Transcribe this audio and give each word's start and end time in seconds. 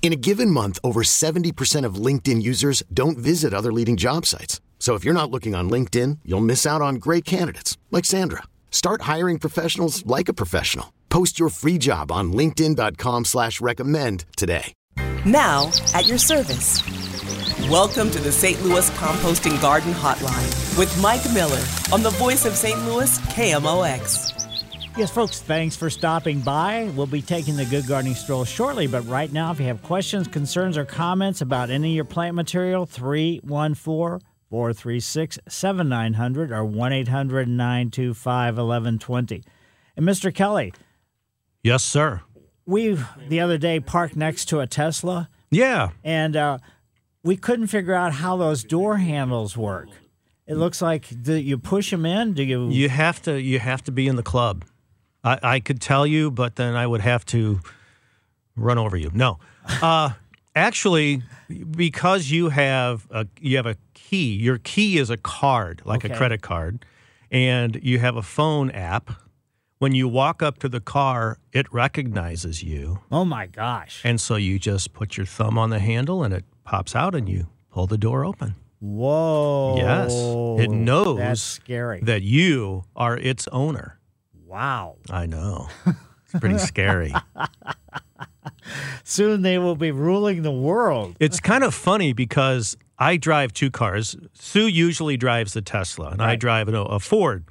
In 0.00 0.12
a 0.12 0.16
given 0.16 0.50
month, 0.50 0.78
over 0.82 1.02
70% 1.02 1.84
of 1.84 1.96
LinkedIn 1.96 2.40
users 2.40 2.82
don't 2.94 3.18
visit 3.18 3.52
other 3.52 3.72
leading 3.72 3.98
job 3.98 4.24
sites. 4.24 4.62
So 4.78 4.94
if 4.94 5.04
you're 5.04 5.12
not 5.12 5.30
looking 5.30 5.54
on 5.54 5.68
LinkedIn, 5.68 6.20
you'll 6.24 6.40
miss 6.40 6.64
out 6.64 6.80
on 6.80 6.94
great 6.94 7.26
candidates 7.26 7.76
like 7.90 8.06
Sandra. 8.06 8.44
Start 8.70 9.02
hiring 9.02 9.38
professionals 9.38 10.06
like 10.06 10.30
a 10.30 10.32
professional. 10.32 10.94
Post 11.10 11.38
your 11.38 11.50
free 11.50 11.76
job 11.76 12.10
on 12.10 12.32
LinkedIn.com 12.32 13.26
slash 13.26 13.60
recommend 13.60 14.24
today. 14.36 14.72
Now 15.26 15.70
at 15.94 16.06
your 16.06 16.18
service. 16.18 16.82
Welcome 17.68 18.10
to 18.12 18.20
the 18.20 18.32
St. 18.32 18.62
Louis 18.62 18.88
Composting 18.90 19.60
Garden 19.60 19.92
Hotline 19.92 20.78
with 20.78 20.96
Mike 21.02 21.24
Miller 21.34 21.62
on 21.92 22.02
the 22.02 22.10
voice 22.10 22.46
of 22.46 22.54
St. 22.54 22.78
Louis 22.86 23.18
KMOX. 23.18 24.47
Yes, 24.98 25.12
folks, 25.12 25.38
thanks 25.40 25.76
for 25.76 25.88
stopping 25.90 26.40
by. 26.40 26.90
We'll 26.96 27.06
be 27.06 27.22
taking 27.22 27.54
the 27.54 27.64
Good 27.64 27.86
Gardening 27.86 28.16
Stroll 28.16 28.44
shortly, 28.44 28.88
but 28.88 29.06
right 29.06 29.32
now, 29.32 29.52
if 29.52 29.60
you 29.60 29.66
have 29.66 29.80
questions, 29.84 30.26
concerns, 30.26 30.76
or 30.76 30.84
comments 30.84 31.40
about 31.40 31.70
any 31.70 31.90
of 31.90 31.94
your 31.94 32.04
plant 32.04 32.34
material, 32.34 32.84
314 32.84 34.26
436 34.50 35.38
7900 35.48 36.50
or 36.50 36.64
1 36.64 36.92
800 36.92 37.46
925 37.48 38.54
1120. 38.56 39.44
And 39.96 40.04
Mr. 40.06 40.34
Kelly, 40.34 40.72
Yes, 41.62 41.84
sir. 41.84 42.22
we 42.66 42.98
the 43.28 43.38
other 43.38 43.56
day 43.58 43.78
parked 43.78 44.16
next 44.16 44.46
to 44.46 44.58
a 44.58 44.66
Tesla 44.66 45.28
Yeah. 45.52 45.90
and 46.02 46.34
uh, 46.34 46.58
we 47.22 47.36
couldn't 47.36 47.68
figure 47.68 47.94
out 47.94 48.14
how 48.14 48.36
those 48.36 48.64
door 48.64 48.96
handles 48.96 49.56
work. 49.56 49.90
It 50.48 50.56
looks 50.56 50.82
like 50.82 51.06
do 51.22 51.34
you 51.34 51.56
push 51.56 51.90
them 51.92 52.04
in? 52.04 52.32
Do 52.32 52.42
you? 52.42 52.68
You 52.70 52.88
have 52.88 53.22
to 53.22 53.40
you 53.40 53.60
have 53.60 53.84
to 53.84 53.92
be 53.92 54.08
in 54.08 54.16
the 54.16 54.22
club. 54.24 54.64
I, 55.24 55.38
I 55.42 55.60
could 55.60 55.80
tell 55.80 56.06
you, 56.06 56.30
but 56.30 56.56
then 56.56 56.74
I 56.74 56.86
would 56.86 57.00
have 57.00 57.24
to 57.26 57.60
run 58.56 58.78
over 58.78 58.96
you. 58.96 59.10
No. 59.12 59.38
Uh, 59.82 60.10
actually, 60.56 61.22
because 61.70 62.30
you 62.30 62.48
have 62.50 63.06
a 63.10 63.26
you 63.40 63.56
have 63.56 63.66
a 63.66 63.76
key, 63.94 64.34
your 64.34 64.58
key 64.58 64.98
is 64.98 65.10
a 65.10 65.16
card, 65.16 65.82
like 65.84 66.04
Okay. 66.04 66.14
a 66.14 66.16
credit 66.16 66.42
card, 66.42 66.84
and 67.30 67.78
you 67.82 67.98
have 67.98 68.16
a 68.16 68.22
phone 68.22 68.70
app. 68.70 69.10
When 69.80 69.94
you 69.94 70.08
walk 70.08 70.42
up 70.42 70.58
to 70.60 70.68
the 70.68 70.80
car, 70.80 71.38
it 71.52 71.72
recognizes 71.72 72.64
you. 72.64 72.98
oh 73.12 73.24
my 73.24 73.46
gosh! 73.46 74.00
And 74.04 74.20
so 74.20 74.34
you 74.34 74.58
just 74.58 74.92
put 74.92 75.16
your 75.16 75.24
thumb 75.26 75.56
on 75.56 75.70
the 75.70 75.78
handle 75.78 76.24
and 76.24 76.34
it 76.34 76.44
pops 76.64 76.96
out 76.96 77.14
and 77.14 77.28
you 77.28 77.46
pull 77.70 77.86
the 77.86 77.98
door 77.98 78.24
open. 78.24 78.56
Whoa! 78.80 79.76
Yes. 79.76 80.12
It 80.64 80.70
knows 80.72 81.18
That's 81.18 81.40
scary. 81.40 82.00
that 82.02 82.22
you 82.22 82.84
are 82.96 83.16
its 83.16 83.46
owner. 83.52 83.97
Wow. 84.48 84.96
I 85.10 85.26
know. 85.26 85.68
It's 85.86 86.40
pretty 86.40 86.58
scary. 86.58 87.14
Soon 89.04 89.42
they 89.42 89.58
will 89.58 89.76
be 89.76 89.90
ruling 89.90 90.42
the 90.42 90.52
world. 90.52 91.16
It's 91.20 91.40
kind 91.40 91.64
of 91.64 91.74
funny 91.74 92.12
because 92.12 92.76
I 92.98 93.16
drive 93.16 93.52
two 93.52 93.70
cars. 93.70 94.16
Sue 94.34 94.66
usually 94.66 95.16
drives 95.16 95.52
the 95.52 95.62
Tesla, 95.62 96.08
and 96.10 96.22
I 96.22 96.36
drive 96.36 96.68
a, 96.68 96.98
Ford. 96.98 97.44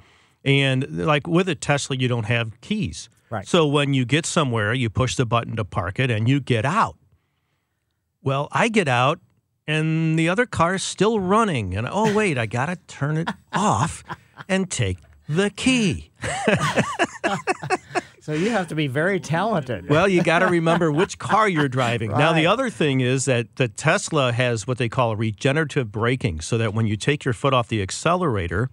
And 0.44 0.86
like 1.06 1.26
with 1.26 1.48
a 1.48 1.54
Tesla, 1.54 1.96
you 1.96 2.08
don't 2.08 2.26
have 2.26 2.60
keys. 2.60 3.08
Right. 3.30 3.46
So 3.46 3.66
when 3.66 3.94
you 3.94 4.04
get 4.04 4.26
somewhere, 4.26 4.72
you 4.72 4.88
push 4.88 5.16
the 5.16 5.26
button 5.26 5.56
to 5.56 5.64
park 5.64 5.98
it 5.98 6.10
and 6.10 6.28
you 6.28 6.40
get 6.40 6.64
out. 6.64 6.96
Well, 8.22 8.48
I 8.52 8.68
get 8.68 8.88
out 8.88 9.20
and 9.66 10.18
the 10.18 10.28
other 10.28 10.46
car 10.46 10.76
is 10.76 10.82
still 10.82 11.20
running. 11.20 11.76
And 11.76 11.86
oh, 11.90 12.14
wait, 12.14 12.38
I 12.38 12.46
got 12.46 12.66
to 12.66 12.76
turn 12.86 13.18
it 13.18 13.28
off 13.52 14.02
and 14.48 14.70
take 14.70 14.98
the 15.28 15.50
key. 15.50 16.10
So 18.28 18.34
you 18.34 18.50
have 18.50 18.68
to 18.68 18.74
be 18.74 18.88
very 18.88 19.20
talented. 19.20 19.88
Well, 19.88 20.06
you 20.06 20.22
got 20.22 20.40
to 20.40 20.48
remember 20.48 20.92
which 20.92 21.18
car 21.18 21.48
you're 21.48 21.66
driving. 21.66 22.10
Now, 22.10 22.34
the 22.34 22.44
other 22.44 22.68
thing 22.68 23.00
is 23.00 23.24
that 23.24 23.56
the 23.56 23.68
Tesla 23.68 24.32
has 24.32 24.66
what 24.66 24.76
they 24.76 24.90
call 24.90 25.16
regenerative 25.16 25.90
braking, 25.90 26.40
so 26.40 26.58
that 26.58 26.74
when 26.74 26.86
you 26.86 26.98
take 26.98 27.24
your 27.24 27.32
foot 27.32 27.54
off 27.54 27.68
the 27.68 27.80
accelerator, 27.80 28.68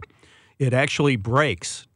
it 0.59 0.73
actually 0.73 1.15
brakes. 1.15 1.87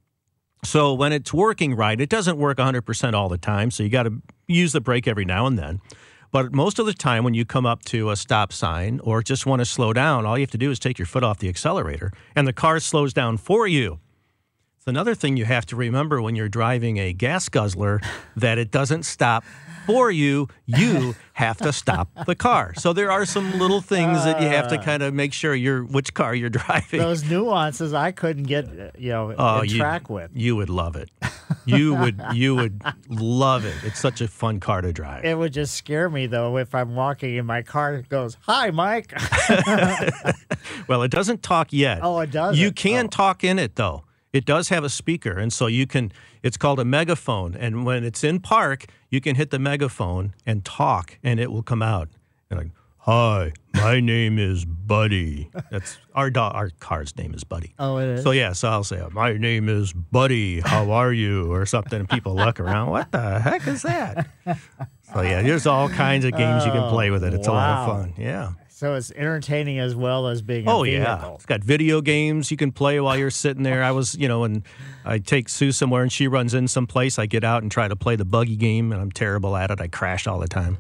So 0.63 0.93
when 0.93 1.11
it's 1.11 1.33
working 1.33 1.75
right, 1.75 1.99
it 1.99 2.07
doesn't 2.07 2.37
work 2.37 2.59
100% 2.59 3.13
all 3.13 3.27
the 3.27 3.37
time, 3.37 3.71
so 3.71 3.83
you 3.83 3.89
got 3.89 4.03
to 4.03 4.21
use 4.47 4.71
the 4.71 4.79
brake 4.79 5.05
every 5.05 5.25
now 5.25 5.45
and 5.45 5.59
then. 5.59 5.81
But 6.31 6.53
most 6.53 6.79
of 6.79 6.85
the 6.85 6.93
time, 6.93 7.25
when 7.25 7.33
you 7.33 7.43
come 7.43 7.65
up 7.65 7.83
to 7.87 8.09
a 8.09 8.15
stop 8.15 8.53
sign 8.53 9.01
or 9.03 9.21
just 9.21 9.45
want 9.45 9.59
to 9.59 9.65
slow 9.65 9.91
down, 9.91 10.25
all 10.25 10.37
you 10.37 10.43
have 10.43 10.51
to 10.51 10.57
do 10.57 10.71
is 10.71 10.79
take 10.79 10.97
your 10.97 11.07
foot 11.07 11.25
off 11.25 11.39
the 11.39 11.49
accelerator, 11.49 12.13
and 12.37 12.47
the 12.47 12.53
car 12.53 12.79
slows 12.79 13.11
down 13.11 13.35
for 13.35 13.67
you. 13.67 13.99
Another 14.89 15.15
thing 15.15 15.37
you 15.37 15.45
have 15.45 15.65
to 15.67 15.75
remember 15.75 16.21
when 16.21 16.35
you're 16.35 16.49
driving 16.49 16.97
a 16.97 17.13
gas 17.13 17.47
guzzler 17.47 18.01
that 18.35 18.57
it 18.57 18.71
doesn't 18.71 19.03
stop 19.03 19.43
for 19.85 20.11
you. 20.11 20.47
You 20.65 21.15
have 21.33 21.57
to 21.57 21.71
stop 21.71 22.09
the 22.25 22.35
car. 22.35 22.73
So 22.75 22.91
there 22.93 23.09
are 23.11 23.25
some 23.25 23.57
little 23.57 23.79
things 23.81 24.23
that 24.25 24.41
you 24.41 24.47
have 24.49 24.67
to 24.69 24.77
kind 24.77 25.01
of 25.01 25.13
make 25.13 25.31
sure 25.33 25.55
you're 25.55 25.83
which 25.83 26.13
car 26.13 26.35
you're 26.35 26.49
driving. 26.61 26.99
Those 26.99 27.23
nuances 27.23 27.93
I 27.93 28.11
couldn't 28.11 28.43
get, 28.43 28.65
uh, 28.67 28.91
you 28.97 29.09
know, 29.11 29.33
Oh, 29.37 29.61
you, 29.63 29.77
track 29.77 30.09
with. 30.09 30.31
you 30.33 30.55
would 30.57 30.69
love 30.69 30.95
it. 30.95 31.09
You 31.65 31.93
would 31.95 32.21
you 32.33 32.55
would 32.55 32.81
love 33.09 33.63
it. 33.65 33.75
It's 33.83 33.99
such 33.99 34.21
a 34.21 34.27
fun 34.27 34.59
car 34.59 34.81
to 34.81 34.91
drive. 34.91 35.23
It 35.25 35.37
would 35.37 35.53
just 35.53 35.75
scare 35.75 36.09
me 36.09 36.25
though 36.27 36.57
if 36.57 36.73
I'm 36.75 36.95
walking 36.95 37.37
and 37.37 37.45
my 37.47 37.61
car 37.61 38.01
goes, 38.09 38.37
"Hi, 38.41 38.71
Mike." 38.71 39.13
Well, 40.87 41.03
it 41.03 41.11
doesn't 41.11 41.43
talk 41.43 41.71
yet. 41.71 41.99
Oh, 42.01 42.19
it 42.19 42.31
doesn't? 42.31 42.59
You 42.59 42.71
can 42.71 43.05
Oh. 43.05 43.09
talk 43.09 43.43
in 43.43 43.59
it 43.59 43.75
though. 43.75 44.03
It 44.31 44.45
does 44.45 44.69
have 44.69 44.83
a 44.83 44.89
speaker, 44.89 45.31
and 45.39 45.51
so 45.51 45.67
you 45.67 45.87
can. 45.87 46.11
It's 46.43 46.55
called 46.57 46.79
a 46.79 46.85
megaphone, 46.85 47.55
and 47.55 47.85
when 47.85 48.03
it's 48.03 48.23
in 48.23 48.39
park, 48.39 48.85
you 49.09 49.19
can 49.21 49.35
hit 49.35 49.49
the 49.49 49.59
megaphone 49.59 50.33
and 50.45 50.63
talk, 50.63 51.17
and 51.23 51.39
it 51.39 51.51
will 51.51 51.63
come 51.63 51.81
out. 51.81 52.09
And 52.51 52.59
like, 52.59 52.69
hi, 52.99 53.51
my 53.73 53.99
name 54.13 54.37
is 54.37 54.65
Buddy. 54.65 55.49
That's 55.71 55.97
our 56.13 56.29
dog. 56.29 56.53
Our 56.53 56.69
car's 56.79 57.15
name 57.17 57.33
is 57.33 57.43
Buddy. 57.43 57.73
oh, 57.79 57.97
it 57.97 58.07
is. 58.07 58.23
So 58.23 58.31
yeah, 58.31 58.53
so 58.53 58.69
I'll 58.69 58.83
say, 58.83 59.01
my 59.11 59.33
name 59.33 59.67
is 59.67 59.93
Buddy. 59.93 60.59
How 60.59 60.91
are 60.91 61.11
you, 61.11 61.51
or 61.51 61.65
something? 61.65 61.99
And 61.99 62.09
people 62.09 62.35
look 62.35 62.59
around. 62.59 62.91
What 62.91 63.11
the 63.11 63.39
heck 63.39 63.67
is 63.67 63.81
that? 63.81 64.27
So 65.11 65.21
yeah, 65.21 65.41
there's 65.41 65.65
all 65.65 65.89
kinds 65.89 66.23
of 66.25 66.33
games 66.33 66.65
you 66.65 66.71
can 66.71 66.87
play 66.91 67.09
with 67.09 67.23
it. 67.23 67.33
It's 67.33 67.47
a 67.47 67.51
lot 67.51 67.79
of 67.79 67.95
fun. 67.97 68.13
Yeah. 68.15 68.51
So 68.79 68.95
it's 68.95 69.11
entertaining 69.11 69.77
as 69.77 69.93
well 69.93 70.29
as 70.29 70.41
being 70.41 70.65
a 70.65 70.71
Oh 70.73 70.83
yeah, 70.83 71.33
it's 71.33 71.45
got 71.45 71.61
video 71.61 71.99
games 71.99 72.49
you 72.49 72.55
can 72.55 72.71
play 72.71 72.97
while 73.01 73.17
you're 73.17 73.29
sitting 73.29 73.63
there. 73.63 73.83
I 73.83 73.91
was, 73.91 74.15
you 74.15 74.29
know, 74.29 74.45
and 74.45 74.63
I 75.03 75.17
take 75.17 75.49
Sue 75.49 75.73
somewhere 75.73 76.01
and 76.01 76.09
she 76.09 76.29
runs 76.29 76.53
in 76.53 76.65
someplace. 76.69 77.19
I 77.19 77.25
get 77.25 77.43
out 77.43 77.61
and 77.61 77.69
try 77.69 77.89
to 77.89 77.97
play 77.97 78.15
the 78.15 78.23
buggy 78.23 78.55
game, 78.55 78.93
and 78.93 79.01
I'm 79.01 79.11
terrible 79.11 79.57
at 79.57 79.69
it. 79.69 79.81
I 79.81 79.89
crash 79.89 80.27
all 80.27 80.39
the 80.39 80.47
time, 80.47 80.77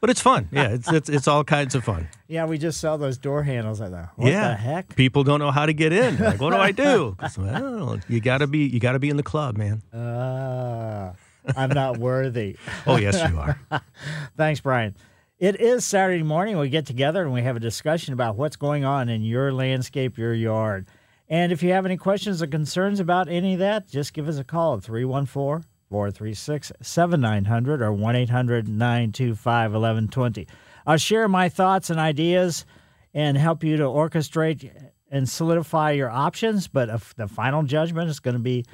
but 0.00 0.10
it's 0.10 0.20
fun. 0.20 0.48
Yeah, 0.50 0.70
it's 0.70 0.90
it's, 0.90 1.08
it's 1.08 1.28
all 1.28 1.44
kinds 1.44 1.76
of 1.76 1.84
fun. 1.84 2.08
Yeah, 2.28 2.46
we 2.46 2.58
just 2.58 2.80
saw 2.80 2.96
those 2.96 3.16
door 3.18 3.44
handles. 3.44 3.80
I 3.80 3.88
thought, 3.88 4.08
what 4.16 4.32
yeah, 4.32 4.48
the 4.48 4.54
heck? 4.56 4.96
People 4.96 5.22
don't 5.22 5.38
know 5.38 5.52
how 5.52 5.66
to 5.66 5.72
get 5.72 5.92
in. 5.92 6.16
They're 6.16 6.30
Like, 6.30 6.40
what 6.40 6.50
do 6.50 6.56
I 6.56 6.72
do? 6.72 7.16
Well, 7.38 8.00
you 8.08 8.20
gotta 8.20 8.48
be 8.48 8.66
you 8.66 8.80
gotta 8.80 8.98
be 8.98 9.08
in 9.08 9.16
the 9.16 9.22
club, 9.22 9.56
man. 9.56 9.82
Uh, 9.94 11.12
I'm 11.56 11.70
not 11.70 11.98
worthy. 11.98 12.56
Oh 12.84 12.96
yes, 12.96 13.30
you 13.30 13.38
are. 13.38 13.60
Thanks, 14.36 14.58
Brian. 14.58 14.96
It 15.38 15.60
is 15.60 15.84
Saturday 15.84 16.22
morning. 16.22 16.56
We 16.56 16.70
get 16.70 16.86
together 16.86 17.22
and 17.22 17.30
we 17.30 17.42
have 17.42 17.56
a 17.56 17.60
discussion 17.60 18.14
about 18.14 18.36
what's 18.36 18.56
going 18.56 18.86
on 18.86 19.10
in 19.10 19.22
your 19.22 19.52
landscape, 19.52 20.16
your 20.16 20.32
yard. 20.32 20.88
And 21.28 21.52
if 21.52 21.62
you 21.62 21.72
have 21.72 21.84
any 21.84 21.98
questions 21.98 22.40
or 22.40 22.46
concerns 22.46 23.00
about 23.00 23.28
any 23.28 23.52
of 23.52 23.58
that, 23.58 23.86
just 23.86 24.14
give 24.14 24.28
us 24.28 24.38
a 24.38 24.44
call 24.44 24.78
at 24.78 24.82
314 24.82 25.68
436 25.90 26.72
7900 26.80 27.82
or 27.82 27.92
1 27.92 28.16
800 28.16 28.66
925 28.66 29.72
1120. 29.72 30.48
I'll 30.86 30.96
share 30.96 31.28
my 31.28 31.50
thoughts 31.50 31.90
and 31.90 32.00
ideas 32.00 32.64
and 33.12 33.36
help 33.36 33.62
you 33.62 33.76
to 33.76 33.82
orchestrate 33.82 34.90
and 35.10 35.28
solidify 35.28 35.90
your 35.90 36.10
options, 36.10 36.66
but 36.66 36.88
the 37.18 37.28
final 37.28 37.62
judgment 37.62 38.08
is 38.08 38.20
going 38.20 38.36
to 38.36 38.42
be 38.42 38.64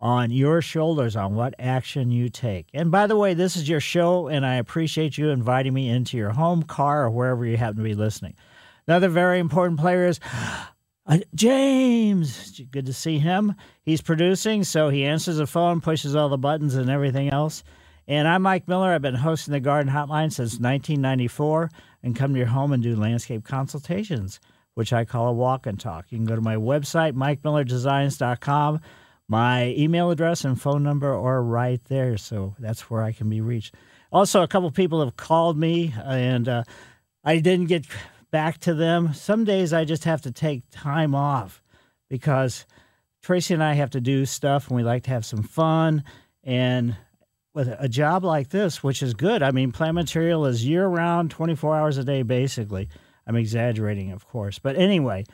on 0.00 0.30
your 0.30 0.62
shoulders 0.62 1.14
on 1.14 1.34
what 1.34 1.54
action 1.58 2.10
you 2.10 2.28
take. 2.28 2.66
And 2.72 2.90
by 2.90 3.06
the 3.06 3.16
way, 3.16 3.34
this 3.34 3.56
is 3.56 3.68
your 3.68 3.80
show, 3.80 4.28
and 4.28 4.46
I 4.46 4.54
appreciate 4.54 5.18
you 5.18 5.28
inviting 5.28 5.74
me 5.74 5.88
into 5.88 6.16
your 6.16 6.30
home, 6.30 6.62
car, 6.62 7.04
or 7.04 7.10
wherever 7.10 7.44
you 7.44 7.56
happen 7.56 7.76
to 7.76 7.82
be 7.82 7.94
listening. 7.94 8.34
Another 8.86 9.08
very 9.08 9.38
important 9.38 9.78
player 9.78 10.06
is 10.06 10.18
uh, 11.06 11.18
James. 11.34 12.60
Good 12.70 12.86
to 12.86 12.94
see 12.94 13.18
him. 13.18 13.54
He's 13.82 14.00
producing, 14.00 14.64
so 14.64 14.88
he 14.88 15.04
answers 15.04 15.36
the 15.36 15.46
phone, 15.46 15.80
pushes 15.80 16.16
all 16.16 16.30
the 16.30 16.38
buttons, 16.38 16.76
and 16.76 16.88
everything 16.88 17.28
else. 17.28 17.62
And 18.08 18.26
I'm 18.26 18.42
Mike 18.42 18.66
Miller. 18.66 18.92
I've 18.92 19.02
been 19.02 19.14
hosting 19.14 19.52
the 19.52 19.60
Garden 19.60 19.92
Hotline 19.92 20.32
since 20.32 20.58
1994 20.58 21.70
and 22.02 22.16
come 22.16 22.32
to 22.32 22.38
your 22.38 22.48
home 22.48 22.72
and 22.72 22.82
do 22.82 22.96
landscape 22.96 23.44
consultations, 23.44 24.40
which 24.74 24.92
I 24.92 25.04
call 25.04 25.28
a 25.28 25.32
walk 25.32 25.66
and 25.66 25.78
talk. 25.78 26.06
You 26.08 26.18
can 26.18 26.24
go 26.24 26.34
to 26.34 26.40
my 26.40 26.56
website, 26.56 27.12
mikemillerdesigns.com. 27.12 28.80
My 29.30 29.68
email 29.78 30.10
address 30.10 30.44
and 30.44 30.60
phone 30.60 30.82
number 30.82 31.14
are 31.14 31.40
right 31.40 31.80
there, 31.84 32.16
so 32.16 32.56
that's 32.58 32.90
where 32.90 33.00
I 33.00 33.12
can 33.12 33.30
be 33.30 33.40
reached. 33.40 33.76
Also, 34.10 34.42
a 34.42 34.48
couple 34.48 34.68
people 34.72 35.04
have 35.04 35.16
called 35.16 35.56
me, 35.56 35.94
and 36.04 36.48
uh, 36.48 36.64
I 37.22 37.38
didn't 37.38 37.66
get 37.66 37.86
back 38.32 38.58
to 38.62 38.74
them. 38.74 39.14
Some 39.14 39.44
days 39.44 39.72
I 39.72 39.84
just 39.84 40.02
have 40.02 40.22
to 40.22 40.32
take 40.32 40.64
time 40.72 41.14
off 41.14 41.62
because 42.08 42.66
Tracy 43.22 43.54
and 43.54 43.62
I 43.62 43.74
have 43.74 43.90
to 43.90 44.00
do 44.00 44.26
stuff, 44.26 44.66
and 44.66 44.76
we 44.76 44.82
like 44.82 45.04
to 45.04 45.10
have 45.10 45.24
some 45.24 45.44
fun. 45.44 46.02
And 46.42 46.96
with 47.54 47.68
a 47.78 47.88
job 47.88 48.24
like 48.24 48.48
this, 48.48 48.82
which 48.82 49.00
is 49.00 49.14
good, 49.14 49.44
I 49.44 49.52
mean, 49.52 49.70
plant 49.70 49.94
material 49.94 50.44
is 50.44 50.66
year 50.66 50.88
round, 50.88 51.30
24 51.30 51.76
hours 51.76 51.98
a 51.98 52.02
day, 52.02 52.22
basically. 52.22 52.88
I'm 53.28 53.36
exaggerating, 53.36 54.10
of 54.10 54.26
course. 54.26 54.58
But 54.58 54.74
anyway, 54.74 55.24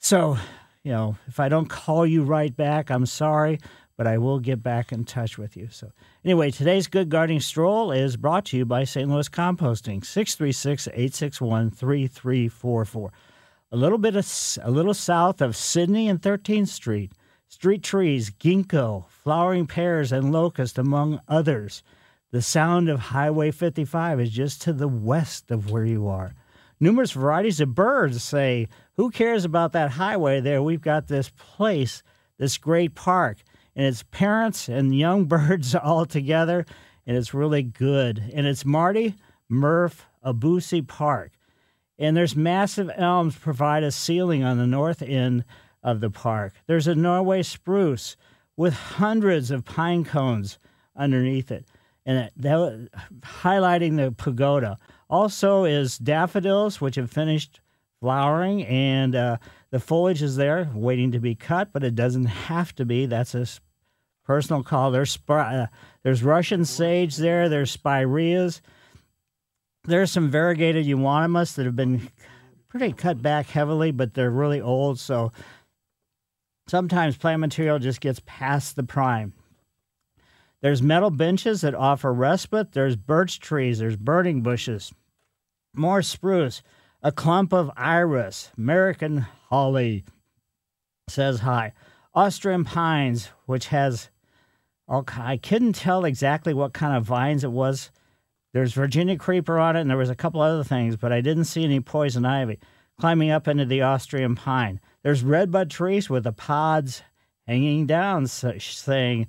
so 0.00 0.36
you 0.82 0.92
know, 0.92 1.16
if 1.26 1.38
I 1.38 1.48
don't 1.48 1.68
call 1.68 2.06
you 2.06 2.22
right 2.22 2.54
back, 2.54 2.90
I'm 2.90 3.06
sorry, 3.06 3.58
but 3.96 4.06
I 4.06 4.18
will 4.18 4.38
get 4.38 4.62
back 4.62 4.92
in 4.92 5.04
touch 5.04 5.36
with 5.36 5.56
you. 5.56 5.68
So, 5.70 5.92
anyway, 6.24 6.50
today's 6.50 6.86
Good 6.86 7.10
Gardening 7.10 7.40
Stroll 7.40 7.92
is 7.92 8.16
brought 8.16 8.46
to 8.46 8.56
you 8.56 8.64
by 8.64 8.84
St. 8.84 9.08
Louis 9.08 9.28
Composting, 9.28 10.04
636 10.04 10.88
861 10.88 11.70
3344. 11.70 13.12
A 13.72 13.76
little 13.76 13.98
bit 13.98 14.16
of, 14.16 14.26
a 14.62 14.70
little 14.70 14.94
south 14.94 15.40
of 15.42 15.54
Sidney 15.54 16.08
and 16.08 16.20
13th 16.20 16.68
Street. 16.68 17.12
Street 17.46 17.82
trees, 17.82 18.30
ginkgo, 18.30 19.08
flowering 19.08 19.66
pears, 19.66 20.12
and 20.12 20.32
locust, 20.32 20.78
among 20.78 21.20
others. 21.28 21.82
The 22.30 22.42
sound 22.42 22.88
of 22.88 23.00
Highway 23.00 23.50
55 23.50 24.20
is 24.20 24.30
just 24.30 24.62
to 24.62 24.72
the 24.72 24.88
west 24.88 25.50
of 25.50 25.70
where 25.70 25.84
you 25.84 26.06
are. 26.08 26.32
Numerous 26.78 27.12
varieties 27.12 27.60
of 27.60 27.74
birds 27.74 28.22
say, 28.24 28.68
Who 29.00 29.10
cares 29.10 29.46
about 29.46 29.72
that 29.72 29.92
highway 29.92 30.40
there? 30.40 30.62
We've 30.62 30.82
got 30.82 31.08
this 31.08 31.30
place, 31.30 32.02
this 32.36 32.58
great 32.58 32.94
park, 32.94 33.38
and 33.74 33.86
it's 33.86 34.02
parents 34.02 34.68
and 34.68 34.94
young 34.98 35.24
birds 35.24 35.74
all 35.74 36.04
together, 36.04 36.66
and 37.06 37.16
it's 37.16 37.32
really 37.32 37.62
good. 37.62 38.22
And 38.34 38.46
it's 38.46 38.66
Marty 38.66 39.14
Murph 39.48 40.06
Abusi 40.22 40.86
Park. 40.86 41.32
And 41.98 42.14
there's 42.14 42.36
massive 42.36 42.90
elms 42.94 43.38
provide 43.38 43.84
a 43.84 43.90
ceiling 43.90 44.44
on 44.44 44.58
the 44.58 44.66
north 44.66 45.00
end 45.00 45.46
of 45.82 46.00
the 46.00 46.10
park. 46.10 46.52
There's 46.66 46.86
a 46.86 46.94
Norway 46.94 47.42
spruce 47.42 48.18
with 48.54 48.74
hundreds 48.74 49.50
of 49.50 49.64
pine 49.64 50.04
cones 50.04 50.58
underneath 50.94 51.50
it, 51.50 51.64
and 52.04 52.30
that, 52.36 52.90
highlighting 53.22 53.96
the 53.96 54.12
pagoda. 54.12 54.78
Also, 55.08 55.64
is 55.64 55.96
daffodils, 55.96 56.82
which 56.82 56.96
have 56.96 57.10
finished 57.10 57.60
flowering, 58.00 58.64
and 58.64 59.14
uh, 59.14 59.36
the 59.70 59.80
foliage 59.80 60.22
is 60.22 60.36
there 60.36 60.70
waiting 60.74 61.12
to 61.12 61.20
be 61.20 61.34
cut, 61.34 61.72
but 61.72 61.84
it 61.84 61.94
doesn't 61.94 62.26
have 62.26 62.74
to 62.76 62.84
be. 62.84 63.06
That's 63.06 63.34
a 63.34 63.46
personal 64.24 64.62
call. 64.62 64.90
There's 64.90 65.18
uh, 65.28 65.66
there's 66.02 66.22
Russian 66.22 66.64
sage 66.64 67.16
there. 67.16 67.48
There's 67.48 67.70
spireas. 67.70 68.62
There's 69.84 70.10
some 70.10 70.30
variegated 70.30 70.86
euonymus 70.86 71.54
that 71.54 71.66
have 71.66 71.76
been 71.76 72.08
pretty 72.68 72.92
cut 72.92 73.22
back 73.22 73.46
heavily, 73.46 73.90
but 73.90 74.14
they're 74.14 74.30
really 74.30 74.60
old. 74.60 74.98
So 74.98 75.32
sometimes 76.68 77.16
plant 77.16 77.40
material 77.40 77.78
just 77.78 78.00
gets 78.00 78.20
past 78.26 78.76
the 78.76 78.82
prime. 78.82 79.32
There's 80.60 80.82
metal 80.82 81.10
benches 81.10 81.62
that 81.62 81.74
offer 81.74 82.12
respite. 82.12 82.72
There's 82.72 82.94
birch 82.94 83.40
trees. 83.40 83.78
There's 83.78 83.96
burning 83.96 84.42
bushes 84.42 84.92
more 85.74 86.02
spruce, 86.02 86.62
a 87.02 87.12
clump 87.12 87.52
of 87.52 87.70
iris, 87.76 88.50
American 88.58 89.26
holly 89.48 90.04
says 91.08 91.40
hi. 91.40 91.72
Austrian 92.14 92.64
pines, 92.64 93.30
which 93.46 93.68
has 93.68 94.10
all 94.88 95.04
I 95.16 95.36
couldn't 95.36 95.74
tell 95.74 96.04
exactly 96.04 96.52
what 96.52 96.72
kind 96.72 96.96
of 96.96 97.04
vines 97.04 97.44
it 97.44 97.52
was. 97.52 97.90
There's 98.52 98.72
Virginia 98.72 99.16
creeper 99.16 99.58
on 99.58 99.76
it, 99.76 99.82
and 99.82 99.90
there 99.90 99.96
was 99.96 100.10
a 100.10 100.16
couple 100.16 100.40
other 100.40 100.64
things, 100.64 100.96
but 100.96 101.12
I 101.12 101.20
didn't 101.20 101.44
see 101.44 101.64
any 101.64 101.80
poison 101.80 102.24
ivy 102.24 102.58
climbing 102.98 103.30
up 103.30 103.48
into 103.48 103.64
the 103.64 103.82
Austrian 103.82 104.34
pine. 104.34 104.80
There's 105.02 105.22
redbud 105.22 105.70
trees 105.70 106.10
with 106.10 106.24
the 106.24 106.32
pods 106.32 107.02
hanging 107.46 107.86
down, 107.86 108.26
saying, 108.26 109.26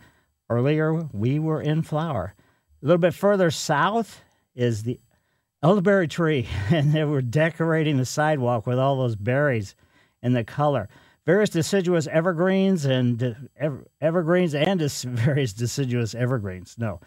Earlier 0.50 1.07
we 1.13 1.39
were 1.39 1.62
in 1.62 1.81
flower. 1.81 2.35
A 2.81 2.85
little 2.85 3.00
bit 3.00 3.13
further 3.13 3.51
south 3.51 4.21
is 4.53 4.83
the 4.83 5.00
elderberry 5.63 6.08
tree, 6.08 6.48
and 6.69 6.94
they 6.94 7.04
were 7.04 7.22
decorating 7.22 7.98
the 7.98 8.06
sidewalk 8.06 8.66
with 8.66 8.80
all 8.80 8.98
those 8.98 9.16
berries 9.16 9.75
and 10.22 10.36
the 10.36 10.44
color. 10.44 10.90
Various 11.25 11.50
deciduous 11.52 12.08
evergreens 12.08 12.86
and 12.86 13.50
ever, 13.58 13.86
evergreens 14.02 14.56
and 14.56 14.81
various 15.04 15.54
deciduous 15.54 16.16
evergreens. 16.16 16.75
No, 16.78 17.00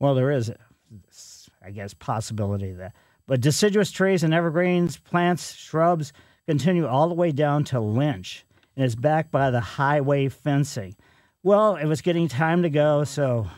well, 0.00 0.14
there 0.14 0.30
is, 0.30 0.50
I 1.62 1.70
guess, 1.70 1.92
possibility 1.94 2.70
of 2.70 2.78
that. 2.78 2.94
But 3.26 3.42
deciduous 3.42 3.90
trees 3.90 4.22
and 4.22 4.32
evergreens, 4.32 4.96
plants, 4.96 5.54
shrubs 5.54 6.14
continue 6.46 6.86
all 6.86 7.08
the 7.08 7.14
way 7.14 7.30
down 7.30 7.64
to 7.64 7.78
Lynch, 7.78 8.46
and 8.74 8.86
it's 8.86 8.94
backed 8.94 9.30
by 9.30 9.50
the 9.50 9.60
highway 9.60 10.28
fencing. 10.28 10.96
Well, 11.42 11.76
it 11.76 11.84
was 11.84 12.00
getting 12.00 12.28
time 12.28 12.62
to 12.62 12.70
go, 12.70 13.04
so. 13.04 13.48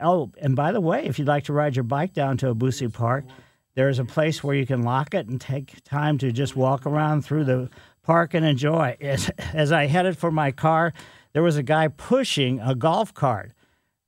Oh, 0.00 0.30
and 0.40 0.56
by 0.56 0.72
the 0.72 0.80
way, 0.80 1.04
if 1.04 1.18
you'd 1.18 1.28
like 1.28 1.44
to 1.44 1.52
ride 1.52 1.76
your 1.76 1.82
bike 1.82 2.12
down 2.12 2.36
to 2.38 2.54
Abusi 2.54 2.92
Park, 2.92 3.24
there's 3.74 3.98
a 3.98 4.04
place 4.04 4.44
where 4.44 4.54
you 4.54 4.66
can 4.66 4.82
lock 4.82 5.14
it 5.14 5.26
and 5.26 5.40
take 5.40 5.82
time 5.84 6.18
to 6.18 6.32
just 6.32 6.56
walk 6.56 6.84
around 6.86 7.22
through 7.24 7.44
the 7.44 7.70
park 8.02 8.34
and 8.34 8.44
enjoy. 8.44 8.96
As, 9.00 9.30
as 9.52 9.72
I 9.72 9.86
headed 9.86 10.18
for 10.18 10.30
my 10.30 10.50
car, 10.50 10.92
there 11.32 11.42
was 11.42 11.56
a 11.56 11.62
guy 11.62 11.88
pushing 11.88 12.60
a 12.60 12.74
golf 12.74 13.14
cart. 13.14 13.52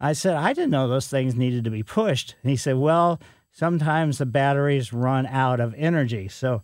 I 0.01 0.13
said, 0.13 0.37
I 0.37 0.53
didn't 0.53 0.71
know 0.71 0.89
those 0.89 1.09
things 1.09 1.35
needed 1.35 1.65
to 1.65 1.71
be 1.71 1.83
pushed. 1.83 2.37
And 2.43 2.51
he 2.51 2.57
said, 2.57 2.77
Well, 2.77 3.21
sometimes 3.53 4.19
the 4.19 4.27
batteries 4.27 4.93
run 4.93 5.27
out 5.27 5.61
of 5.61 5.75
energy. 5.79 6.29
So, 6.29 6.61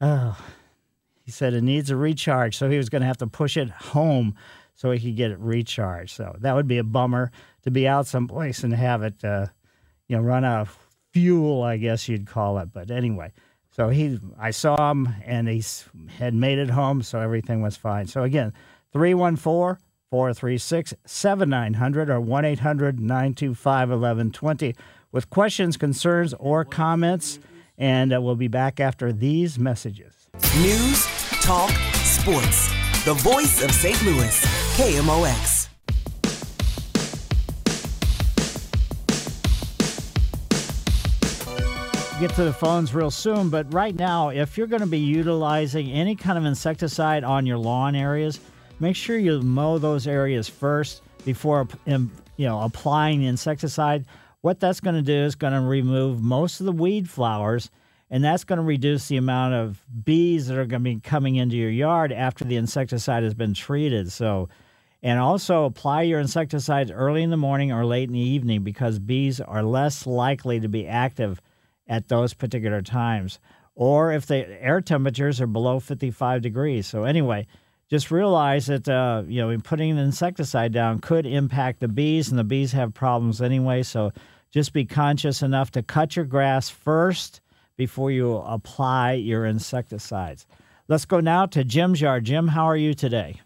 oh, 0.00 0.38
he 1.22 1.30
said 1.30 1.52
it 1.52 1.62
needs 1.62 1.90
a 1.90 1.96
recharge. 1.96 2.56
So 2.56 2.70
he 2.70 2.78
was 2.78 2.88
going 2.88 3.02
to 3.02 3.06
have 3.06 3.18
to 3.18 3.26
push 3.26 3.56
it 3.56 3.70
home 3.70 4.34
so 4.74 4.90
he 4.90 5.00
could 5.00 5.16
get 5.16 5.30
it 5.30 5.38
recharged. 5.38 6.16
So 6.16 6.34
that 6.40 6.54
would 6.54 6.66
be 6.66 6.78
a 6.78 6.84
bummer 6.84 7.32
to 7.64 7.70
be 7.70 7.86
out 7.86 8.06
someplace 8.06 8.64
and 8.64 8.72
have 8.72 9.02
it, 9.02 9.22
uh, 9.22 9.46
you 10.08 10.16
know, 10.16 10.22
run 10.22 10.44
out 10.44 10.62
of 10.62 10.78
fuel, 11.12 11.62
I 11.62 11.76
guess 11.76 12.08
you'd 12.08 12.26
call 12.26 12.58
it. 12.58 12.72
But 12.72 12.90
anyway, 12.90 13.32
so 13.70 13.88
he, 13.88 14.18
I 14.38 14.50
saw 14.50 14.90
him 14.90 15.08
and 15.24 15.48
he 15.48 15.62
had 16.18 16.34
made 16.34 16.58
it 16.58 16.70
home, 16.70 17.02
so 17.02 17.20
everything 17.20 17.62
was 17.62 17.76
fine. 17.76 18.06
So 18.06 18.22
again, 18.22 18.52
314 18.92 19.82
436 20.10 20.94
7900 21.04 22.10
or 22.10 22.20
1 22.20 22.44
800 22.44 23.00
925 23.00 23.88
1120 23.88 24.74
with 25.12 25.30
questions, 25.30 25.76
concerns, 25.76 26.34
or 26.34 26.64
comments. 26.64 27.38
And 27.78 28.12
uh, 28.12 28.20
we'll 28.20 28.36
be 28.36 28.48
back 28.48 28.80
after 28.80 29.12
these 29.12 29.58
messages. 29.58 30.28
News, 30.60 31.06
talk, 31.42 31.70
sports. 31.94 32.68
The 33.04 33.14
voice 33.14 33.62
of 33.62 33.70
St. 33.70 34.02
Louis, 34.04 34.44
KMOX. 34.76 35.59
Get 42.20 42.34
to 42.34 42.44
the 42.44 42.52
phones 42.52 42.94
real 42.94 43.10
soon, 43.10 43.48
but 43.48 43.72
right 43.72 43.94
now, 43.94 44.28
if 44.28 44.58
you're 44.58 44.66
going 44.66 44.82
to 44.82 44.86
be 44.86 44.98
utilizing 44.98 45.90
any 45.90 46.14
kind 46.14 46.36
of 46.36 46.44
insecticide 46.44 47.24
on 47.24 47.46
your 47.46 47.56
lawn 47.56 47.96
areas, 47.96 48.40
make 48.78 48.94
sure 48.94 49.16
you 49.16 49.40
mow 49.40 49.78
those 49.78 50.06
areas 50.06 50.46
first 50.46 51.00
before 51.24 51.66
you 51.86 52.10
know 52.36 52.60
applying 52.60 53.20
the 53.20 53.26
insecticide. 53.26 54.04
What 54.42 54.60
that's 54.60 54.80
going 54.80 54.96
to 54.96 55.02
do 55.02 55.14
is 55.14 55.34
going 55.34 55.54
to 55.54 55.62
remove 55.62 56.20
most 56.20 56.60
of 56.60 56.66
the 56.66 56.72
weed 56.72 57.08
flowers, 57.08 57.70
and 58.10 58.22
that's 58.22 58.44
going 58.44 58.58
to 58.58 58.64
reduce 58.64 59.08
the 59.08 59.16
amount 59.16 59.54
of 59.54 59.82
bees 60.04 60.48
that 60.48 60.58
are 60.58 60.66
going 60.66 60.84
to 60.84 60.90
be 60.96 61.00
coming 61.00 61.36
into 61.36 61.56
your 61.56 61.70
yard 61.70 62.12
after 62.12 62.44
the 62.44 62.56
insecticide 62.56 63.22
has 63.22 63.32
been 63.32 63.54
treated. 63.54 64.12
So, 64.12 64.50
and 65.02 65.18
also 65.18 65.64
apply 65.64 66.02
your 66.02 66.20
insecticides 66.20 66.90
early 66.90 67.22
in 67.22 67.30
the 67.30 67.38
morning 67.38 67.72
or 67.72 67.86
late 67.86 68.10
in 68.10 68.12
the 68.12 68.20
evening 68.20 68.62
because 68.62 68.98
bees 68.98 69.40
are 69.40 69.62
less 69.62 70.06
likely 70.06 70.60
to 70.60 70.68
be 70.68 70.86
active 70.86 71.40
at 71.90 72.08
those 72.08 72.32
particular 72.32 72.80
times, 72.80 73.38
or 73.74 74.12
if 74.12 74.24
the 74.24 74.46
air 74.62 74.80
temperatures 74.80 75.42
are 75.42 75.46
below 75.46 75.78
55 75.80 76.40
degrees. 76.40 76.86
So, 76.86 77.04
anyway, 77.04 77.46
just 77.90 78.12
realize 78.12 78.66
that 78.66 78.88
uh, 78.88 79.24
you 79.26 79.44
know 79.44 79.58
putting 79.58 79.90
an 79.90 79.98
insecticide 79.98 80.72
down 80.72 81.00
could 81.00 81.26
impact 81.26 81.80
the 81.80 81.88
bees, 81.88 82.30
and 82.30 82.38
the 82.38 82.44
bees 82.44 82.72
have 82.72 82.94
problems 82.94 83.42
anyway. 83.42 83.82
So 83.82 84.12
just 84.52 84.72
be 84.72 84.84
conscious 84.84 85.42
enough 85.42 85.72
to 85.72 85.82
cut 85.82 86.16
your 86.16 86.24
grass 86.24 86.70
first 86.70 87.40
before 87.76 88.10
you 88.10 88.36
apply 88.36 89.12
your 89.14 89.44
insecticides. 89.44 90.46
Let's 90.86 91.04
go 91.04 91.20
now 91.20 91.46
to 91.46 91.64
Jim's 91.64 92.00
yard. 92.00 92.24
Jim, 92.24 92.48
how 92.48 92.64
are 92.64 92.76
you 92.76 92.94
today? 92.94 93.40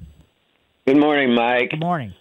Good 0.86 0.98
morning, 0.98 1.34
Mike. 1.34 1.70
Good 1.70 1.80
morning. 1.80 2.14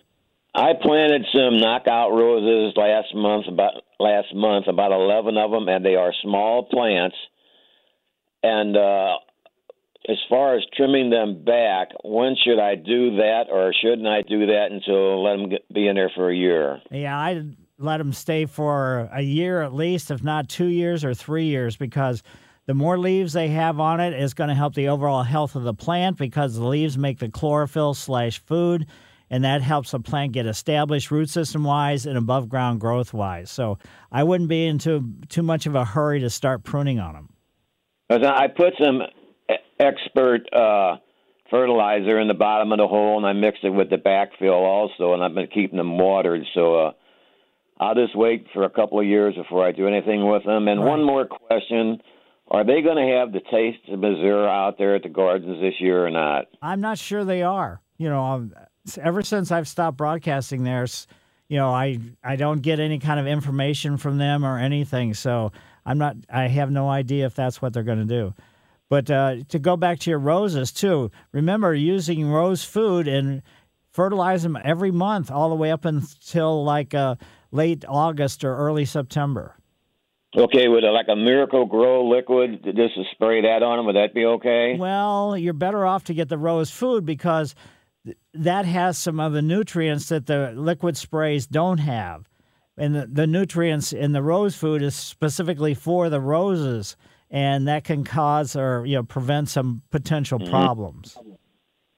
I 0.55 0.73
planted 0.79 1.25
some 1.33 1.59
knockout 1.59 2.11
roses 2.11 2.73
last 2.77 3.13
month. 3.15 3.45
About 3.47 3.73
last 3.99 4.33
month, 4.35 4.67
about 4.67 4.91
eleven 4.91 5.37
of 5.37 5.51
them, 5.51 5.67
and 5.67 5.83
they 5.83 5.95
are 5.95 6.13
small 6.21 6.63
plants. 6.65 7.15
And 8.43 8.77
uh, 8.77 9.15
as 10.07 10.17
far 10.29 10.55
as 10.55 10.63
trimming 10.75 11.09
them 11.09 11.43
back, 11.43 11.89
when 12.03 12.35
should 12.43 12.59
I 12.59 12.75
do 12.75 13.15
that, 13.15 13.45
or 13.49 13.73
shouldn't 13.81 14.07
I 14.07 14.21
do 14.21 14.45
that 14.47 14.67
until 14.69 15.23
let 15.23 15.37
them 15.37 15.49
get, 15.49 15.73
be 15.73 15.87
in 15.87 15.95
there 15.95 16.11
for 16.13 16.29
a 16.29 16.35
year? 16.35 16.81
Yeah, 16.91 17.17
I 17.17 17.43
let 17.79 17.97
them 17.97 18.13
stay 18.13 18.45
for 18.45 19.09
a 19.11 19.21
year 19.21 19.61
at 19.61 19.73
least, 19.73 20.11
if 20.11 20.23
not 20.23 20.49
two 20.49 20.67
years 20.67 21.03
or 21.03 21.13
three 21.13 21.45
years, 21.45 21.77
because 21.77 22.21
the 22.65 22.73
more 22.73 22.97
leaves 22.97 23.33
they 23.33 23.47
have 23.49 23.79
on 23.79 23.99
it 23.99 24.13
is 24.13 24.33
going 24.33 24.49
to 24.49 24.55
help 24.55 24.75
the 24.75 24.89
overall 24.89 25.23
health 25.23 25.55
of 25.55 25.63
the 25.63 25.73
plant 25.73 26.17
because 26.17 26.55
the 26.55 26.65
leaves 26.65 26.97
make 26.97 27.19
the 27.19 27.29
chlorophyll 27.29 27.93
slash 27.93 28.39
food 28.39 28.85
and 29.33 29.43
that 29.43 29.63
helps 29.63 29.95
a 29.95 29.99
plant 29.99 30.31
get 30.31 30.45
established 30.45 31.09
root 31.09 31.27
system 31.27 31.63
wise 31.63 32.05
and 32.05 32.19
above 32.19 32.47
ground 32.47 32.79
growth 32.79 33.15
wise. 33.15 33.49
So 33.49 33.79
I 34.11 34.21
wouldn't 34.21 34.47
be 34.47 34.67
into 34.67 35.11
too 35.27 35.41
much 35.41 35.65
of 35.65 35.73
a 35.73 35.83
hurry 35.83 36.19
to 36.19 36.29
start 36.29 36.63
pruning 36.63 36.99
on 36.99 37.15
them. 37.15 37.29
I 38.11 38.47
put 38.47 38.75
some 38.79 39.01
expert 39.79 40.41
uh, 40.53 40.97
fertilizer 41.49 42.19
in 42.19 42.27
the 42.27 42.35
bottom 42.35 42.71
of 42.73 42.77
the 42.77 42.87
hole, 42.87 43.17
and 43.17 43.25
I 43.25 43.33
mixed 43.33 43.63
it 43.63 43.71
with 43.71 43.89
the 43.89 43.95
backfill 43.95 44.51
also, 44.51 45.15
and 45.15 45.23
I've 45.23 45.33
been 45.33 45.47
keeping 45.47 45.77
them 45.77 45.97
watered. 45.97 46.43
So 46.53 46.75
uh, 46.75 46.91
I'll 47.79 47.95
just 47.95 48.15
wait 48.15 48.45
for 48.53 48.65
a 48.65 48.69
couple 48.69 48.99
of 48.99 49.07
years 49.07 49.33
before 49.33 49.65
I 49.65 49.71
do 49.71 49.87
anything 49.87 50.29
with 50.29 50.45
them. 50.45 50.67
And 50.67 50.79
right. 50.79 50.89
one 50.89 51.03
more 51.03 51.25
question. 51.25 52.03
Are 52.51 52.63
they 52.63 52.83
going 52.83 52.97
to 52.97 53.15
have 53.17 53.31
the 53.31 53.41
taste 53.49 53.89
of 53.89 53.97
Missouri 53.97 54.47
out 54.47 54.75
there 54.77 54.93
at 54.93 55.01
the 55.01 55.09
gardens 55.09 55.59
this 55.59 55.73
year 55.79 56.05
or 56.05 56.11
not? 56.11 56.45
I'm 56.61 56.81
not 56.81 56.99
sure 56.99 57.25
they 57.25 57.41
are. 57.41 57.81
You 57.97 58.09
know, 58.09 58.21
um, 58.21 58.53
ever 59.01 59.21
since 59.21 59.51
I've 59.51 59.67
stopped 59.67 59.97
broadcasting 59.97 60.63
there, 60.63 60.85
you 61.47 61.57
know, 61.57 61.69
I 61.69 61.99
I 62.23 62.35
don't 62.35 62.61
get 62.61 62.79
any 62.79 62.99
kind 62.99 63.19
of 63.19 63.27
information 63.27 63.97
from 63.97 64.17
them 64.17 64.45
or 64.45 64.57
anything. 64.57 65.13
So 65.13 65.51
I'm 65.85 65.97
not. 65.97 66.15
I 66.29 66.47
have 66.47 66.71
no 66.71 66.89
idea 66.89 67.25
if 67.25 67.35
that's 67.35 67.61
what 67.61 67.73
they're 67.73 67.83
going 67.83 67.99
to 67.99 68.05
do. 68.05 68.33
But 68.89 69.09
uh, 69.09 69.35
to 69.49 69.59
go 69.59 69.75
back 69.75 69.99
to 69.99 70.09
your 70.09 70.19
roses 70.19 70.71
too, 70.71 71.11
remember 71.31 71.73
using 71.73 72.27
rose 72.27 72.63
food 72.63 73.07
and 73.07 73.41
fertilize 73.89 74.43
them 74.43 74.57
every 74.63 74.91
month, 74.91 75.31
all 75.31 75.49
the 75.49 75.55
way 75.55 75.71
up 75.71 75.85
until 75.85 76.63
like 76.63 76.93
uh, 76.93 77.15
late 77.51 77.85
August 77.87 78.43
or 78.43 78.55
early 78.55 78.85
September. 78.85 79.55
Okay, 80.35 80.67
with 80.67 80.83
a, 80.83 80.87
like 80.87 81.05
a 81.09 81.15
Miracle-Gro 81.15 82.09
liquid, 82.09 82.63
just 82.63 82.95
to 82.95 83.03
spray 83.11 83.41
that 83.43 83.61
on 83.61 83.77
them, 83.77 83.85
would 83.85 83.95
that 83.95 84.15
be 84.15 84.25
okay? 84.25 84.75
Well, 84.79 85.37
you're 85.37 85.53
better 85.53 85.85
off 85.85 86.05
to 86.05 86.15
get 86.15 86.27
the 86.27 86.39
rose 86.39 86.71
food 86.71 87.05
because 87.05 87.53
that 88.33 88.65
has 88.65 88.97
some 88.97 89.19
of 89.19 89.33
the 89.33 89.41
nutrients 89.41 90.09
that 90.09 90.25
the 90.25 90.53
liquid 90.55 90.97
sprays 90.97 91.45
don't 91.45 91.79
have. 91.79 92.27
And 92.75 92.95
the, 92.95 93.07
the 93.07 93.27
nutrients 93.27 93.93
in 93.93 94.13
the 94.13 94.23
rose 94.23 94.55
food 94.55 94.81
is 94.81 94.95
specifically 94.95 95.75
for 95.75 96.09
the 96.09 96.19
roses, 96.19 96.95
and 97.29 97.67
that 97.67 97.83
can 97.83 98.03
cause 98.03 98.55
or 98.55 98.83
you 98.85 98.95
know 98.95 99.03
prevent 99.03 99.49
some 99.49 99.83
potential 99.91 100.39
mm-hmm. 100.39 100.49
problems. 100.49 101.15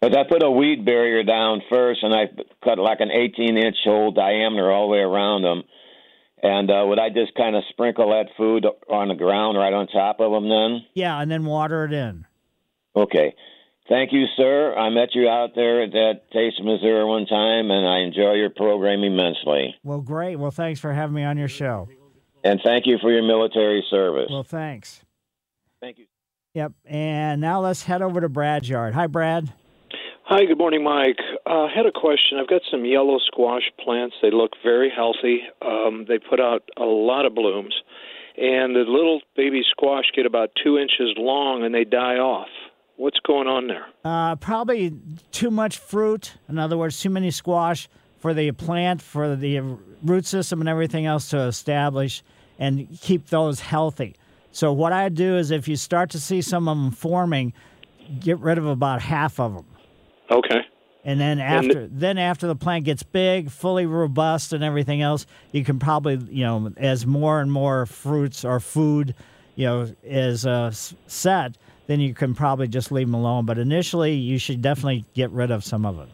But 0.01 0.17
I 0.17 0.23
put 0.29 0.43
a 0.43 0.51
weed 0.51 0.85
barrier 0.85 1.23
down 1.23 1.61
first, 1.69 2.03
and 2.03 2.13
I 2.13 2.25
cut 2.63 2.77
like 2.77 2.99
an 2.99 3.09
18 3.09 3.57
inch 3.57 3.77
hole 3.85 4.11
diameter 4.11 4.69
all 4.69 4.87
the 4.87 4.91
way 4.91 4.99
around 4.99 5.43
them. 5.43 5.63
And 6.43 6.69
uh, 6.69 6.83
would 6.85 6.99
I 6.99 7.09
just 7.09 7.33
kind 7.35 7.55
of 7.55 7.63
sprinkle 7.69 8.09
that 8.09 8.27
food 8.35 8.65
on 8.89 9.07
the 9.07 9.15
ground 9.15 9.57
right 9.57 9.73
on 9.73 9.87
top 9.87 10.19
of 10.19 10.31
them 10.31 10.49
then? 10.49 10.85
Yeah, 10.93 11.19
and 11.19 11.31
then 11.31 11.45
water 11.45 11.85
it 11.85 11.93
in. 11.93 12.27
Okay. 12.95 13.33
Thank 13.87 14.11
you, 14.11 14.25
sir. 14.35 14.73
I 14.75 14.89
met 14.89 15.09
you 15.13 15.29
out 15.29 15.51
there 15.55 15.83
at 15.83 15.91
that 15.91 16.21
Taste 16.33 16.59
of 16.59 16.65
Missouri 16.65 17.05
one 17.05 17.27
time, 17.27 17.69
and 17.69 17.87
I 17.87 17.99
enjoy 17.99 18.33
your 18.33 18.49
program 18.49 19.03
immensely. 19.03 19.75
Well, 19.83 20.01
great. 20.01 20.37
Well, 20.37 20.51
thanks 20.51 20.79
for 20.79 20.91
having 20.91 21.15
me 21.15 21.23
on 21.23 21.37
your 21.37 21.47
show. 21.47 21.87
And 22.43 22.59
thank 22.63 22.87
you 22.87 22.97
for 22.99 23.11
your 23.11 23.23
military 23.23 23.85
service. 23.89 24.27
Well, 24.29 24.43
thanks. 24.43 25.01
Thank 25.81 25.99
you. 25.99 26.05
Yep. 26.55 26.71
And 26.85 27.41
now 27.41 27.61
let's 27.61 27.83
head 27.83 28.01
over 28.01 28.21
to 28.21 28.29
Brad's 28.29 28.67
yard. 28.67 28.95
Hi, 28.95 29.07
Brad. 29.07 29.51
Hi, 30.23 30.45
good 30.45 30.57
morning, 30.57 30.83
Mike. 30.83 31.19
Uh, 31.45 31.65
I 31.65 31.71
had 31.75 31.85
a 31.85 31.91
question. 31.91 32.39
I've 32.39 32.47
got 32.47 32.61
some 32.71 32.85
yellow 32.85 33.19
squash 33.19 33.69
plants. 33.83 34.15
They 34.23 34.31
look 34.31 34.53
very 34.63 34.89
healthy. 34.89 35.41
Um, 35.61 36.05
they 36.07 36.17
put 36.17 36.39
out 36.39 36.63
a 36.77 36.85
lot 36.85 37.25
of 37.27 37.35
blooms. 37.35 37.75
And 38.35 38.75
the 38.75 38.79
little 38.87 39.21
baby 39.35 39.61
squash 39.69 40.05
get 40.15 40.25
about 40.25 40.49
two 40.63 40.79
inches 40.79 41.13
long 41.17 41.63
and 41.63 41.75
they 41.75 41.83
die 41.83 42.15
off. 42.15 42.47
What's 42.97 43.19
going 43.19 43.47
on 43.47 43.67
there? 43.67 43.85
Uh, 44.03 44.35
probably 44.37 44.93
too 45.31 45.51
much 45.51 45.77
fruit. 45.77 46.33
In 46.47 46.57
other 46.57 46.77
words, 46.77 46.99
too 46.99 47.09
many 47.09 47.29
squash 47.29 47.89
for 48.19 48.33
the 48.33 48.51
plant, 48.53 49.01
for 49.01 49.35
the 49.35 49.59
root 50.03 50.25
system, 50.25 50.61
and 50.61 50.69
everything 50.69 51.05
else 51.05 51.29
to 51.29 51.39
establish 51.41 52.23
and 52.57 52.87
keep 53.01 53.27
those 53.27 53.59
healthy. 53.59 54.15
So, 54.51 54.71
what 54.71 54.93
I 54.93 55.09
do 55.09 55.35
is 55.37 55.51
if 55.51 55.67
you 55.67 55.75
start 55.75 56.11
to 56.11 56.19
see 56.19 56.41
some 56.41 56.69
of 56.69 56.77
them 56.77 56.91
forming, 56.91 57.53
get 58.19 58.39
rid 58.39 58.57
of 58.57 58.65
about 58.65 59.01
half 59.01 59.39
of 59.39 59.53
them. 59.53 59.65
Okay. 60.31 60.61
And 61.03 61.19
then 61.19 61.39
after 61.39 61.81
and 61.81 61.99
then 61.99 62.17
after 62.17 62.47
the 62.47 62.55
plant 62.55 62.85
gets 62.85 63.03
big, 63.03 63.51
fully 63.51 63.85
robust, 63.85 64.53
and 64.53 64.63
everything 64.63 65.01
else, 65.01 65.27
you 65.51 65.63
can 65.63 65.77
probably 65.77 66.17
you 66.33 66.43
know 66.43 66.71
as 66.77 67.05
more 67.05 67.41
and 67.41 67.51
more 67.51 67.85
fruits 67.85 68.43
or 68.43 68.59
food, 68.59 69.13
you 69.55 69.65
know, 69.65 69.93
is 70.03 70.47
uh, 70.47 70.71
set, 70.71 71.57
then 71.87 71.99
you 71.99 72.13
can 72.13 72.33
probably 72.35 72.67
just 72.67 72.91
leave 72.91 73.07
them 73.07 73.13
alone. 73.13 73.45
But 73.45 73.57
initially, 73.57 74.13
you 74.13 74.37
should 74.37 74.61
definitely 74.61 75.05
get 75.13 75.31
rid 75.31 75.51
of 75.51 75.63
some 75.63 75.85
of 75.85 75.99
it. 75.99 76.09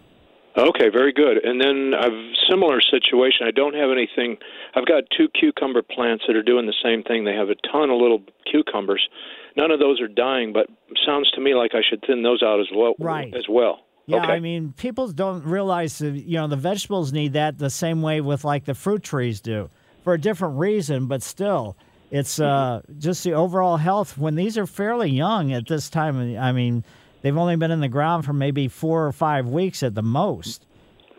Okay, 0.57 0.89
very 0.89 1.13
good. 1.13 1.37
And 1.43 1.61
then 1.61 1.93
a 1.97 2.09
similar 2.49 2.81
situation. 2.81 3.47
I 3.47 3.51
don't 3.51 3.73
have 3.73 3.89
anything. 3.89 4.37
I've 4.75 4.85
got 4.85 5.03
two 5.15 5.27
cucumber 5.39 5.81
plants 5.81 6.25
that 6.27 6.35
are 6.35 6.43
doing 6.43 6.65
the 6.65 6.75
same 6.83 7.03
thing. 7.03 7.23
They 7.23 7.33
have 7.33 7.49
a 7.49 7.55
ton 7.71 7.89
of 7.89 8.01
little 8.01 8.21
cucumbers. 8.51 9.07
None 9.55 9.71
of 9.71 9.79
those 9.79 10.01
are 10.01 10.07
dying, 10.07 10.51
but 10.51 10.67
sounds 11.05 11.31
to 11.31 11.41
me 11.41 11.55
like 11.55 11.71
I 11.73 11.81
should 11.89 12.03
thin 12.05 12.23
those 12.23 12.43
out 12.43 12.59
as 12.59 12.67
well. 12.75 12.95
Right. 12.99 13.33
As 13.33 13.45
well. 13.49 13.79
Yeah, 14.07 14.23
okay. 14.23 14.33
I 14.33 14.39
mean, 14.39 14.73
people 14.73 15.11
don't 15.11 15.45
realize 15.45 16.01
you 16.01 16.37
know 16.37 16.47
the 16.47 16.55
vegetables 16.55 17.13
need 17.13 17.33
that 17.33 17.57
the 17.57 17.69
same 17.69 18.01
way 18.01 18.19
with 18.19 18.43
like 18.43 18.65
the 18.65 18.73
fruit 18.73 19.03
trees 19.03 19.39
do, 19.39 19.69
for 20.03 20.13
a 20.13 20.19
different 20.19 20.57
reason, 20.57 21.05
but 21.07 21.21
still 21.21 21.77
it's 22.11 22.39
uh, 22.39 22.81
just 22.97 23.23
the 23.23 23.33
overall 23.33 23.77
health. 23.77 24.17
When 24.17 24.35
these 24.35 24.57
are 24.57 24.67
fairly 24.67 25.09
young 25.09 25.53
at 25.53 25.67
this 25.67 25.89
time, 25.89 26.37
I 26.37 26.51
mean, 26.51 26.83
they've 27.21 27.35
only 27.37 27.55
been 27.55 27.71
in 27.71 27.79
the 27.79 27.87
ground 27.87 28.25
for 28.25 28.33
maybe 28.33 28.67
four 28.67 29.07
or 29.07 29.13
five 29.13 29.47
weeks 29.47 29.81
at 29.81 29.95
the 29.95 30.03
most. 30.03 30.65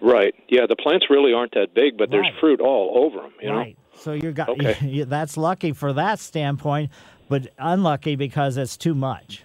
Right. 0.03 0.35
Yeah, 0.49 0.67
the 0.69 0.77
plants 0.77 1.07
really 1.09 1.33
aren't 1.33 1.55
that 1.55 1.75
big, 1.75 1.97
but 1.97 2.11
there's 2.11 2.29
fruit 2.41 2.61
all 2.61 3.05
over 3.05 3.23
them. 3.23 3.33
You 3.41 3.51
right. 3.51 3.77
Know? 3.77 3.99
So 3.99 4.13
you 4.13 4.33
got 4.33 4.51
okay. 4.51 5.05
that's 5.07 5.37
lucky 5.37 5.73
for 5.73 5.95
that 5.95 6.19
standpoint, 6.19 6.91
but 7.29 7.49
unlucky 7.59 8.17
because 8.17 8.57
it's 8.57 8.77
too 8.77 8.95
much. 8.95 9.45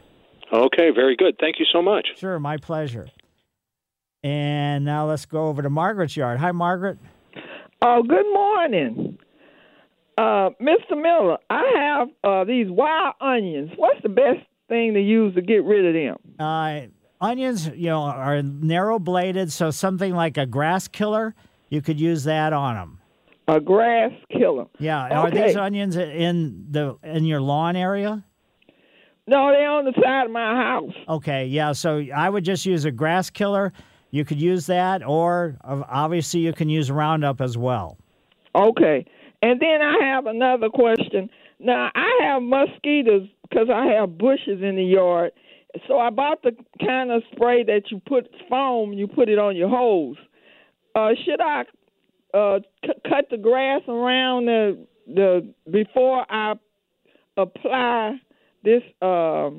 Okay, 0.51 0.89
very 0.91 1.15
good. 1.15 1.35
Thank 1.39 1.59
you 1.59 1.65
so 1.71 1.81
much. 1.81 2.07
Sure, 2.17 2.39
my 2.39 2.57
pleasure. 2.57 3.07
And 4.23 4.83
now 4.83 5.07
let's 5.07 5.25
go 5.25 5.47
over 5.47 5.61
to 5.61 5.69
Margaret's 5.69 6.17
yard. 6.17 6.39
Hi, 6.39 6.51
Margaret. 6.51 6.97
Oh, 7.81 8.01
good 8.01 8.25
morning. 8.33 9.17
Uh, 10.17 10.49
Mr. 10.59 10.99
Miller, 10.99 11.37
I 11.49 11.71
have 11.75 12.07
uh, 12.23 12.43
these 12.43 12.67
wild 12.69 13.13
onions. 13.21 13.71
What's 13.75 14.01
the 14.01 14.09
best 14.09 14.39
thing 14.67 14.95
to 14.95 14.99
use 14.99 15.35
to 15.35 15.41
get 15.41 15.63
rid 15.63 15.85
of 15.85 15.93
them? 15.93 16.35
Uh, 16.39 16.87
onions, 17.23 17.67
you 17.67 17.89
know, 17.89 18.01
are 18.01 18.41
narrow 18.41 18.97
bladed, 18.97 19.51
so 19.51 19.69
something 19.69 20.13
like 20.13 20.37
a 20.37 20.47
grass 20.47 20.87
killer, 20.87 21.35
you 21.69 21.81
could 21.81 21.99
use 21.99 22.23
that 22.23 22.51
on 22.51 22.75
them. 22.75 22.99
A 23.47 23.59
grass 23.59 24.11
killer. 24.31 24.65
Yeah. 24.79 25.05
Okay. 25.05 25.15
Are 25.15 25.31
these 25.31 25.55
onions 25.55 25.95
in 25.95 26.65
the 26.69 26.97
in 27.03 27.23
your 27.23 27.39
lawn 27.39 27.75
area? 27.77 28.25
No, 29.25 29.51
they're 29.51 29.69
on 29.69 29.85
the 29.85 29.93
side 30.01 30.25
of 30.25 30.31
my 30.31 30.55
house. 30.55 30.93
Okay. 31.07 31.45
Yeah. 31.45 31.71
So 31.71 32.03
I 32.13 32.29
would 32.29 32.43
just 32.43 32.65
use 32.65 32.83
a 32.83 32.91
grass 32.91 33.29
killer. 33.29 33.71
You 34.11 34.25
could 34.25 34.41
use 34.41 34.65
that, 34.65 35.05
or 35.05 35.57
obviously 35.63 36.41
you 36.41 36.51
can 36.53 36.69
use 36.69 36.89
Roundup 36.91 37.39
as 37.39 37.57
well. 37.57 37.97
Okay. 38.55 39.05
And 39.41 39.59
then 39.59 39.81
I 39.81 40.05
have 40.13 40.25
another 40.25 40.69
question. 40.69 41.29
Now 41.59 41.91
I 41.93 42.19
have 42.23 42.41
mosquitoes 42.41 43.27
because 43.43 43.67
I 43.73 43.85
have 43.87 44.17
bushes 44.17 44.61
in 44.61 44.75
the 44.75 44.83
yard. 44.83 45.31
So 45.87 45.99
I 45.99 46.09
bought 46.09 46.41
the 46.43 46.51
kind 46.83 47.11
of 47.11 47.23
spray 47.33 47.63
that 47.63 47.83
you 47.91 48.01
put 48.07 48.29
foam, 48.49 48.93
you 48.93 49.07
put 49.07 49.29
it 49.29 49.37
on 49.37 49.55
your 49.55 49.69
hose. 49.69 50.17
Uh, 50.95 51.09
should 51.25 51.39
I 51.41 51.63
uh, 52.33 52.59
c- 52.83 52.91
cut 53.07 53.29
the 53.29 53.37
grass 53.37 53.81
around 53.87 54.45
the 54.45 54.87
the 55.07 55.53
before 55.69 56.25
I 56.29 56.53
apply 57.37 58.19
this 58.63 58.81
uh, 59.01 59.51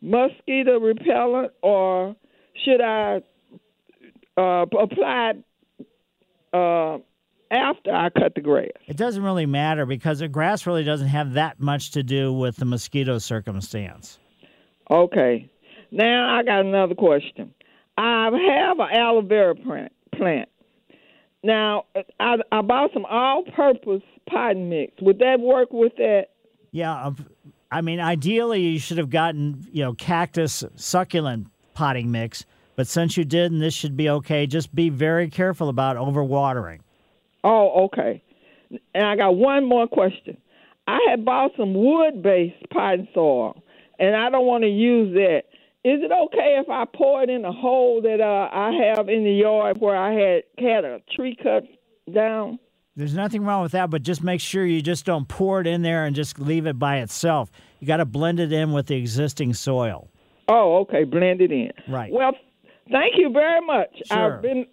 mosquito 0.00 0.78
repellent, 0.78 1.52
or 1.62 2.14
should 2.64 2.80
I 2.80 3.20
uh, 4.36 4.64
apply 4.80 5.32
uh, 6.52 6.98
after 7.50 7.92
I 7.92 8.10
cut 8.10 8.34
the 8.34 8.40
grass? 8.40 8.70
It 8.86 8.96
doesn't 8.96 9.22
really 9.22 9.46
matter 9.46 9.86
because 9.86 10.18
the 10.20 10.28
grass 10.28 10.66
really 10.66 10.84
doesn't 10.84 11.08
have 11.08 11.34
that 11.34 11.60
much 11.60 11.92
to 11.92 12.02
do 12.02 12.32
with 12.32 12.56
the 12.56 12.64
mosquito 12.64 13.18
circumstance. 13.18 14.18
Okay. 14.90 15.50
Now 15.90 16.36
I 16.36 16.42
got 16.42 16.60
another 16.60 16.94
question. 16.94 17.54
I 17.96 18.24
have 18.24 18.78
an 18.78 18.88
aloe 18.92 19.22
vera 19.22 19.54
plant. 19.54 20.48
Now 21.42 21.84
I, 22.20 22.36
I 22.50 22.60
bought 22.62 22.90
some 22.92 23.04
all-purpose 23.04 24.02
potting 24.28 24.68
mix. 24.68 25.00
Would 25.00 25.18
that 25.20 25.40
work 25.40 25.72
with 25.72 25.92
that? 25.96 26.26
Yeah, 26.72 27.06
um, 27.06 27.26
I 27.70 27.80
mean, 27.80 28.00
ideally 28.00 28.60
you 28.60 28.78
should 28.78 28.98
have 28.98 29.10
gotten 29.10 29.66
you 29.72 29.82
know 29.82 29.94
cactus 29.94 30.64
succulent 30.74 31.48
potting 31.74 32.10
mix, 32.10 32.44
but 32.74 32.86
since 32.86 33.16
you 33.16 33.24
did, 33.24 33.52
and 33.52 33.62
this 33.62 33.74
should 33.74 33.96
be 33.96 34.08
okay. 34.10 34.46
Just 34.46 34.74
be 34.74 34.88
very 34.88 35.30
careful 35.30 35.68
about 35.68 35.96
overwatering. 35.96 36.80
Oh, 37.44 37.86
okay. 37.86 38.22
And 38.94 39.06
I 39.06 39.16
got 39.16 39.36
one 39.36 39.64
more 39.64 39.86
question. 39.86 40.36
I 40.88 40.98
had 41.10 41.24
bought 41.24 41.52
some 41.56 41.74
wood-based 41.74 42.70
potting 42.72 43.08
soil, 43.14 43.62
and 43.98 44.14
I 44.14 44.30
don't 44.30 44.46
want 44.46 44.62
to 44.64 44.70
use 44.70 45.14
that. 45.14 45.42
Is 45.84 46.00
it 46.02 46.10
okay 46.10 46.58
if 46.60 46.68
I 46.68 46.84
pour 46.84 47.22
it 47.22 47.30
in 47.30 47.44
a 47.44 47.52
hole 47.52 48.02
that 48.02 48.20
uh, 48.20 48.48
I 48.52 48.72
have 48.72 49.08
in 49.08 49.24
the 49.24 49.32
yard 49.32 49.78
where 49.80 49.96
I 49.96 50.12
had 50.12 50.42
had 50.58 50.84
a 50.84 51.00
tree 51.14 51.36
cut 51.40 51.64
down? 52.12 52.58
There's 52.96 53.14
nothing 53.14 53.44
wrong 53.44 53.62
with 53.62 53.72
that, 53.72 53.90
but 53.90 54.02
just 54.02 54.22
make 54.22 54.40
sure 54.40 54.64
you 54.64 54.80
just 54.80 55.04
don't 55.04 55.28
pour 55.28 55.60
it 55.60 55.66
in 55.66 55.82
there 55.82 56.04
and 56.04 56.16
just 56.16 56.40
leave 56.40 56.66
it 56.66 56.78
by 56.78 56.98
itself. 56.98 57.50
You 57.78 57.86
got 57.86 57.98
to 57.98 58.04
blend 58.04 58.40
it 58.40 58.52
in 58.52 58.72
with 58.72 58.86
the 58.86 58.96
existing 58.96 59.54
soil. 59.54 60.08
Oh, 60.48 60.78
okay, 60.78 61.04
blend 61.04 61.40
it 61.40 61.52
in. 61.52 61.72
Right. 61.88 62.10
Well, 62.10 62.32
thank 62.90 63.14
you 63.16 63.30
very 63.30 63.60
much. 63.64 63.90
Sure. 64.06 64.36
I've 64.36 64.42
been 64.42 64.66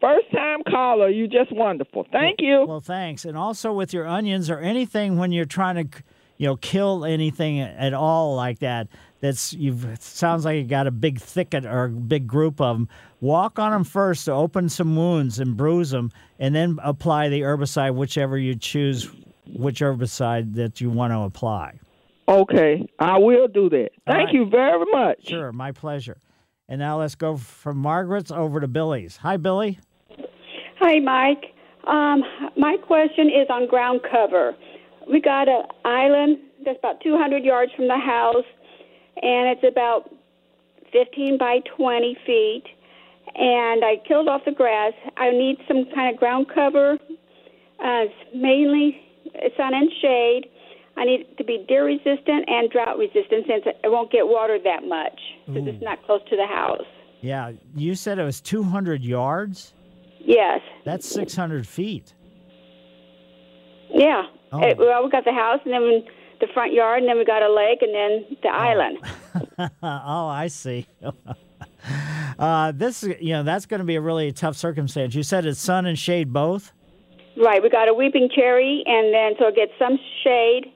first 0.00 0.30
time 0.32 0.60
caller. 0.68 1.08
You're 1.08 1.26
just 1.26 1.52
wonderful. 1.52 2.06
Thank 2.12 2.40
you. 2.40 2.64
Well, 2.66 2.80
thanks. 2.80 3.24
And 3.24 3.36
also 3.36 3.72
with 3.72 3.92
your 3.92 4.06
onions 4.06 4.50
or 4.50 4.58
anything 4.58 5.16
when 5.16 5.32
you're 5.32 5.44
trying 5.44 5.76
to, 5.76 6.02
you 6.36 6.46
know, 6.46 6.56
kill 6.56 7.04
anything 7.04 7.60
at 7.60 7.94
all 7.94 8.34
like 8.36 8.60
that. 8.60 8.88
That's 9.20 9.52
you've. 9.52 10.00
Sounds 10.00 10.44
like 10.44 10.56
you 10.56 10.64
got 10.64 10.86
a 10.86 10.92
big 10.92 11.20
thicket 11.20 11.66
or 11.66 11.84
a 11.84 11.88
big 11.88 12.26
group 12.28 12.60
of 12.60 12.76
them. 12.76 12.88
Walk 13.20 13.58
on 13.58 13.72
them 13.72 13.82
first 13.82 14.26
to 14.26 14.32
open 14.32 14.68
some 14.68 14.94
wounds 14.94 15.40
and 15.40 15.56
bruise 15.56 15.90
them, 15.90 16.12
and 16.38 16.54
then 16.54 16.78
apply 16.84 17.28
the 17.28 17.40
herbicide, 17.40 17.96
whichever 17.96 18.38
you 18.38 18.54
choose, 18.54 19.10
which 19.46 19.80
herbicide 19.80 20.54
that 20.54 20.80
you 20.80 20.88
want 20.88 21.12
to 21.12 21.18
apply. 21.20 21.80
Okay, 22.28 22.86
I 23.00 23.18
will 23.18 23.48
do 23.48 23.68
that. 23.70 23.88
Thank 24.06 24.26
right. 24.26 24.34
you 24.34 24.46
very 24.48 24.84
much. 24.92 25.26
Sure, 25.26 25.50
my 25.50 25.72
pleasure. 25.72 26.18
And 26.68 26.78
now 26.78 27.00
let's 27.00 27.14
go 27.14 27.38
from 27.38 27.78
Margaret's 27.78 28.30
over 28.30 28.60
to 28.60 28.68
Billy's. 28.68 29.16
Hi, 29.16 29.36
Billy. 29.38 29.78
Hi, 30.80 31.00
Mike. 31.00 31.54
Um, 31.88 32.22
my 32.56 32.76
question 32.76 33.26
is 33.26 33.48
on 33.50 33.66
ground 33.66 34.00
cover. 34.08 34.54
We 35.10 35.20
got 35.20 35.48
an 35.48 35.62
island 35.84 36.38
that's 36.64 36.78
about 36.78 37.00
200 37.00 37.42
yards 37.42 37.72
from 37.74 37.88
the 37.88 37.98
house, 37.98 38.46
and 39.20 39.48
it's 39.48 39.64
about 39.68 40.14
15 40.92 41.36
by 41.36 41.60
20 41.76 42.16
feet. 42.24 42.62
And 43.34 43.84
I 43.84 43.96
killed 44.06 44.28
off 44.28 44.42
the 44.44 44.52
grass. 44.52 44.92
I 45.16 45.30
need 45.30 45.56
some 45.66 45.86
kind 45.94 46.14
of 46.14 46.20
ground 46.20 46.46
cover, 46.54 46.96
uh, 47.84 48.04
mainly 48.32 49.00
sun 49.56 49.74
and 49.74 49.90
shade. 50.00 50.46
I 50.96 51.04
need 51.04 51.20
it 51.22 51.38
to 51.38 51.44
be 51.44 51.64
deer 51.66 51.86
resistant 51.86 52.48
and 52.48 52.70
drought 52.70 52.98
resistant 52.98 53.46
since 53.48 53.64
it 53.66 53.80
won't 53.84 54.12
get 54.12 54.26
watered 54.28 54.62
that 54.64 54.86
much 54.86 55.18
because 55.46 55.66
it's 55.66 55.82
not 55.82 56.04
close 56.06 56.20
to 56.30 56.36
the 56.36 56.46
house. 56.46 56.86
Yeah, 57.20 57.52
you 57.74 57.96
said 57.96 58.18
it 58.18 58.24
was 58.24 58.40
200 58.40 59.02
yards? 59.02 59.74
Yes. 60.20 60.60
That's 60.84 61.06
600 61.08 61.66
feet. 61.66 62.14
Yeah. 63.90 64.24
Oh. 64.52 64.60
Eh, 64.60 64.74
well, 64.78 65.04
we 65.04 65.10
got 65.10 65.24
the 65.24 65.32
house, 65.32 65.60
and 65.64 65.72
then 65.72 66.04
the 66.40 66.46
front 66.52 66.72
yard, 66.72 67.00
and 67.00 67.08
then 67.08 67.18
we 67.18 67.24
got 67.24 67.42
a 67.42 67.52
lake, 67.52 67.82
and 67.82 67.94
then 67.94 68.36
the 68.42 68.48
island. 68.48 68.98
oh, 69.82 70.26
I 70.26 70.48
see. 70.48 70.86
uh, 72.38 72.72
this, 72.72 73.02
you 73.02 73.32
know, 73.32 73.42
that's 73.42 73.66
going 73.66 73.80
to 73.80 73.84
be 73.86 73.96
a 73.96 74.00
really 74.00 74.32
tough 74.32 74.56
circumstance. 74.56 75.14
You 75.14 75.22
said 75.22 75.46
it's 75.46 75.60
sun 75.60 75.86
and 75.86 75.98
shade 75.98 76.32
both? 76.32 76.72
Right. 77.36 77.62
We 77.62 77.70
got 77.70 77.88
a 77.88 77.94
weeping 77.94 78.28
cherry, 78.34 78.82
and 78.86 79.14
then 79.14 79.32
so 79.38 79.48
it 79.48 79.56
gets 79.56 79.72
some 79.78 79.98
shade, 80.24 80.72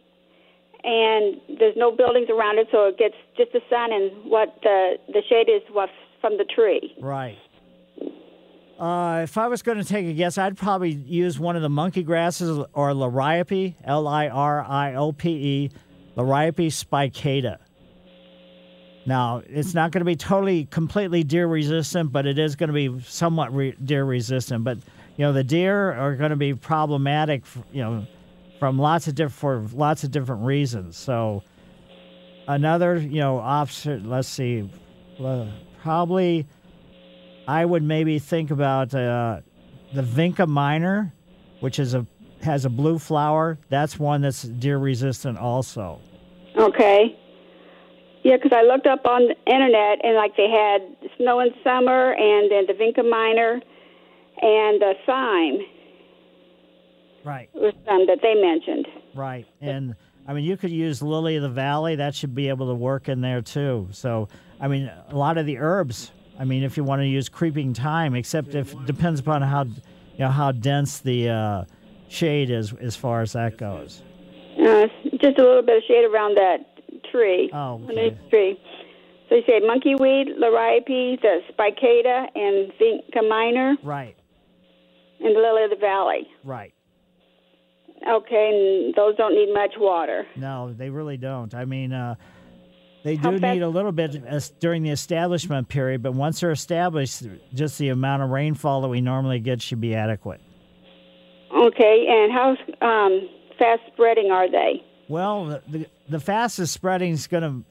and 0.85 1.41
there's 1.59 1.77
no 1.77 1.91
buildings 1.91 2.29
around 2.31 2.59
it, 2.59 2.69
so 2.71 2.87
it 2.87 2.99
gets 2.99 3.15
just 3.37 3.53
the 3.53 3.61
sun 3.69 3.93
and 3.93 4.31
what 4.31 4.57
the 4.63 4.95
the 5.09 5.23
shade 5.29 5.49
is 5.51 5.63
what 5.73 5.91
from 6.21 6.39
the 6.39 6.45
tree. 6.45 6.95
Right. 7.01 7.37
Uh, 8.83 9.21
if 9.23 9.39
I 9.39 9.47
was 9.47 9.63
going 9.63 9.79
to 9.79 9.85
take 9.85 10.07
a 10.07 10.13
guess, 10.13 10.39
I'd 10.39 10.57
probably 10.57 10.91
use 10.91 11.39
one 11.39 11.55
of 11.55 11.63
the 11.63 11.69
monkey 11.69 12.03
grasses 12.03 12.59
or 12.73 12.91
Liriope, 12.91 13.77
L 13.85 14.09
I 14.09 14.27
R 14.27 14.61
I 14.61 14.97
O 14.97 15.13
P 15.13 15.31
E, 15.31 15.71
Liriope 16.17 16.67
spicata. 16.67 17.59
Now, 19.07 19.41
it's 19.47 19.73
not 19.73 19.93
going 19.93 20.01
to 20.01 20.05
be 20.05 20.17
totally, 20.17 20.65
completely 20.65 21.23
deer 21.23 21.47
resistant, 21.47 22.11
but 22.11 22.27
it 22.27 22.41
is 22.41 22.57
going 22.57 22.71
to 22.71 22.75
be 22.75 23.01
somewhat 23.03 23.55
re- 23.55 23.77
deer 23.85 24.05
resistant. 24.05 24.65
But, 24.65 24.79
you 25.17 25.27
know, 25.27 25.33
the 25.33 25.45
deer 25.45 25.93
are 25.93 26.17
going 26.17 26.31
to 26.31 26.37
be 26.37 26.53
problematic, 26.53 27.45
you 27.73 27.85
know, 27.85 28.05
from 28.59 28.81
lots 28.81 29.07
of 29.07 29.15
different, 29.15 29.71
for 29.71 29.77
lots 29.77 30.03
of 30.03 30.11
different 30.11 30.43
reasons. 30.43 30.97
So, 30.97 31.45
another, 32.49 32.97
you 32.97 33.21
know, 33.21 33.39
option, 33.39 34.11
let's 34.11 34.27
see, 34.27 34.69
probably 35.83 36.49
I 37.47 37.65
would 37.65 37.83
maybe 37.83 38.19
think 38.19 38.51
about 38.51 38.95
uh, 38.95 39.41
the 39.93 40.03
Vinca 40.03 40.47
minor, 40.47 41.13
which 41.61 41.79
is 41.79 41.95
a 41.95 42.07
has 42.43 42.65
a 42.65 42.71
blue 42.71 42.99
flower. 42.99 43.59
That's 43.69 43.99
one 43.99 44.23
that's 44.23 44.43
deer 44.43 44.79
resistant 44.79 45.39
also. 45.39 46.01
Okay. 46.57 47.17
Yeah, 48.25 48.37
because 48.37 48.53
I 48.55 48.63
looked 48.63 48.87
up 48.87 49.07
on 49.07 49.29
the 49.29 49.53
internet, 49.53 50.05
and 50.05 50.17
like 50.17 50.37
they 50.37 50.49
had 50.49 50.83
snow 51.17 51.41
in 51.41 51.51
summer, 51.65 52.13
and 52.13 52.51
then 52.51 52.67
the 52.67 52.73
Vinca 52.75 53.09
minor, 53.09 53.61
and 54.41 54.81
the 54.81 54.95
thyme 55.07 55.59
Right, 57.25 57.49
was 57.55 57.73
some 57.87 58.07
that 58.07 58.19
they 58.21 58.35
mentioned. 58.35 58.87
right. 59.15 59.47
And 59.61 59.95
I 60.27 60.33
mean, 60.35 60.45
you 60.45 60.57
could 60.57 60.71
use 60.71 61.03
lily 61.03 61.37
of 61.37 61.43
the 61.43 61.49
valley. 61.49 61.97
That 61.97 62.15
should 62.15 62.35
be 62.35 62.49
able 62.49 62.69
to 62.69 62.75
work 62.75 63.09
in 63.09 63.21
there 63.21 63.43
too. 63.43 63.89
So, 63.93 64.29
I 64.61 64.67
mean, 64.69 64.91
a 65.09 65.17
lot 65.17 65.39
of 65.39 65.47
the 65.47 65.59
herbs. 65.59 66.11
I 66.43 66.45
mean, 66.45 66.65
if 66.65 66.77
you 66.77 66.83
want 66.83 67.01
to 67.03 67.07
use 67.07 67.29
creeping 67.29 67.73
thyme, 67.73 68.17
except 68.17 68.57
if 68.57 68.75
depends 68.85 69.21
upon 69.21 69.43
how 69.43 69.63
you 69.63 70.19
know 70.19 70.29
how 70.29 70.51
dense 70.51 70.99
the 70.99 71.29
uh, 71.29 71.65
shade 72.09 72.51
is 72.51 72.75
as 72.81 72.97
far 72.97 73.23
as 73.23 73.35
that 73.35 73.57
goes. 73.57 74.03
Uh, 74.59 74.89
just 75.21 75.39
a 75.39 75.43
little 75.43 75.63
bit 75.63 75.77
of 75.77 75.83
shade 75.87 76.05
around 76.05 76.37
that 76.37 76.59
tree. 77.13 77.49
Oh, 77.55 77.79
the 77.87 78.19
tree. 78.29 78.61
So 79.29 79.37
you 79.37 79.43
say 79.47 79.61
monkey 79.61 79.95
weed, 79.95 80.31
liriope, 80.37 81.21
the 81.23 81.43
spicata, 81.53 82.27
and 82.35 82.73
Vinca 82.73 83.29
minor, 83.29 83.77
Right, 83.85 84.17
and 85.21 85.37
the 85.37 85.41
lily 85.41 85.63
of 85.63 85.71
the 85.71 85.77
valley. 85.77 86.27
right. 86.43 86.75
Okay, 88.05 88.83
and 88.85 88.95
those 88.97 89.15
don't 89.17 89.37
need 89.37 89.55
much 89.55 89.75
water. 89.79 90.27
No, 90.35 90.73
they 90.73 90.91
really 90.91 91.17
don't. 91.17 91.55
I 91.55 91.65
mean, 91.65 91.93
uh, 91.93 92.17
they 93.05 93.17
do 93.17 93.39
fast- 93.39 93.43
need 93.43 93.63
a 93.63 93.69
little 93.69 93.93
bit 93.93 94.23
during 94.61 94.83
the 94.83 94.91
establishment 94.91 95.69
period, 95.69 96.03
but 96.03 96.15
once 96.15 96.41
they're 96.41 96.53
established, 96.53 97.25
just 97.53 97.79
the 97.79 97.89
amount 97.89 98.23
of 98.23 98.31
rainfall 98.31 98.83
that 98.83 98.89
we 98.89 99.01
normally 99.01 99.41
get 99.41 99.61
should 99.61 99.81
be 99.81 99.95
adequate. 99.95 100.41
Okay, 101.55 102.07
and 102.09 102.33
how 102.33 102.57
um, 102.81 103.29
fast 103.59 103.83
spreading 103.93 104.31
are 104.31 104.51
they? 104.51 104.83
Well, 105.09 105.47
the, 105.47 105.63
the, 105.69 105.87
the 106.09 106.21
fastest 106.21 106.73
spreading 106.73 107.13
is 107.13 107.27
going 107.27 107.43
to 107.43 107.65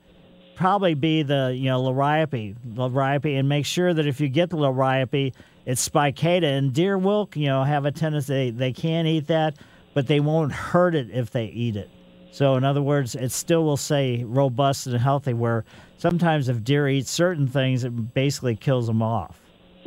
probably 0.55 0.93
be 0.93 1.23
the 1.23 1.55
you 1.55 1.65
know 1.65 1.81
liriope, 1.81 2.55
liriope, 2.75 3.39
and 3.39 3.49
make 3.49 3.65
sure 3.65 3.93
that 3.93 4.05
if 4.05 4.21
you 4.21 4.27
get 4.27 4.49
the 4.49 4.57
liriope, 4.57 5.33
it's 5.65 5.87
spicata. 5.87 6.43
And 6.43 6.73
deer 6.73 6.97
will 6.97 7.29
you 7.33 7.47
know 7.47 7.63
have 7.63 7.85
a 7.85 7.91
tendency 7.91 8.33
they, 8.33 8.49
they 8.51 8.73
can 8.73 9.07
eat 9.07 9.27
that, 9.27 9.55
but 9.93 10.07
they 10.07 10.19
won't 10.19 10.51
hurt 10.51 10.93
it 10.93 11.09
if 11.09 11.31
they 11.31 11.45
eat 11.45 11.75
it. 11.75 11.89
So 12.31 12.55
in 12.55 12.63
other 12.63 12.81
words, 12.81 13.13
it 13.15 13.31
still 13.31 13.63
will 13.63 13.77
say 13.77 14.23
robust 14.23 14.87
and 14.87 14.97
healthy. 14.97 15.33
Where 15.33 15.65
sometimes 15.97 16.47
if 16.49 16.63
deer 16.63 16.87
eat 16.87 17.07
certain 17.07 17.47
things, 17.47 17.83
it 17.83 18.13
basically 18.13 18.55
kills 18.55 18.87
them 18.87 19.01
off. 19.01 19.39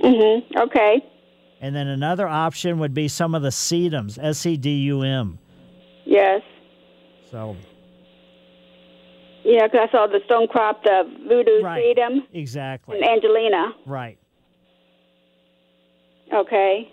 Mm-hmm. 0.02 0.58
Okay. 0.58 1.04
And 1.60 1.74
then 1.74 1.86
another 1.88 2.28
option 2.28 2.78
would 2.80 2.92
be 2.92 3.08
some 3.08 3.34
of 3.34 3.42
the 3.42 3.48
sedums, 3.48 4.18
S 4.22 4.44
E 4.44 4.56
D 4.58 4.70
U 4.82 5.02
M. 5.02 5.38
Yes. 6.04 6.42
So 7.30 7.56
Yeah, 9.44 9.66
because 9.66 9.88
I 9.88 9.92
saw 9.92 10.06
the 10.06 10.20
stone 10.26 10.46
crop, 10.46 10.82
the 10.84 11.04
voodoo 11.26 11.62
Right. 11.62 11.96
sedum, 11.96 12.26
exactly, 12.34 12.98
and 13.00 13.08
Angelina. 13.08 13.72
right. 13.86 14.18
Okay. 16.32 16.90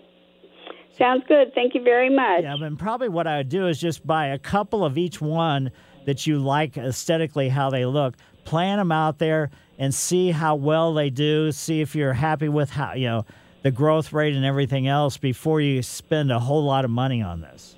Sounds 0.98 1.24
good. 1.26 1.52
Thank 1.54 1.74
you 1.74 1.82
very 1.82 2.14
much. 2.14 2.42
Yeah, 2.42 2.56
but 2.58 2.78
probably 2.78 3.08
what 3.08 3.26
I 3.26 3.38
would 3.38 3.48
do 3.48 3.66
is 3.66 3.80
just 3.80 4.06
buy 4.06 4.26
a 4.28 4.38
couple 4.38 4.84
of 4.84 4.98
each 4.98 5.20
one 5.20 5.70
that 6.06 6.26
you 6.26 6.38
like 6.38 6.76
aesthetically 6.76 7.48
how 7.48 7.70
they 7.70 7.86
look, 7.86 8.14
plant 8.44 8.78
them 8.80 8.92
out 8.92 9.18
there, 9.18 9.50
and 9.78 9.94
see 9.94 10.30
how 10.30 10.54
well 10.54 10.92
they 10.94 11.10
do. 11.10 11.50
See 11.52 11.80
if 11.80 11.94
you're 11.94 12.12
happy 12.12 12.48
with 12.48 12.70
how 12.70 12.92
you 12.94 13.06
know 13.06 13.24
the 13.62 13.70
growth 13.70 14.12
rate 14.12 14.34
and 14.34 14.44
everything 14.44 14.86
else 14.86 15.16
before 15.16 15.60
you 15.60 15.82
spend 15.82 16.30
a 16.30 16.38
whole 16.38 16.64
lot 16.64 16.84
of 16.84 16.90
money 16.90 17.22
on 17.22 17.40
this. 17.40 17.76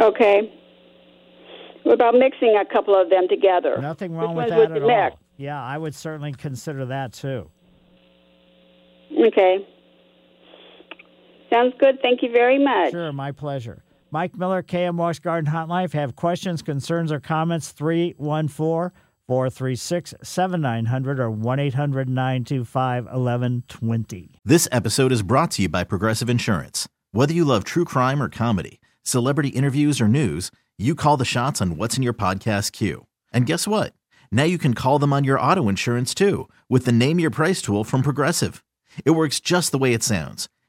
Okay. 0.00 0.52
What 1.82 1.92
about 1.92 2.14
mixing 2.14 2.56
a 2.58 2.64
couple 2.64 2.98
of 2.98 3.10
them 3.10 3.28
together? 3.28 3.76
Nothing 3.80 4.14
wrong 4.14 4.34
Which 4.34 4.46
with 4.46 4.54
that 4.54 4.72
at 4.72 4.82
all. 4.82 4.88
mix? 4.88 5.16
Yeah, 5.36 5.62
I 5.62 5.76
would 5.76 5.94
certainly 5.94 6.32
consider 6.32 6.86
that 6.86 7.12
too. 7.12 7.50
Okay. 9.26 9.66
Sounds 11.54 11.74
good. 11.78 12.00
Thank 12.02 12.22
you 12.22 12.32
very 12.32 12.58
much. 12.58 12.90
Sure, 12.90 13.12
my 13.12 13.30
pleasure. 13.30 13.84
Mike 14.10 14.36
Miller, 14.36 14.60
KMOX 14.60 15.22
Garden 15.22 15.52
Hotline. 15.52 15.84
If 15.84 15.94
you 15.94 16.00
have 16.00 16.16
questions, 16.16 16.62
concerns, 16.62 17.12
or 17.12 17.20
comments, 17.20 17.70
314 17.70 18.90
436 19.28 20.14
7900 20.20 21.20
or 21.20 21.30
1 21.30 21.58
800 21.60 22.08
925 22.08 23.04
1120. 23.04 24.40
This 24.44 24.66
episode 24.72 25.12
is 25.12 25.22
brought 25.22 25.52
to 25.52 25.62
you 25.62 25.68
by 25.68 25.84
Progressive 25.84 26.28
Insurance. 26.28 26.88
Whether 27.12 27.32
you 27.32 27.44
love 27.44 27.62
true 27.62 27.84
crime 27.84 28.20
or 28.20 28.28
comedy, 28.28 28.80
celebrity 29.04 29.50
interviews 29.50 30.00
or 30.00 30.08
news, 30.08 30.50
you 30.76 30.96
call 30.96 31.16
the 31.16 31.24
shots 31.24 31.62
on 31.62 31.76
what's 31.76 31.96
in 31.96 32.02
your 32.02 32.14
podcast 32.14 32.72
queue. 32.72 33.06
And 33.32 33.46
guess 33.46 33.68
what? 33.68 33.92
Now 34.32 34.42
you 34.42 34.58
can 34.58 34.74
call 34.74 34.98
them 34.98 35.12
on 35.12 35.22
your 35.22 35.38
auto 35.38 35.68
insurance 35.68 36.14
too 36.14 36.48
with 36.68 36.84
the 36.84 36.92
Name 36.92 37.20
Your 37.20 37.30
Price 37.30 37.62
tool 37.62 37.84
from 37.84 38.02
Progressive. 38.02 38.64
It 39.04 39.12
works 39.12 39.38
just 39.38 39.70
the 39.70 39.78
way 39.78 39.92
it 39.92 40.02
sounds. 40.02 40.48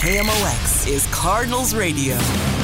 KMOX 0.00 0.88
is 0.88 1.06
Cardinals 1.08 1.74
Radio. 1.74 2.16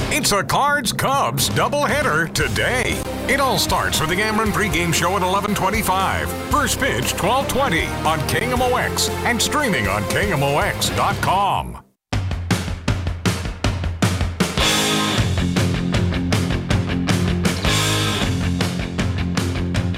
It's 0.08 0.32
a 0.32 0.42
Cards 0.42 0.90
Cubs 0.90 1.50
doubleheader 1.50 2.32
today. 2.32 2.98
It 3.30 3.40
all 3.40 3.58
starts 3.58 4.00
with 4.00 4.08
the 4.08 4.16
Cameron 4.16 4.52
pregame 4.52 4.94
show 4.94 5.16
at 5.16 5.22
11:25. 5.22 6.30
First 6.50 6.80
pitch 6.80 7.12
12:20 7.12 7.84
on 8.06 8.20
KMOX 8.20 9.10
and 9.26 9.40
streaming 9.42 9.86
on 9.86 10.02
KMOX.com. 10.04 11.82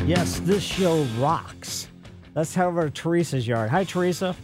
Yes, 0.09 0.41
this 0.41 0.65
show 0.65 1.05
rocks. 1.21 1.87
Let's 2.35 2.53
head 2.53 2.67
over 2.67 2.91
to 2.91 2.91
Teresa's 2.91 3.47
yard. 3.47 3.71
Hi, 3.71 3.85
Teresa. 3.85 4.35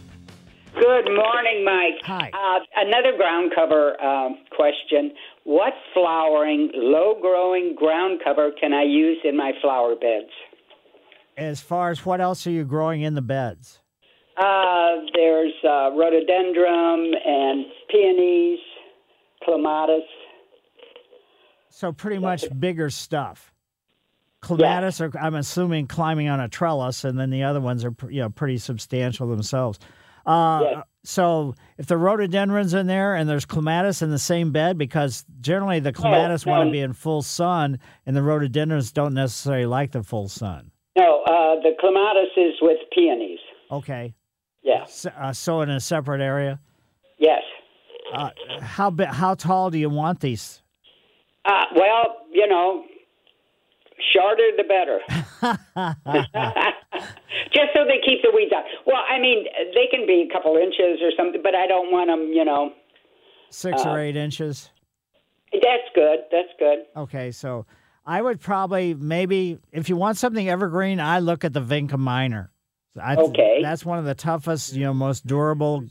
Good 0.75 1.05
morning, 1.05 1.63
Mike. 1.63 2.01
Hi. 2.03 2.31
Uh, 2.33 2.59
another 2.75 3.15
ground 3.15 3.53
cover 3.55 4.01
um, 4.01 4.39
question. 4.55 5.11
What 5.45 5.71
flowering, 5.93 6.69
low 6.73 7.17
growing 7.21 7.75
ground 7.77 8.19
cover 8.23 8.51
can 8.59 8.73
I 8.73 8.83
use 8.83 9.17
in 9.23 9.37
my 9.37 9.53
flower 9.61 9.95
beds? 9.95 10.31
As 11.37 11.61
far 11.61 11.91
as 11.91 12.05
what 12.05 12.19
else 12.19 12.45
are 12.45 12.51
you 12.51 12.65
growing 12.65 13.03
in 13.03 13.15
the 13.15 13.21
beds? 13.21 13.79
Uh, 14.37 14.97
there's 15.13 15.53
uh, 15.63 15.91
rhododendron 15.95 17.13
and 17.25 17.65
peonies, 17.89 18.59
clematis. 19.43 20.03
So 21.69 21.93
pretty 21.93 22.19
much 22.19 22.45
bigger 22.59 22.89
stuff. 22.89 23.53
Clematis 24.41 24.99
are, 24.99 25.11
I'm 25.19 25.35
assuming, 25.35 25.87
climbing 25.87 26.27
on 26.27 26.39
a 26.39 26.49
trellis, 26.49 27.05
and 27.05 27.17
then 27.17 27.29
the 27.29 27.43
other 27.43 27.61
ones 27.61 27.85
are, 27.85 27.95
you 28.09 28.21
know, 28.21 28.29
pretty 28.29 28.57
substantial 28.57 29.27
themselves. 29.27 29.79
Uh, 30.25 30.59
Yes. 30.61 30.83
So 31.05 31.53
if 31.77 31.85
the 31.85 31.97
rhododendrons 31.97 32.73
in 32.73 32.87
there 32.87 33.13
and 33.13 33.29
there's 33.29 33.45
clematis 33.45 34.01
in 34.01 34.09
the 34.09 34.19
same 34.19 34.51
bed, 34.51 34.77
because 34.77 35.23
generally 35.39 35.79
the 35.79 35.93
clematis 35.93 36.47
want 36.47 36.61
to 36.61 36.65
no. 36.65 36.71
be 36.71 36.79
in 36.79 36.93
full 36.93 37.21
sun, 37.21 37.79
and 38.07 38.15
the 38.15 38.23
rhododendrons 38.23 38.91
don't 38.91 39.13
necessarily 39.13 39.67
like 39.67 39.91
the 39.91 40.01
full 40.01 40.27
sun. 40.27 40.71
No, 40.97 41.21
uh, 41.27 41.61
the 41.61 41.73
clematis 41.79 42.31
is 42.35 42.55
with 42.59 42.77
peonies. 42.91 43.39
Okay. 43.69 44.15
Yeah. 44.63 44.85
So, 44.85 45.11
uh, 45.11 45.31
so 45.31 45.61
in 45.61 45.69
a 45.69 45.79
separate 45.79 46.21
area. 46.21 46.59
Yes. 47.19 47.43
Uh, 48.11 48.31
how 48.61 48.93
how 49.05 49.35
tall 49.35 49.69
do 49.69 49.77
you 49.77 49.89
want 49.89 50.21
these? 50.21 50.63
Uh, 51.45 51.65
well, 51.75 52.17
you 52.31 52.47
know, 52.47 52.83
shorter 54.13 54.49
the 54.57 54.63
better. 54.63 54.99
Just 57.53 57.73
so 57.73 57.85
they 57.85 57.99
keep 58.05 58.21
the 58.23 58.31
weeds 58.33 58.51
out. 58.55 58.63
Well, 58.85 59.01
I 59.09 59.19
mean, 59.19 59.45
they 59.73 59.87
can 59.91 60.05
be 60.07 60.27
a 60.29 60.33
couple 60.33 60.55
inches 60.57 60.99
or 61.01 61.11
something, 61.17 61.41
but 61.43 61.55
I 61.55 61.67
don't 61.67 61.91
want 61.91 62.09
them, 62.09 62.31
you 62.33 62.43
know. 62.45 62.73
Six 63.49 63.85
Uh, 63.85 63.89
or 63.89 63.99
eight 63.99 64.15
inches. 64.15 64.69
That's 65.53 65.87
good. 65.93 66.19
That's 66.31 66.49
good. 66.59 66.79
Okay, 66.97 67.31
so 67.31 67.65
I 68.05 68.21
would 68.21 68.41
probably 68.41 68.93
maybe 68.93 69.57
if 69.71 69.87
you 69.89 69.95
want 69.95 70.17
something 70.17 70.47
evergreen, 70.49 70.99
I 70.99 71.19
look 71.19 71.45
at 71.45 71.53
the 71.53 71.61
Vinca 71.61 71.97
minor. 71.97 72.51
I, 73.01 73.15
Okay. 73.15 73.59
that's 73.61 73.85
one 73.85 73.99
of 73.99 74.05
the 74.05 74.15
toughest, 74.15 74.73
you 74.73 74.83
know, 74.83 74.93
most 74.93 75.25
durable, 75.27 75.83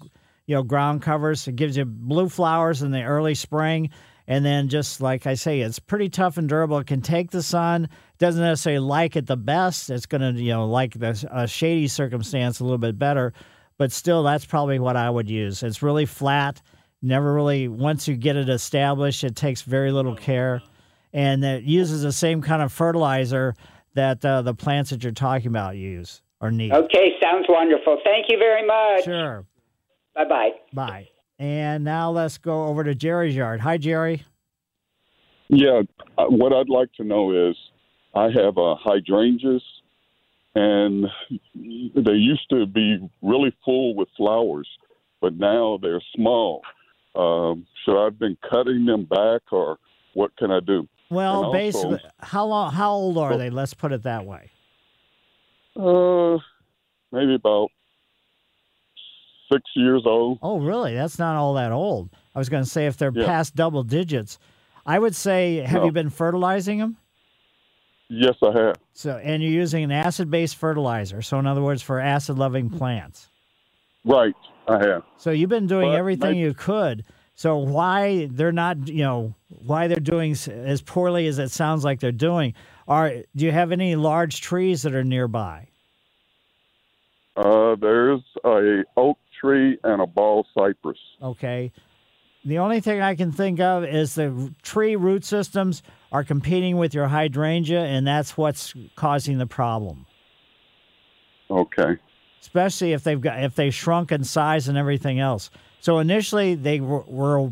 you 0.47 0.55
know, 0.55 0.62
ground 0.62 1.03
covers. 1.03 1.47
It 1.49 1.57
gives 1.57 1.77
you 1.77 1.85
blue 1.85 2.29
flowers 2.29 2.83
in 2.83 2.90
the 2.90 3.03
early 3.03 3.35
spring, 3.35 3.90
and 4.27 4.45
then 4.45 4.69
just 4.69 5.01
like 5.01 5.27
I 5.27 5.35
say, 5.35 5.61
it's 5.61 5.79
pretty 5.79 6.09
tough 6.09 6.39
and 6.39 6.49
durable. 6.49 6.79
It 6.79 6.87
can 6.87 7.03
take 7.03 7.31
the 7.31 7.43
sun. 7.43 7.89
Doesn't 8.19 8.43
necessarily 8.43 8.81
like 8.81 9.17
it 9.17 9.27
the 9.27 9.37
best. 9.37 9.91
It's 9.91 10.07
going 10.07 10.35
to, 10.35 10.41
you 10.41 10.53
know, 10.53 10.67
like 10.67 10.99
the 10.99 11.29
a 11.31 11.47
shady 11.47 11.89
circumstance 11.89 12.61
a 12.61 12.65
little 12.65 12.79
bit 12.79 12.99
better, 12.99 13.33
but 13.77 13.93
still, 13.93 14.23
that's 14.23 14.45
probably 14.45 14.79
what 14.79 14.97
I 14.97 15.11
would 15.11 15.29
use. 15.29 15.63
It's 15.63 15.83
really 15.83 16.07
flat. 16.07 16.63
Never 17.03 17.35
really. 17.35 17.69
Once 17.69 18.09
you 18.09 18.17
get 18.17 18.37
it 18.37 18.49
established, 18.49 19.25
it 19.25 19.37
takes 19.37 19.63
very 19.63 19.93
little 19.93 20.17
care, 20.17 20.63
and 21.13 21.45
it 21.45 21.65
uses 21.65 22.03
the 22.03 22.13
same 22.13 22.41
kind 22.41 22.63
of 22.63 22.73
fertilizer 22.73 23.55
that 23.95 24.25
uh, 24.25 24.43
the 24.43 24.55
plants 24.55 24.91
that 24.91 25.03
you're 25.03 25.13
talking 25.13 25.49
about 25.49 25.77
use 25.77 26.23
or 26.41 26.51
need. 26.51 26.73
Okay, 26.73 27.13
sounds 27.23 27.47
wonderful. 27.49 27.99
Thank 28.05 28.27
you 28.29 28.39
very 28.39 28.67
much. 28.67 29.05
Sure. 29.05 29.45
Bye 30.15 30.25
bye 30.25 30.51
bye. 30.73 31.09
And 31.45 31.85
now 31.85 32.11
let's 32.11 32.39
go 32.39 32.69
over 32.69 32.83
to 32.85 32.95
Jerry's 32.95 33.37
yard. 33.37 33.61
Hi, 33.61 33.77
Jerry. 33.77 34.23
Yeah, 35.49 35.83
uh, 36.17 36.25
what 36.25 36.55
I'd 36.55 36.71
like 36.71 36.91
to 36.95 37.05
know 37.05 37.51
is 37.51 37.55
I 38.15 38.31
have 38.31 38.57
uh, 38.57 38.77
hydrangeas, 38.83 39.63
and 40.55 41.05
they 41.53 42.13
used 42.13 42.49
to 42.49 42.65
be 42.65 43.11
really 43.21 43.55
full 43.63 43.95
with 43.95 44.09
flowers, 44.17 44.67
but 45.21 45.35
now 45.35 45.79
they're 45.83 46.01
small. 46.17 46.63
Um, 47.15 47.67
should 47.85 48.01
I 48.01 48.05
have 48.05 48.19
been 48.19 48.39
cutting 48.51 48.87
them 48.87 49.05
back, 49.05 49.43
or 49.53 49.77
what 50.15 50.35
can 50.39 50.51
I 50.51 50.61
do? 50.61 50.89
Well, 51.11 51.45
also- 51.45 51.53
basically, 51.53 52.01
how 52.21 52.47
long? 52.47 52.73
How 52.73 52.93
old 52.93 53.19
are 53.19 53.37
they? 53.37 53.51
Let's 53.51 53.75
put 53.75 53.93
it 53.93 54.05
that 54.05 54.25
way. 54.25 54.51
Uh, 55.77 56.39
maybe 57.13 57.35
about 57.35 57.69
six 59.55 59.71
years 59.75 60.03
old. 60.07 60.38
Oh, 60.43 60.59
really? 60.59 60.95
That's 60.95 61.19
not 61.19 61.37
all 61.37 61.55
that 61.55 61.73
old. 61.73 62.11
I 62.35 62.38
was 62.38 62.49
going 62.49 62.64
to 62.64 62.69
say 62.69 62.87
if 62.87 62.97
they're 62.97 63.12
Yeah. 63.14 63.27
past 63.27 63.55
double 63.55 63.83
digits, 63.83 64.38
I 64.87 64.99
would 64.99 65.14
say, 65.14 65.59
have 65.59 65.81
No. 65.83 65.87
you 65.87 65.93
been 65.93 66.11
fertilizing 66.11 66.79
them? 66.79 66.97
Yes, 68.11 68.35
I 68.43 68.53
have. 68.59 68.77
So, 68.93 69.17
and 69.23 69.43
you're 69.43 69.53
using 69.53 69.83
an 69.83 69.90
acid-based 69.90 70.57
fertilizer. 70.57 71.23
So, 71.23 71.38
in 71.38 71.47
other 71.47 71.62
words, 71.62 71.83
for 71.83 71.99
acid-loving 72.01 72.71
plants. 72.71 73.29
Right, 74.05 74.35
I 74.69 74.79
have. 74.85 75.03
So 75.17 75.31
you've 75.31 75.49
been 75.49 75.67
doing 75.67 75.90
But 75.90 75.97
everything 75.99 76.37
you 76.37 76.53
could. 76.53 77.05
So 77.35 77.57
why 77.57 78.29
they're 78.31 78.53
not, 78.53 78.87
you 78.87 79.03
know, 79.03 79.35
why 79.49 79.88
they're 79.88 79.97
doing 79.97 80.37
as 80.49 80.83
poorly 80.83 81.27
as 81.27 81.38
it 81.38 81.51
sounds 81.51 81.85
like 81.85 82.01
they're 82.01 82.12
doing? 82.12 82.55
Are 82.87 83.11
do 83.35 83.47
you 83.47 83.51
have 83.51 83.73
any 83.73 83.97
large 83.97 84.40
trees 84.43 84.83
that 84.83 84.95
are 84.95 85.03
nearby? 85.03 85.69
Uh, 87.37 87.75
there's 87.81 88.20
a 88.44 88.85
oak 88.97 89.18
tree 89.40 89.79
and 89.83 90.01
a 90.01 90.07
bald 90.07 90.47
cypress. 90.57 90.99
Okay. 91.23 91.73
The 92.44 92.59
only 92.59 92.81
thing 92.81 93.01
I 93.01 93.14
can 93.14 93.33
think 93.33 93.59
of 93.59 93.85
is 93.85 94.14
the 94.14 94.53
tree 94.62 94.97
root 94.97 95.25
systems 95.25 95.83
are 96.12 96.23
competing 96.23 96.77
with 96.77 96.92
your 96.94 97.09
hydrangea, 97.09 97.83
and 97.83 98.07
that's 98.07 98.37
what's 98.37 98.75
causing 98.97 99.38
the 99.38 99.47
problem. 99.47 100.07
Okay. 101.51 101.99
especially 102.40 102.92
if 102.92 103.05
they've 103.05 103.20
got 103.20 103.42
if 103.42 103.55
they 103.55 103.70
shrunk 103.70 104.12
in 104.12 104.25
size 104.25 104.68
and 104.68 104.77
everything 104.79 105.18
else. 105.20 105.51
So 105.81 105.99
initially 105.99 106.55
they 106.55 106.81
were 106.81 107.05
were, 107.07 107.51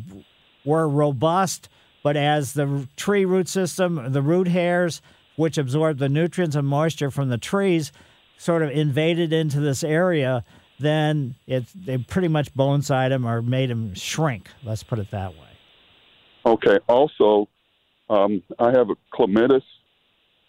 were 0.64 0.88
robust, 0.88 1.68
but 2.02 2.16
as 2.16 2.52
the 2.54 2.86
tree 2.96 3.24
root 3.24 3.48
system, 3.48 4.12
the 4.12 4.22
root 4.22 4.48
hairs, 4.48 5.02
which 5.36 5.58
absorb 5.58 5.98
the 5.98 6.08
nutrients 6.08 6.56
and 6.56 6.66
moisture 6.66 7.10
from 7.10 7.28
the 7.28 7.38
trees, 7.38 7.92
sort 8.42 8.62
of 8.62 8.70
invaded 8.70 9.32
into 9.32 9.60
this 9.60 9.84
area, 9.84 10.44
then 10.80 11.36
it 11.46 11.64
they 11.74 11.96
pretty 11.98 12.26
much 12.26 12.52
bonside 12.54 13.10
them 13.10 13.24
or 13.24 13.40
made 13.40 13.70
them 13.70 13.94
shrink. 13.94 14.48
Let's 14.64 14.82
put 14.82 14.98
it 14.98 15.10
that 15.12 15.32
way. 15.32 15.52
Okay. 16.44 16.78
Also, 16.88 17.48
um, 18.10 18.42
I 18.58 18.72
have 18.72 18.90
a 18.90 18.94
clematis. 19.12 19.62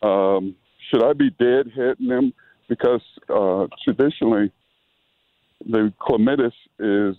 Um, 0.02 0.56
should 0.90 1.04
I 1.04 1.14
be 1.14 1.30
deadheading 1.30 2.10
them? 2.10 2.34
Because 2.68 3.02
uh, 3.30 3.68
traditionally, 3.84 4.52
the 5.70 5.94
clematis 6.00 6.54
is 6.80 7.16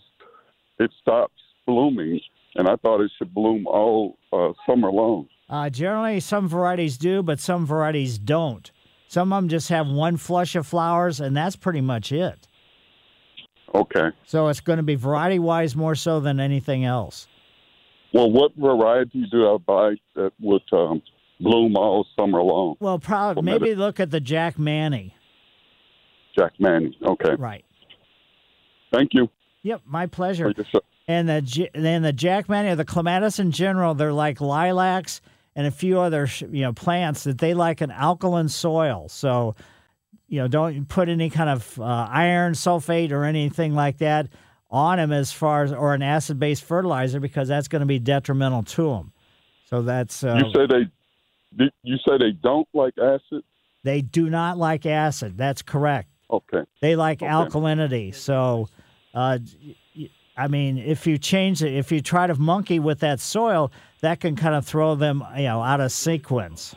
it 0.81 0.91
stops 1.01 1.41
blooming, 1.67 2.21
and 2.57 2.69
I 2.69 2.75
thought 2.77 3.01
it 3.01 3.13
should 3.17 3.33
bloom 3.33 3.67
all 3.69 4.19
uh, 4.33 4.53
summer 4.67 4.91
long. 4.91 5.29
Uh, 5.49 5.71
generally, 5.71 6.19
some 6.19 6.49
varieties 6.49 6.99
do, 6.99 7.23
but 7.23 7.39
some 7.39 7.65
varieties 7.65 8.19
don't. 8.19 8.73
Some 9.09 9.33
of 9.33 9.43
them 9.43 9.49
just 9.49 9.69
have 9.69 9.87
one 9.89 10.17
flush 10.17 10.57
of 10.57 10.67
flowers, 10.67 11.21
and 11.21 11.37
that's 11.37 11.57
pretty 11.57 11.81
much 11.81 12.11
it. 12.13 12.49
Okay. 13.75 14.11
So 14.25 14.49
it's 14.49 14.61
going 14.61 14.77
to 14.79 14.83
be 14.83 14.95
variety 14.95 15.39
wise 15.39 15.75
more 15.75 15.95
so 15.95 16.21
than 16.21 16.41
anything 16.41 16.85
else. 16.85 17.27
Well, 18.13 18.31
what 18.31 18.53
variety 18.57 19.27
do 19.31 19.53
I 19.53 19.57
buy 19.59 19.95
that 20.15 20.33
would 20.41 20.63
um, 20.73 21.03
bloom 21.41 21.77
all 21.77 22.07
summer 22.19 22.41
long? 22.43 22.77
Well, 22.79 22.99
probably 22.99 23.43
Clematis. 23.43 23.61
maybe 23.61 23.75
look 23.75 23.99
at 23.99 24.11
the 24.11 24.21
Jackmanii. 24.21 25.13
Jack 26.37 26.53
Manning. 26.59 26.95
Okay. 27.05 27.35
Right. 27.37 27.65
Thank 28.93 29.11
you. 29.15 29.29
Yep, 29.63 29.83
my 29.87 30.07
pleasure. 30.07 30.53
Show. 30.71 30.81
And 31.07 31.29
the 31.29 31.69
then 31.75 32.03
the 32.03 32.13
Jackmanii 32.13 32.73
or 32.73 32.77
the 32.77 32.85
clematis 32.85 33.39
in 33.39 33.51
general, 33.51 33.95
they're 33.95 34.13
like 34.13 34.41
lilacs 34.41 35.21
and 35.57 35.67
a 35.67 35.71
few 35.71 36.01
other 36.01 36.29
you 36.51 36.63
know 36.63 36.73
plants 36.73 37.25
that 37.25 37.39
they 37.39 37.55
like 37.55 37.81
an 37.81 37.91
alkaline 37.91 38.49
soil. 38.49 39.09
So 39.09 39.55
you 40.29 40.41
know 40.41 40.49
don't 40.49 40.89
put 40.89 41.09
any 41.09 41.31
kind 41.31 41.51
of 41.51 41.79
uh, 41.81 42.09
iron 42.11 42.55
sulfate 42.55 43.13
or 43.13 43.25
anything 43.25 43.75
like 43.75 43.99
that 43.99 44.29
on 44.71 44.97
them 44.99 45.13
as 45.13 45.31
far 45.33 45.63
as 45.63 45.73
or 45.73 45.95
an 45.95 46.03
acid 46.03 46.39
based 46.39 46.65
fertilizer 46.65 47.21
because 47.21 47.49
that's 47.49 47.69
going 47.69 47.81
to 47.81 47.87
be 47.87 47.99
detrimental 47.99 48.63
to 48.65 48.89
them. 48.91 49.13
So 49.67 49.83
that's 49.83 50.25
uh, 50.25 50.41
You 50.45 50.53
say 50.53 50.67
they. 50.67 50.91
You 51.85 51.97
say 51.99 52.19
they 52.19 52.33
don't 52.33 52.67
like 52.75 52.95
acid. 52.99 53.45
they 53.85 54.01
do 54.03 54.29
not 54.29 54.59
like 54.59 54.87
acid. 54.87 55.39
That's 55.39 55.63
correct. 55.63 56.09
Okay. 56.29 56.63
They 56.81 56.97
like 56.97 57.21
alkalinity. 57.21 58.13
So, 58.13 58.69
uh, 59.15 59.39
I 60.37 60.49
mean, 60.49 60.79
if 60.79 61.07
you 61.07 61.17
change 61.19 61.63
it, 61.63 61.75
if 61.75 61.93
you 61.93 62.01
try 62.01 62.27
to 62.27 62.35
monkey 62.35 62.81
with 62.81 63.01
that 63.01 63.21
soil, 63.21 63.71
that 64.01 64.21
can 64.21 64.35
kind 64.37 64.55
of 64.55 64.67
throw 64.67 64.95
them, 64.95 65.23
you 65.37 65.45
know, 65.45 65.63
out 65.63 65.81
of 65.81 65.93
sequence. 65.93 66.75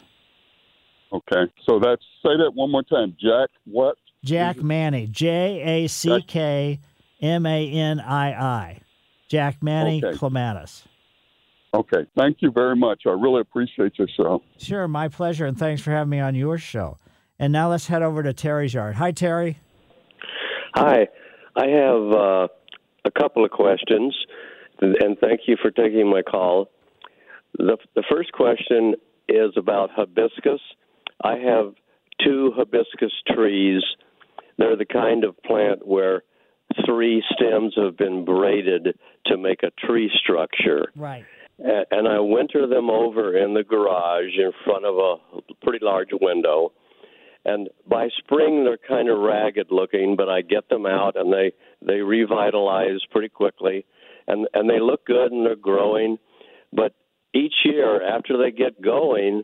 Okay. 1.12 1.52
So 1.66 1.80
that's 1.80 2.04
say 2.24 2.38
that 2.38 2.52
one 2.54 2.72
more 2.72 2.84
time. 2.84 3.16
Jack 3.20 3.50
what? 3.66 3.98
Jackmanii, 4.26 5.10
J 5.10 5.86
A 5.86 5.88
C 5.88 6.22
K 6.28 6.80
M 7.22 7.46
A 7.46 7.72
N 7.72 8.00
I 8.00 8.32
I, 8.32 8.82
Jackmanii 9.30 10.04
Okay. 10.04 10.18
Clematis. 10.18 10.84
Okay. 11.74 12.06
Thank 12.18 12.38
you 12.42 12.52
very 12.52 12.76
much. 12.76 13.04
I 13.06 13.12
really 13.12 13.42
appreciate 13.42 13.94
your 13.98 14.08
show. 14.16 14.42
Sure, 14.58 14.88
my 14.88 15.08
pleasure, 15.08 15.46
and 15.46 15.58
thanks 15.58 15.82
for 15.82 15.92
having 15.92 16.10
me 16.10 16.20
on 16.20 16.36
your 16.36 16.58
show. 16.58 16.98
And 17.40 17.54
now 17.54 17.70
let's 17.70 17.88
head 17.88 18.02
over 18.02 18.24
to 18.24 18.34
Terry's 18.34 18.74
yard. 18.74 18.96
Hi, 18.96 19.12
Terry. 19.12 19.60
Hi, 20.76 21.08
I 21.56 21.68
have 21.68 22.12
uh, 22.12 22.48
a 23.08 23.20
couple 23.20 23.44
of 23.46 23.52
questions, 23.52 24.16
and 24.80 25.18
thank 25.20 25.42
you 25.48 25.56
for 25.62 25.72
taking 25.72 26.10
my 26.10 26.22
call. 26.22 26.70
The, 27.58 27.78
the 27.96 28.04
first 28.12 28.32
question 28.34 28.96
is 29.28 29.52
about 29.56 29.90
hibiscus. 29.96 30.62
I 31.24 31.38
have 31.38 31.74
two 32.24 32.52
hibiscus 32.56 33.12
trees. 33.34 33.82
They're 34.58 34.76
the 34.76 34.86
kind 34.86 35.24
of 35.24 35.42
plant 35.44 35.88
where 35.88 36.24
three 36.86 37.24
stems 37.34 37.74
have 37.78 37.98
been 37.98 38.26
braided 38.26 39.00
to 39.28 39.38
make 39.38 39.64
a 39.64 39.72
tree 39.86 40.12
structure. 40.22 40.92
Right. 40.96 41.26
And 41.60 42.08
I 42.08 42.20
winter 42.20 42.68
them 42.68 42.90
over 42.90 43.36
in 43.36 43.56
the 43.56 43.64
garage 43.64 44.38
in 44.38 44.52
front 44.64 44.86
of 44.86 44.96
a 44.96 45.42
pretty 45.64 45.84
large 45.84 46.10
window. 46.12 46.72
And 47.46 47.70
by 47.90 48.10
spring, 48.18 48.64
they're 48.64 48.78
kind 48.78 49.10
of 49.10 49.20
ragged 49.20 49.68
looking, 49.72 50.16
but 50.16 50.30
I 50.30 50.42
get 50.42 50.70
them 50.70 50.86
out 50.86 51.16
and 51.16 51.34
they 51.34 51.54
they 51.86 52.02
revitalize 52.02 53.02
pretty 53.12 53.30
quickly, 53.30 53.86
and 54.28 54.48
and 54.54 54.70
they 54.70 54.80
look 54.80 55.06
good 55.06 55.32
and 55.32 55.46
they're 55.46 55.56
growing. 55.56 56.18
But 56.74 56.94
each 57.34 57.54
year 57.64 58.02
after 58.04 58.38
they 58.38 58.52
get 58.52 58.82
going, 58.82 59.44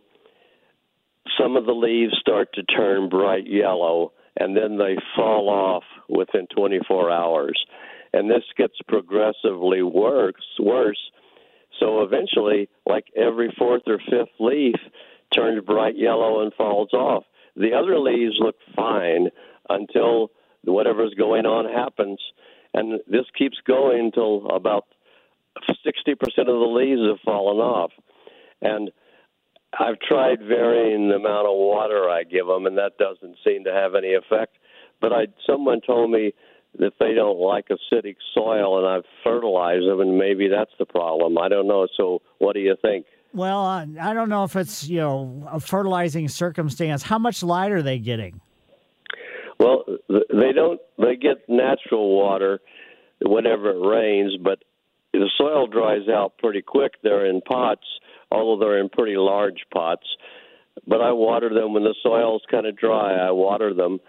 some 1.40 1.56
of 1.56 1.66
the 1.66 1.74
leaves 1.74 2.18
start 2.20 2.50
to 2.54 2.64
turn 2.64 3.10
bright 3.10 3.48
yellow, 3.48 4.14
and 4.38 4.56
then 4.56 4.78
they 4.78 4.98
fall 5.16 5.50
off 5.50 5.84
within 6.10 6.48
24 6.56 7.12
hours. 7.12 7.66
And 8.14 8.30
this 8.30 8.44
gets 8.58 8.76
progressively 8.88 9.82
worse. 9.82 10.36
Worse. 10.60 11.00
So 11.80 12.04
eventually, 12.04 12.70
like 12.86 13.06
every 13.16 13.54
fourth 13.58 13.84
or 13.88 13.98
fifth 13.98 14.36
leaf 14.40 14.76
turns 15.32 15.64
bright 15.66 15.98
yellow 15.98 16.42
and 16.42 16.54
falls 16.54 16.94
off. 16.94 17.24
The 17.56 17.74
other 17.74 17.98
leaves 18.00 18.36
look 18.40 18.56
fine 18.76 19.30
until 19.70 20.30
whatever's 20.64 21.14
going 21.18 21.46
on 21.46 21.72
happens. 21.72 22.20
And 22.74 23.00
this 23.08 23.26
keeps 23.38 23.58
going 23.68 24.00
until 24.00 24.48
about 24.48 24.86
60% 25.86 26.14
of 26.14 26.46
the 26.46 26.52
leaves 26.52 27.02
have 27.08 27.20
fallen 27.24 27.58
off. 27.58 27.92
And 28.62 28.92
I've 29.78 30.00
tried 30.00 30.40
varying 30.40 31.10
the 31.10 31.16
amount 31.16 31.48
of 31.48 31.56
water 31.56 32.10
I 32.10 32.24
give 32.24 32.48
them, 32.48 32.66
and 32.66 32.78
that 32.78 32.98
doesn't 32.98 33.38
seem 33.46 33.64
to 33.66 33.72
have 33.72 33.96
any 33.96 34.14
effect. 34.14 34.58
But 35.02 35.14
I, 35.14 35.28
someone 35.48 35.82
told 35.82 36.12
me 36.12 36.34
that 36.80 36.94
they 37.00 37.14
don't 37.14 37.40
like 37.40 37.68
acidic 37.70 38.16
soil, 38.34 38.80
and 38.80 38.88
I've 38.88 39.06
fertilized 39.24 39.88
them, 39.88 40.00
and 40.00 40.18
maybe 40.18 40.48
that's 40.48 40.72
the 40.80 40.86
problem. 40.86 41.38
I 41.38 41.50
don't 41.50 41.68
know. 41.68 41.88
So, 41.98 42.22
what 42.40 42.54
do 42.54 42.60
you 42.60 42.76
think? 42.82 43.06
Well, 43.34 43.66
uh, 43.66 43.86
I 44.00 44.14
don't 44.14 44.30
know 44.30 44.44
if 44.44 44.56
it's 44.56 44.88
you 44.88 44.98
know 44.98 45.48
a 45.52 45.60
fertilizing 45.60 46.28
circumstance. 46.28 47.04
How 47.04 47.20
much 47.20 47.44
light 47.44 47.72
are 47.72 47.82
they 47.82 48.00
getting? 48.00 48.42
Well, 49.60 49.84
they 50.10 50.52
don't. 50.54 50.80
They 50.98 51.16
get 51.16 51.48
natural 51.48 52.16
water 52.18 52.60
whenever 53.22 53.70
it 53.70 53.88
rains, 53.88 54.36
but 54.44 54.60
the 55.14 55.30
soil 55.38 55.68
dries 55.68 56.08
out 56.10 56.38
pretty 56.40 56.62
quick. 56.62 56.94
They're 57.04 57.26
in 57.26 57.42
pots, 57.42 57.86
although 58.32 58.60
they're 58.66 58.80
in 58.80 58.90
pretty 58.90 59.16
large 59.16 59.62
pots. 59.74 60.06
But 60.88 61.02
I 61.02 61.12
water 61.12 61.50
them 61.54 61.74
when 61.74 61.84
the 61.84 61.96
soil's 62.02 62.42
kind 62.50 62.66
of 62.66 62.76
dry. 62.76 63.14
I 63.14 63.32
water 63.32 63.74
them, 63.74 64.00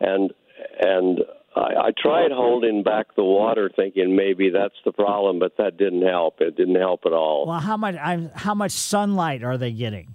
and 0.00 0.32
and 0.80 1.18
I, 1.56 1.60
I 1.60 1.90
tried 2.00 2.30
holding 2.30 2.84
back 2.84 3.14
the 3.16 3.24
water, 3.24 3.70
thinking 3.74 4.14
maybe 4.16 4.50
that's 4.50 4.76
the 4.84 4.92
problem, 4.92 5.40
but 5.40 5.56
that 5.58 5.76
didn't 5.76 6.06
help. 6.06 6.40
It 6.40 6.56
didn't 6.56 6.76
help 6.76 7.00
at 7.06 7.12
all. 7.12 7.46
Well, 7.48 7.58
how 7.60 7.76
much 7.76 7.96
I'm, 7.96 8.30
how 8.34 8.54
much 8.54 8.70
sunlight 8.70 9.42
are 9.42 9.58
they 9.58 9.72
getting? 9.72 10.14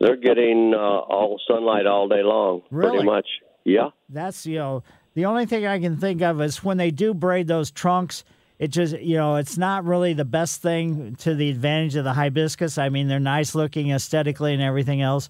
They're 0.00 0.16
getting 0.16 0.72
uh, 0.74 0.78
all 0.78 1.40
sunlight 1.48 1.86
all 1.86 2.08
day 2.08 2.22
long, 2.22 2.62
Really? 2.70 2.90
pretty 2.92 3.06
much. 3.06 3.26
Yeah. 3.64 3.90
That's 4.08 4.46
you 4.46 4.58
know 4.58 4.82
the 5.14 5.26
only 5.26 5.46
thing 5.46 5.66
I 5.66 5.78
can 5.78 5.96
think 5.96 6.22
of 6.22 6.40
is 6.40 6.64
when 6.64 6.76
they 6.76 6.90
do 6.90 7.14
braid 7.14 7.46
those 7.46 7.70
trunks. 7.70 8.24
It 8.58 8.68
just 8.68 8.98
you 9.00 9.16
know 9.16 9.36
it's 9.36 9.58
not 9.58 9.84
really 9.84 10.12
the 10.12 10.24
best 10.24 10.62
thing 10.62 11.16
to 11.16 11.34
the 11.34 11.50
advantage 11.50 11.96
of 11.96 12.04
the 12.04 12.12
hibiscus. 12.12 12.78
I 12.78 12.88
mean 12.88 13.08
they're 13.08 13.20
nice 13.20 13.54
looking 13.54 13.90
aesthetically 13.90 14.52
and 14.52 14.62
everything 14.62 15.02
else, 15.02 15.28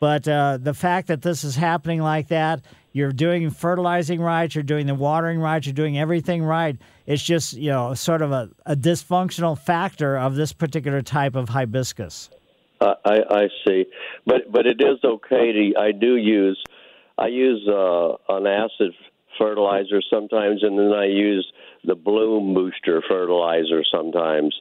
but 0.00 0.26
uh, 0.26 0.58
the 0.60 0.72
fact 0.72 1.08
that 1.08 1.20
this 1.20 1.44
is 1.44 1.56
happening 1.56 2.00
like 2.00 2.28
that, 2.28 2.62
you're 2.92 3.12
doing 3.12 3.50
fertilizing 3.50 4.20
right, 4.20 4.52
you're 4.52 4.64
doing 4.64 4.86
the 4.86 4.94
watering 4.94 5.40
right, 5.40 5.64
you're 5.64 5.74
doing 5.74 5.98
everything 5.98 6.42
right. 6.42 6.76
It's 7.06 7.22
just 7.22 7.52
you 7.52 7.70
know 7.70 7.92
sort 7.94 8.22
of 8.22 8.32
a, 8.32 8.48
a 8.64 8.74
dysfunctional 8.74 9.58
factor 9.58 10.16
of 10.16 10.34
this 10.34 10.52
particular 10.54 11.02
type 11.02 11.36
of 11.36 11.50
hibiscus. 11.50 12.30
I, 12.80 12.94
I 13.04 13.16
I 13.30 13.48
see, 13.66 13.84
but 14.24 14.50
but 14.50 14.66
it 14.66 14.80
is 14.80 14.98
okay 15.04 15.52
to. 15.52 15.78
I 15.78 15.92
do 15.92 16.16
use, 16.16 16.62
I 17.20 17.26
use 17.26 17.68
uh, 17.68 18.14
an 18.30 18.46
acid 18.46 18.92
fertilizer 19.38 20.00
sometimes, 20.10 20.62
and 20.62 20.78
then 20.78 20.92
I 20.92 21.04
use 21.04 21.46
the 21.84 21.94
bloom 21.94 22.54
booster 22.54 23.02
fertilizer 23.06 23.82
sometimes. 23.92 24.54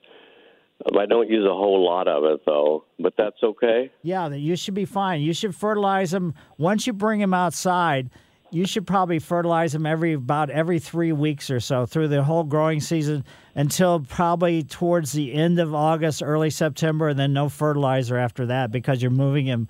I 0.97 1.05
don't 1.05 1.29
use 1.29 1.45
a 1.45 1.53
whole 1.53 1.85
lot 1.85 2.07
of 2.07 2.23
it 2.25 2.41
though, 2.45 2.85
but 2.99 3.13
that's 3.17 3.41
okay. 3.43 3.91
Yeah, 4.01 4.29
you 4.29 4.55
should 4.55 4.73
be 4.73 4.85
fine. 4.85 5.21
You 5.21 5.33
should 5.33 5.55
fertilize 5.55 6.11
them 6.11 6.33
once 6.57 6.85
you 6.85 6.93
bring 6.93 7.19
them 7.19 7.33
outside. 7.33 8.09
You 8.51 8.65
should 8.65 8.87
probably 8.87 9.19
fertilize 9.19 9.73
them 9.73 9.85
every 9.85 10.13
about 10.13 10.49
every 10.49 10.79
three 10.79 11.11
weeks 11.11 11.51
or 11.51 11.59
so 11.59 11.85
through 11.85 12.07
the 12.07 12.23
whole 12.23 12.43
growing 12.43 12.79
season 12.79 13.23
until 13.55 13.99
probably 13.99 14.63
towards 14.63 15.11
the 15.11 15.33
end 15.33 15.59
of 15.59 15.75
August, 15.75 16.23
early 16.23 16.49
September, 16.49 17.09
and 17.09 17.19
then 17.19 17.31
no 17.31 17.47
fertilizer 17.47 18.17
after 18.17 18.47
that 18.47 18.71
because 18.71 19.01
you're 19.01 19.11
moving 19.11 19.45
them 19.45 19.67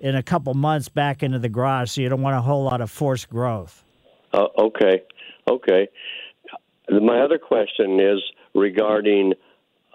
in 0.00 0.14
a 0.14 0.22
couple 0.22 0.54
months 0.54 0.88
back 0.88 1.22
into 1.22 1.38
the 1.38 1.48
garage, 1.48 1.90
so 1.90 2.00
you 2.00 2.08
don't 2.08 2.22
want 2.22 2.36
a 2.36 2.40
whole 2.40 2.64
lot 2.64 2.80
of 2.80 2.90
forced 2.90 3.28
growth. 3.28 3.84
Uh, 4.32 4.46
okay, 4.58 5.02
okay. 5.48 5.88
My 6.88 7.20
other 7.20 7.38
question 7.38 8.00
is 8.00 8.22
regarding 8.54 9.34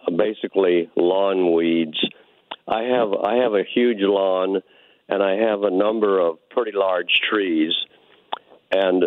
uh, 0.06 0.12
basically 0.12 0.90
lawn 0.96 1.54
weeds. 1.54 2.00
I 2.68 2.84
have 2.84 3.14
I 3.14 3.36
have 3.36 3.54
a 3.54 3.64
huge 3.74 4.00
lawn, 4.02 4.62
and 5.10 5.24
I 5.24 5.36
have 5.36 5.64
a 5.64 5.72
number 5.72 6.20
of 6.20 6.38
pretty 6.50 6.72
large 6.74 7.20
trees, 7.30 7.74
and 8.72 9.06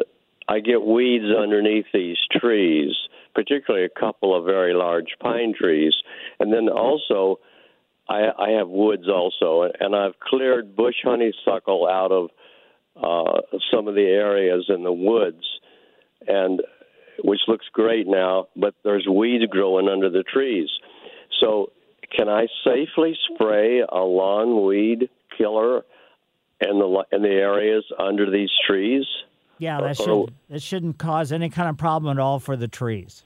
I 0.49 0.61
get 0.61 0.83
weeds 0.83 1.25
underneath 1.37 1.87
these 1.93 2.19
trees, 2.33 2.95
particularly 3.35 3.87
a 3.87 4.01
couple 4.01 4.37
of 4.37 4.45
very 4.45 4.75
large 4.75 5.17
pine 5.21 5.55
trees, 5.59 5.95
and 6.41 6.53
then 6.53 6.69
also. 6.69 7.39
I, 8.09 8.29
I 8.39 8.51
have 8.59 8.69
woods 8.69 9.09
also, 9.09 9.69
and 9.81 9.95
I've 9.95 10.19
cleared 10.21 10.77
bush 10.77 10.95
honeysuckle 11.03 11.89
out 11.89 12.13
of 12.13 12.31
uh, 12.97 13.41
some 13.73 13.89
of 13.89 13.95
the 13.95 14.03
areas 14.03 14.67
in 14.69 14.85
the 14.85 14.93
woods, 14.93 15.45
and 16.27 16.63
which 17.25 17.41
looks 17.49 17.67
great 17.73 18.07
now. 18.07 18.47
But 18.57 18.75
there's 18.85 19.07
weeds 19.07 19.45
growing 19.51 19.89
under 19.89 20.09
the 20.09 20.23
trees. 20.23 20.69
So, 21.41 21.73
can 22.17 22.29
I 22.29 22.47
safely 22.65 23.19
spray 23.35 23.81
a 23.81 23.99
lawn 23.99 24.65
weed 24.67 25.09
killer 25.37 25.85
in 26.61 26.79
the 26.79 27.05
in 27.13 27.23
the 27.23 27.29
areas 27.29 27.85
under 27.99 28.31
these 28.31 28.51
trees? 28.67 29.05
Yeah, 29.59 29.81
that 29.81 30.01
Or- 30.01 30.05
should 30.27 30.35
that 30.51 30.63
shouldn't 30.63 30.99
cause 30.99 31.33
any 31.33 31.51
kind 31.51 31.69
of 31.69 31.77
problem 31.77 32.17
at 32.17 32.21
all 32.23 32.39
for 32.39 32.57
the 32.57 32.69
trees. 32.69 33.25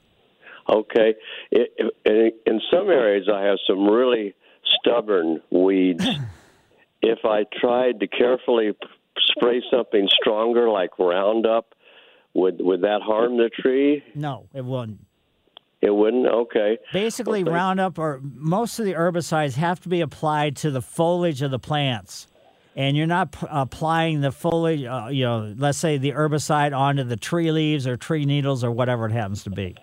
Okay. 0.69 1.15
It, 1.49 1.71
it, 2.05 2.35
in 2.45 2.61
some 2.71 2.89
areas, 2.89 3.27
I 3.33 3.43
have 3.43 3.57
some 3.67 3.89
really 3.89 4.35
stubborn 4.79 5.41
weeds. 5.49 6.05
if 7.01 7.19
I 7.25 7.45
tried 7.59 7.99
to 7.99 8.07
carefully 8.07 8.75
spray 9.17 9.61
something 9.71 10.07
stronger, 10.21 10.69
like 10.69 10.97
Roundup, 10.99 11.73
would 12.33 12.61
would 12.61 12.81
that 12.81 13.01
harm 13.01 13.37
the 13.37 13.49
tree? 13.49 14.03
No, 14.15 14.47
it 14.53 14.63
wouldn't. 14.63 15.05
It 15.81 15.93
wouldn't. 15.93 16.27
Okay. 16.27 16.77
Basically, 16.93 17.43
Roundup 17.43 17.97
or 17.97 18.21
most 18.21 18.79
of 18.79 18.85
the 18.85 18.93
herbicides 18.93 19.55
have 19.55 19.79
to 19.81 19.89
be 19.89 20.01
applied 20.01 20.55
to 20.57 20.71
the 20.71 20.81
foliage 20.81 21.41
of 21.41 21.51
the 21.51 21.59
plants. 21.59 22.27
And 22.73 22.95
you're 22.95 23.07
not 23.07 23.33
p- 23.33 23.47
applying 23.49 24.21
the 24.21 24.31
foliage, 24.31 24.85
uh, 24.85 25.09
you 25.11 25.25
know, 25.25 25.53
let's 25.57 25.77
say 25.77 25.97
the 25.97 26.13
herbicide 26.13 26.77
onto 26.77 27.03
the 27.03 27.17
tree 27.17 27.51
leaves 27.51 27.85
or 27.85 27.97
tree 27.97 28.23
needles 28.23 28.63
or 28.63 28.71
whatever 28.71 29.07
it 29.07 29.11
happens 29.11 29.43
to 29.43 29.49
be. 29.49 29.75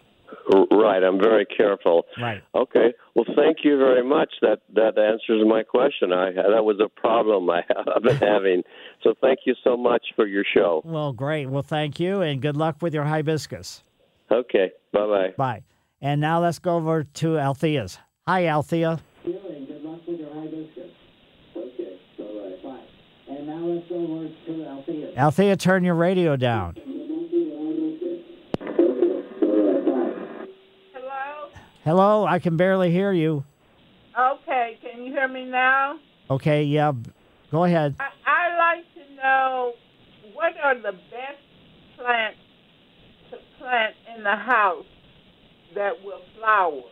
R- 0.53 0.67
Right. 0.71 1.03
I'm 1.03 1.19
very 1.19 1.45
careful. 1.47 2.05
Right. 2.21 2.43
Okay. 2.55 2.95
Well, 3.15 3.25
thank 3.37 3.59
you 3.65 3.77
very 3.79 4.03
much. 4.03 4.31
That 4.43 4.61
that 4.75 4.99
answers 4.99 5.45
my 5.47 5.63
question. 5.63 6.13
I 6.13 6.33
that 6.33 6.65
was 6.65 6.81
a 6.85 6.89
problem 6.89 7.49
I, 7.51 7.63
I've 7.97 8.03
been 8.03 8.17
having. 8.17 8.63
So 9.03 9.15
thank 9.21 9.41
you 9.45 9.55
so 9.65 9.77
much 9.77 10.03
for 10.17 10.27
your 10.27 10.45
show. 10.55 10.83
Well, 10.85 11.13
great. 11.13 11.47
Well, 11.51 11.63
thank 11.63 12.01
you, 12.01 12.23
and 12.23 12.41
good 12.41 12.57
luck 12.57 12.77
with 12.81 12.95
your 12.95 13.05
hibiscus. 13.05 13.83
Okay. 14.31 14.73
Bye 14.93 15.07
bye. 15.07 15.35
Bye. 15.37 15.63
And 16.01 16.21
now 16.21 16.41
let's 16.41 16.59
go 16.59 16.77
over 16.77 17.03
to 17.05 17.39
Althea's. 17.39 17.99
Hi, 18.27 18.47
Althea. 18.47 19.01
Really, 19.25 19.67
good 19.67 19.83
luck 19.83 20.01
with 20.07 20.21
your 20.21 20.33
hibiscus. 20.33 20.93
Okay. 21.57 21.99
Bye 22.19 22.25
bye. 22.25 22.69
Bye. 22.71 23.35
And 23.37 23.47
now 23.47 23.59
let's 23.67 23.89
go 23.89 23.97
over 23.97 24.29
to 24.47 24.65
Althea. 24.67 25.13
Althea, 25.17 25.57
turn 25.57 25.85
your 25.85 25.95
radio 25.97 26.37
down. 26.37 26.77
Hello? 31.89 32.27
I 32.27 32.39
can 32.39 32.59
barely 32.59 32.91
hear 32.91 33.13
you. 33.13 33.45
Okay, 34.15 34.79
can 34.83 35.03
you 35.03 35.11
hear 35.11 35.27
me 35.27 35.47
now? 35.47 35.99
Okay, 36.31 36.63
yeah, 36.65 36.93
go 37.51 37.65
ahead. 37.65 37.97
I, 37.99 38.09
I'd 38.27 38.59
like 38.59 38.85
to 38.93 39.15
know 39.15 39.73
what 40.35 40.53
are 40.63 40.75
the 40.75 40.93
best 40.93 41.41
plants 41.97 42.39
to 43.31 43.39
plant 43.59 43.95
in 44.15 44.23
the 44.23 44.37
house 44.37 44.85
that 45.75 46.05
will 46.05 46.21
flower? 46.39 46.83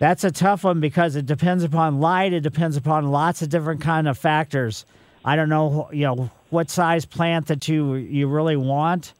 That's 0.00 0.24
a 0.24 0.32
tough 0.32 0.64
one 0.64 0.80
because 0.80 1.14
it 1.14 1.26
depends 1.26 1.62
upon 1.62 2.00
light. 2.00 2.32
It 2.32 2.40
depends 2.40 2.76
upon 2.76 3.12
lots 3.12 3.42
of 3.42 3.48
different 3.48 3.80
kind 3.80 4.08
of 4.08 4.18
factors. 4.18 4.84
I 5.24 5.36
don't 5.36 5.48
know, 5.48 5.88
you 5.92 6.02
know, 6.02 6.32
what 6.50 6.68
size 6.68 7.04
plant 7.04 7.46
that 7.46 7.68
you 7.68 7.94
you 7.94 8.26
really 8.26 8.56
want. 8.56 9.14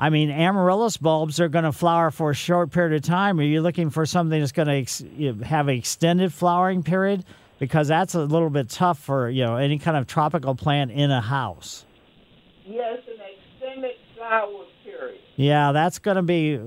I 0.00 0.08
mean, 0.08 0.30
amaryllis 0.30 0.96
bulbs 0.96 1.38
are 1.40 1.50
going 1.50 1.66
to 1.66 1.72
flower 1.72 2.10
for 2.10 2.30
a 2.30 2.34
short 2.34 2.70
period 2.70 2.94
of 2.94 3.02
time. 3.02 3.38
Are 3.38 3.42
you 3.42 3.60
looking 3.60 3.90
for 3.90 4.06
something 4.06 4.40
that's 4.40 4.50
going 4.50 4.68
to 4.68 4.74
ex- 4.74 5.04
have 5.44 5.68
an 5.68 5.76
extended 5.76 6.32
flowering 6.32 6.82
period? 6.82 7.22
Because 7.58 7.88
that's 7.88 8.14
a 8.14 8.24
little 8.24 8.48
bit 8.48 8.70
tough 8.70 8.98
for 8.98 9.28
you 9.28 9.44
know 9.44 9.56
any 9.56 9.78
kind 9.78 9.98
of 9.98 10.06
tropical 10.06 10.54
plant 10.54 10.90
in 10.90 11.10
a 11.10 11.20
house. 11.20 11.84
Yes, 12.64 13.00
an 13.06 13.20
extended 13.60 13.96
flower 14.16 14.64
period. 14.82 15.20
Yeah, 15.36 15.72
that's 15.72 15.98
going 15.98 16.16
to 16.16 16.22
be. 16.22 16.58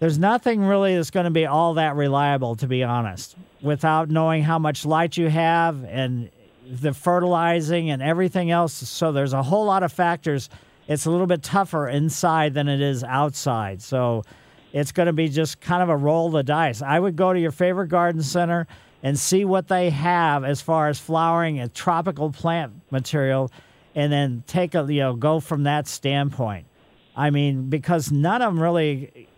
There's 0.00 0.18
nothing 0.18 0.62
really 0.62 0.96
that's 0.96 1.12
going 1.12 1.24
to 1.24 1.30
be 1.30 1.46
all 1.46 1.74
that 1.74 1.94
reliable, 1.94 2.56
to 2.56 2.66
be 2.66 2.82
honest, 2.82 3.36
without 3.62 4.10
knowing 4.10 4.42
how 4.42 4.58
much 4.58 4.84
light 4.84 5.16
you 5.16 5.28
have 5.28 5.84
and 5.84 6.28
the 6.68 6.92
fertilizing 6.92 7.90
and 7.90 8.02
everything 8.02 8.50
else. 8.50 8.72
So 8.74 9.12
there's 9.12 9.32
a 9.32 9.42
whole 9.44 9.64
lot 9.64 9.84
of 9.84 9.92
factors. 9.92 10.50
It's 10.88 11.06
a 11.06 11.10
little 11.10 11.26
bit 11.26 11.42
tougher 11.42 11.88
inside 11.88 12.54
than 12.54 12.68
it 12.68 12.80
is 12.80 13.02
outside. 13.02 13.82
So 13.82 14.24
it's 14.72 14.92
going 14.92 15.06
to 15.06 15.12
be 15.12 15.28
just 15.28 15.60
kind 15.60 15.82
of 15.82 15.88
a 15.88 15.96
roll 15.96 16.26
of 16.26 16.32
the 16.32 16.42
dice. 16.42 16.82
I 16.82 16.98
would 16.98 17.16
go 17.16 17.32
to 17.32 17.40
your 17.40 17.50
favorite 17.50 17.88
garden 17.88 18.22
center 18.22 18.66
and 19.02 19.18
see 19.18 19.44
what 19.44 19.68
they 19.68 19.90
have 19.90 20.44
as 20.44 20.60
far 20.60 20.88
as 20.88 20.98
flowering 20.98 21.58
and 21.58 21.72
tropical 21.72 22.30
plant 22.30 22.72
material, 22.90 23.50
and 23.94 24.12
then 24.12 24.42
take 24.46 24.74
a 24.74 24.84
you 24.88 25.00
know 25.00 25.14
go 25.14 25.40
from 25.40 25.64
that 25.64 25.86
standpoint. 25.86 26.66
I 27.16 27.30
mean, 27.30 27.68
because 27.68 28.10
none 28.10 28.42
of 28.42 28.52
them 28.52 28.62
really 28.62 29.28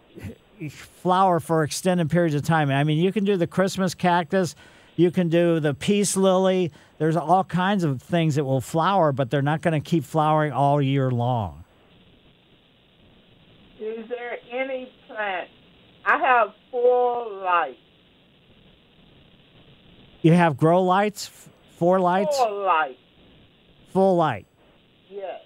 flower 0.70 1.38
for 1.38 1.62
extended 1.62 2.10
periods 2.10 2.34
of 2.34 2.42
time. 2.42 2.70
I 2.70 2.82
mean, 2.84 2.98
you 2.98 3.12
can 3.12 3.24
do 3.24 3.36
the 3.36 3.46
Christmas 3.46 3.94
cactus, 3.94 4.54
you 4.96 5.10
can 5.10 5.28
do 5.28 5.60
the 5.60 5.74
peace 5.74 6.16
lily. 6.16 6.72
There's 6.98 7.16
all 7.16 7.44
kinds 7.44 7.84
of 7.84 8.02
things 8.02 8.34
that 8.34 8.44
will 8.44 8.60
flower, 8.60 9.12
but 9.12 9.30
they're 9.30 9.42
not 9.42 9.62
going 9.62 9.80
to 9.80 9.88
keep 9.88 10.04
flowering 10.04 10.52
all 10.52 10.82
year 10.82 11.10
long. 11.10 11.64
Is 13.80 14.08
there 14.08 14.38
any 14.52 14.92
plant? 15.06 15.48
I 16.04 16.18
have 16.18 16.48
four 16.70 17.30
lights. 17.42 17.78
You 20.22 20.32
have 20.32 20.56
grow 20.56 20.82
lights, 20.82 21.30
four 21.76 22.00
lights, 22.00 22.36
Four 22.36 22.64
lights, 22.64 22.98
full 23.92 24.16
light. 24.16 24.46
yes. 25.08 25.40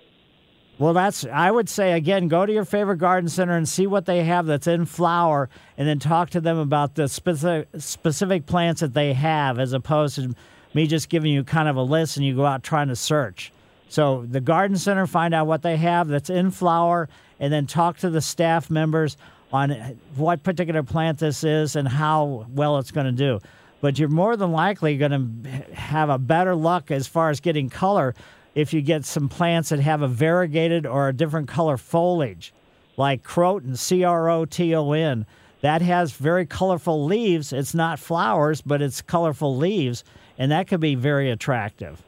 Well, 0.78 0.94
that's 0.94 1.26
I 1.26 1.50
would 1.50 1.68
say 1.68 1.92
again, 1.92 2.28
go 2.28 2.46
to 2.46 2.52
your 2.52 2.64
favorite 2.64 2.96
garden 2.96 3.28
center 3.28 3.54
and 3.56 3.68
see 3.68 3.86
what 3.86 4.06
they 4.06 4.24
have 4.24 4.46
that's 4.46 4.66
in 4.66 4.86
flower, 4.86 5.50
and 5.76 5.86
then 5.86 5.98
talk 5.98 6.30
to 6.30 6.40
them 6.40 6.56
about 6.56 6.94
the 6.94 7.06
specific 7.08 7.68
specific 7.78 8.46
plants 8.46 8.80
that 8.80 8.94
they 8.94 9.12
have, 9.12 9.58
as 9.58 9.74
opposed 9.74 10.14
to 10.16 10.34
me 10.74 10.86
just 10.86 11.08
giving 11.08 11.32
you 11.32 11.44
kind 11.44 11.68
of 11.68 11.76
a 11.76 11.82
list 11.82 12.16
and 12.16 12.26
you 12.26 12.34
go 12.34 12.46
out 12.46 12.62
trying 12.62 12.88
to 12.88 12.96
search. 12.96 13.52
So 13.88 14.26
the 14.28 14.40
garden 14.40 14.76
center, 14.76 15.06
find 15.06 15.34
out 15.34 15.46
what 15.46 15.62
they 15.62 15.76
have 15.76 16.08
that's 16.08 16.30
in 16.30 16.50
flower, 16.50 17.08
and 17.38 17.52
then 17.52 17.66
talk 17.66 17.98
to 17.98 18.10
the 18.10 18.20
staff 18.20 18.70
members 18.70 19.16
on 19.52 19.70
what 20.16 20.42
particular 20.42 20.82
plant 20.82 21.18
this 21.18 21.44
is 21.44 21.76
and 21.76 21.86
how 21.86 22.46
well 22.54 22.78
it's 22.78 22.90
going 22.90 23.06
to 23.06 23.12
do. 23.12 23.40
But 23.82 23.98
you're 23.98 24.08
more 24.08 24.36
than 24.36 24.52
likely 24.52 24.96
going 24.96 25.42
to 25.42 25.74
have 25.74 26.08
a 26.08 26.18
better 26.18 26.54
luck 26.54 26.90
as 26.90 27.06
far 27.06 27.30
as 27.30 27.40
getting 27.40 27.68
color 27.68 28.14
if 28.54 28.72
you 28.72 28.80
get 28.80 29.04
some 29.04 29.28
plants 29.28 29.70
that 29.70 29.80
have 29.80 30.02
a 30.02 30.08
variegated 30.08 30.86
or 30.86 31.08
a 31.08 31.12
different 31.12 31.48
color 31.48 31.76
foliage, 31.76 32.54
like 32.96 33.22
croton, 33.22 33.76
C 33.76 34.04
R 34.04 34.30
O 34.30 34.44
T 34.44 34.74
O 34.74 34.92
N. 34.92 35.26
That 35.62 35.82
has 35.82 36.12
very 36.12 36.46
colorful 36.46 37.04
leaves. 37.04 37.52
It's 37.52 37.74
not 37.74 37.98
flowers, 37.98 38.62
but 38.62 38.82
it's 38.82 39.02
colorful 39.02 39.56
leaves, 39.56 40.04
and 40.42 40.50
that 40.50 40.66
could 40.66 40.80
be 40.80 40.96
very 40.96 41.30
attractive. 41.30 42.02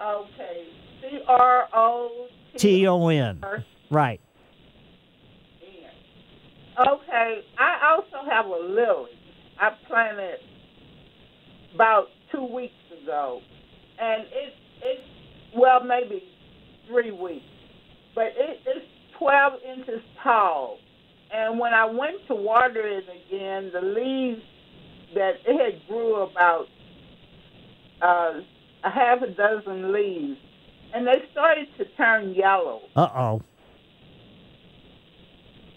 Okay. 0.00 0.68
C 1.02 1.18
R 1.28 1.68
O 1.74 2.28
T 2.56 2.86
O 2.86 3.08
N. 3.08 3.44
Right. 3.90 4.18
Okay. 6.78 7.44
I 7.58 7.94
also 7.94 8.26
have 8.26 8.46
a 8.46 8.56
lily. 8.56 9.10
I 9.60 9.72
planted 9.86 10.38
about 11.74 12.06
two 12.32 12.44
weeks 12.46 12.72
ago, 13.02 13.42
and 14.00 14.22
it 14.22 14.54
it's 14.80 15.02
well 15.54 15.84
maybe 15.84 16.22
three 16.88 17.10
weeks, 17.10 17.44
but 18.14 18.28
it, 18.28 18.60
it's 18.64 18.86
12 19.18 19.52
inches 19.76 20.00
tall. 20.22 20.78
And 21.30 21.58
when 21.58 21.74
I 21.74 21.84
went 21.84 22.26
to 22.28 22.34
water 22.34 22.80
it 22.80 23.04
again, 23.04 23.70
the 23.74 23.82
leaves 23.82 24.42
that 25.14 25.36
it 25.46 25.60
had 25.60 25.86
grew 25.86 26.22
about 26.22 26.66
uh, 28.02 28.40
a 28.84 28.90
half 28.90 29.22
a 29.22 29.28
dozen 29.28 29.92
leaves, 29.92 30.38
and 30.94 31.06
they 31.06 31.22
started 31.32 31.68
to 31.78 31.84
turn 31.96 32.34
yellow. 32.34 32.82
Uh 32.94 33.08
oh. 33.14 33.42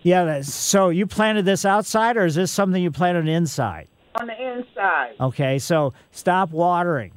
Yeah, 0.02 0.24
that's, 0.24 0.54
so 0.54 0.90
you 0.90 1.06
planted 1.06 1.44
this 1.44 1.66
outside, 1.66 2.16
or 2.16 2.26
is 2.26 2.36
this 2.36 2.52
something 2.52 2.82
you 2.82 2.92
planted 2.92 3.28
inside? 3.28 3.88
On 4.16 4.28
the 4.28 4.58
inside. 4.58 5.16
Okay, 5.20 5.60
so 5.60 5.94
stop 6.12 6.52
watering. 6.52 7.12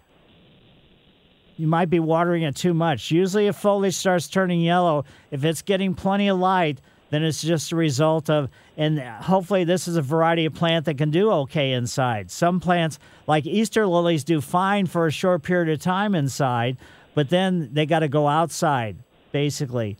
You 1.57 1.69
might 1.69 1.91
be 1.91 2.01
watering 2.01 2.43
it 2.43 2.57
too 2.57 2.75
much. 2.75 3.11
Usually, 3.11 3.47
if 3.47 3.57
foliage 3.57 3.95
starts 3.95 4.27
turning 4.27 4.61
yellow, 4.61 5.05
if 5.31 5.45
it's 5.45 5.63
getting 5.63 5.95
plenty 5.95 6.29
of 6.29 6.39
light, 6.39 6.81
then 7.13 7.23
it's 7.23 7.43
just 7.43 7.73
a 7.73 7.77
result 7.77 8.31
of, 8.31 8.49
and 8.79 8.99
hopefully, 8.99 9.65
this 9.65 9.87
is 9.87 9.97
a 9.97 10.03
variety 10.03 10.47
of 10.47 10.55
plant 10.55 10.87
that 10.87 10.97
can 10.97 11.11
do 11.11 11.31
okay 11.31 11.73
inside. 11.73 12.31
Some 12.31 12.59
plants, 12.59 12.99
like 13.27 13.45
Easter 13.45 13.87
lilies, 13.87 14.25
do 14.25 14.41
fine 14.41 14.87
for 14.87 15.07
a 15.07 15.11
short 15.11 15.43
period 15.43 15.69
of 15.69 15.79
time 15.79 16.15
inside, 16.15 16.79
but 17.15 17.29
then 17.29 17.69
they 17.75 17.85
got 17.85 17.99
to 17.99 18.09
go 18.09 18.29
outside, 18.29 18.97
basically. 19.31 19.99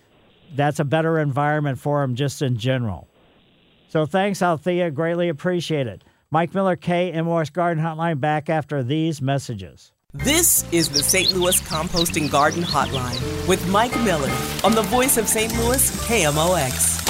That's 0.55 0.81
a 0.81 0.85
better 0.85 1.19
environment 1.19 1.79
for 1.79 2.01
them 2.01 2.15
just 2.15 2.41
in 2.41 2.57
general. 2.57 3.07
So 3.91 4.07
thanks, 4.07 4.41
Althea. 4.41 4.91
Greatly 4.91 5.29
appreciate 5.29 5.87
it. 5.87 6.03
Mike 6.31 6.55
Miller, 6.55 6.77
KMOX 6.77 7.53
Garden 7.53 7.85
Hotline, 7.85 8.21
back 8.21 8.49
after 8.49 8.83
these 8.83 9.21
messages. 9.21 9.93
This 10.15 10.71
is 10.73 10.91
the 10.91 11.03
St. 11.03 11.33
Louis 11.33 11.59
Composting 11.63 12.31
Garden 12.31 12.63
Hotline 12.63 13.49
with 13.49 13.67
Mike 13.71 13.99
Miller 14.01 14.31
on 14.63 14.75
the 14.75 14.83
voice 14.83 15.17
of 15.17 15.27
St. 15.27 15.51
Louis, 15.57 15.91
KMOX. 16.07 17.09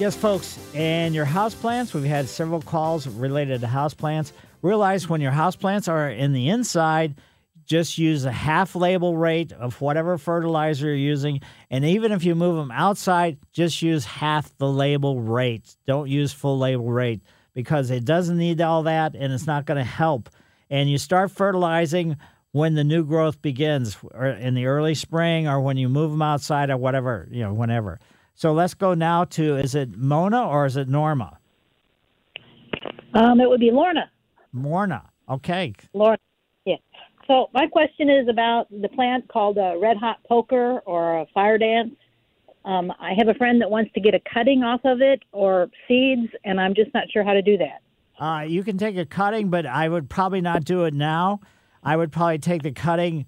Yes, 0.00 0.16
folks, 0.16 0.58
and 0.74 1.14
your 1.14 1.26
houseplants, 1.26 1.92
we've 1.92 2.04
had 2.04 2.26
several 2.26 2.62
calls 2.62 3.06
related 3.06 3.60
to 3.60 3.66
houseplants. 3.66 4.32
Realize 4.62 5.06
when 5.06 5.20
your 5.20 5.32
houseplants 5.32 5.86
are 5.86 6.08
in 6.08 6.32
the 6.32 6.48
inside, 6.48 7.16
just 7.66 7.98
use 7.98 8.24
a 8.24 8.32
half 8.32 8.74
label 8.74 9.14
rate 9.14 9.52
of 9.52 9.78
whatever 9.82 10.16
fertilizer 10.16 10.86
you're 10.86 10.96
using. 10.96 11.42
And 11.68 11.84
even 11.84 12.12
if 12.12 12.24
you 12.24 12.34
move 12.34 12.56
them 12.56 12.70
outside, 12.70 13.36
just 13.52 13.82
use 13.82 14.06
half 14.06 14.56
the 14.56 14.70
label 14.70 15.20
rate. 15.20 15.76
Don't 15.86 16.08
use 16.08 16.32
full 16.32 16.58
label 16.58 16.90
rate 16.90 17.20
because 17.54 17.90
it 17.90 18.04
doesn't 18.04 18.36
need 18.36 18.60
all 18.60 18.82
that 18.82 19.14
and 19.14 19.32
it's 19.32 19.46
not 19.46 19.64
going 19.64 19.78
to 19.78 19.84
help. 19.84 20.28
And 20.70 20.90
you 20.90 20.98
start 20.98 21.30
fertilizing 21.30 22.16
when 22.52 22.74
the 22.74 22.84
new 22.84 23.04
growth 23.04 23.40
begins 23.42 23.96
or 24.12 24.26
in 24.26 24.54
the 24.54 24.66
early 24.66 24.94
spring 24.94 25.48
or 25.48 25.60
when 25.60 25.76
you 25.76 25.88
move 25.88 26.10
them 26.10 26.22
outside 26.22 26.70
or 26.70 26.76
whatever, 26.76 27.28
you 27.30 27.42
know, 27.42 27.52
whenever. 27.52 27.98
So 28.34 28.52
let's 28.52 28.74
go 28.74 28.94
now 28.94 29.24
to 29.24 29.56
is 29.56 29.74
it 29.74 29.96
Mona 29.96 30.46
or 30.46 30.66
is 30.66 30.76
it 30.76 30.88
Norma? 30.88 31.38
Um, 33.14 33.40
it 33.40 33.48
would 33.48 33.60
be 33.60 33.70
Lorna. 33.70 34.10
Morna. 34.52 35.04
Okay. 35.28 35.72
Lorna. 35.92 36.18
Yeah. 36.64 36.76
So 37.28 37.48
my 37.54 37.66
question 37.66 38.10
is 38.10 38.28
about 38.28 38.66
the 38.70 38.88
plant 38.88 39.28
called 39.28 39.56
a 39.58 39.78
red 39.80 39.96
hot 39.96 40.18
poker 40.28 40.80
or 40.84 41.20
a 41.20 41.26
fire 41.32 41.58
dance. 41.58 41.94
Um, 42.64 42.92
I 42.98 43.12
have 43.18 43.28
a 43.28 43.34
friend 43.34 43.60
that 43.60 43.70
wants 43.70 43.92
to 43.92 44.00
get 44.00 44.14
a 44.14 44.20
cutting 44.32 44.62
off 44.62 44.80
of 44.84 45.02
it 45.02 45.22
or 45.32 45.68
seeds, 45.86 46.32
and 46.44 46.60
I'm 46.60 46.74
just 46.74 46.92
not 46.94 47.10
sure 47.10 47.22
how 47.22 47.34
to 47.34 47.42
do 47.42 47.58
that. 47.58 47.82
Uh, 48.18 48.42
you 48.42 48.62
can 48.62 48.78
take 48.78 48.96
a 48.96 49.04
cutting, 49.04 49.50
but 49.50 49.66
I 49.66 49.88
would 49.88 50.08
probably 50.08 50.40
not 50.40 50.64
do 50.64 50.84
it 50.84 50.94
now. 50.94 51.40
I 51.82 51.96
would 51.96 52.12
probably 52.12 52.38
take 52.38 52.62
the 52.62 52.72
cutting 52.72 53.26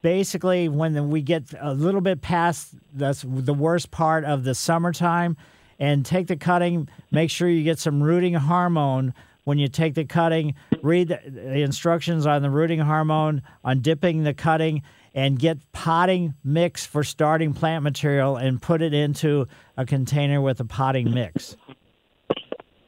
basically 0.00 0.68
when 0.68 1.10
we 1.10 1.20
get 1.20 1.52
a 1.60 1.74
little 1.74 2.00
bit 2.00 2.22
past 2.22 2.74
that's 2.94 3.24
the 3.26 3.52
worst 3.54 3.90
part 3.90 4.24
of 4.24 4.44
the 4.44 4.54
summertime 4.54 5.36
and 5.78 6.06
take 6.06 6.28
the 6.28 6.36
cutting 6.36 6.88
make 7.10 7.30
sure 7.30 7.48
you 7.48 7.64
get 7.64 7.80
some 7.80 8.00
rooting 8.00 8.34
hormone 8.34 9.12
when 9.42 9.58
you 9.58 9.66
take 9.66 9.94
the 9.94 10.04
cutting 10.04 10.54
read 10.82 11.08
the 11.08 11.60
instructions 11.62 12.26
on 12.26 12.42
the 12.42 12.50
rooting 12.50 12.78
hormone 12.78 13.42
on 13.64 13.80
dipping 13.80 14.22
the 14.22 14.32
cutting 14.32 14.82
and 15.18 15.38
get 15.38 15.58
potting 15.72 16.34
mix 16.44 16.86
for 16.86 17.02
starting 17.02 17.52
plant 17.52 17.82
material 17.82 18.36
and 18.36 18.62
put 18.62 18.80
it 18.82 18.94
into 18.94 19.46
a 19.76 19.84
container 19.84 20.40
with 20.40 20.60
a 20.60 20.64
potting 20.64 21.12
mix 21.12 21.56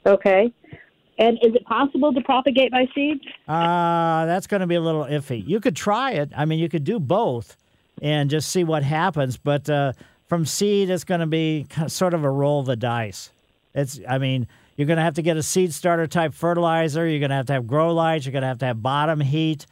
Okay. 0.06 0.52
And 1.18 1.38
is 1.42 1.54
it 1.54 1.64
possible 1.66 2.12
to 2.14 2.20
propagate 2.22 2.72
by 2.72 2.86
seed? 2.94 3.20
Uh, 3.46 4.24
that's 4.26 4.46
going 4.46 4.60
to 4.60 4.66
be 4.66 4.76
a 4.76 4.80
little 4.80 5.04
iffy. 5.04 5.46
You 5.46 5.60
could 5.60 5.76
try 5.76 6.12
it. 6.12 6.30
I 6.34 6.46
mean, 6.46 6.58
you 6.58 6.68
could 6.68 6.84
do 6.84 6.98
both 6.98 7.56
and 8.00 8.30
just 8.30 8.50
see 8.50 8.64
what 8.64 8.82
happens. 8.82 9.36
But 9.36 9.68
uh, 9.68 9.92
from 10.26 10.46
seed, 10.46 10.88
it's 10.88 11.04
going 11.04 11.20
to 11.20 11.26
be 11.26 11.66
sort 11.88 12.14
of 12.14 12.24
a 12.24 12.30
roll 12.30 12.60
of 12.60 12.66
the 12.66 12.76
dice. 12.76 13.30
It's, 13.74 14.00
I 14.08 14.16
mean, 14.18 14.46
you're 14.76 14.86
going 14.86 14.96
to 14.96 15.02
have 15.02 15.14
to 15.14 15.22
get 15.22 15.36
a 15.36 15.42
seed 15.42 15.74
starter 15.74 16.06
type 16.06 16.32
fertilizer. 16.32 17.06
You're 17.06 17.20
going 17.20 17.30
to 17.30 17.36
have 17.36 17.46
to 17.46 17.52
have 17.52 17.66
grow 17.66 17.92
lights. 17.92 18.24
You're 18.24 18.32
going 18.32 18.42
to 18.42 18.48
have 18.48 18.58
to 18.58 18.66
have 18.66 18.82
bottom 18.82 19.20
heat 19.20 19.66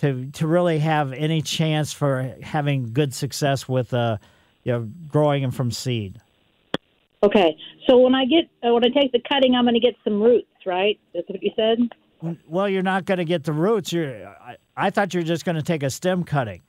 to 0.00 0.26
to 0.32 0.46
really 0.46 0.78
have 0.78 1.12
any 1.12 1.42
chance 1.42 1.92
for 1.92 2.34
having 2.42 2.92
good 2.92 3.14
success 3.14 3.68
with, 3.68 3.92
uh, 3.92 4.16
you 4.64 4.72
know, 4.72 4.88
growing 5.08 5.42
them 5.42 5.50
from 5.50 5.70
seed. 5.70 6.20
Okay. 7.22 7.56
So 7.86 7.98
when 7.98 8.14
I 8.14 8.24
get 8.24 8.48
uh, 8.66 8.72
when 8.72 8.84
I 8.84 8.88
take 8.88 9.12
the 9.12 9.20
cutting, 9.28 9.54
I'm 9.54 9.64
going 9.64 9.74
to 9.74 9.80
get 9.80 9.94
some 10.04 10.22
roots, 10.22 10.48
right? 10.66 10.98
That's 11.14 11.28
what 11.28 11.42
you 11.42 11.50
said. 11.54 11.78
Well, 12.46 12.68
you're 12.68 12.82
not 12.82 13.04
going 13.04 13.18
to 13.18 13.24
get 13.24 13.44
the 13.44 13.52
roots. 13.52 13.92
You're, 13.92 14.26
I, 14.26 14.56
I 14.76 14.90
thought 14.90 15.14
you 15.14 15.20
were 15.20 15.24
just 15.26 15.44
going 15.44 15.56
to 15.56 15.62
take 15.62 15.82
a 15.82 15.88
stem 15.88 16.24
cutting. 16.24 16.60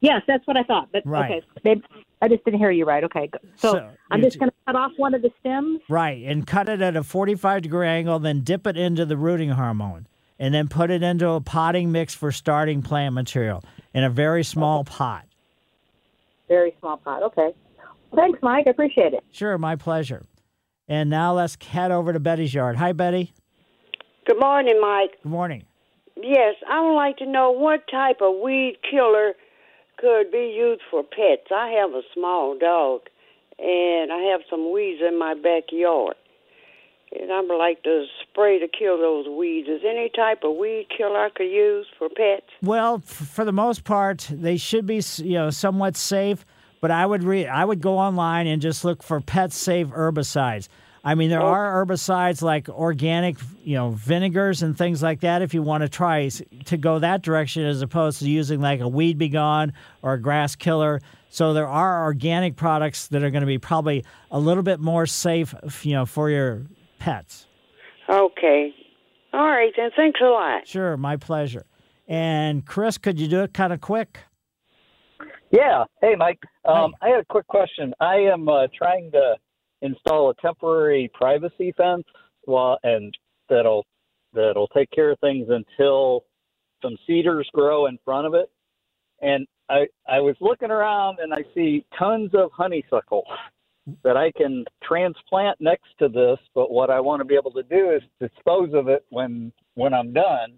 Yes, 0.00 0.22
that's 0.26 0.44
what 0.46 0.56
I 0.56 0.64
thought. 0.64 0.88
But 0.92 1.02
Right. 1.06 1.42
okay, 1.64 1.80
I 2.20 2.28
just 2.28 2.44
didn't 2.44 2.58
hear 2.58 2.72
you 2.72 2.84
right. 2.84 3.04
Okay. 3.04 3.30
So, 3.56 3.72
So, 3.72 3.90
I'm 4.10 4.20
just 4.20 4.38
going 4.38 4.50
to 4.50 4.56
cut 4.66 4.74
off 4.74 4.90
one 4.96 5.14
of 5.14 5.22
the 5.22 5.30
stems. 5.40 5.80
Right, 5.88 6.24
and 6.24 6.44
cut 6.46 6.68
it 6.68 6.82
at 6.82 6.96
a 6.96 7.04
45 7.04 7.62
degree 7.62 7.86
angle, 7.86 8.18
then 8.18 8.40
dip 8.40 8.66
it 8.66 8.76
into 8.76 9.06
the 9.06 9.16
rooting 9.16 9.50
hormone, 9.50 10.08
and 10.38 10.54
then 10.54 10.68
put 10.68 10.90
it 10.90 11.02
into 11.02 11.28
a 11.30 11.40
potting 11.40 11.92
mix 11.92 12.14
for 12.14 12.32
starting 12.32 12.82
plant 12.82 13.14
material 13.14 13.62
in 13.92 14.04
a 14.04 14.10
very 14.10 14.44
small 14.44 14.84
pot. 14.84 15.24
Very 16.48 16.74
small 16.80 16.96
pot. 16.98 17.22
Okay. 17.22 17.50
Thanks, 18.14 18.38
Mike. 18.42 18.66
I 18.66 18.70
appreciate 18.70 19.14
it. 19.14 19.24
Sure, 19.32 19.56
my 19.58 19.76
pleasure. 19.76 20.26
And 20.88 21.08
now 21.08 21.32
let's 21.34 21.56
head 21.64 21.90
over 21.90 22.12
to 22.12 22.20
Betty's 22.20 22.52
yard. 22.52 22.76
Hi, 22.76 22.92
Betty. 22.92 23.32
Good 24.26 24.38
morning, 24.38 24.80
Mike. 24.80 25.10
Good 25.22 25.30
morning. 25.30 25.64
Yes, 26.16 26.54
I 26.68 26.80
would 26.80 26.94
like 26.94 27.16
to 27.18 27.26
know 27.26 27.50
what 27.50 27.88
type 27.90 28.18
of 28.20 28.40
weed 28.42 28.78
killer 28.88 29.32
could 29.96 30.30
be 30.30 30.54
used 30.56 30.82
for 30.90 31.02
pets. 31.02 31.50
I 31.54 31.68
have 31.80 31.90
a 31.90 32.02
small 32.14 32.56
dog, 32.58 33.02
and 33.58 34.12
I 34.12 34.30
have 34.32 34.42
some 34.48 34.72
weeds 34.72 35.00
in 35.06 35.18
my 35.18 35.34
backyard. 35.34 36.14
And 37.20 37.32
I 37.32 37.40
would 37.40 37.56
like 37.56 37.82
to 37.84 38.06
spray 38.22 38.58
to 38.58 38.68
kill 38.68 38.98
those 38.98 39.26
weeds. 39.28 39.68
Is 39.68 39.82
any 39.84 40.10
type 40.14 40.42
of 40.44 40.56
weed 40.56 40.88
killer 40.96 41.26
I 41.26 41.30
could 41.30 41.44
use 41.44 41.86
for 41.98 42.08
pets? 42.08 42.46
Well, 42.62 42.96
f- 42.96 43.28
for 43.28 43.44
the 43.44 43.52
most 43.52 43.84
part, 43.84 44.28
they 44.30 44.56
should 44.56 44.86
be, 44.86 45.02
you 45.18 45.34
know, 45.34 45.50
somewhat 45.50 45.96
safe. 45.96 46.44
But 46.80 46.90
I 46.90 47.06
would 47.06 47.24
re- 47.24 47.46
I 47.46 47.64
would 47.64 47.80
go 47.80 47.98
online 47.98 48.46
and 48.46 48.60
just 48.60 48.84
look 48.84 49.02
for 49.02 49.20
pet 49.20 49.52
safe 49.52 49.86
herbicides. 49.88 50.68
I 51.02 51.14
mean, 51.14 51.30
there 51.30 51.42
oh. 51.42 51.46
are 51.46 51.84
herbicides 51.86 52.42
like 52.42 52.68
organic, 52.68 53.36
you 53.62 53.74
know, 53.74 53.90
vinegars 53.90 54.62
and 54.62 54.76
things 54.76 55.02
like 55.02 55.20
that. 55.20 55.42
If 55.42 55.54
you 55.54 55.62
want 55.62 55.82
to 55.82 55.88
try 55.88 56.28
to 56.28 56.76
go 56.76 56.98
that 56.98 57.22
direction, 57.22 57.64
as 57.64 57.82
opposed 57.82 58.20
to 58.20 58.28
using 58.28 58.60
like 58.60 58.80
a 58.80 58.88
Weed 58.88 59.18
B 59.18 59.28
Gon 59.28 59.72
or 60.02 60.14
a 60.14 60.20
grass 60.20 60.56
killer. 60.56 61.00
So 61.28 61.52
there 61.52 61.66
are 61.66 62.04
organic 62.04 62.56
products 62.56 63.08
that 63.08 63.22
are 63.22 63.30
going 63.30 63.40
to 63.40 63.46
be 63.46 63.58
probably 63.58 64.04
a 64.30 64.38
little 64.38 64.62
bit 64.62 64.78
more 64.78 65.04
safe, 65.04 65.54
you 65.82 65.92
know, 65.92 66.06
for 66.06 66.30
your 66.30 66.62
pets. 66.98 67.46
Okay. 68.08 68.74
All 69.32 69.46
right, 69.46 69.72
then. 69.76 69.90
Thanks 69.96 70.20
a 70.22 70.26
lot. 70.26 70.66
Sure, 70.66 70.96
my 70.96 71.16
pleasure. 71.16 71.66
And 72.06 72.64
Chris, 72.64 72.98
could 72.98 73.18
you 73.18 73.28
do 73.28 73.42
it 73.42 73.54
kind 73.54 73.72
of 73.72 73.80
quick? 73.80 74.18
Yeah. 75.50 75.84
Hey, 76.00 76.14
Mike. 76.16 76.40
Um, 76.64 76.94
I 77.00 77.08
had 77.08 77.20
a 77.20 77.24
quick 77.24 77.46
question. 77.46 77.94
I 78.00 78.16
am 78.16 78.48
uh, 78.48 78.66
trying 78.76 79.10
to 79.12 79.36
install 79.82 80.30
a 80.30 80.34
temporary 80.34 81.10
privacy 81.14 81.72
fence, 81.76 82.04
while, 82.44 82.78
and 82.82 83.16
that'll 83.48 83.86
that'll 84.32 84.68
take 84.68 84.90
care 84.90 85.10
of 85.12 85.18
things 85.20 85.48
until 85.48 86.24
some 86.82 86.96
cedars 87.06 87.48
grow 87.54 87.86
in 87.86 87.98
front 88.04 88.26
of 88.26 88.34
it. 88.34 88.50
And 89.22 89.46
I 89.68 89.86
I 90.08 90.20
was 90.20 90.36
looking 90.40 90.70
around 90.70 91.18
and 91.20 91.32
I 91.32 91.44
see 91.54 91.86
tons 91.98 92.30
of 92.34 92.50
honeysuckle 92.52 93.24
that 94.02 94.16
I 94.16 94.32
can 94.32 94.64
transplant 94.82 95.60
next 95.60 95.88
to 95.98 96.08
this. 96.08 96.38
But 96.54 96.70
what 96.70 96.90
I 96.90 97.00
want 97.00 97.20
to 97.20 97.24
be 97.24 97.34
able 97.34 97.52
to 97.52 97.62
do 97.62 97.90
is 97.90 98.02
dispose 98.20 98.70
of 98.74 98.88
it 98.88 99.04
when 99.10 99.52
when 99.74 99.94
I'm 99.94 100.12
done. 100.12 100.54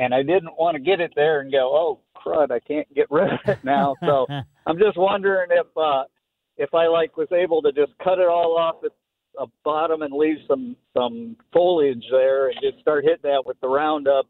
And 0.00 0.14
I 0.14 0.22
didn't 0.22 0.56
want 0.56 0.76
to 0.76 0.80
get 0.80 1.00
it 1.00 1.12
there 1.16 1.40
and 1.40 1.50
go, 1.50 1.70
oh 1.74 2.00
crud, 2.16 2.52
I 2.52 2.60
can't 2.60 2.92
get 2.94 3.10
rid 3.10 3.32
of 3.32 3.40
it 3.46 3.64
now. 3.64 3.96
So 4.00 4.26
I'm 4.66 4.78
just 4.78 4.96
wondering 4.96 5.48
if 5.50 5.66
uh, 5.76 6.04
if 6.56 6.72
I 6.74 6.86
like 6.86 7.16
was 7.16 7.28
able 7.32 7.62
to 7.62 7.72
just 7.72 7.92
cut 8.02 8.18
it 8.18 8.28
all 8.28 8.56
off 8.56 8.76
at 8.84 8.92
the 9.34 9.46
bottom 9.64 10.02
and 10.02 10.12
leave 10.12 10.38
some 10.46 10.76
some 10.96 11.36
foliage 11.52 12.04
there 12.10 12.48
and 12.48 12.56
just 12.62 12.80
start 12.80 13.04
hitting 13.04 13.30
that 13.30 13.42
with 13.44 13.58
the 13.60 13.68
Roundup 13.68 14.26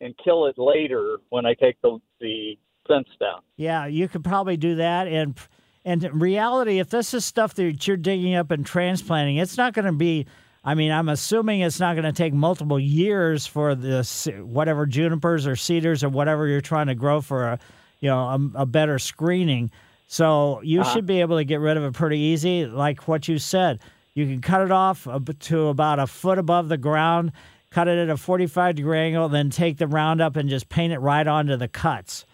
and 0.00 0.14
kill 0.22 0.46
it 0.46 0.56
later 0.58 1.18
when 1.30 1.46
I 1.46 1.54
take 1.54 1.80
the 1.82 1.98
the 2.20 2.56
fence 2.88 3.08
down. 3.20 3.40
Yeah, 3.56 3.86
you 3.86 4.08
could 4.08 4.24
probably 4.24 4.56
do 4.56 4.76
that. 4.76 5.08
And 5.08 5.38
and 5.86 6.04
in 6.04 6.18
reality, 6.18 6.80
if 6.80 6.90
this 6.90 7.14
is 7.14 7.24
stuff 7.24 7.54
that 7.54 7.86
you're 7.86 7.96
digging 7.96 8.34
up 8.34 8.50
and 8.50 8.66
transplanting, 8.66 9.36
it's 9.38 9.56
not 9.56 9.72
going 9.72 9.86
to 9.86 9.92
be. 9.92 10.26
I 10.64 10.74
mean, 10.74 10.90
I'm 10.90 11.08
assuming 11.08 11.60
it's 11.60 11.78
not 11.80 11.94
going 11.94 12.04
to 12.04 12.12
take 12.12 12.34
multiple 12.34 12.78
years 12.80 13.46
for 13.46 13.74
this 13.76 14.26
whatever 14.40 14.84
junipers 14.84 15.46
or 15.46 15.54
cedars 15.54 16.02
or 16.02 16.08
whatever 16.08 16.48
you're 16.48 16.60
trying 16.60 16.88
to 16.88 16.96
grow 16.96 17.20
for 17.20 17.46
a, 17.46 17.58
you 18.00 18.10
know, 18.10 18.18
a, 18.18 18.62
a 18.62 18.66
better 18.66 18.98
screening. 18.98 19.70
So 20.08 20.60
you 20.62 20.80
Uh-huh. 20.80 20.92
should 20.92 21.06
be 21.06 21.20
able 21.20 21.36
to 21.36 21.44
get 21.44 21.60
rid 21.60 21.76
of 21.76 21.84
it 21.84 21.92
pretty 21.94 22.18
easy, 22.18 22.66
like 22.66 23.06
what 23.06 23.28
you 23.28 23.38
said. 23.38 23.78
You 24.14 24.26
can 24.26 24.40
cut 24.40 24.60
it 24.62 24.72
off 24.72 25.06
to 25.40 25.66
about 25.68 26.00
a 26.00 26.06
foot 26.08 26.38
above 26.38 26.68
the 26.68 26.78
ground, 26.78 27.30
cut 27.70 27.86
it 27.86 27.96
at 27.98 28.10
a 28.10 28.16
45 28.16 28.74
degree 28.74 28.98
angle, 28.98 29.28
then 29.28 29.50
take 29.50 29.78
the 29.78 29.86
Roundup 29.86 30.34
and 30.36 30.48
just 30.48 30.68
paint 30.68 30.92
it 30.92 30.98
right 30.98 31.26
onto 31.26 31.56
the 31.56 31.68
cuts. 31.68 32.24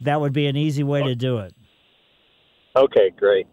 That 0.00 0.20
would 0.22 0.32
be 0.32 0.46
an 0.46 0.56
easy 0.56 0.84
way 0.84 1.02
to 1.02 1.14
do 1.14 1.38
it. 1.38 1.54
Okay, 2.78 3.10
great. 3.16 3.46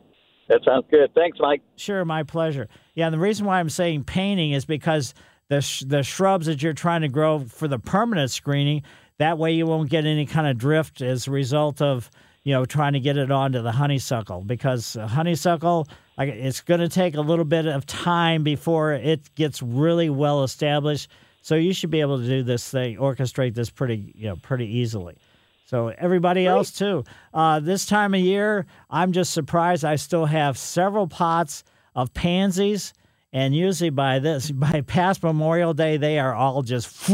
That 0.50 0.62
sounds 0.64 0.86
good. 0.92 1.14
Thanks, 1.16 1.38
Mike. 1.40 1.62
Sure, 1.76 2.06
my 2.06 2.24
pleasure. 2.24 2.68
Yeah, 2.94 3.10
the 3.10 3.18
reason 3.18 3.46
why 3.46 3.60
I'm 3.60 3.70
saying 3.70 4.04
painting 4.04 4.52
is 4.52 4.66
because 4.66 5.16
the 5.50 5.62
sh- 5.62 5.84
the 5.88 6.04
shrubs 6.04 6.46
that 6.46 6.62
you're 6.62 6.74
trying 6.74 7.02
to 7.02 7.08
grow 7.08 7.40
for 7.40 7.68
the 7.68 7.80
permanent 7.80 8.30
screening, 8.30 8.84
that 9.18 9.38
way 9.40 9.54
you 9.54 9.66
won't 9.66 9.90
get 9.90 10.06
any 10.06 10.26
kind 10.28 10.46
of 10.46 10.58
drift 10.58 11.02
as 11.02 11.28
a 11.28 11.32
result 11.32 11.82
of 11.82 12.12
you 12.44 12.54
know 12.54 12.66
trying 12.66 12.94
to 12.94 13.00
get 13.00 13.18
it 13.18 13.32
onto 13.32 13.62
the 13.64 13.72
honeysuckle 13.72 14.42
because 14.42 14.94
honeysuckle 14.94 15.88
like 16.18 16.30
it's 16.30 16.62
going 16.62 16.80
to 16.80 16.90
take 16.90 17.16
a 17.16 17.22
little 17.22 17.46
bit 17.46 17.66
of 17.66 17.86
time 17.88 18.44
before 18.44 18.94
it 18.94 19.34
gets 19.34 19.64
really 19.64 20.10
well 20.10 20.44
established. 20.44 21.10
So 21.42 21.56
you 21.56 21.74
should 21.74 21.92
be 21.92 22.02
able 22.02 22.20
to 22.20 22.28
do 22.28 22.44
this 22.44 22.70
thing, 22.70 22.98
orchestrate 22.98 23.56
this 23.56 23.72
pretty 23.72 24.14
you 24.16 24.30
know 24.30 24.36
pretty 24.36 24.68
easily. 24.68 25.18
So 25.66 25.88
everybody 25.98 26.46
else 26.46 26.72
too. 26.72 27.04
Uh, 27.34 27.60
this 27.60 27.88
time 27.88 28.14
of 28.14 28.20
year, 28.20 28.68
I'm 28.88 29.12
just 29.12 29.34
surprised. 29.34 29.84
I 29.84 29.96
still 29.96 30.28
have 30.28 30.60
several 30.60 31.08
pots 31.08 31.64
of 31.96 32.14
pansies, 32.14 32.94
and 33.34 33.56
usually 33.56 33.90
by 33.90 34.20
this, 34.20 34.52
by 34.52 34.82
past 34.82 35.24
Memorial 35.24 35.74
Day, 35.74 35.98
they 35.98 36.20
are 36.20 36.34
all 36.34 36.62
just. 36.62 37.12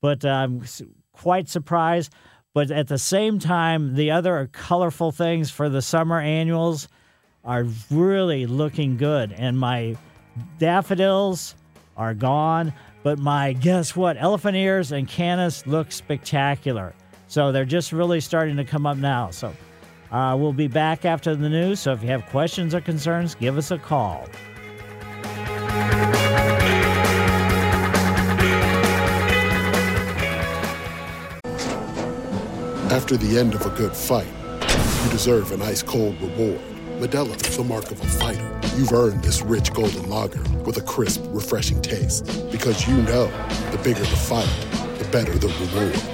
But 0.00 0.24
I'm 0.24 0.62
quite 1.12 1.48
surprised. 1.48 2.12
But 2.52 2.70
at 2.70 2.86
the 2.86 2.98
same 2.98 3.40
time, 3.40 3.94
the 3.94 4.12
other 4.12 4.48
colorful 4.52 5.10
things 5.10 5.50
for 5.50 5.68
the 5.68 5.82
summer 5.82 6.20
annuals 6.20 6.88
are 7.42 7.66
really 7.90 8.46
looking 8.46 8.96
good, 8.96 9.32
and 9.32 9.58
my 9.58 9.96
daffodils 10.58 11.56
are 11.96 12.14
gone. 12.14 12.72
But 13.02 13.18
my 13.18 13.54
guess 13.54 13.96
what? 13.96 14.16
Elephant 14.18 14.56
ears 14.56 14.92
and 14.92 15.08
cannas 15.08 15.66
look 15.66 15.90
spectacular. 15.90 16.94
So 17.34 17.50
they're 17.50 17.64
just 17.64 17.90
really 17.90 18.20
starting 18.20 18.56
to 18.58 18.64
come 18.64 18.86
up 18.86 18.96
now. 18.96 19.32
So 19.32 19.52
uh, 20.12 20.36
we'll 20.38 20.52
be 20.52 20.68
back 20.68 21.04
after 21.04 21.34
the 21.34 21.48
news. 21.48 21.80
So 21.80 21.92
if 21.92 22.00
you 22.00 22.08
have 22.10 22.24
questions 22.26 22.76
or 22.76 22.80
concerns, 22.80 23.34
give 23.34 23.58
us 23.58 23.72
a 23.72 23.78
call. 23.78 24.28
After 32.92 33.16
the 33.16 33.36
end 33.36 33.56
of 33.56 33.66
a 33.66 33.70
good 33.70 33.96
fight, 33.96 34.28
you 34.60 35.10
deserve 35.10 35.50
an 35.50 35.60
ice 35.60 35.82
cold 35.82 36.14
reward. 36.22 36.60
Modelo 37.00 37.36
the 37.36 37.64
mark 37.64 37.90
of 37.90 38.00
a 38.00 38.06
fighter. 38.06 38.60
You've 38.76 38.92
earned 38.92 39.24
this 39.24 39.42
rich 39.42 39.72
golden 39.72 40.08
lager 40.08 40.44
with 40.60 40.76
a 40.76 40.82
crisp, 40.82 41.24
refreshing 41.30 41.82
taste. 41.82 42.26
Because 42.52 42.86
you 42.86 42.94
know 42.98 43.26
the 43.72 43.80
bigger 43.82 43.98
the 43.98 44.06
fight, 44.06 44.48
the 44.98 45.08
better 45.10 45.36
the 45.36 45.48
reward. 45.48 46.13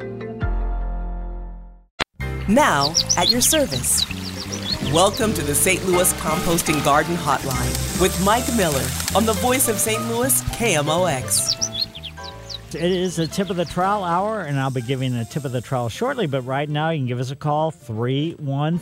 Now, 2.51 2.93
at 3.15 3.29
your 3.29 3.39
service. 3.39 4.05
Welcome 4.91 5.33
to 5.35 5.41
the 5.41 5.55
St. 5.55 5.85
Louis 5.85 6.11
Composting 6.15 6.83
Garden 6.83 7.15
Hotline 7.15 8.01
with 8.01 8.21
Mike 8.25 8.43
Miller 8.57 8.85
on 9.15 9.25
the 9.25 9.31
voice 9.31 9.69
of 9.69 9.77
St. 9.77 10.01
Louis, 10.09 10.41
KMOX. 10.41 11.95
It 12.75 12.91
is 12.91 13.15
the 13.15 13.27
tip 13.27 13.49
of 13.51 13.55
the 13.55 13.63
trowel 13.63 14.03
hour, 14.03 14.41
and 14.41 14.59
I'll 14.59 14.69
be 14.69 14.81
giving 14.81 15.15
a 15.15 15.23
tip 15.23 15.45
of 15.45 15.53
the 15.53 15.61
trowel 15.61 15.87
shortly. 15.87 16.27
But 16.27 16.41
right 16.41 16.67
now, 16.67 16.89
you 16.89 16.99
can 16.99 17.07
give 17.07 17.21
us 17.21 17.31
a 17.31 17.37
call 17.37 17.71
314 17.71 18.79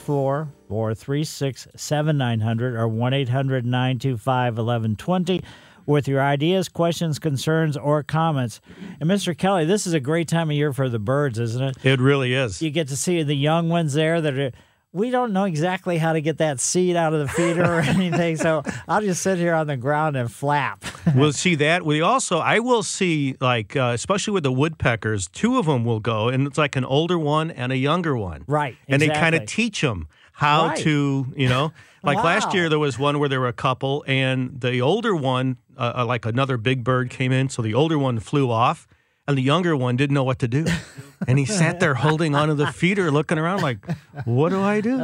436 0.67 1.67
7900 1.75 2.75
or 2.75 2.87
1 2.87 3.13
800 3.13 3.65
925 3.67 4.53
1120 4.57 5.43
with 5.89 6.07
your 6.07 6.21
ideas, 6.21 6.69
questions, 6.69 7.17
concerns, 7.19 7.75
or 7.75 8.03
comments. 8.03 8.61
And 9.01 9.09
Mr. 9.09 9.35
Kelly, 9.37 9.65
this 9.65 9.87
is 9.87 9.93
a 9.93 9.99
great 9.99 10.27
time 10.27 10.49
of 10.51 10.55
year 10.55 10.71
for 10.71 10.87
the 10.87 10.99
birds, 10.99 11.39
isn't 11.39 11.61
it? 11.61 11.77
It 11.85 11.99
really 11.99 12.33
is. 12.33 12.61
You 12.61 12.69
get 12.69 12.87
to 12.89 12.95
see 12.95 13.23
the 13.23 13.35
young 13.35 13.69
ones 13.69 13.93
there 13.93 14.21
that 14.21 14.37
are. 14.37 14.51
We 14.91 15.11
don't 15.11 15.33
know 15.33 15.43
exactly 15.43 15.99
how 15.99 16.13
to 16.13 16.21
get 16.21 16.39
that 16.39 16.59
seed 16.59 16.95
out 16.95 17.13
of 17.13 17.19
the 17.19 17.27
feeder 17.27 17.63
or 17.63 17.79
anything, 17.81 18.37
so 18.37 18.63
I'll 18.87 19.01
just 19.01 19.21
sit 19.21 19.37
here 19.37 19.53
on 19.53 19.67
the 19.67 19.77
ground 19.77 20.15
and 20.15 20.31
flap. 20.31 20.83
we'll 21.15 21.31
see 21.31 21.53
that. 21.55 21.85
We 21.85 22.01
also, 22.01 22.39
I 22.39 22.57
will 22.57 22.81
see, 22.81 23.35
like, 23.39 23.75
uh, 23.75 23.91
especially 23.93 24.33
with 24.33 24.41
the 24.43 24.51
woodpeckers, 24.51 25.27
two 25.27 25.59
of 25.59 25.67
them 25.67 25.85
will 25.85 25.99
go, 25.99 26.29
and 26.29 26.47
it's 26.47 26.57
like 26.57 26.75
an 26.75 26.85
older 26.85 27.19
one 27.19 27.51
and 27.51 27.71
a 27.71 27.77
younger 27.77 28.17
one. 28.17 28.45
Right. 28.47 28.77
Exactly. 28.87 28.93
And 28.93 29.01
they 29.01 29.09
kind 29.09 29.35
of 29.35 29.45
teach 29.45 29.81
them 29.81 30.07
how 30.33 30.69
Right. 30.69 30.77
to, 30.79 31.33
you 31.35 31.49
know, 31.49 31.71
like 32.03 32.23
last 32.23 32.53
year 32.55 32.67
there 32.69 32.79
was 32.79 32.97
one 32.97 33.19
where 33.19 33.29
there 33.29 33.41
were 33.41 33.47
a 33.47 33.53
couple, 33.53 34.03
and 34.07 34.59
the 34.59 34.81
older 34.81 35.15
one, 35.15 35.57
uh, 35.79 35.93
uh, 35.99 36.05
like 36.05 36.25
another 36.25 36.57
big 36.57 36.83
bird 36.83 37.09
came 37.09 37.31
in, 37.31 37.49
so 37.49 37.61
the 37.63 37.73
older 37.73 37.97
one 37.97 38.19
flew 38.19 38.51
off, 38.51 38.87
and 39.27 39.37
the 39.37 39.41
younger 39.41 39.75
one 39.75 39.95
didn't 39.95 40.13
know 40.13 40.23
what 40.23 40.39
to 40.39 40.47
do. 40.47 40.65
And 41.27 41.37
he 41.39 41.45
sat 41.45 41.79
there 41.79 41.93
holding 41.95 42.33
onto 42.35 42.53
the 42.53 42.67
feeder, 42.67 43.11
looking 43.11 43.37
around 43.37 43.61
like, 43.61 43.85
"What 44.25 44.49
do 44.49 44.61
I 44.61 44.81
do? 44.81 44.97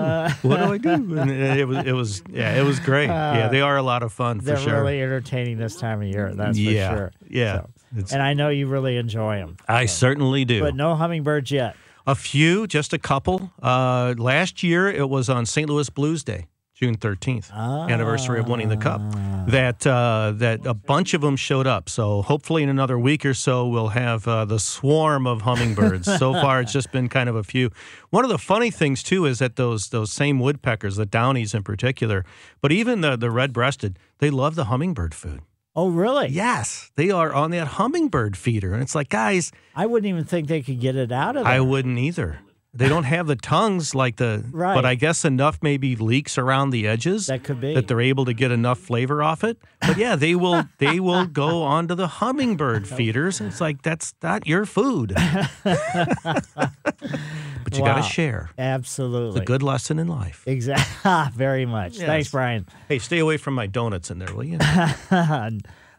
what 0.44 0.58
do 0.58 0.74
I 0.74 0.78
do?" 0.78 1.18
And 1.18 1.30
it 1.32 1.68
was, 1.68 1.86
it 1.86 1.92
was, 1.92 2.24
yeah, 2.30 2.60
it 2.60 2.64
was 2.64 2.80
great. 2.80 3.08
yeah, 3.08 3.48
they 3.50 3.62
are 3.62 3.78
a 3.78 3.84
lot 3.84 4.02
of 4.04 4.14
fun 4.14 4.40
for 4.40 4.46
They're 4.46 4.58
sure. 4.58 4.82
really 4.82 5.02
entertaining 5.02 5.58
this 5.58 5.76
time 5.78 6.02
of 6.02 6.08
year. 6.08 6.34
That's 6.34 6.58
Yeah, 6.58 6.90
for 6.90 6.96
sure. 6.98 7.12
yeah. 7.30 7.62
So- 8.06 8.14
and 8.14 8.22
I 8.22 8.34
know 8.34 8.50
you 8.50 8.68
really 8.68 8.98
enjoy 8.98 9.38
them. 9.38 9.58
I 9.70 9.86
certainly 9.88 10.44
do. 10.46 10.60
But 10.62 10.76
no 10.76 10.96
hummingbirds 10.96 11.50
yet. 11.52 11.76
A 12.08 12.14
few, 12.16 12.68
just 12.68 12.94
a 12.94 12.98
couple. 13.00 13.52
Uh, 13.62 14.14
last 14.18 14.62
year, 14.64 14.88
it 14.90 15.10
was 15.10 15.28
on 15.30 15.46
St. 15.46 15.70
Louis 15.70 15.90
Blues 15.90 16.24
Day, 16.24 16.48
June 16.76 16.96
thirteenth, 16.96 17.50
anniversary 17.54 18.38
of 18.38 18.50
winning 18.50 18.68
the 18.68 18.76
cup. 18.76 19.02
That 19.48 19.88
uh, 19.88 20.34
that 20.36 20.66
a 20.66 20.74
bunch 20.74 21.14
of 21.14 21.22
them 21.22 21.38
showed 21.38 21.68
up. 21.68 21.88
So 21.88 22.22
hopefully, 22.22 22.64
in 22.64 22.70
another 22.70 23.00
week 23.00 23.26
or 23.26 23.34
so, 23.34 23.66
we'll 23.66 23.88
have 23.90 24.28
uh, 24.28 24.44
the 24.44 24.60
swarm 24.60 25.26
of 25.26 25.44
hummingbirds. 25.44 26.06
so 26.06 26.34
far, 26.42 26.60
it's 26.60 26.74
just 26.74 26.92
been 26.92 27.08
kind 27.08 27.30
of 27.30 27.36
a 27.38 27.44
few. 27.44 27.72
One 28.10 28.26
of 28.26 28.30
the 28.30 28.38
funny 28.38 28.72
things 28.72 29.04
too 29.04 29.26
is 29.26 29.40
that 29.40 29.56
those 29.56 29.88
those 29.90 30.12
same 30.12 30.38
woodpeckers, 30.42 30.98
the 30.98 31.06
downies 31.06 31.54
in 31.54 31.64
particular, 31.64 32.26
but 32.60 32.74
even 32.74 33.00
the 33.00 33.16
the 33.16 33.32
red 33.32 33.54
breasted, 33.54 33.98
they 34.18 34.30
love 34.30 34.56
the 34.56 34.66
hummingbird 34.66 35.16
food. 35.16 35.42
Oh, 35.78 35.90
really? 35.90 36.30
Yes, 36.30 36.92
they 36.96 37.12
are 37.12 37.34
on 37.34 37.52
that 37.52 37.68
hummingbird 37.68 38.38
feeder, 38.38 38.74
and 38.74 38.82
it's 38.82 38.96
like, 38.96 39.10
guys, 39.10 39.52
I 39.76 39.86
wouldn't 39.86 40.10
even 40.10 40.24
think 40.24 40.48
they 40.48 40.62
could 40.62 40.80
get 40.80 40.96
it 40.96 41.12
out 41.12 41.36
of 41.36 41.44
there. 41.44 41.54
I 41.54 41.60
wouldn't 41.60 42.00
either. 42.00 42.40
They 42.76 42.90
don't 42.90 43.06
have 43.06 43.28
the 43.28 43.38
tongues 43.38 43.96
like 43.96 44.18
the, 44.18 44.44
Right. 44.52 44.76
but 44.76 44.86
I 44.86 44.96
guess 44.96 45.24
enough 45.24 45.60
maybe 45.62 45.96
leaks 45.96 46.38
around 46.38 46.72
the 46.72 46.88
edges 46.88 47.28
That 47.28 47.44
could 47.44 47.62
be. 47.62 47.74
that 47.74 47.88
they're 47.88 48.02
able 48.02 48.26
to 48.26 48.34
get 48.34 48.52
enough 48.52 48.80
flavor 48.80 49.24
off 49.24 49.46
it. 49.46 49.58
But 49.80 49.98
yeah, 49.98 50.18
they 50.18 50.36
will 50.36 50.66
they 50.80 51.00
will 51.00 51.26
go 51.44 51.64
onto 51.64 51.96
the 51.96 52.08
hummingbird 52.08 52.86
feeders. 52.88 53.40
It's 53.40 53.62
like 53.62 53.82
that's 53.82 54.14
not 54.22 54.46
your 54.46 54.66
food. 54.66 55.14
but 55.64 57.74
you 57.74 57.82
Wow. 57.82 57.96
got 57.96 57.98
to 57.98 58.04
share. 58.10 58.50
Absolutely. 58.58 59.40
It's 59.40 59.44
a 59.44 59.46
good 59.46 59.64
lesson 59.64 60.00
in 60.00 60.08
life. 60.08 60.44
Exactly. 60.46 61.12
Very 61.38 61.66
much. 61.66 61.98
Yes. 61.98 62.06
Thanks, 62.06 62.32
Brian. 62.32 62.66
Hey, 62.90 63.00
stay 63.00 63.20
away 63.20 63.38
from 63.38 63.54
my 63.54 63.68
donuts 63.68 64.12
in 64.12 64.20
there, 64.20 64.34
will 64.34 64.44
you? 64.44 64.58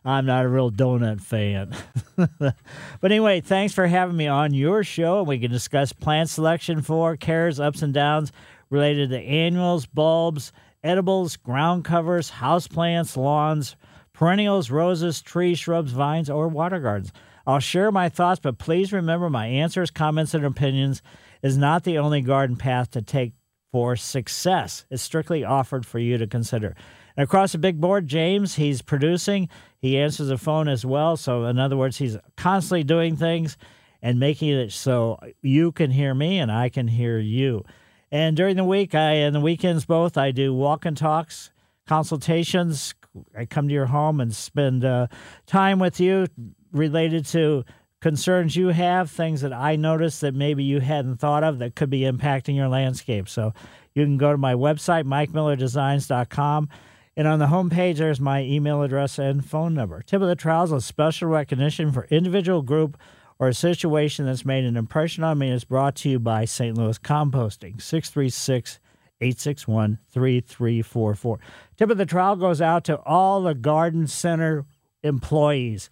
I'm 0.07 0.25
not 0.25 0.45
a 0.45 0.49
real 0.49 0.71
donut 0.71 1.21
fan. 1.21 1.75
but 2.17 2.55
anyway, 3.03 3.41
thanks 3.41 3.75
for 3.75 3.89
having 3.89 4.17
me 4.17 4.29
on 4.29 4.55
your 4.55 4.85
show. 4.85 5.19
And 5.19 5.27
we 5.27 5.41
can 5.41 5.51
discuss 5.51 5.93
plant 5.93 6.31
selection 6.31 6.81
for 6.81 7.17
cares, 7.17 7.59
ups 7.59 7.83
and 7.83 7.93
downs 7.93 8.31
related 8.71 9.11
to 9.11 9.19
annuals, 9.19 9.85
bulbs, 9.87 10.53
edibles, 10.85 11.37
ground 11.37 11.85
covers, 11.85 12.31
houseplants, 12.31 13.17
lawns, 13.17 13.75
perennials, 14.13 14.71
roses, 14.71 15.21
trees, 15.21 15.59
shrubs, 15.59 15.91
vines, 15.91 16.31
or 16.31 16.47
water 16.47 16.79
gardens. 16.79 17.11
I'll 17.45 17.59
share 17.59 17.91
my 17.91 18.09
thoughts, 18.09 18.39
but 18.39 18.59
please 18.59 18.93
remember 18.93 19.29
my 19.29 19.47
answers, 19.49 19.91
comments, 19.91 20.35
and 20.35 20.45
opinions 20.45 21.03
is 21.43 21.57
not 21.57 21.83
the 21.83 21.99
only 21.99 22.21
garden 22.21 22.55
path 22.55 22.93
to 22.93 23.03
take 23.03 23.33
for 23.73 23.97
success. 23.97 24.87
It's 24.89 25.03
strictly 25.03 25.45
offered 25.45 25.85
for 25.85 25.99
you 25.99 26.17
to 26.19 26.29
consider. 26.29 26.77
And 27.17 27.25
across 27.25 27.53
the 27.53 27.59
big 27.59 27.81
board, 27.81 28.07
James, 28.07 28.57
he's 28.57 28.83
producing. 28.83 29.49
He 29.79 29.99
answers 29.99 30.29
the 30.29 30.39
phone 30.39 30.69
as 30.69 30.85
well. 30.85 31.17
So, 31.17 31.45
in 31.45 31.59
other 31.59 31.77
words, 31.77 31.97
he's 31.99 32.17
constantly 32.37 32.85
doing 32.85 33.17
things 33.17 33.57
and 34.03 34.21
making 34.21 34.51
it 34.51 34.73
so 34.73 35.19
you 35.43 35.73
can 35.73 35.91
hear 35.91 36.15
me 36.15 36.39
and 36.39 36.53
I 36.53 36.69
can 36.69 36.89
hear 36.89 37.19
you. 37.19 37.65
And 38.13 38.37
during 38.37 38.57
the 38.57 38.65
week, 38.65 38.95
I 38.95 39.13
and 39.13 39.35
the 39.35 39.41
weekends 39.41 39.85
both, 39.85 40.17
I 40.17 40.31
do 40.31 40.55
walk 40.55 40.85
and 40.85 40.97
talks, 40.97 41.51
consultations. 41.89 42.95
I 43.37 43.47
come 43.47 43.69
to 43.69 43.75
your 43.75 43.87
home 43.87 44.21
and 44.21 44.35
spend 44.35 44.85
uh, 44.85 45.09
time 45.47 45.79
with 45.79 45.99
you 45.99 46.27
related 46.73 47.25
to 47.27 47.65
concerns 48.01 48.55
you 48.55 48.69
have, 48.69 49.11
things 49.11 49.41
that 49.41 49.53
I 49.53 49.77
noticed 49.77 50.21
that 50.21 50.35
maybe 50.35 50.63
you 50.63 50.81
hadn't 50.81 51.17
thought 51.17 51.43
of 51.43 51.59
that 51.59 51.75
could 51.75 51.91
be 51.91 52.01
impacting 52.01 52.55
your 52.55 52.69
landscape. 52.69 53.29
So 53.29 53.53
you 53.95 54.05
can 54.05 54.19
go 54.19 54.31
to 54.31 54.39
my 54.39 54.55
website, 54.55 55.05
mikemillerdesigns.com. 55.05 56.69
And 57.17 57.27
on 57.27 57.39
the 57.39 57.47
homepage, 57.47 57.97
there's 57.97 58.21
my 58.21 58.43
email 58.43 58.83
address 58.83 59.19
and 59.19 59.45
phone 59.45 59.73
number. 59.73 60.03
Tip 60.03 60.21
of 60.21 60.29
the 60.29 60.63
is 60.65 60.73
a 60.73 60.81
special 60.83 61.29
recognition 61.29 61.91
for 61.91 62.05
individual 62.11 62.61
group 62.61 62.99
or 63.39 63.49
a 63.49 63.55
situation 63.55 64.27
that's 64.27 64.45
made 64.45 64.65
an 64.65 64.77
impression 64.77 65.25
on 65.25 65.39
me. 65.39 65.51
is 65.51 65.65
brought 65.65 65.95
to 65.97 66.11
you 66.11 66.19
by 66.19 66.45
St. 66.45 66.77
Louis 66.77 66.99
Composting, 66.99 67.81
636 67.81 68.81
861 69.21 69.99
3344. 70.11 71.39
Tip 71.77 71.91
of 71.91 71.97
the 71.97 72.05
trowel 72.05 72.37
goes 72.37 72.61
out 72.61 72.85
to 72.85 72.97
all 73.01 73.41
the 73.41 73.55
garden 73.55 74.07
center 74.07 74.67
employees. 75.03 75.89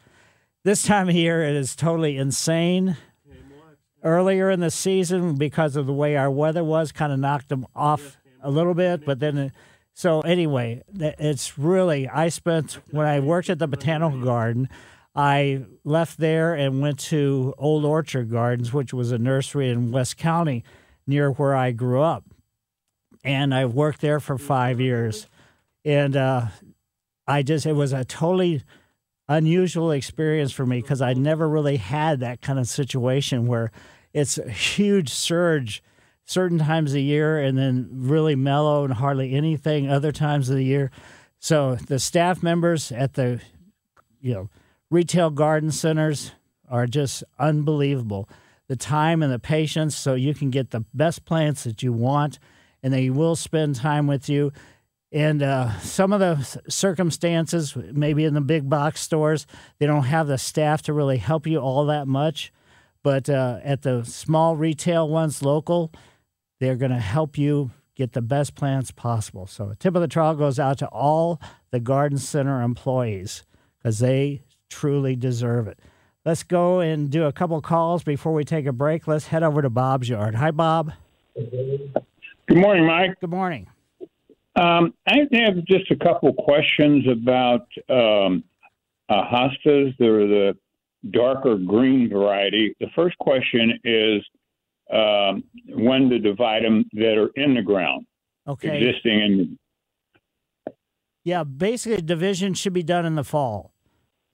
This 0.62 0.82
time 0.82 1.08
of 1.08 1.14
year, 1.14 1.42
it 1.42 1.56
is 1.56 1.74
totally 1.74 2.18
insane. 2.18 2.98
Earlier 4.02 4.50
in 4.50 4.60
the 4.60 4.70
season, 4.70 5.36
because 5.36 5.76
of 5.76 5.86
the 5.86 5.92
way 5.94 6.16
our 6.16 6.30
weather 6.30 6.62
was, 6.62 6.92
kind 6.92 7.10
of 7.12 7.18
knocked 7.18 7.48
them 7.48 7.66
off 7.74 8.18
a 8.42 8.50
little 8.50 8.74
bit. 8.74 9.06
But 9.06 9.20
then, 9.20 9.52
so 9.94 10.20
anyway, 10.22 10.82
it's 10.98 11.56
really, 11.56 12.08
I 12.08 12.28
spent, 12.28 12.78
when 12.90 13.06
I 13.06 13.20
worked 13.20 13.48
at 13.48 13.60
the 13.60 13.68
Botanical 13.68 14.20
Garden, 14.22 14.68
I 15.14 15.64
left 15.84 16.18
there 16.18 16.54
and 16.54 16.80
went 16.80 16.98
to 17.00 17.54
Old 17.56 17.84
Orchard 17.84 18.28
Gardens, 18.28 18.72
which 18.72 18.92
was 18.92 19.12
a 19.12 19.18
nursery 19.18 19.70
in 19.70 19.92
West 19.92 20.16
County 20.16 20.64
near 21.06 21.30
where 21.30 21.54
I 21.54 21.70
grew 21.70 22.02
up. 22.02 22.24
And 23.22 23.54
I 23.54 23.66
worked 23.66 24.00
there 24.00 24.18
for 24.18 24.36
five 24.36 24.80
years. 24.80 25.28
And 25.84 26.16
uh, 26.16 26.46
I 27.28 27.44
just, 27.44 27.64
it 27.64 27.74
was 27.74 27.92
a 27.92 28.04
totally 28.04 28.64
unusual 29.28 29.92
experience 29.92 30.50
for 30.50 30.66
me 30.66 30.82
because 30.82 31.00
I 31.00 31.14
never 31.14 31.48
really 31.48 31.76
had 31.76 32.18
that 32.20 32.42
kind 32.42 32.58
of 32.58 32.66
situation 32.66 33.46
where 33.46 33.70
it's 34.12 34.38
a 34.38 34.50
huge 34.50 35.10
surge 35.10 35.82
certain 36.24 36.58
times 36.58 36.94
a 36.94 37.00
year 37.00 37.38
and 37.38 37.56
then 37.56 37.88
really 37.90 38.34
mellow 38.34 38.84
and 38.84 38.94
hardly 38.94 39.32
anything 39.34 39.88
other 39.88 40.12
times 40.12 40.48
of 40.48 40.56
the 40.56 40.64
year. 40.64 40.90
So 41.38 41.74
the 41.74 41.98
staff 41.98 42.42
members 42.42 42.90
at 42.90 43.14
the 43.14 43.40
you 44.20 44.32
know 44.32 44.50
retail 44.90 45.30
garden 45.30 45.70
centers 45.70 46.32
are 46.68 46.86
just 46.86 47.24
unbelievable. 47.38 48.28
The 48.68 48.76
time 48.76 49.22
and 49.22 49.30
the 49.30 49.38
patience 49.38 49.94
so 49.94 50.14
you 50.14 50.34
can 50.34 50.50
get 50.50 50.70
the 50.70 50.84
best 50.94 51.24
plants 51.26 51.64
that 51.64 51.82
you 51.82 51.92
want 51.92 52.38
and 52.82 52.92
they 52.92 53.10
will 53.10 53.36
spend 53.36 53.76
time 53.76 54.06
with 54.06 54.28
you. 54.28 54.52
And 55.12 55.42
uh, 55.42 55.78
some 55.78 56.12
of 56.12 56.20
the 56.20 56.60
circumstances, 56.68 57.76
maybe 57.76 58.24
in 58.24 58.34
the 58.34 58.40
big 58.40 58.68
box 58.68 59.00
stores, 59.00 59.46
they 59.78 59.86
don't 59.86 60.04
have 60.04 60.26
the 60.26 60.38
staff 60.38 60.82
to 60.82 60.92
really 60.92 61.18
help 61.18 61.46
you 61.46 61.58
all 61.58 61.86
that 61.86 62.08
much. 62.08 62.52
But 63.02 63.30
uh, 63.30 63.60
at 63.62 63.82
the 63.82 64.02
small 64.04 64.56
retail 64.56 65.08
ones, 65.08 65.42
local, 65.42 65.92
they're 66.60 66.76
going 66.76 66.90
to 66.90 66.98
help 66.98 67.36
you 67.38 67.70
get 67.94 68.12
the 68.12 68.22
best 68.22 68.54
plants 68.54 68.90
possible. 68.90 69.46
So, 69.46 69.70
a 69.70 69.76
tip 69.76 69.94
of 69.94 70.02
the 70.02 70.08
trowel 70.08 70.34
goes 70.34 70.58
out 70.58 70.78
to 70.78 70.88
all 70.88 71.40
the 71.70 71.80
garden 71.80 72.18
center 72.18 72.62
employees 72.62 73.44
because 73.78 73.98
they 73.98 74.42
truly 74.68 75.16
deserve 75.16 75.68
it. 75.68 75.78
Let's 76.24 76.42
go 76.42 76.80
and 76.80 77.10
do 77.10 77.24
a 77.24 77.32
couple 77.32 77.60
calls 77.60 78.02
before 78.02 78.32
we 78.32 78.44
take 78.44 78.66
a 78.66 78.72
break. 78.72 79.06
Let's 79.06 79.26
head 79.26 79.42
over 79.42 79.60
to 79.60 79.70
Bob's 79.70 80.08
yard. 80.08 80.34
Hi, 80.34 80.50
Bob. 80.50 80.92
Good 81.34 82.58
morning, 82.58 82.86
Mike. 82.86 83.20
Good 83.20 83.30
morning. 83.30 83.68
Um, 84.56 84.94
I 85.06 85.26
have 85.32 85.64
just 85.66 85.90
a 85.90 85.96
couple 85.96 86.32
questions 86.32 87.06
about 87.08 87.66
um, 87.90 88.44
uh, 89.08 89.22
hostas. 89.24 89.94
They're 89.98 90.26
the 90.26 90.56
darker 91.10 91.56
green 91.56 92.08
variety. 92.08 92.74
The 92.80 92.86
first 92.94 93.18
question 93.18 93.78
is 93.84 94.22
um, 94.92 95.44
when 95.68 96.10
to 96.10 96.18
divide 96.18 96.64
them 96.64 96.84
that 96.92 97.16
are 97.18 97.30
in 97.36 97.54
the 97.54 97.62
ground, 97.62 98.06
Okay. 98.46 98.76
existing 98.76 99.20
in 99.20 99.58
Yeah, 101.24 101.44
basically, 101.44 102.02
division 102.02 102.54
should 102.54 102.72
be 102.74 102.82
done 102.82 103.06
in 103.06 103.14
the 103.14 103.24
fall. 103.24 103.72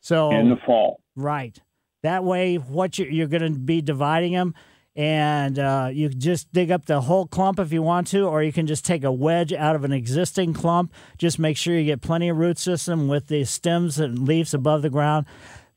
So 0.00 0.30
in 0.30 0.48
the 0.48 0.56
fall. 0.66 1.00
Right. 1.14 1.58
That 2.02 2.24
way, 2.24 2.56
what 2.56 2.98
you're, 2.98 3.08
you're 3.10 3.26
going 3.28 3.52
to 3.52 3.58
be 3.58 3.82
dividing 3.82 4.32
them, 4.32 4.54
and 4.96 5.58
uh, 5.58 5.90
you 5.92 6.08
just 6.08 6.50
dig 6.52 6.70
up 6.70 6.86
the 6.86 7.02
whole 7.02 7.26
clump 7.26 7.58
if 7.60 7.72
you 7.72 7.82
want 7.82 8.06
to, 8.08 8.26
or 8.26 8.42
you 8.42 8.52
can 8.52 8.66
just 8.66 8.84
take 8.84 9.04
a 9.04 9.12
wedge 9.12 9.52
out 9.52 9.76
of 9.76 9.84
an 9.84 9.92
existing 9.92 10.54
clump. 10.54 10.92
Just 11.18 11.38
make 11.38 11.56
sure 11.56 11.78
you 11.78 11.84
get 11.84 12.00
plenty 12.00 12.28
of 12.30 12.38
root 12.38 12.58
system 12.58 13.06
with 13.06 13.28
the 13.28 13.44
stems 13.44 13.98
and 14.00 14.26
leaves 14.26 14.54
above 14.54 14.82
the 14.82 14.90
ground. 14.90 15.26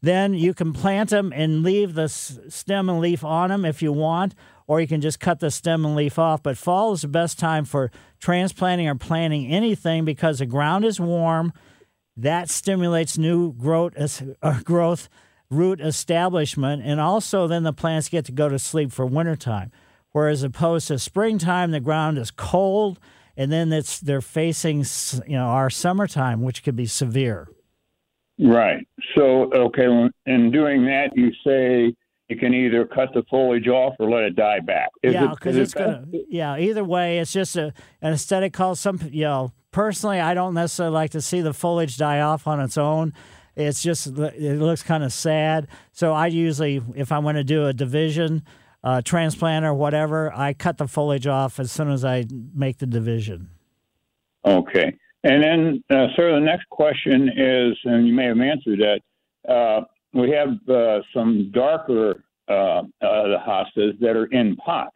Then 0.02 0.34
you 0.34 0.54
can 0.54 0.74
plant 0.74 1.12
them 1.12 1.32
and 1.34 1.64
leave 1.64 1.94
the 1.94 2.10
stem 2.10 2.90
and 2.90 3.00
leaf 3.00 3.24
on 3.24 3.50
them 3.50 3.64
if 3.66 3.82
you 3.82 3.94
want, 3.94 4.36
or 4.68 4.82
you 4.82 4.88
can 4.88 5.02
just 5.02 5.20
cut 5.20 5.40
the 5.40 5.52
stem 5.52 5.86
and 5.86 5.96
leaf 5.96 6.18
off. 6.18 6.44
But 6.44 6.58
fall 6.58 6.94
is 6.94 7.02
the 7.02 7.08
best 7.08 7.40
time 7.40 7.66
for 7.66 7.92
transplanting 8.20 8.88
or 8.88 8.96
planting 8.96 9.48
anything 9.48 10.06
because 10.06 10.40
the 10.40 10.46
ground 10.46 10.86
is 10.86 11.00
warm. 11.00 11.54
That 12.16 12.50
stimulates 12.50 13.18
new 13.18 13.54
growth, 13.54 13.94
uh, 14.42 14.60
growth, 14.62 15.10
root 15.50 15.82
establishment, 15.82 16.84
and 16.86 17.00
also 17.00 17.48
then 17.48 17.64
the 17.64 17.74
plants 17.74 18.10
get 18.10 18.26
to 18.26 18.32
go 18.32 18.50
to 18.50 18.60
sleep 18.60 18.92
for 18.92 19.06
wintertime. 19.06 19.72
Whereas 20.12 20.44
opposed 20.44 20.90
to 20.90 21.00
springtime, 21.00 21.72
the 21.72 21.80
ground 21.80 22.18
is 22.18 22.30
cold, 22.30 23.00
and 23.36 23.52
then 23.52 23.74
it's 23.74 24.00
they're 24.00 24.22
facing 24.22 24.86
you 25.28 25.36
know 25.36 25.46
our 25.46 25.72
summertime, 25.72 26.44
which 26.44 26.64
could 26.64 26.76
be 26.76 26.86
severe. 26.86 27.48
Right. 28.40 28.88
So, 29.16 29.52
okay, 29.54 30.10
in 30.26 30.52
doing 30.52 30.86
that, 30.86 31.12
you 31.16 31.32
say 31.46 31.96
you 32.34 32.40
can 32.40 32.54
either 32.54 32.86
cut 32.86 33.10
the 33.14 33.24
foliage 33.30 33.68
off 33.68 33.96
or 34.00 34.10
let 34.10 34.24
it 34.24 34.36
die 34.36 34.60
back. 34.60 34.90
Is 35.02 35.14
yeah, 35.14 35.28
because 35.28 35.56
it 35.56 35.62
it's 35.62 35.74
gonna. 35.74 36.06
Yeah, 36.30 36.58
either 36.58 36.84
way, 36.84 37.20
it's 37.20 37.32
just 37.32 37.56
a 37.56 37.74
an 38.02 38.14
aesthetic 38.14 38.54
call. 38.54 38.76
Some 38.76 39.00
you 39.12 39.24
know, 39.24 39.52
personally, 39.72 40.20
I 40.20 40.34
don't 40.34 40.54
necessarily 40.54 40.94
like 40.94 41.12
to 41.12 41.22
see 41.22 41.42
the 41.42 41.54
foliage 41.54 41.98
die 41.98 42.22
off 42.22 42.48
on 42.48 42.60
its 42.60 42.78
own. 42.78 43.14
It's 43.56 43.84
just 43.84 44.08
it 44.08 44.60
looks 44.60 44.82
kind 44.82 45.04
of 45.04 45.14
sad. 45.14 45.68
So 45.92 46.14
I 46.14 46.28
usually, 46.28 46.82
if 46.96 47.12
I 47.12 47.20
want 47.20 47.38
to 47.38 47.44
do 47.44 47.68
a 47.68 47.74
division, 47.74 48.44
uh, 48.84 49.02
transplant 49.04 49.64
or 49.64 49.74
whatever, 49.74 50.34
I 50.34 50.54
cut 50.54 50.80
the 50.80 50.88
foliage 50.88 51.28
off 51.28 51.60
as 51.60 51.72
soon 51.72 51.92
as 51.92 52.04
I 52.04 52.26
make 52.56 52.80
the 52.80 52.88
division. 52.88 53.50
Okay. 54.44 54.96
And 55.24 55.44
then, 55.44 55.84
uh, 55.90 56.08
sir, 56.16 56.34
the 56.34 56.40
next 56.40 56.68
question 56.70 57.30
is, 57.38 57.78
and 57.86 58.08
you 58.08 58.14
may 58.14 58.26
have 58.26 58.40
answered 58.40 58.80
that, 58.80 59.00
uh, 59.50 59.82
we 60.14 60.30
have 60.32 60.50
uh, 60.70 61.02
some 61.14 61.52
darker 61.54 62.24
uh, 62.48 62.54
uh, 62.54 62.84
hostas 63.02 64.00
that 64.00 64.16
are 64.16 64.26
in 64.28 64.56
pots, 64.58 64.96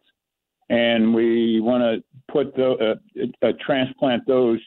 and 0.68 1.14
we 1.14 1.60
want 1.60 1.82
to 1.82 2.32
put 2.32 2.54
the 2.54 2.96
uh, 3.12 3.46
uh, 3.46 3.52
transplant 3.64 4.26
those 4.26 4.60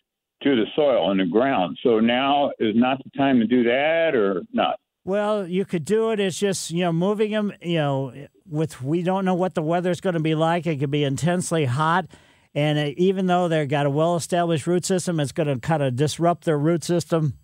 to 0.43 0.55
the 0.55 0.65
soil 0.75 1.11
in 1.11 1.17
the 1.17 1.25
ground. 1.25 1.77
So 1.83 1.99
now 1.99 2.51
is 2.59 2.75
not 2.75 2.97
the 3.03 3.11
time 3.17 3.39
to 3.39 3.47
do 3.47 3.63
that, 3.63 4.15
or 4.15 4.41
not? 4.51 4.79
Well, 5.03 5.47
you 5.47 5.65
could 5.65 5.85
do 5.85 6.11
it. 6.11 6.19
It's 6.19 6.37
just 6.37 6.71
you 6.71 6.83
know 6.83 6.91
moving 6.91 7.31
them. 7.31 7.53
You 7.61 7.77
know, 7.77 8.13
with 8.49 8.81
we 8.81 9.03
don't 9.03 9.25
know 9.25 9.35
what 9.35 9.55
the 9.55 9.61
weather's 9.61 10.01
going 10.01 10.15
to 10.15 10.19
be 10.19 10.35
like. 10.35 10.67
It 10.67 10.79
could 10.79 10.91
be 10.91 11.03
intensely 11.03 11.65
hot, 11.65 12.07
and 12.53 12.97
even 12.97 13.27
though 13.27 13.47
they've 13.47 13.69
got 13.69 13.85
a 13.85 13.89
well-established 13.89 14.67
root 14.67 14.85
system, 14.85 15.19
it's 15.19 15.31
going 15.31 15.47
to 15.47 15.59
kind 15.59 15.81
of 15.81 15.95
disrupt 15.95 16.43
their 16.43 16.57
root 16.57 16.83
system 16.83 17.37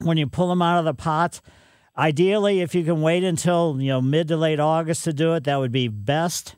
when 0.00 0.18
you 0.18 0.26
pull 0.26 0.48
them 0.48 0.60
out 0.60 0.78
of 0.78 0.84
the 0.84 0.94
pots. 0.94 1.40
Ideally, 1.98 2.60
if 2.60 2.74
you 2.74 2.84
can 2.84 3.00
wait 3.00 3.24
until 3.24 3.76
you 3.80 3.88
know 3.88 4.02
mid 4.02 4.28
to 4.28 4.36
late 4.36 4.60
August 4.60 5.04
to 5.04 5.12
do 5.12 5.34
it, 5.34 5.44
that 5.44 5.56
would 5.56 5.72
be 5.72 5.88
best. 5.88 6.56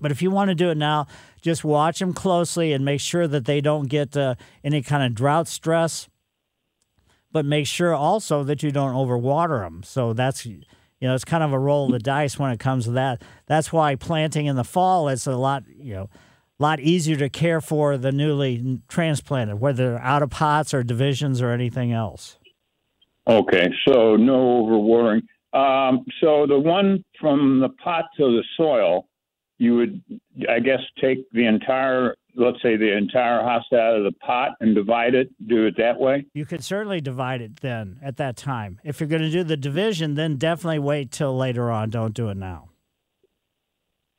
But 0.00 0.10
if 0.10 0.22
you 0.22 0.30
want 0.30 0.48
to 0.48 0.54
do 0.54 0.70
it 0.70 0.76
now, 0.76 1.06
just 1.42 1.64
watch 1.64 1.98
them 1.98 2.14
closely 2.14 2.72
and 2.72 2.84
make 2.84 3.00
sure 3.00 3.26
that 3.26 3.44
they 3.44 3.60
don't 3.60 3.88
get 3.88 4.16
uh, 4.16 4.36
any 4.62 4.82
kind 4.82 5.02
of 5.02 5.14
drought 5.14 5.48
stress. 5.48 6.08
But 7.30 7.44
make 7.44 7.66
sure 7.66 7.94
also 7.94 8.42
that 8.44 8.62
you 8.62 8.70
don't 8.70 8.94
overwater 8.94 9.60
them. 9.60 9.82
So 9.82 10.12
that's 10.14 10.46
you 10.46 10.62
know 11.02 11.14
it's 11.14 11.24
kind 11.24 11.44
of 11.44 11.52
a 11.52 11.58
roll 11.58 11.86
of 11.86 11.92
the 11.92 11.98
dice 11.98 12.38
when 12.38 12.50
it 12.50 12.60
comes 12.60 12.86
to 12.86 12.92
that. 12.92 13.22
That's 13.46 13.70
why 13.72 13.96
planting 13.96 14.46
in 14.46 14.56
the 14.56 14.64
fall 14.64 15.08
is 15.08 15.26
a 15.26 15.36
lot 15.36 15.64
you 15.68 15.92
know 15.92 16.08
a 16.58 16.62
lot 16.62 16.80
easier 16.80 17.16
to 17.16 17.28
care 17.28 17.60
for 17.60 17.98
the 17.98 18.12
newly 18.12 18.80
transplanted, 18.88 19.60
whether 19.60 19.98
out 19.98 20.22
of 20.22 20.30
pots 20.30 20.72
or 20.72 20.82
divisions 20.82 21.42
or 21.42 21.50
anything 21.50 21.92
else. 21.92 22.37
Okay, 23.28 23.68
so 23.86 24.16
no 24.16 24.64
overwatering. 24.64 25.22
Um, 25.52 26.04
so 26.20 26.46
the 26.46 26.58
one 26.58 27.04
from 27.20 27.60
the 27.60 27.68
pot 27.68 28.06
to 28.16 28.24
the 28.24 28.42
soil, 28.56 29.06
you 29.58 29.76
would, 29.76 30.02
I 30.48 30.60
guess, 30.60 30.80
take 31.00 31.30
the 31.32 31.46
entire, 31.46 32.14
let's 32.36 32.62
say, 32.62 32.76
the 32.76 32.96
entire 32.96 33.40
hosta 33.40 33.78
out 33.78 33.96
of 33.96 34.04
the 34.04 34.12
pot 34.20 34.52
and 34.60 34.74
divide 34.74 35.14
it. 35.14 35.30
Do 35.46 35.66
it 35.66 35.74
that 35.76 35.98
way. 35.98 36.24
You 36.32 36.46
could 36.46 36.64
certainly 36.64 37.00
divide 37.00 37.42
it 37.42 37.56
then 37.60 37.98
at 38.02 38.16
that 38.16 38.36
time. 38.36 38.80
If 38.82 39.00
you're 39.00 39.08
going 39.08 39.22
to 39.22 39.30
do 39.30 39.44
the 39.44 39.56
division, 39.56 40.14
then 40.14 40.36
definitely 40.36 40.78
wait 40.78 41.10
till 41.10 41.36
later 41.36 41.70
on. 41.70 41.90
Don't 41.90 42.14
do 42.14 42.28
it 42.28 42.36
now. 42.36 42.70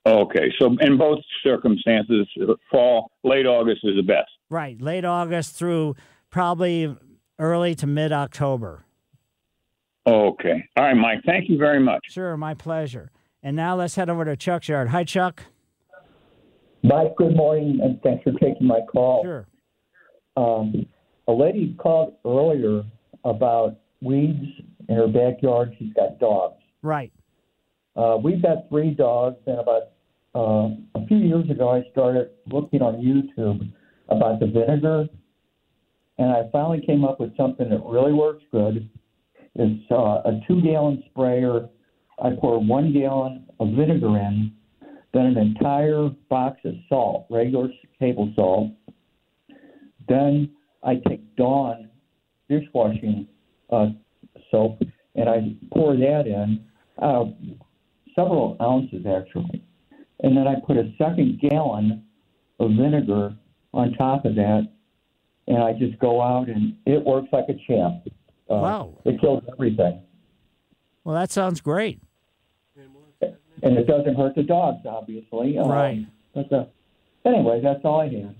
Okay, 0.06 0.52
so 0.60 0.76
in 0.82 0.98
both 0.98 1.20
circumstances, 1.44 2.28
fall, 2.72 3.12
late 3.24 3.46
August 3.46 3.82
is 3.84 3.96
the 3.96 4.04
best. 4.04 4.30
Right, 4.50 4.80
late 4.82 5.06
August 5.06 5.56
through 5.56 5.96
probably 6.30 6.96
early 7.38 7.76
to 7.76 7.88
mid 7.88 8.12
October. 8.12 8.86
Okay. 10.08 10.64
All 10.76 10.84
right, 10.84 10.94
Mike. 10.94 11.20
Thank 11.26 11.50
you 11.50 11.58
very 11.58 11.80
much. 11.80 12.02
Sure, 12.10 12.36
my 12.38 12.54
pleasure. 12.54 13.12
And 13.44 13.56
now 13.56 13.76
let's 13.76 13.96
head 13.96 14.10
over 14.10 14.26
to 14.26 14.36
Chuck's 14.36 14.68
yard. 14.68 14.90
Hi, 14.90 15.04
Chuck. 15.04 15.44
Mike, 16.84 17.16
good 17.18 17.36
morning, 17.36 17.80
and 17.82 18.02
thanks 18.02 18.24
for 18.24 18.32
taking 18.34 18.66
my 18.66 18.80
call. 18.92 19.24
Sure. 19.24 19.48
Um, 20.38 20.86
a 21.28 21.32
lady 21.32 21.76
called 21.78 22.16
earlier 22.26 22.84
about 23.26 23.78
weeds 24.02 24.46
in 24.88 24.96
her 24.96 25.08
backyard. 25.08 25.76
She's 25.78 25.94
got 25.94 26.20
dogs. 26.20 26.62
Right. 26.82 27.12
Uh, 27.96 28.18
we've 28.24 28.42
got 28.42 28.70
three 28.70 28.92
dogs, 28.92 29.38
and 29.46 29.60
about 29.60 29.84
uh, 30.36 30.70
a 30.96 31.06
few 31.08 31.18
years 31.18 31.50
ago, 31.50 31.70
I 31.70 31.84
started 31.92 32.30
looking 32.48 32.82
on 32.82 32.96
YouTube 32.96 33.72
about 34.08 34.40
the 34.40 34.48
vinegar, 34.48 35.08
and 36.18 36.32
I 36.32 36.50
finally 36.52 36.82
came 36.86 37.04
up 37.04 37.20
with 37.20 37.36
something 37.36 37.70
that 37.70 37.84
really 37.86 38.14
works 38.14 38.44
good. 38.52 38.90
It's 39.56 39.92
uh, 39.92 40.22
a 40.26 40.40
two-gallon 40.48 41.04
sprayer. 41.10 41.68
I 42.22 42.32
pour 42.40 42.60
one 42.64 42.94
gallon 42.94 43.46
of 43.60 43.70
vinegar 43.70 44.18
in, 44.18 44.52
then 45.14 45.26
an 45.26 45.38
entire 45.38 46.10
box 46.30 46.60
of 46.66 46.74
salt, 46.88 47.26
regular 47.30 47.70
table 48.00 48.32
salt. 48.36 48.72
Then 50.08 50.52
I 50.84 50.96
take 51.08 51.36
Dawn 51.36 51.90
dishwashing 52.50 53.28
uh, 53.70 53.88
soap 54.52 54.82
and 55.16 55.30
I 55.30 55.56
pour 55.74 55.96
that 55.96 56.24
in. 56.26 56.64
Uh, 57.02 57.26
several 58.16 58.58
ounces 58.62 59.06
actually. 59.06 59.64
And 60.22 60.36
then 60.36 60.48
I 60.48 60.56
put 60.66 60.78
a 60.78 60.92
second 60.98 61.40
gallon 61.40 62.04
of 62.60 62.72
vinegar 62.72 63.36
on 63.74 63.94
top 63.94 64.26
of 64.26 64.36
that, 64.36 64.68
and 65.48 65.64
I 65.64 65.74
just 65.74 65.98
go 66.00 66.22
out 66.22 66.50
and 66.50 66.76
it 66.86 67.04
works 67.04 67.30
like 67.32 67.46
a 67.48 67.54
champ. 67.68 68.04
Uh, 68.50 68.56
wow. 68.56 68.98
It 69.06 69.22
kills 69.22 69.44
everything. 69.52 70.02
Well, 71.04 71.16
that 71.16 71.32
sounds 71.32 71.62
great. 71.62 72.02
And 73.62 73.78
it 73.78 73.88
doesn't 73.88 74.16
hurt 74.16 74.36
the 74.36 74.44
dogs, 74.44 74.86
obviously. 74.86 75.58
Um, 75.58 75.70
Right. 75.70 76.06
But 76.34 76.54
uh, 76.54 76.66
anyway, 77.26 77.60
that's 77.62 77.84
all 77.84 78.02
I 78.02 78.06
had. 78.06 78.36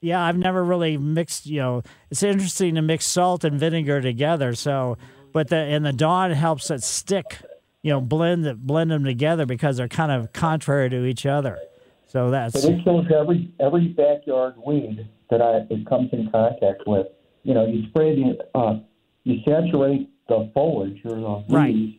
Yeah, 0.00 0.22
I've 0.22 0.36
never 0.36 0.62
really 0.62 0.96
mixed. 0.96 1.46
You 1.46 1.60
know, 1.60 1.82
it's 2.10 2.22
interesting 2.22 2.74
to 2.74 2.82
mix 2.82 3.06
salt 3.06 3.44
and 3.44 3.58
vinegar 3.58 4.00
together. 4.00 4.54
So, 4.54 4.98
but 5.32 5.48
the 5.48 5.56
and 5.56 5.84
the 5.84 5.92
Dawn 5.92 6.30
helps 6.32 6.70
it 6.70 6.82
stick. 6.82 7.38
You 7.82 7.92
know, 7.92 8.00
blend 8.00 8.46
it, 8.46 8.64
blend 8.64 8.90
them 8.90 9.04
together 9.04 9.46
because 9.46 9.76
they're 9.76 9.88
kind 9.88 10.12
of 10.12 10.32
contrary 10.32 10.90
to 10.90 11.04
each 11.04 11.26
other. 11.26 11.58
So 12.06 12.30
that's 12.30 12.52
But 12.52 12.64
it 12.72 12.84
kills 12.84 13.06
every 13.16 13.52
every 13.58 13.88
backyard 13.88 14.54
weed 14.64 15.08
that 15.30 15.40
I 15.40 15.66
it 15.72 15.86
comes 15.86 16.10
in 16.12 16.30
contact 16.30 16.82
with. 16.86 17.06
You 17.44 17.54
know, 17.54 17.66
you 17.66 17.86
spray 17.88 18.14
the 18.14 18.38
uh, 18.54 18.80
you 19.24 19.36
saturate 19.44 20.08
the 20.28 20.50
foliage 20.54 21.00
or 21.04 21.16
the 21.16 21.28
leaves, 21.28 21.50
Right. 21.52 21.94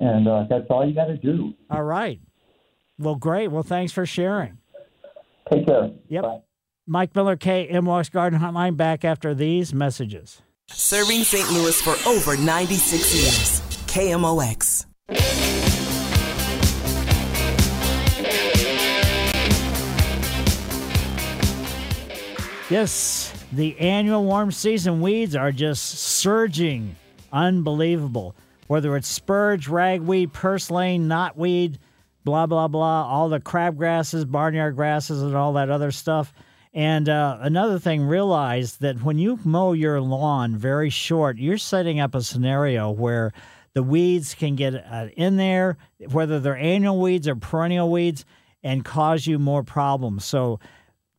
and 0.00 0.28
uh, 0.28 0.44
that's 0.48 0.66
all 0.70 0.86
you 0.86 0.94
got 0.94 1.06
to 1.06 1.16
do. 1.16 1.54
all 1.70 1.82
right. 1.82 2.20
Well, 2.98 3.14
great. 3.16 3.48
Well, 3.48 3.62
thanks 3.62 3.92
for 3.92 4.06
sharing. 4.06 4.58
Take 5.52 5.66
care. 5.66 5.90
Yep. 6.08 6.44
Mike 6.86 7.14
Miller, 7.14 7.36
KMOX 7.36 8.10
Garden 8.10 8.40
Hotline, 8.40 8.76
back 8.76 9.04
after 9.04 9.34
these 9.34 9.74
messages. 9.74 10.40
Serving 10.68 11.22
St. 11.22 11.48
Louis 11.50 11.80
for 11.80 11.94
over 12.08 12.36
96 12.36 13.14
years. 13.14 13.60
KMOX. 13.86 14.86
Yes, 22.68 23.32
the 23.56 23.78
annual 23.78 24.24
warm 24.24 24.52
season 24.52 25.00
weeds 25.00 25.34
are 25.34 25.52
just 25.52 25.84
surging. 25.84 26.96
Unbelievable. 27.32 28.34
Whether 28.66 28.96
it's 28.96 29.08
spurge, 29.08 29.68
ragweed, 29.68 30.32
purslane, 30.32 31.08
knotweed, 31.08 31.78
blah, 32.24 32.46
blah, 32.46 32.68
blah, 32.68 33.06
all 33.06 33.28
the 33.28 33.40
crabgrasses, 33.40 34.30
barnyard 34.30 34.76
grasses, 34.76 35.22
and 35.22 35.34
all 35.34 35.54
that 35.54 35.70
other 35.70 35.90
stuff. 35.90 36.32
And 36.74 37.08
uh, 37.08 37.38
another 37.40 37.78
thing, 37.78 38.02
realize 38.02 38.76
that 38.78 39.02
when 39.02 39.18
you 39.18 39.38
mow 39.44 39.72
your 39.72 40.00
lawn 40.00 40.56
very 40.56 40.90
short, 40.90 41.38
you're 41.38 41.56
setting 41.56 42.00
up 42.00 42.14
a 42.14 42.22
scenario 42.22 42.90
where 42.90 43.32
the 43.72 43.82
weeds 43.82 44.34
can 44.34 44.56
get 44.56 44.74
uh, 44.74 45.08
in 45.16 45.36
there, 45.36 45.78
whether 46.10 46.38
they're 46.40 46.56
annual 46.56 47.00
weeds 47.00 47.28
or 47.28 47.36
perennial 47.36 47.90
weeds, 47.90 48.24
and 48.62 48.84
cause 48.84 49.26
you 49.26 49.38
more 49.38 49.62
problems. 49.62 50.24
So 50.24 50.60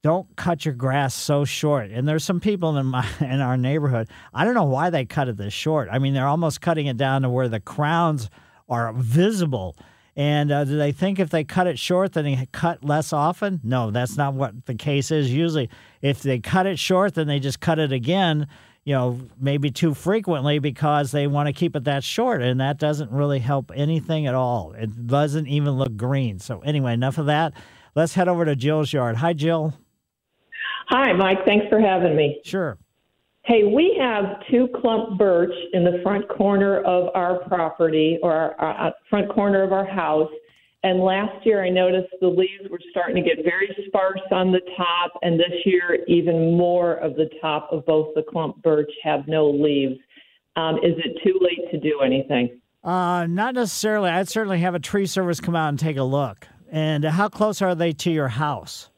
don't 0.07 0.33
cut 0.37 0.63
your 0.63 0.73
grass 0.73 1.13
so 1.13 1.43
short. 1.43 1.91
And 1.91 2.07
there's 2.07 2.23
some 2.23 2.39
people 2.39 2.77
in 2.77 2.85
my 2.85 3.05
in 3.19 3.41
our 3.41 3.57
neighborhood. 3.57 4.07
I 4.33 4.45
don't 4.45 4.53
know 4.53 4.63
why 4.63 4.89
they 4.89 5.03
cut 5.03 5.27
it 5.27 5.35
this 5.35 5.53
short. 5.53 5.89
I 5.91 5.99
mean, 5.99 6.13
they're 6.13 6.27
almost 6.27 6.61
cutting 6.61 6.87
it 6.87 6.95
down 6.95 7.23
to 7.23 7.29
where 7.29 7.49
the 7.49 7.59
crowns 7.59 8.29
are 8.69 8.93
visible. 8.93 9.75
And 10.15 10.49
uh, 10.49 10.63
do 10.63 10.77
they 10.77 10.93
think 10.93 11.19
if 11.19 11.29
they 11.29 11.43
cut 11.43 11.67
it 11.67 11.77
short, 11.77 12.13
then 12.13 12.23
they 12.23 12.47
cut 12.53 12.85
less 12.85 13.11
often? 13.11 13.59
No, 13.65 13.91
that's 13.91 14.15
not 14.15 14.33
what 14.33 14.65
the 14.65 14.75
case 14.75 15.11
is. 15.11 15.31
Usually, 15.31 15.69
if 16.01 16.21
they 16.21 16.39
cut 16.39 16.65
it 16.65 16.79
short, 16.79 17.15
then 17.15 17.27
they 17.27 17.39
just 17.39 17.59
cut 17.59 17.77
it 17.77 17.91
again. 17.91 18.47
You 18.85 18.93
know, 18.93 19.19
maybe 19.37 19.71
too 19.71 19.93
frequently 19.93 20.59
because 20.59 21.11
they 21.11 21.27
want 21.27 21.47
to 21.47 21.53
keep 21.53 21.75
it 21.75 21.83
that 21.83 22.05
short, 22.05 22.41
and 22.41 22.61
that 22.61 22.79
doesn't 22.79 23.11
really 23.11 23.39
help 23.39 23.73
anything 23.75 24.25
at 24.25 24.35
all. 24.35 24.71
It 24.71 25.05
doesn't 25.05 25.47
even 25.47 25.71
look 25.71 25.97
green. 25.97 26.39
So 26.39 26.61
anyway, 26.61 26.93
enough 26.93 27.17
of 27.17 27.25
that. 27.25 27.53
Let's 27.93 28.13
head 28.13 28.29
over 28.29 28.45
to 28.45 28.55
Jill's 28.55 28.93
yard. 28.93 29.17
Hi, 29.17 29.33
Jill. 29.33 29.73
Hi, 30.89 31.11
Mike. 31.13 31.39
Thanks 31.45 31.65
for 31.69 31.79
having 31.79 32.15
me. 32.15 32.39
Sure. 32.43 32.77
Hey, 33.43 33.63
we 33.63 33.97
have 33.99 34.41
two 34.51 34.67
clump 34.81 35.17
birch 35.17 35.53
in 35.73 35.83
the 35.83 35.99
front 36.03 36.27
corner 36.27 36.81
of 36.81 37.09
our 37.15 37.39
property 37.47 38.19
or 38.21 38.33
our, 38.33 38.61
our 38.61 38.93
front 39.09 39.29
corner 39.29 39.63
of 39.63 39.71
our 39.71 39.85
house. 39.85 40.29
And 40.83 40.99
last 40.99 41.45
year, 41.45 41.63
I 41.63 41.69
noticed 41.69 42.09
the 42.21 42.27
leaves 42.27 42.69
were 42.69 42.79
starting 42.91 43.15
to 43.15 43.21
get 43.21 43.43
very 43.43 43.75
sparse 43.87 44.21
on 44.31 44.51
the 44.51 44.61
top, 44.77 45.13
and 45.21 45.39
this 45.39 45.51
year, 45.65 45.99
even 46.07 46.55
more 46.55 46.95
of 46.95 47.15
the 47.15 47.29
top 47.41 47.69
of 47.71 47.85
both 47.85 48.13
the 48.15 48.23
clump 48.23 48.61
birch 48.61 48.91
have 49.03 49.27
no 49.27 49.49
leaves. 49.49 49.99
Um, 50.55 50.77
is 50.77 50.93
it 50.97 51.17
too 51.23 51.39
late 51.41 51.71
to 51.71 51.79
do 51.79 52.01
anything? 52.01 52.61
Uh, 52.83 53.25
not 53.27 53.55
necessarily. 53.55 54.09
I'd 54.09 54.29
certainly 54.29 54.59
have 54.59 54.75
a 54.75 54.79
tree 54.79 55.05
service 55.05 55.41
come 55.41 55.55
out 55.55 55.69
and 55.69 55.79
take 55.79 55.97
a 55.97 56.03
look. 56.03 56.47
And 56.71 57.03
how 57.03 57.27
close 57.27 57.61
are 57.61 57.75
they 57.75 57.91
to 57.93 58.11
your 58.11 58.27
house? 58.27 58.89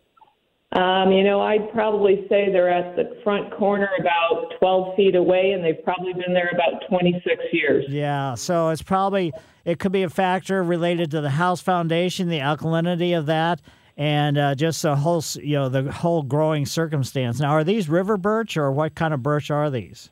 Um, 0.71 1.11
you 1.11 1.23
know, 1.23 1.41
I'd 1.41 1.71
probably 1.71 2.27
say 2.29 2.51
they're 2.51 2.69
at 2.69 2.95
the 2.95 3.19
front 3.23 3.51
corner 3.51 3.89
about 3.99 4.53
12 4.59 4.95
feet 4.95 5.15
away, 5.15 5.53
and 5.53 5.63
they've 5.63 5.83
probably 5.83 6.13
been 6.13 6.33
there 6.33 6.51
about 6.53 6.83
26 6.87 7.41
years. 7.51 7.85
Yeah, 7.89 8.35
so 8.35 8.69
it's 8.69 8.83
probably 8.83 9.33
it 9.65 9.79
could 9.79 9.91
be 9.91 10.03
a 10.03 10.09
factor 10.09 10.61
related 10.61 11.09
to 11.11 11.21
the 11.21 11.31
house 11.31 11.59
foundation, 11.59 12.29
the 12.29 12.37
alkalinity 12.37 13.17
of 13.17 13.25
that, 13.25 13.61
and 13.97 14.37
uh, 14.37 14.53
just 14.53 14.83
the 14.83 14.95
whole 14.95 15.23
you 15.41 15.55
know 15.55 15.69
the 15.69 15.91
whole 15.91 16.21
growing 16.21 16.67
circumstance. 16.67 17.39
Now, 17.39 17.49
are 17.49 17.63
these 17.63 17.89
river 17.89 18.15
birch 18.15 18.55
or 18.55 18.71
what 18.71 18.93
kind 18.93 19.11
of 19.11 19.23
birch 19.23 19.49
are 19.49 19.71
these? 19.71 20.11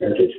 Heritage, 0.00 0.32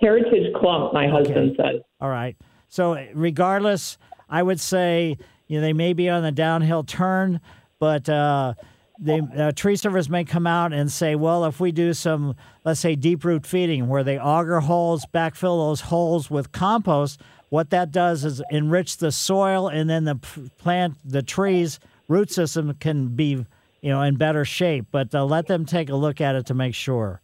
heritage 0.00 0.54
clump, 0.56 0.94
my 0.94 1.08
husband 1.08 1.56
said. 1.58 1.82
All 2.00 2.08
right. 2.08 2.38
So 2.70 3.06
regardless, 3.12 3.98
I 4.30 4.42
would 4.42 4.60
say 4.60 5.18
you 5.46 5.58
know 5.58 5.60
they 5.60 5.74
may 5.74 5.92
be 5.92 6.08
on 6.08 6.22
the 6.22 6.32
downhill 6.32 6.84
turn, 6.84 7.42
but 7.78 8.08
uh, 8.08 8.54
they 8.98 9.20
uh, 9.36 9.52
tree 9.52 9.76
service 9.76 10.08
may 10.08 10.24
come 10.24 10.46
out 10.46 10.72
and 10.72 10.90
say, 10.90 11.14
well, 11.14 11.44
if 11.44 11.58
we 11.60 11.72
do 11.72 11.92
some, 11.92 12.36
let's 12.64 12.80
say, 12.80 12.94
deep 12.94 13.24
root 13.24 13.44
feeding, 13.46 13.88
where 13.88 14.04
they 14.04 14.18
auger 14.18 14.60
holes, 14.60 15.04
backfill 15.12 15.68
those 15.68 15.80
holes 15.82 16.30
with 16.30 16.52
compost, 16.52 17.20
what 17.48 17.70
that 17.70 17.90
does 17.90 18.24
is 18.24 18.42
enrich 18.50 18.96
the 18.98 19.12
soil, 19.12 19.68
and 19.68 19.88
then 19.90 20.04
the 20.04 20.16
plant, 20.58 20.96
the 21.04 21.22
trees 21.22 21.80
root 22.08 22.30
system 22.30 22.74
can 22.74 23.08
be, 23.08 23.44
you 23.80 23.90
know, 23.90 24.02
in 24.02 24.16
better 24.16 24.44
shape. 24.44 24.86
But 24.90 25.14
uh, 25.14 25.24
let 25.24 25.46
them 25.46 25.64
take 25.64 25.88
a 25.88 25.96
look 25.96 26.20
at 26.20 26.34
it 26.34 26.46
to 26.46 26.54
make 26.54 26.74
sure. 26.74 27.20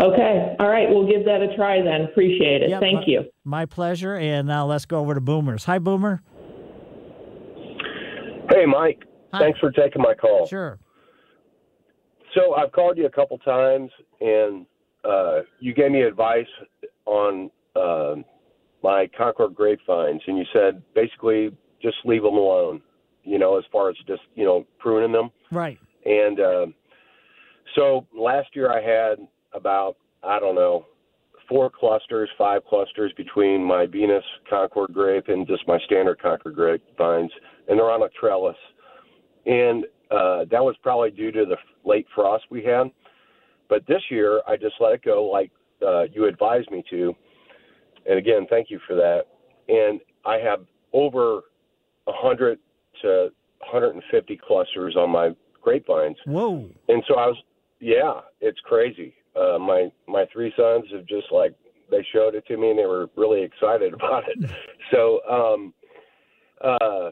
Okay. 0.00 0.56
All 0.58 0.68
right. 0.68 0.88
We'll 0.88 1.06
give 1.06 1.26
that 1.26 1.42
a 1.42 1.54
try 1.56 1.82
then. 1.82 2.02
Appreciate 2.02 2.62
it. 2.62 2.70
Yep, 2.70 2.80
Thank 2.80 2.94
my- 3.00 3.04
you. 3.06 3.24
My 3.44 3.66
pleasure. 3.66 4.16
And 4.16 4.48
now 4.48 4.64
let's 4.66 4.86
go 4.86 4.98
over 4.98 5.14
to 5.14 5.20
Boomers. 5.20 5.64
Hi, 5.64 5.78
Boomer. 5.78 6.22
Hey, 8.50 8.64
Mike. 8.66 9.02
Hi. 9.32 9.40
Thanks 9.40 9.58
for 9.60 9.70
taking 9.70 10.02
my 10.02 10.14
call. 10.14 10.46
Sure. 10.46 10.78
So 12.34 12.54
I've 12.54 12.72
called 12.72 12.96
you 12.96 13.06
a 13.06 13.10
couple 13.10 13.38
times, 13.38 13.90
and 14.20 14.66
uh, 15.04 15.40
you 15.58 15.74
gave 15.74 15.90
me 15.90 16.02
advice 16.02 16.46
on 17.06 17.50
uh, 17.74 18.16
my 18.82 19.08
Concord 19.16 19.54
grapevines, 19.54 20.22
and 20.26 20.38
you 20.38 20.44
said 20.52 20.82
basically 20.94 21.50
just 21.82 21.96
leave 22.04 22.22
them 22.22 22.34
alone. 22.34 22.82
You 23.24 23.38
know, 23.38 23.58
as 23.58 23.64
far 23.70 23.90
as 23.90 23.96
just 24.06 24.22
you 24.34 24.44
know 24.44 24.66
pruning 24.78 25.12
them. 25.12 25.30
Right. 25.50 25.78
And 26.04 26.40
uh, 26.40 26.66
so 27.74 28.06
last 28.16 28.48
year 28.54 28.70
I 28.70 28.80
had 28.80 29.18
about 29.52 29.96
I 30.22 30.38
don't 30.40 30.54
know 30.54 30.86
four 31.48 31.68
clusters, 31.68 32.30
five 32.38 32.64
clusters 32.64 33.12
between 33.16 33.62
my 33.62 33.84
Venus 33.84 34.24
Concord 34.48 34.94
grape 34.94 35.28
and 35.28 35.46
just 35.46 35.66
my 35.66 35.78
standard 35.84 36.20
Concord 36.22 36.54
grape 36.54 36.82
vines, 36.96 37.32
and 37.68 37.78
they're 37.78 37.90
on 37.90 38.02
a 38.02 38.08
trellis. 38.18 38.56
And 39.46 39.84
uh, 40.10 40.44
that 40.50 40.62
was 40.62 40.74
probably 40.82 41.10
due 41.10 41.32
to 41.32 41.44
the 41.44 41.56
late 41.84 42.06
frost 42.14 42.44
we 42.50 42.64
had. 42.64 42.90
But 43.68 43.86
this 43.86 44.02
year 44.10 44.42
I 44.48 44.56
just 44.56 44.74
let 44.80 44.92
it 44.92 45.02
go 45.02 45.24
like 45.24 45.50
uh, 45.86 46.02
you 46.12 46.26
advised 46.26 46.70
me 46.70 46.82
to. 46.90 47.14
And 48.08 48.18
again, 48.18 48.46
thank 48.50 48.70
you 48.70 48.80
for 48.86 48.96
that. 48.96 49.22
And 49.68 50.00
I 50.24 50.38
have 50.38 50.60
over 50.92 51.42
100 52.04 52.58
to 53.02 53.28
150 53.60 54.40
clusters 54.46 54.96
on 54.96 55.10
my 55.10 55.30
grapevines. 55.62 56.16
Whoa. 56.26 56.68
And 56.88 57.02
so 57.06 57.16
I 57.16 57.26
was, 57.26 57.36
yeah, 57.78 58.20
it's 58.40 58.58
crazy. 58.60 59.14
Uh, 59.36 59.58
my 59.58 59.88
my 60.08 60.26
three 60.32 60.52
sons 60.56 60.86
have 60.92 61.06
just 61.06 61.30
like 61.30 61.54
they 61.90 62.04
showed 62.12 62.34
it 62.34 62.46
to 62.46 62.56
me 62.56 62.70
and 62.70 62.78
they 62.78 62.86
were 62.86 63.08
really 63.16 63.42
excited 63.42 63.94
about 63.94 64.24
it. 64.28 64.50
So, 64.90 65.20
um, 65.30 65.74
uh, 66.62 67.10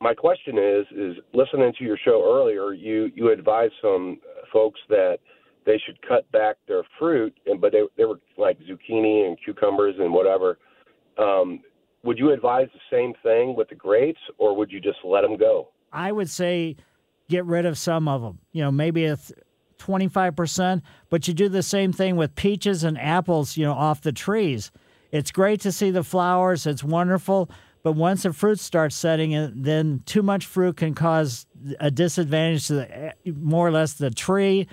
my 0.00 0.14
question 0.14 0.58
is, 0.58 0.86
is 0.96 1.16
listening 1.32 1.72
to 1.78 1.84
your 1.84 1.98
show 2.04 2.22
earlier, 2.24 2.72
you 2.72 3.10
you 3.14 3.30
advised 3.32 3.74
some 3.80 4.18
folks 4.52 4.80
that 4.88 5.18
they 5.66 5.80
should 5.86 6.00
cut 6.06 6.30
back 6.32 6.56
their 6.68 6.82
fruit, 6.98 7.34
and 7.46 7.60
but 7.60 7.72
they 7.72 7.82
they 7.96 8.04
were 8.04 8.20
like 8.36 8.58
zucchini 8.60 9.26
and 9.26 9.36
cucumbers 9.44 9.94
and 9.98 10.12
whatever. 10.12 10.58
Um, 11.18 11.60
would 12.02 12.18
you 12.18 12.32
advise 12.32 12.68
the 12.74 12.80
same 12.90 13.14
thing 13.22 13.56
with 13.56 13.68
the 13.68 13.74
grapes, 13.74 14.20
or 14.38 14.54
would 14.56 14.70
you 14.70 14.80
just 14.80 14.98
let 15.04 15.22
them 15.22 15.36
go? 15.36 15.68
I 15.92 16.12
would 16.12 16.28
say 16.28 16.76
get 17.28 17.44
rid 17.46 17.64
of 17.64 17.78
some 17.78 18.08
of 18.08 18.20
them. 18.20 18.40
You 18.52 18.64
know, 18.64 18.70
maybe 18.70 19.06
a 19.06 19.16
th- 19.16 19.38
25%, 19.78 20.82
but 21.10 21.28
you 21.28 21.34
do 21.34 21.48
the 21.48 21.62
same 21.62 21.92
thing 21.92 22.16
with 22.16 22.34
peaches 22.34 22.84
and 22.84 22.98
apples, 22.98 23.56
you 23.56 23.64
know, 23.64 23.72
off 23.72 24.02
the 24.02 24.12
trees. 24.12 24.70
It's 25.12 25.30
great 25.30 25.60
to 25.60 25.72
see 25.72 25.90
the 25.90 26.02
flowers, 26.02 26.66
it's 26.66 26.82
wonderful, 26.82 27.50
but 27.84 27.92
once 27.92 28.24
the 28.24 28.32
fruit 28.32 28.58
starts 28.58 28.96
setting 28.96 29.52
then 29.54 30.02
too 30.06 30.22
much 30.22 30.46
fruit 30.46 30.76
can 30.76 30.94
cause 30.94 31.46
a 31.78 31.90
disadvantage 31.90 32.66
to 32.66 32.74
the, 32.74 33.12
more 33.32 33.68
or 33.68 33.70
less 33.70 33.92
the 33.92 34.10
tree 34.10 34.66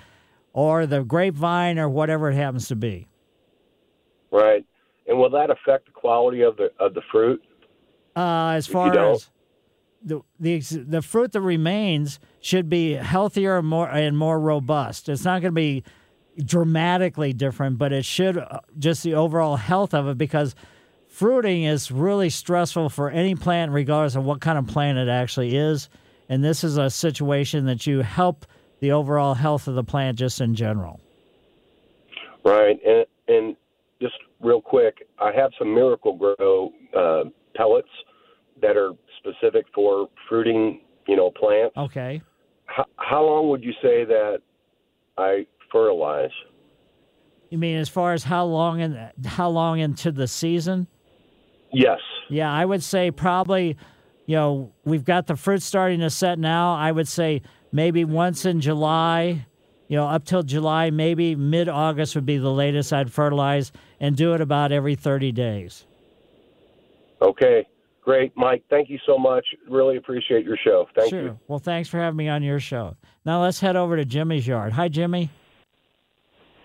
or 0.52 0.86
the 0.86 1.04
grapevine 1.04 1.78
or 1.78 1.88
whatever 1.88 2.30
it 2.30 2.34
happens 2.34 2.68
to 2.68 2.76
be. 2.76 3.06
Right. 4.30 4.66
And 5.06 5.18
will 5.18 5.30
that 5.30 5.50
affect 5.50 5.86
the 5.86 5.92
quality 5.92 6.42
of 6.42 6.56
the 6.56 6.70
of 6.78 6.94
the 6.94 7.02
fruit? 7.10 7.42
Uh, 8.16 8.50
as 8.50 8.66
far 8.66 8.96
as 9.12 9.30
the, 10.02 10.20
the 10.40 10.60
the 10.60 11.02
fruit 11.02 11.32
that 11.32 11.40
remains 11.40 12.18
should 12.40 12.68
be 12.68 12.94
healthier 12.94 13.58
and 13.58 13.66
more 13.66 13.88
and 13.88 14.16
more 14.16 14.38
robust. 14.38 15.08
It's 15.08 15.24
not 15.24 15.42
going 15.42 15.50
to 15.50 15.52
be 15.52 15.84
dramatically 16.42 17.32
different, 17.32 17.78
but 17.78 17.92
it 17.92 18.04
should 18.04 18.38
uh, 18.38 18.60
just 18.78 19.02
the 19.02 19.14
overall 19.14 19.56
health 19.56 19.92
of 19.92 20.08
it 20.08 20.18
because 20.18 20.54
fruiting 21.12 21.64
is 21.64 21.90
really 21.90 22.30
stressful 22.30 22.88
for 22.88 23.10
any 23.10 23.34
plant, 23.34 23.70
regardless 23.70 24.16
of 24.16 24.24
what 24.24 24.40
kind 24.40 24.58
of 24.58 24.66
plant 24.66 24.96
it 24.96 25.08
actually 25.08 25.54
is. 25.54 25.88
And 26.28 26.42
this 26.42 26.64
is 26.64 26.78
a 26.78 26.88
situation 26.88 27.66
that 27.66 27.86
you 27.86 28.00
help 28.00 28.46
the 28.80 28.92
overall 28.92 29.34
health 29.34 29.68
of 29.68 29.74
the 29.74 29.84
plant 29.84 30.18
just 30.18 30.40
in 30.40 30.54
general. 30.54 30.98
Right. 32.44 32.80
And 32.84 33.04
and 33.28 33.56
just 34.00 34.14
real 34.40 34.60
quick, 34.60 35.06
I 35.20 35.30
have 35.32 35.52
some 35.58 35.72
Miracle-Gro 35.74 36.72
uh, 36.96 37.24
pellets 37.54 37.88
that 38.60 38.76
are 38.76 38.92
specific 39.18 39.66
for 39.74 40.08
fruiting, 40.28 40.80
you 41.06 41.14
know, 41.14 41.30
plants. 41.30 41.76
Okay. 41.76 42.22
How, 42.66 42.86
how 42.96 43.22
long 43.22 43.48
would 43.50 43.62
you 43.62 43.72
say 43.82 44.04
that 44.04 44.38
I 45.18 45.46
fertilize? 45.70 46.30
You 47.50 47.58
mean 47.58 47.76
as 47.76 47.88
far 47.88 48.14
as 48.14 48.24
how 48.24 48.46
long 48.46 48.80
in 48.80 49.10
how 49.26 49.50
long 49.50 49.78
into 49.78 50.10
the 50.10 50.26
season? 50.26 50.88
Yes. 51.72 51.98
Yeah, 52.28 52.52
I 52.52 52.64
would 52.64 52.82
say 52.82 53.10
probably, 53.10 53.76
you 54.26 54.36
know, 54.36 54.72
we've 54.84 55.04
got 55.04 55.26
the 55.26 55.36
fruit 55.36 55.62
starting 55.62 56.00
to 56.00 56.10
set 56.10 56.38
now. 56.38 56.74
I 56.74 56.92
would 56.92 57.08
say 57.08 57.42
maybe 57.72 58.04
once 58.04 58.44
in 58.44 58.60
July, 58.60 59.46
you 59.88 59.96
know, 59.96 60.06
up 60.06 60.24
till 60.24 60.42
July, 60.42 60.90
maybe 60.90 61.34
mid 61.34 61.68
August 61.68 62.14
would 62.14 62.26
be 62.26 62.38
the 62.38 62.52
latest 62.52 62.92
I'd 62.92 63.12
fertilize 63.12 63.72
and 64.00 64.16
do 64.16 64.34
it 64.34 64.40
about 64.40 64.72
every 64.72 64.94
30 64.94 65.32
days. 65.32 65.86
Okay. 67.20 67.66
Great, 68.02 68.32
Mike. 68.36 68.64
Thank 68.68 68.90
you 68.90 68.98
so 69.06 69.16
much. 69.16 69.46
Really 69.70 69.96
appreciate 69.96 70.44
your 70.44 70.56
show. 70.56 70.88
Thank 70.96 71.10
sure. 71.10 71.22
you. 71.22 71.38
Well, 71.46 71.60
thanks 71.60 71.88
for 71.88 71.98
having 71.98 72.16
me 72.16 72.28
on 72.28 72.42
your 72.42 72.58
show. 72.58 72.96
Now 73.24 73.42
let's 73.42 73.60
head 73.60 73.76
over 73.76 73.96
to 73.96 74.04
Jimmy's 74.04 74.44
yard. 74.44 74.72
Hi, 74.72 74.88
Jimmy. 74.88 75.30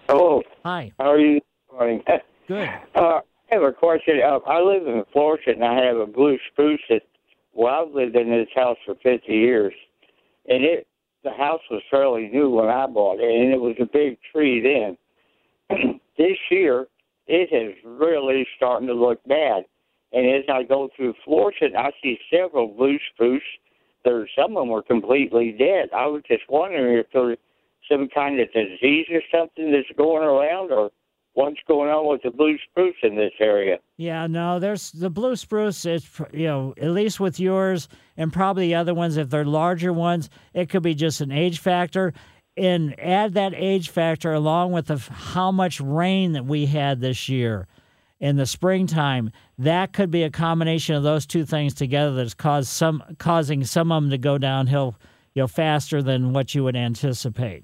Hello. 0.09 0.41
Hi. 0.65 0.91
How 0.99 1.11
are 1.11 1.19
you? 1.19 1.41
Morning. 1.71 2.03
Good. 2.47 2.69
Uh, 2.95 3.19
I 3.49 3.55
have 3.55 3.63
a 3.63 3.71
question. 3.71 4.19
Uh, 4.23 4.39
I 4.45 4.61
live 4.61 4.87
in 4.87 5.03
Florida 5.13 5.51
and 5.51 5.63
I 5.63 5.85
have 5.85 5.97
a 5.97 6.05
blue 6.05 6.37
spruce 6.51 6.81
that, 6.89 7.03
well, 7.53 7.85
I've 7.87 7.93
lived 7.93 8.15
in 8.15 8.29
this 8.29 8.49
house 8.55 8.77
for 8.85 8.95
50 8.95 9.31
years. 9.31 9.73
And 10.47 10.63
it, 10.63 10.87
the 11.23 11.31
house 11.31 11.61
was 11.71 11.81
fairly 11.89 12.29
new 12.31 12.49
when 12.49 12.69
I 12.69 12.87
bought 12.87 13.19
it, 13.19 13.29
and 13.29 13.53
it 13.53 13.59
was 13.59 13.75
a 13.81 13.85
big 13.85 14.17
tree 14.31 14.61
then. 14.61 14.97
this 16.17 16.37
year, 16.49 16.87
it 17.27 17.53
is 17.53 17.75
really 17.83 18.47
starting 18.55 18.87
to 18.87 18.93
look 18.93 19.23
bad. 19.25 19.63
And 20.13 20.25
as 20.25 20.43
I 20.49 20.63
go 20.63 20.89
through 20.95 21.15
Florissant, 21.25 21.75
I 21.75 21.91
see 22.01 22.17
several 22.31 22.69
blue 22.69 22.97
spruce. 23.13 23.41
There's 24.05 24.29
some 24.37 24.55
of 24.55 24.61
them 24.61 24.69
were 24.69 24.83
completely 24.83 25.51
dead. 25.51 25.89
I 25.93 26.07
was 26.07 26.23
just 26.27 26.43
wondering 26.49 26.97
if 26.97 27.07
there's 27.11 27.37
some 27.91 28.07
kind 28.13 28.39
of 28.39 28.47
disease 28.53 29.07
or 29.11 29.21
something 29.31 29.71
that's 29.71 29.97
going 29.97 30.23
around, 30.23 30.71
or 30.71 30.91
what's 31.37 31.59
going 31.67 31.87
on 31.87 32.07
with 32.09 32.23
the 32.23 32.31
blue 32.31 32.57
spruce 32.67 32.95
in 33.03 33.15
this 33.15 33.33
area. 33.39 33.77
Yeah, 33.95 34.25
no, 34.25 34.59
there's 34.59 34.91
the 34.91 35.11
blue 35.11 35.35
spruce. 35.35 35.85
It's 35.85 36.09
you 36.33 36.47
know 36.47 36.73
at 36.81 36.89
least 36.89 37.19
with 37.19 37.39
yours 37.39 37.87
and 38.17 38.33
probably 38.33 38.69
the 38.69 38.75
other 38.75 38.95
ones. 38.95 39.17
If 39.17 39.29
they're 39.29 39.45
larger 39.45 39.93
ones, 39.93 40.31
it 40.55 40.69
could 40.69 40.81
be 40.81 40.95
just 40.95 41.21
an 41.21 41.31
age 41.31 41.59
factor. 41.59 42.13
And 42.57 42.99
add 42.99 43.35
that 43.35 43.53
age 43.55 43.89
factor 43.89 44.33
along 44.33 44.71
with 44.71 44.87
the, 44.87 44.97
how 44.97 45.51
much 45.51 45.79
rain 45.79 46.31
that 46.31 46.47
we 46.47 46.65
had 46.65 46.99
this 46.99 47.29
year 47.29 47.67
in 48.19 48.35
the 48.37 48.47
springtime. 48.47 49.29
That 49.59 49.93
could 49.93 50.09
be 50.09 50.23
a 50.23 50.31
combination 50.31 50.95
of 50.95 51.03
those 51.03 51.27
two 51.27 51.45
things 51.45 51.75
together 51.75 52.15
that's 52.15 52.33
caused 52.33 52.69
some 52.69 53.03
causing 53.19 53.63
some 53.63 53.91
of 53.91 54.01
them 54.01 54.09
to 54.09 54.17
go 54.17 54.39
downhill, 54.39 54.95
you 55.35 55.43
know, 55.43 55.47
faster 55.47 56.01
than 56.01 56.33
what 56.33 56.55
you 56.55 56.63
would 56.63 56.75
anticipate. 56.75 57.63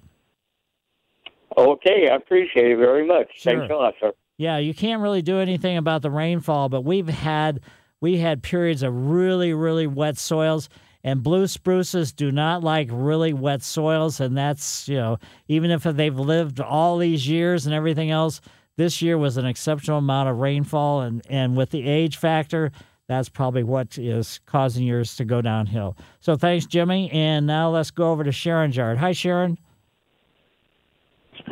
Okay, 1.58 2.10
I 2.12 2.16
appreciate 2.16 2.72
it 2.72 2.78
very 2.78 3.06
much. 3.06 3.28
Thanks 3.44 3.64
a 3.64 3.68
Sure. 3.68 3.78
lot, 3.78 3.94
sir. 4.00 4.12
Yeah, 4.38 4.58
you 4.58 4.74
can't 4.74 5.02
really 5.02 5.22
do 5.22 5.40
anything 5.40 5.78
about 5.78 6.02
the 6.02 6.10
rainfall, 6.10 6.70
but 6.70 6.82
we've 6.82 7.08
had 7.08 7.60
we 8.02 8.18
had 8.18 8.44
periods 8.44 8.84
of 8.84 8.94
really 9.10 9.54
really 9.54 9.88
wet 9.88 10.18
soils 10.18 10.68
and 11.04 11.22
blue 11.22 11.48
spruces 11.48 12.12
do 12.14 12.32
not 12.32 12.64
like 12.64 12.90
really 12.92 13.34
wet 13.34 13.62
soils 13.62 14.20
and 14.20 14.38
that's, 14.38 14.88
you 14.88 14.96
know, 14.98 15.18
even 15.48 15.70
if 15.72 15.84
they've 15.84 16.18
lived 16.18 16.60
all 16.60 16.98
these 16.98 17.28
years 17.28 17.66
and 17.66 17.76
everything 17.76 18.10
else, 18.10 18.40
this 18.78 19.02
year 19.02 19.18
was 19.18 19.38
an 19.38 19.46
exceptional 19.46 20.00
amount 20.00 20.30
of 20.30 20.38
rainfall 20.40 21.02
and 21.02 21.22
and 21.30 21.56
with 21.56 21.70
the 21.70 21.88
age 21.88 22.18
factor, 22.18 22.72
that's 23.08 23.30
probably 23.30 23.64
what 23.64 23.98
is 23.98 24.40
causing 24.48 24.84
yours 24.86 25.16
to 25.18 25.26
go 25.26 25.42
downhill. 25.42 25.96
So 26.20 26.36
thanks 26.36 26.66
Jimmy 26.66 27.12
and 27.12 27.46
now 27.46 27.70
let's 27.70 27.92
go 27.92 28.12
over 28.12 28.24
to 28.24 28.32
Sharon's 28.32 28.76
yard. 28.76 28.98
Hi 28.98 29.12
Sharon. 29.12 29.58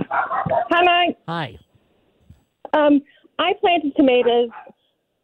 Hi, 0.10 0.84
Mike. 0.84 1.18
Hi. 1.28 1.58
Um, 2.74 3.02
I 3.40 3.54
planted 3.60 3.96
tomatoes 3.96 4.50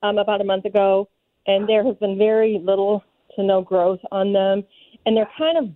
um, 0.03 0.17
about 0.17 0.41
a 0.41 0.43
month 0.43 0.65
ago, 0.65 1.07
and 1.45 1.67
there 1.67 1.83
has 1.85 1.95
been 1.97 2.17
very 2.17 2.59
little 2.63 3.03
to 3.35 3.43
no 3.43 3.61
growth 3.61 3.99
on 4.11 4.33
them, 4.33 4.63
and 5.05 5.15
they're 5.15 5.29
kind 5.37 5.57
of 5.57 5.69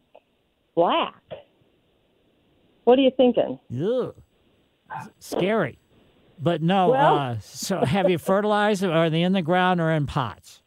black. 0.75 1.15
What 2.83 2.97
are 2.97 3.01
you 3.01 3.11
thinking? 3.15 3.59
Ugh. 3.81 4.15
Scary. 5.19 5.77
But 6.39 6.61
no, 6.61 6.89
Well- 6.89 7.17
uh, 7.17 7.39
so 7.39 7.85
have 7.85 8.09
you 8.09 8.17
fertilized 8.17 8.81
them? 8.81 8.91
Are 8.91 9.09
they 9.09 9.21
in 9.21 9.33
the 9.33 9.43
ground 9.43 9.79
or 9.79 9.91
in 9.91 10.07
pots? 10.07 10.61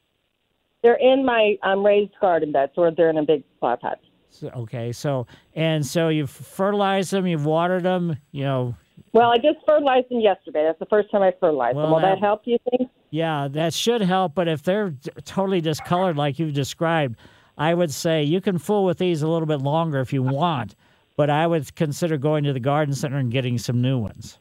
They're 0.83 0.95
in 1.01 1.25
my 1.25 1.57
um, 1.63 1.85
raised 1.85 2.13
garden 2.21 2.53
beds, 2.53 2.73
or 2.77 2.91
they're 2.91 3.11
in 3.11 3.19
a 3.19 3.25
big 3.25 3.43
flower 3.59 3.77
pot. 3.79 3.99
So, 4.35 4.49
okay, 4.49 4.91
so 4.91 5.27
and 5.55 5.87
so 5.87 6.09
you've 6.09 6.31
fertilized 6.31 7.13
them, 7.13 7.27
you've 7.27 7.47
watered 7.47 7.85
them, 7.85 8.17
you 8.33 8.43
know. 8.43 8.75
Well, 9.13 9.31
I 9.31 9.37
just 9.37 9.59
fertilized 9.65 10.09
them 10.11 10.19
yesterday. 10.21 10.65
That's 10.65 10.79
the 10.81 10.87
first 10.87 11.09
time 11.13 11.23
I 11.23 11.33
fertilized 11.39 11.77
Well, 11.77 11.85
them. 11.87 11.93
Will 11.95 12.01
that 12.01 12.17
that- 12.17 12.19
help? 12.21 12.45
Do 12.45 12.51
you 12.51 12.59
think? 12.71 12.91
Yeah, 13.11 13.47
that 13.53 13.73
should 13.73 14.01
help. 14.01 14.35
But 14.35 14.49
if 14.49 14.65
they're 14.65 14.93
totally 15.25 15.61
discolored, 15.61 16.17
like 16.17 16.41
you've 16.41 16.53
described, 16.53 17.17
I 17.57 17.73
would 17.75 17.93
say 17.93 18.25
you 18.25 18.41
can 18.41 18.59
fool 18.59 18.85
with 18.85 18.99
these 18.99 19.23
a 19.23 19.29
little 19.29 19.47
bit 19.47 19.61
longer 19.61 20.01
if 20.01 20.13
you 20.13 20.23
want. 20.25 20.75
But 21.17 21.31
I 21.31 21.47
would 21.47 21.73
consider 21.77 22.17
going 22.17 22.43
to 22.43 22.53
the 22.53 22.59
garden 22.59 22.93
center 22.93 23.19
and 23.19 23.31
getting 23.31 23.57
some 23.57 23.81
new 23.81 23.99
ones. 23.99 24.37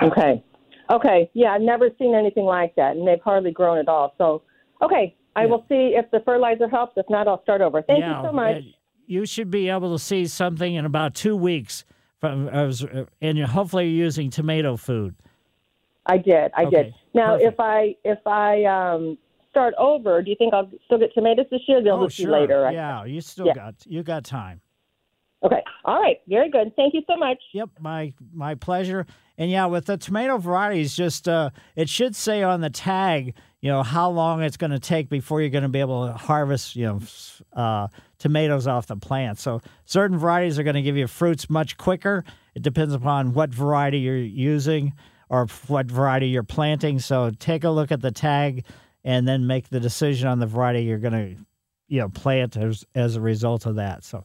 Okay. 0.00 0.44
Okay. 0.90 1.28
Yeah, 1.34 1.52
I've 1.54 1.60
never 1.60 1.88
seen 1.98 2.14
anything 2.14 2.44
like 2.44 2.76
that, 2.76 2.94
and 2.96 3.06
they've 3.08 3.20
hardly 3.20 3.50
grown 3.50 3.78
at 3.78 3.88
all. 3.88 4.14
So, 4.16 4.42
okay, 4.80 5.16
I 5.34 5.46
will 5.46 5.64
see 5.68 5.96
if 5.96 6.08
the 6.12 6.20
fertilizer 6.20 6.68
helps. 6.68 6.92
If 6.96 7.06
not, 7.10 7.26
I'll 7.26 7.42
start 7.42 7.62
over. 7.62 7.82
Thank 7.82 7.98
Yeah, 8.00 8.20
you 8.22 8.28
so 8.28 8.32
much. 8.32 8.56
uh, 8.58 8.60
You 9.06 9.26
should 9.26 9.50
be 9.50 9.68
able 9.68 9.92
to 9.92 9.98
see 10.02 10.26
something 10.26 10.74
in 10.74 10.84
about 10.84 11.14
two 11.14 11.36
weeks 11.36 11.84
from, 12.20 12.48
uh, 12.48 12.72
and 13.20 13.38
you're 13.38 13.46
hopefully 13.46 13.88
you're 13.88 14.04
using 14.04 14.30
tomato 14.30 14.76
food. 14.76 15.14
I 16.06 16.18
did. 16.18 16.50
I 16.56 16.64
Okay, 16.64 16.82
did. 16.84 16.94
Now, 17.14 17.36
if 17.36 17.54
I 17.58 17.96
if 18.04 18.18
I 18.26 18.64
um 18.64 19.18
start 19.50 19.74
over, 19.78 20.22
do 20.22 20.30
you 20.30 20.36
think 20.36 20.52
I'll 20.52 20.70
still 20.86 20.98
get 20.98 21.14
tomatoes 21.14 21.46
this 21.50 21.60
year? 21.68 21.82
They'll 21.82 21.94
oh, 21.94 22.06
just 22.06 22.16
sure. 22.16 22.26
be 22.26 22.32
later. 22.32 22.70
Yeah, 22.72 23.04
you 23.04 23.20
still 23.20 23.46
Yeah. 23.46 23.54
got 23.54 23.74
you 23.86 24.02
got 24.02 24.24
time. 24.24 24.60
Okay. 25.42 25.62
All 25.84 26.00
right. 26.00 26.20
Very 26.26 26.50
good. 26.50 26.74
Thank 26.74 26.94
you 26.94 27.02
so 27.06 27.16
much. 27.16 27.38
Yep, 27.52 27.70
my 27.80 28.12
my 28.32 28.54
pleasure. 28.54 29.06
And 29.36 29.50
yeah, 29.50 29.66
with 29.66 29.86
the 29.86 29.96
tomato 29.96 30.38
varieties, 30.38 30.96
just 30.96 31.28
uh, 31.28 31.50
it 31.76 31.88
should 31.88 32.14
say 32.16 32.42
on 32.42 32.60
the 32.60 32.70
tag, 32.70 33.34
you 33.64 33.70
know, 33.70 33.82
how 33.82 34.10
long 34.10 34.42
it's 34.42 34.58
going 34.58 34.72
to 34.72 34.78
take 34.78 35.08
before 35.08 35.40
you're 35.40 35.48
going 35.48 35.62
to 35.62 35.70
be 35.70 35.80
able 35.80 36.06
to 36.06 36.12
harvest, 36.12 36.76
you 36.76 36.84
know, 36.84 37.00
uh, 37.54 37.88
tomatoes 38.18 38.66
off 38.66 38.88
the 38.88 38.96
plant. 38.96 39.38
So 39.38 39.62
certain 39.86 40.18
varieties 40.18 40.58
are 40.58 40.64
going 40.64 40.74
to 40.74 40.82
give 40.82 40.98
you 40.98 41.06
fruits 41.06 41.48
much 41.48 41.78
quicker. 41.78 42.24
It 42.54 42.60
depends 42.60 42.92
upon 42.92 43.32
what 43.32 43.48
variety 43.54 44.00
you're 44.00 44.18
using 44.18 44.92
or 45.30 45.46
what 45.66 45.86
variety 45.86 46.26
you're 46.26 46.42
planting. 46.42 46.98
So 46.98 47.30
take 47.38 47.64
a 47.64 47.70
look 47.70 47.90
at 47.90 48.02
the 48.02 48.10
tag 48.10 48.66
and 49.02 49.26
then 49.26 49.46
make 49.46 49.70
the 49.70 49.80
decision 49.80 50.28
on 50.28 50.40
the 50.40 50.46
variety 50.46 50.82
you're 50.82 50.98
going 50.98 51.12
to, 51.14 51.42
you 51.88 52.00
know, 52.00 52.10
plant 52.10 52.58
as 52.58 52.84
as 52.94 53.16
a 53.16 53.20
result 53.22 53.64
of 53.64 53.76
that. 53.76 54.04
So 54.04 54.24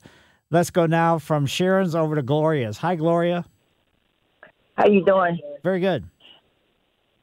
let's 0.51 0.69
go 0.69 0.85
now 0.85 1.17
from 1.17 1.45
Sharon's 1.45 1.95
over 1.95 2.15
to 2.15 2.23
Gloria's. 2.23 2.77
Hi, 2.79 2.95
Gloria. 2.97 3.45
How 4.75 4.87
you 4.87 5.05
doing? 5.05 5.39
Very 5.63 5.79
good. 5.79 6.09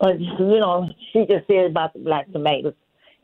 Well, 0.00 0.18
you 0.18 0.60
know, 0.60 0.88
she 1.12 1.26
just 1.26 1.46
said 1.46 1.70
about 1.70 1.94
the 1.94 2.00
black 2.00 2.30
tomatoes, 2.30 2.74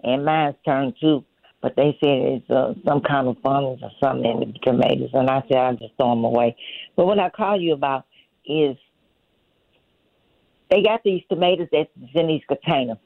and 0.03 0.25
mine's 0.25 0.57
turned 0.64 0.95
too. 1.01 1.25
But 1.61 1.77
they 1.77 1.97
said 2.01 2.43
it's 2.43 2.51
uh, 2.51 2.75
some 2.85 3.03
kind 3.03 3.29
of 3.29 3.37
fungus 3.43 3.81
or 3.83 3.91
something 4.03 4.43
in 4.43 4.53
the 4.53 4.59
tomatoes, 4.59 5.11
and 5.12 5.31
I 5.31 5.43
said 5.49 5.59
I 5.59 5.73
just 5.73 5.95
throw 5.97 6.11
them 6.11 6.25
away. 6.25 6.57
But 6.97 7.07
what 7.07 7.20
I 7.20 7.31
call 7.31 7.61
you 7.61 7.73
about 7.75 8.05
is 8.45 8.77
they 10.70 10.83
got 10.83 11.05
these 11.05 11.23
tomatoes 11.29 11.68
that's 11.70 11.91
in 12.14 12.27
these 12.27 12.43
containers. 12.49 12.99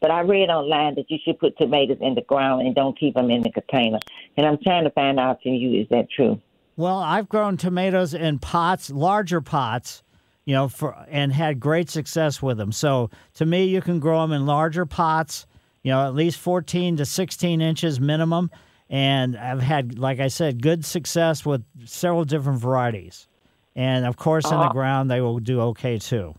But 0.00 0.10
I 0.10 0.20
read 0.20 0.48
online 0.48 0.94
that 0.94 1.10
you 1.10 1.18
should 1.24 1.38
put 1.38 1.58
tomatoes 1.58 1.98
in 2.00 2.14
the 2.14 2.22
ground 2.22 2.66
and 2.66 2.74
don't 2.74 2.98
keep 2.98 3.14
them 3.14 3.30
in 3.30 3.42
the 3.42 3.50
container. 3.50 3.98
And 4.36 4.46
I'm 4.46 4.58
trying 4.62 4.84
to 4.84 4.90
find 4.90 5.20
out 5.20 5.42
from 5.42 5.52
you, 5.52 5.82
is 5.82 5.88
that 5.90 6.10
true? 6.10 6.40
Well, 6.76 6.98
I've 6.98 7.28
grown 7.28 7.58
tomatoes 7.58 8.14
in 8.14 8.38
pots, 8.38 8.88
larger 8.88 9.42
pots, 9.42 10.02
you 10.50 10.56
know, 10.56 10.66
for 10.66 10.96
and 11.08 11.32
had 11.32 11.60
great 11.60 11.88
success 11.88 12.42
with 12.42 12.58
them. 12.58 12.72
So 12.72 13.08
to 13.34 13.46
me, 13.46 13.66
you 13.66 13.80
can 13.80 14.00
grow 14.00 14.20
them 14.22 14.32
in 14.32 14.46
larger 14.46 14.84
pots, 14.84 15.46
you 15.84 15.92
know, 15.92 16.04
at 16.04 16.12
least 16.16 16.40
14 16.40 16.96
to 16.96 17.06
16 17.06 17.60
inches 17.60 18.00
minimum. 18.00 18.50
And 18.88 19.36
I've 19.36 19.60
had, 19.60 19.96
like 19.96 20.18
I 20.18 20.26
said, 20.26 20.60
good 20.60 20.84
success 20.84 21.46
with 21.46 21.62
several 21.84 22.24
different 22.24 22.58
varieties. 22.58 23.28
And 23.76 24.04
of 24.04 24.16
course, 24.16 24.50
in 24.50 24.58
the 24.58 24.66
Uh-huh. 24.66 24.72
ground, 24.72 25.08
they 25.08 25.20
will 25.20 25.38
do 25.38 25.60
okay 25.70 25.98
too. 25.98 26.34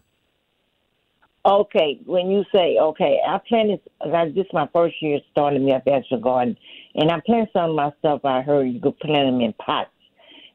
Okay, 1.45 2.01
when 2.05 2.29
you 2.29 2.43
say 2.53 2.77
okay, 2.79 3.19
I 3.25 3.39
planted. 3.47 3.79
This 4.35 4.45
is 4.45 4.53
my 4.53 4.67
first 4.73 4.95
year 5.01 5.21
starting 5.31 5.63
me 5.63 5.71
a 5.71 5.81
vegetable 5.83 6.21
garden, 6.21 6.57
and 6.95 7.09
I 7.09 7.21
planted 7.25 7.49
some 7.53 7.69
of 7.69 7.75
my 7.77 7.91
stuff. 7.99 8.25
I 8.25 8.41
heard 8.41 8.65
you 8.67 8.81
could 8.81 8.99
plant 8.99 9.27
them 9.27 9.39
in 9.39 9.53
pots, 9.53 9.89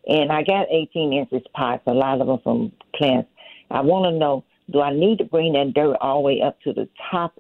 and 0.07 0.31
I 0.31 0.43
got 0.43 0.67
18 0.71 1.15
inches 1.15 1.43
pots. 1.55 1.83
A 1.87 1.93
lot 1.93 2.21
of 2.21 2.27
them 2.27 2.39
from 2.45 2.73
plants. 2.95 3.31
I 3.71 3.81
want 3.83 4.13
to 4.13 4.19
know: 4.19 4.45
Do 4.71 4.81
I 4.81 4.93
need 4.93 5.19
to 5.19 5.25
bring 5.25 5.53
that 5.55 5.75
dirt 5.75 5.97
all 6.01 6.17
the 6.17 6.21
way 6.27 6.43
up 6.43 6.61
to 6.63 6.73
the 6.73 6.89
top, 7.11 7.35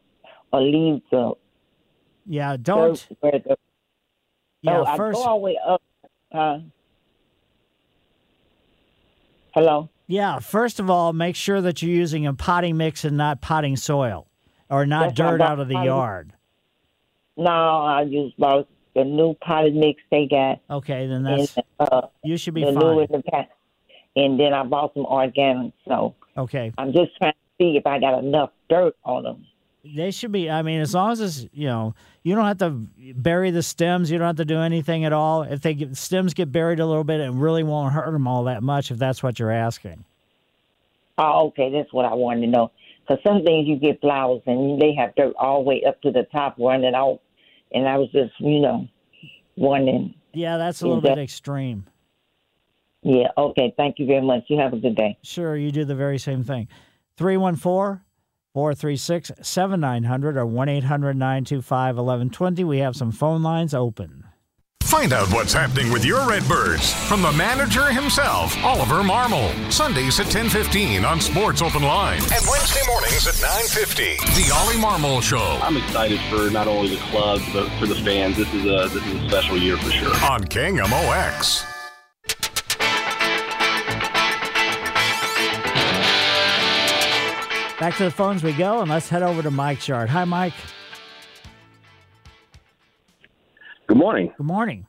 or 0.52 0.60
leave 0.62 1.02
the 1.10 1.32
Yeah, 2.26 2.56
don't. 2.60 3.06
dirt 3.22 3.42
the 3.44 3.56
Yeah, 4.62 4.80
oh, 4.80 4.84
I 4.86 4.96
first- 4.96 5.16
go 5.16 5.24
all 5.24 5.38
the 5.38 5.42
way 5.44 5.58
up? 5.66 5.82
Uh, 6.32 6.58
hello. 9.54 9.88
Yeah, 10.08 10.38
first 10.38 10.78
of 10.78 10.88
all, 10.90 11.12
make 11.12 11.34
sure 11.36 11.60
that 11.60 11.82
you're 11.82 11.90
using 11.94 12.26
a 12.26 12.34
potting 12.34 12.76
mix 12.76 13.04
and 13.04 13.16
not 13.16 13.40
potting 13.40 13.76
soil 13.76 14.26
or 14.70 14.86
not 14.86 15.06
That's 15.08 15.16
dirt 15.16 15.40
out 15.40 15.58
of 15.58 15.68
the 15.68 15.74
got. 15.74 15.84
yard. 15.84 16.32
No, 17.36 17.50
I 17.50 18.02
use 18.02 18.32
about 18.38 18.68
the 18.94 19.04
new 19.04 19.34
potted 19.34 19.74
mix 19.74 20.00
they 20.10 20.26
got. 20.26 20.60
Okay, 20.70 21.06
then 21.06 21.22
that's 21.24 21.56
and, 21.56 21.64
uh, 21.80 22.02
you 22.22 22.36
should 22.36 22.54
be 22.54 22.64
the 22.64 22.72
fine. 22.72 22.78
new 22.82 23.00
in 23.00 23.06
the 23.10 23.22
pack. 23.22 23.50
And 24.16 24.40
then 24.40 24.54
I 24.54 24.64
bought 24.64 24.94
some 24.94 25.04
organic, 25.04 25.72
so 25.86 26.14
Okay. 26.36 26.72
I'm 26.78 26.92
just 26.92 27.16
trying 27.16 27.32
to 27.32 27.38
see 27.58 27.76
if 27.76 27.86
I 27.86 27.98
got 27.98 28.18
enough 28.22 28.50
dirt 28.68 28.96
on 29.04 29.22
them. 29.22 29.46
They 29.84 30.10
should 30.10 30.32
be. 30.32 30.50
I 30.50 30.62
mean, 30.62 30.80
as 30.80 30.94
long 30.94 31.12
as 31.12 31.20
it's 31.20 31.46
you 31.52 31.68
know, 31.68 31.94
you 32.24 32.34
don't 32.34 32.46
have 32.46 32.58
to 32.58 32.70
bury 33.14 33.52
the 33.52 33.62
stems. 33.62 34.10
You 34.10 34.18
don't 34.18 34.26
have 34.26 34.36
to 34.36 34.44
do 34.44 34.58
anything 34.58 35.04
at 35.04 35.12
all. 35.12 35.42
If 35.42 35.60
they 35.60 35.74
get 35.74 35.96
stems 35.96 36.34
get 36.34 36.50
buried 36.50 36.80
a 36.80 36.86
little 36.86 37.04
bit, 37.04 37.20
it 37.20 37.30
really 37.30 37.62
won't 37.62 37.92
hurt 37.92 38.10
them 38.10 38.26
all 38.26 38.44
that 38.44 38.64
much. 38.64 38.90
If 38.90 38.98
that's 38.98 39.22
what 39.22 39.38
you're 39.38 39.52
asking. 39.52 40.04
Oh, 41.18 41.46
okay, 41.48 41.70
that's 41.70 41.92
what 41.92 42.04
I 42.04 42.14
wanted 42.14 42.42
to 42.42 42.46
know. 42.48 42.72
Because 43.06 43.22
some 43.22 43.44
things 43.44 43.68
you 43.68 43.76
get 43.76 44.00
flowers 44.00 44.42
and 44.46 44.80
they 44.80 44.92
have 44.94 45.14
dirt 45.14 45.34
all 45.38 45.62
the 45.62 45.68
way 45.68 45.84
up 45.86 46.02
to 46.02 46.10
the 46.10 46.24
top 46.32 46.56
running 46.58 46.94
out, 46.94 47.20
and 47.72 47.88
I 47.88 47.96
was 47.96 48.10
just, 48.10 48.32
you 48.40 48.58
know, 48.58 48.88
wondering. 49.56 50.14
Yeah, 50.32 50.58
that's 50.58 50.82
a 50.82 50.86
little 50.86 51.00
bit 51.00 51.16
extreme. 51.18 51.86
Yeah, 53.06 53.28
okay, 53.38 53.72
thank 53.76 54.00
you 54.00 54.06
very 54.06 54.20
much. 54.20 54.42
You 54.48 54.58
have 54.58 54.72
a 54.72 54.78
good 54.78 54.96
day. 54.96 55.16
Sure, 55.22 55.56
you 55.56 55.70
do 55.70 55.84
the 55.84 55.94
very 55.94 56.18
same 56.18 56.42
thing. 56.42 56.66
314 57.16 58.00
436 58.52 59.30
7900 59.40 60.36
or 60.36 60.44
1 60.44 60.68
800 60.68 61.14
925 61.14 61.96
1120. 61.96 62.64
We 62.64 62.78
have 62.78 62.96
some 62.96 63.12
phone 63.12 63.44
lines 63.44 63.74
open. 63.74 64.24
Find 64.82 65.12
out 65.12 65.32
what's 65.32 65.52
happening 65.52 65.92
with 65.92 66.04
your 66.04 66.26
Redbirds 66.28 66.92
from 67.08 67.22
the 67.22 67.30
manager 67.32 67.86
himself, 67.92 68.56
Oliver 68.64 69.02
Marmol. 69.02 69.52
Sundays 69.70 70.18
at 70.18 70.26
10:15 70.26 71.04
on 71.04 71.20
Sports 71.20 71.62
Open 71.62 71.82
Line 71.82 72.18
and 72.18 72.44
Wednesday 72.50 72.82
mornings 72.88 73.28
at 73.28 73.34
9:50. 73.34 74.16
The 74.34 74.52
Ollie 74.52 74.82
Marmol 74.82 75.22
Show 75.22 75.60
I'm 75.62 75.76
excited 75.76 76.18
for 76.28 76.50
not 76.50 76.66
only 76.66 76.96
the 76.96 77.02
club 77.02 77.40
but 77.52 77.68
for 77.78 77.86
the 77.86 77.96
fans. 77.96 78.36
This 78.36 78.52
is 78.52 78.64
a 78.64 78.88
this 78.92 79.06
is 79.06 79.14
a 79.22 79.28
special 79.28 79.58
year 79.58 79.76
for 79.76 79.92
sure. 79.92 80.14
on 80.28 80.42
KMOX. 80.44 81.75
Back 87.78 87.96
to 87.98 88.04
the 88.04 88.10
phones 88.10 88.42
we 88.42 88.54
go, 88.54 88.80
and 88.80 88.90
let's 88.90 89.08
head 89.08 89.22
over 89.22 89.42
to 89.42 89.50
Mike's 89.50 89.86
yard. 89.86 90.08
Hi, 90.08 90.24
Mike. 90.24 90.54
Good 93.86 93.98
morning. 93.98 94.32
Good 94.38 94.46
morning. 94.46 94.86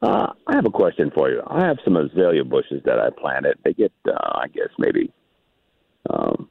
Uh, 0.00 0.32
I 0.46 0.54
have 0.54 0.64
a 0.64 0.70
question 0.70 1.10
for 1.14 1.30
you. 1.30 1.42
I 1.46 1.66
have 1.66 1.76
some 1.84 1.96
azalea 1.96 2.42
bushes 2.44 2.82
that 2.86 2.98
I 2.98 3.10
planted. 3.20 3.58
They 3.64 3.74
get, 3.74 3.92
uh, 4.08 4.12
I 4.34 4.48
guess, 4.48 4.70
maybe 4.78 5.12
um, 6.08 6.48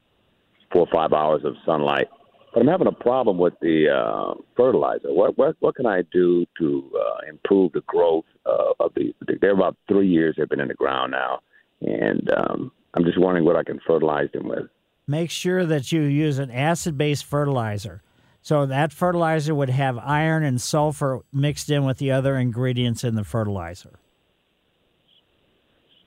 four 0.72 0.82
or 0.82 0.88
five 0.93 1.14
hours 1.14 1.41
of 1.45 1.56
sunlight, 1.66 2.08
but 2.54 2.62
I'm 2.62 2.68
having 2.68 2.88
a 2.88 2.91
problem 2.91 3.39
with 3.39 3.54
the 3.60 3.89
uh, 3.89 4.36
fertilizer. 4.56 5.12
What, 5.12 5.36
what 5.36 5.56
what 5.62 5.76
can 5.76 5.88
I 5.88 6.04
do 6.14 6.45
to 6.60 6.91
uh, 6.95 7.30
improve 7.30 7.72
the 7.72 7.82
growth 7.88 8.26
uh, 8.45 8.74
of 8.80 8.91
these? 8.95 9.14
They're 9.41 9.52
about 9.52 9.76
three 9.88 10.08
years 10.08 10.36
they've 10.38 10.47
been 10.47 10.62
in 10.62 10.68
the 10.68 10.76
ground 10.76 11.12
now, 11.12 11.39
and 11.82 12.30
um, 12.38 12.72
I'm 12.93 13.04
just 13.04 13.20
wondering 13.20 13.45
what 13.45 13.56
I 13.56 13.64
can 13.64 13.80
fertilize 13.86 14.32
them 14.32 14.47
with. 14.47 14.68
Make 15.08 15.30
sure 15.30 15.66
that 15.66 15.91
you 15.91 16.02
use 16.02 16.39
an 16.39 16.52
acid 16.52 16.97
based 16.97 17.26
fertilizer. 17.26 18.02
So 18.41 18.66
that 18.66 18.91
fertilizer 18.91 19.54
would 19.54 19.70
have 19.70 19.97
iron 19.99 20.43
and 20.43 20.60
sulfur 20.60 21.22
mixed 21.32 21.70
in 21.70 21.86
with 21.86 21.97
the 21.97 22.12
other 22.12 22.38
ingredients 22.38 23.04
in 23.04 23.16
the 23.16 23.24
fertilizer. 23.24 23.99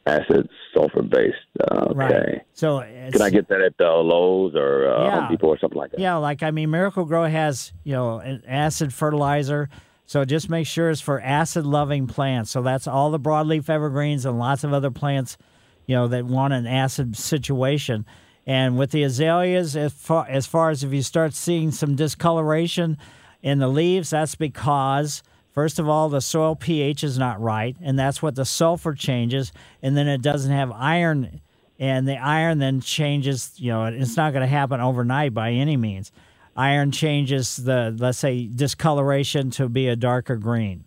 Acid 0.06 0.48
sulfur 0.74 1.02
based. 1.02 1.36
Uh, 1.60 1.86
okay. 1.90 1.94
Right. 1.94 2.42
So 2.52 2.78
it's, 2.80 3.12
Can 3.12 3.22
I 3.22 3.30
get 3.30 3.48
that 3.48 3.60
at 3.60 3.74
uh, 3.80 4.00
Lowe's 4.00 4.54
or 4.54 4.92
uh, 4.92 5.04
Yeah. 5.04 5.20
Home 5.20 5.30
Depot 5.30 5.46
or 5.46 5.58
something 5.58 5.78
like 5.78 5.92
that? 5.92 6.00
Yeah, 6.00 6.16
like 6.16 6.42
I 6.42 6.50
mean, 6.50 6.70
Miracle-Gro 6.70 7.24
has 7.28 7.72
you 7.84 7.92
know 7.92 8.18
an 8.18 8.42
acid 8.46 8.92
fertilizer. 8.92 9.68
So 10.06 10.24
just 10.24 10.50
make 10.50 10.66
sure 10.66 10.90
it's 10.90 11.00
for 11.00 11.20
acid 11.20 11.64
loving 11.64 12.06
plants. 12.06 12.50
So 12.50 12.60
that's 12.60 12.86
all 12.86 13.10
the 13.10 13.20
broadleaf 13.20 13.70
evergreens 13.70 14.26
and 14.26 14.38
lots 14.38 14.62
of 14.62 14.74
other 14.74 14.90
plants, 14.90 15.38
you 15.86 15.94
know, 15.94 16.08
that 16.08 16.26
want 16.26 16.52
an 16.52 16.66
acid 16.66 17.16
situation. 17.16 18.04
And 18.46 18.78
with 18.78 18.90
the 18.90 19.02
azaleas, 19.02 19.74
as 19.76 19.92
far 19.92 20.26
as, 20.28 20.46
far 20.46 20.70
as 20.70 20.84
if 20.84 20.92
you 20.92 21.02
start 21.02 21.34
seeing 21.34 21.70
some 21.70 21.96
discoloration, 21.96 22.98
In 23.44 23.58
the 23.58 23.68
leaves, 23.68 24.08
that's 24.08 24.36
because 24.36 25.22
first 25.52 25.78
of 25.78 25.86
all 25.86 26.08
the 26.08 26.22
soil 26.22 26.56
pH 26.56 27.04
is 27.04 27.18
not 27.18 27.38
right, 27.42 27.76
and 27.82 27.98
that's 27.98 28.22
what 28.22 28.36
the 28.36 28.46
sulfur 28.46 28.94
changes, 28.94 29.52
and 29.82 29.94
then 29.94 30.08
it 30.08 30.22
doesn't 30.22 30.50
have 30.50 30.72
iron, 30.72 31.42
and 31.78 32.08
the 32.08 32.16
iron 32.16 32.58
then 32.58 32.80
changes. 32.80 33.52
You 33.58 33.72
know, 33.72 33.84
it's 33.84 34.16
not 34.16 34.32
going 34.32 34.40
to 34.40 34.46
happen 34.46 34.80
overnight 34.80 35.34
by 35.34 35.50
any 35.50 35.76
means. 35.76 36.10
Iron 36.56 36.90
changes 36.90 37.56
the 37.56 37.94
let's 37.98 38.16
say 38.16 38.46
discoloration 38.46 39.50
to 39.50 39.68
be 39.68 39.88
a 39.88 39.96
darker 39.96 40.36
green. 40.36 40.84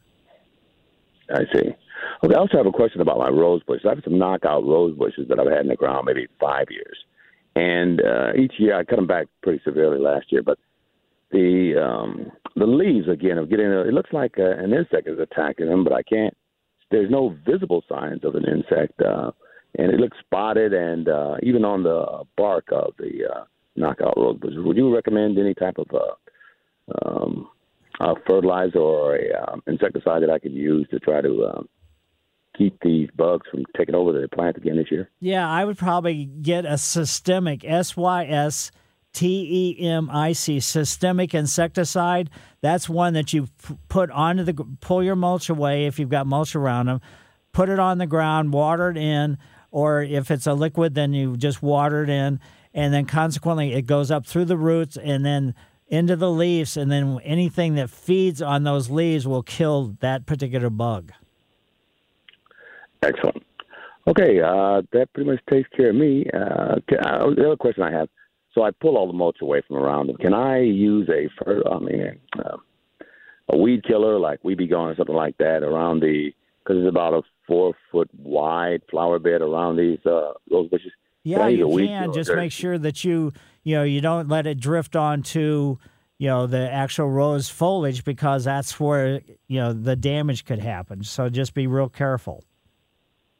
I 1.30 1.44
see. 1.54 1.76
Okay, 2.24 2.34
I 2.34 2.40
also 2.40 2.58
have 2.58 2.66
a 2.66 2.72
question 2.72 3.02
about 3.02 3.20
my 3.20 3.30
rose 3.30 3.62
bushes. 3.68 3.86
I 3.86 3.90
have 3.90 4.04
some 4.04 4.18
knockout 4.18 4.66
rose 4.66 4.98
bushes 4.98 5.28
that 5.28 5.40
I've 5.40 5.52
had 5.52 5.62
in 5.62 5.68
the 5.68 5.76
ground 5.76 6.06
maybe 6.08 6.26
five 6.40 6.66
years, 6.72 6.98
and 7.58 8.02
uh, 8.02 8.34
each 8.38 8.54
year 8.58 8.78
I 8.78 8.84
cut 8.84 8.98
them 8.98 9.08
back 9.08 9.28
pretty 9.42 9.62
severely 9.64 10.00
last 10.00 10.32
year. 10.32 10.44
But 10.44 10.60
the 11.32 11.74
um, 11.84 12.32
the 12.56 12.66
leaves 12.66 13.08
again 13.10 13.38
are 13.38 13.46
getting. 13.46 13.66
It 13.66 13.94
looks 13.94 14.14
like 14.14 14.36
uh, 14.38 14.58
an 14.64 14.74
insect 14.74 15.08
is 15.08 15.20
attacking 15.20 15.68
them, 15.68 15.84
but 15.84 15.94
I 15.94 16.04
can't. 16.04 16.36
There's 16.92 17.12
no 17.12 17.36
visible 17.46 17.84
signs 17.90 18.24
of 18.24 18.36
an 18.36 18.46
insect, 18.46 19.02
uh, 19.02 19.32
and 19.78 19.92
it 19.92 20.00
looks 20.00 20.18
spotted, 20.20 20.74
and 20.74 21.10
uh, 21.10 21.36
even 21.44 21.66
on 21.66 21.84
the 21.84 22.24
bark 22.38 22.68
of 22.72 22.94
the 22.98 23.26
uh, 23.30 23.44
knockout 23.76 24.16
rose 24.18 24.38
bushes. 24.40 24.60
Would 24.60 24.78
you 24.78 24.94
recommend 24.94 25.38
any 25.38 25.54
type 25.54 25.78
of 25.78 25.88
uh, 25.94 27.08
um, 27.08 27.50
uh, 28.00 28.14
fertilizer 28.26 28.80
or 28.80 29.16
a 29.16 29.52
um, 29.52 29.64
insecticide 29.68 30.22
that 30.22 30.30
I 30.30 30.40
could 30.40 30.54
use 30.54 30.88
to 30.92 31.00
try 31.00 31.22
to 31.22 31.46
um, 31.46 31.70
keep 32.58 32.80
these 32.82 33.10
bugs 33.16 33.48
from 33.50 33.64
taking 33.78 33.96
over 33.96 34.14
the 34.14 34.28
plant 34.28 34.58
again 34.58 34.78
this 34.78 34.92
year? 34.92 35.10
Yeah, 35.20 35.50
I 35.50 35.64
would 35.66 35.78
probably 35.78 36.26
get 36.26 36.66
a 36.66 36.78
systemic 36.78 37.64
S 37.64 37.96
Y 37.96 38.26
S 38.26 38.72
T 39.14 39.76
E 39.80 39.88
M 39.88 40.10
I 40.12 40.34
C 40.34 40.60
systemic 40.60 41.34
insecticide. 41.34 42.30
That's 42.62 42.90
one 42.90 43.14
that 43.14 43.34
you 43.34 43.48
put 43.88 44.12
onto 44.12 44.44
the 44.44 44.54
pull 44.82 45.04
your 45.04 45.16
mulch 45.16 45.50
away 45.50 45.86
if 45.86 46.00
you've 46.00 46.10
got 46.10 46.28
mulch 46.28 46.56
around 46.56 46.88
them. 46.88 47.02
Put 47.52 47.70
it 47.70 47.80
on 47.80 47.98
the 47.98 48.08
ground, 48.08 48.54
water 48.54 48.90
it 48.90 48.98
in, 48.98 49.38
or 49.72 50.04
if 50.04 50.30
it's 50.30 50.46
a 50.46 50.54
liquid, 50.54 50.94
then 50.94 51.14
you 51.14 51.38
just 51.38 51.64
water 51.64 52.04
it 52.04 52.10
in, 52.10 52.40
and 52.74 52.94
then 52.94 53.06
consequently 53.06 53.74
it 53.74 53.88
goes 53.88 54.12
up 54.12 54.26
through 54.26 54.46
the 54.46 54.58
roots 54.58 54.98
and 54.98 55.26
then 55.26 55.56
into 55.88 56.16
the 56.16 56.30
leaves, 56.30 56.76
and 56.76 56.92
then 56.92 57.20
anything 57.24 57.76
that 57.76 57.90
feeds 57.90 58.42
on 58.42 58.64
those 58.64 58.90
leaves 58.90 59.26
will 59.26 59.42
kill 59.42 59.96
that 60.02 60.26
particular 60.26 60.70
bug. 60.70 61.12
Excellent. 63.04 63.44
Okay, 64.08 64.40
uh, 64.40 64.82
that 64.94 65.12
pretty 65.14 65.30
much 65.30 65.40
takes 65.50 65.70
care 65.76 65.90
of 65.90 65.96
me. 65.96 66.26
Uh, 66.34 66.38
uh, 66.38 67.30
the 67.36 67.44
other 67.46 67.58
question 67.58 67.84
I 67.84 67.92
have: 67.92 68.08
so 68.54 68.64
I 68.64 68.72
pull 68.72 68.98
all 68.98 69.08
the 69.08 69.14
mulch 69.14 69.38
away 69.42 69.62
from 69.68 69.78
around 69.78 70.08
them. 70.08 70.18
Can 70.18 70.34
I 70.34 70.62
use 70.62 71.10
a, 71.10 71.28
I 71.70 71.80
mean, 71.80 72.20
uh, 72.40 72.58
a 73.50 73.58
weed 73.58 73.84
killer 73.84 74.18
like 74.18 74.44
Weed 74.44 74.58
B 74.58 74.68
Gon 74.68 74.90
or 74.90 74.96
something 74.96 75.16
like 75.16 75.38
that 75.38 75.64
around 75.64 76.00
the? 76.00 76.32
Because 76.64 76.82
it's 76.82 76.90
about 76.90 77.14
a 77.14 77.22
four 77.48 77.74
foot 77.92 78.10
wide 78.18 78.82
flower 78.90 79.20
bed 79.20 79.42
around 79.42 79.78
these 79.78 80.00
uh, 80.06 80.34
rose 80.50 80.70
bushes. 80.70 80.92
Yeah, 81.24 81.48
you 81.48 81.68
can. 81.78 82.14
Just 82.14 82.34
make 82.34 82.52
sure 82.52 82.78
that 82.78 83.04
you 83.04 83.34
you 83.64 83.76
know 83.76 83.84
you 83.84 84.00
don't 84.00 84.30
let 84.30 84.48
it 84.48 84.60
drift 84.60 84.96
onto 84.96 85.78
you 86.18 86.28
know 86.28 86.48
the 86.48 86.72
actual 86.72 87.10
rose 87.10 87.50
foliage 87.50 88.04
because 88.06 88.46
that's 88.46 88.80
where 88.80 89.22
you 89.48 89.60
know 89.60 89.74
the 89.74 89.96
damage 89.96 90.46
could 90.46 90.60
happen. 90.60 91.04
So 91.04 91.30
just 91.30 91.54
be 91.54 91.68
real 91.68 91.90
careful. 91.90 92.44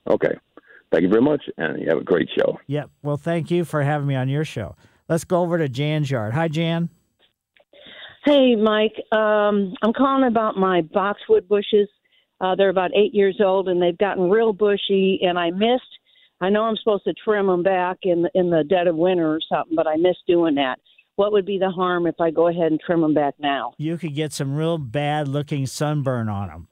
Okay. 0.08 0.36
Thank 0.92 1.04
you 1.04 1.10
very 1.10 1.22
much, 1.22 1.44
and 1.58 1.82
you 1.82 1.90
have 1.90 1.98
a 1.98 2.04
great 2.04 2.30
show. 2.38 2.60
Yep. 2.68 2.90
Well, 3.04 3.18
thank 3.18 3.52
you 3.52 3.66
for 3.66 3.84
having 3.84 4.08
me 4.08 4.16
on 4.16 4.30
your 4.30 4.46
show. 4.46 4.76
Let's 5.10 5.26
go 5.26 5.42
over 5.42 5.58
to 5.58 5.68
Jan's 5.68 6.10
yard. 6.10 6.34
Hi, 6.34 6.48
Jan. 6.48 6.90
Hey, 8.26 8.56
Mike. 8.56 8.96
Um, 9.12 9.74
I'm 9.82 9.94
calling 9.94 10.28
about 10.28 10.58
my 10.58 10.82
boxwood 10.82 11.48
bushes. 11.48 11.90
Uh, 12.40 12.56
they're 12.56 12.70
about 12.70 12.92
eight 12.96 13.14
years 13.14 13.40
old, 13.44 13.68
and 13.68 13.82
they've 13.82 13.98
gotten 13.98 14.30
real 14.30 14.54
bushy. 14.54 15.20
And 15.22 15.38
I 15.38 15.52
missed. 15.52 15.84
I 16.40 16.50
know 16.50 16.64
I'm 16.64 16.76
supposed 16.78 17.04
to 17.06 17.14
trim 17.14 17.48
them 17.48 17.64
back 17.64 17.98
in 18.04 18.28
in 18.36 18.50
the 18.50 18.64
dead 18.64 18.88
of 18.88 18.96
winter 18.96 19.34
or 19.34 19.40
something, 19.50 19.76
but 19.76 19.88
I 19.88 19.96
missed 19.96 20.24
doing 20.28 20.56
that. 20.56 20.80
What 21.16 21.32
would 21.32 21.46
be 21.46 21.58
the 21.58 21.72
harm 21.72 22.06
if 22.06 22.16
I 22.20 22.30
go 22.30 22.48
ahead 22.48 22.72
and 22.72 22.80
trim 22.80 23.02
them 23.02 23.16
back 23.16 23.34
now? 23.40 23.74
You 23.78 23.98
could 23.98 24.14
get 24.14 24.34
some 24.34 24.56
real 24.56 24.78
bad 24.78 25.28
looking 25.28 25.66
sunburn 25.66 26.30
on 26.30 26.48
them. 26.48 26.68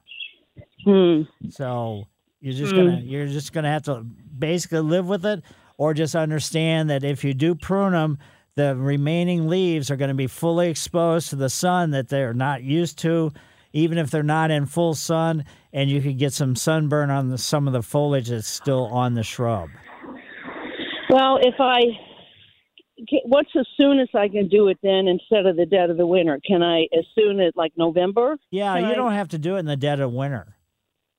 Hmm. 0.85 1.49
So 1.49 2.07
you're 2.45 2.53
just 2.53 2.75
gonna 2.75 2.91
mm. 2.91 3.09
you're 3.09 3.25
just 3.25 3.53
gonna 3.53 3.71
have 3.71 3.81
to 3.83 4.03
basically 4.03 4.81
live 4.81 5.07
with 5.07 5.25
it, 5.25 5.41
or 5.77 5.95
just 5.95 6.15
understand 6.15 6.91
that 6.91 7.03
if 7.03 7.23
you 7.23 7.33
do 7.33 7.55
prune 7.55 7.93
them, 7.93 8.19
the 8.53 8.75
remaining 8.75 9.47
leaves 9.47 9.89
are 9.89 9.95
going 9.95 10.09
to 10.09 10.15
be 10.15 10.27
fully 10.27 10.69
exposed 10.69 11.29
to 11.29 11.35
the 11.35 11.49
sun 11.49 11.89
that 11.91 12.07
they're 12.09 12.35
not 12.35 12.61
used 12.61 12.99
to, 12.99 13.31
even 13.73 13.97
if 13.97 14.11
they're 14.11 14.21
not 14.21 14.51
in 14.51 14.67
full 14.67 14.93
sun, 14.93 15.43
and 15.73 15.89
you 15.89 16.01
could 16.01 16.19
get 16.19 16.33
some 16.33 16.55
sunburn 16.55 17.09
on 17.09 17.29
the, 17.29 17.37
some 17.39 17.65
of 17.65 17.73
the 17.73 17.81
foliage 17.81 18.29
that's 18.29 18.47
still 18.47 18.85
on 18.85 19.15
the 19.15 19.23
shrub. 19.23 19.69
Well, 21.09 21.39
if 21.41 21.55
I, 21.59 21.81
what's 23.25 23.49
as 23.57 23.67
soon 23.75 23.99
as 23.99 24.07
I 24.13 24.29
can 24.29 24.47
do 24.47 24.67
it 24.67 24.77
then 24.83 25.07
instead 25.07 25.47
of 25.47 25.55
the 25.55 25.65
dead 25.65 25.89
of 25.89 25.97
the 25.97 26.07
winter? 26.07 26.39
Can 26.45 26.61
I 26.61 26.83
as 26.97 27.05
soon 27.15 27.41
as 27.41 27.53
like 27.55 27.73
November? 27.75 28.37
Yeah, 28.51 28.77
you 28.77 28.85
I- 28.85 28.95
don't 28.95 29.13
have 29.13 29.29
to 29.29 29.39
do 29.39 29.55
it 29.55 29.59
in 29.59 29.65
the 29.65 29.75
dead 29.75 29.99
of 29.99 30.13
winter. 30.13 30.54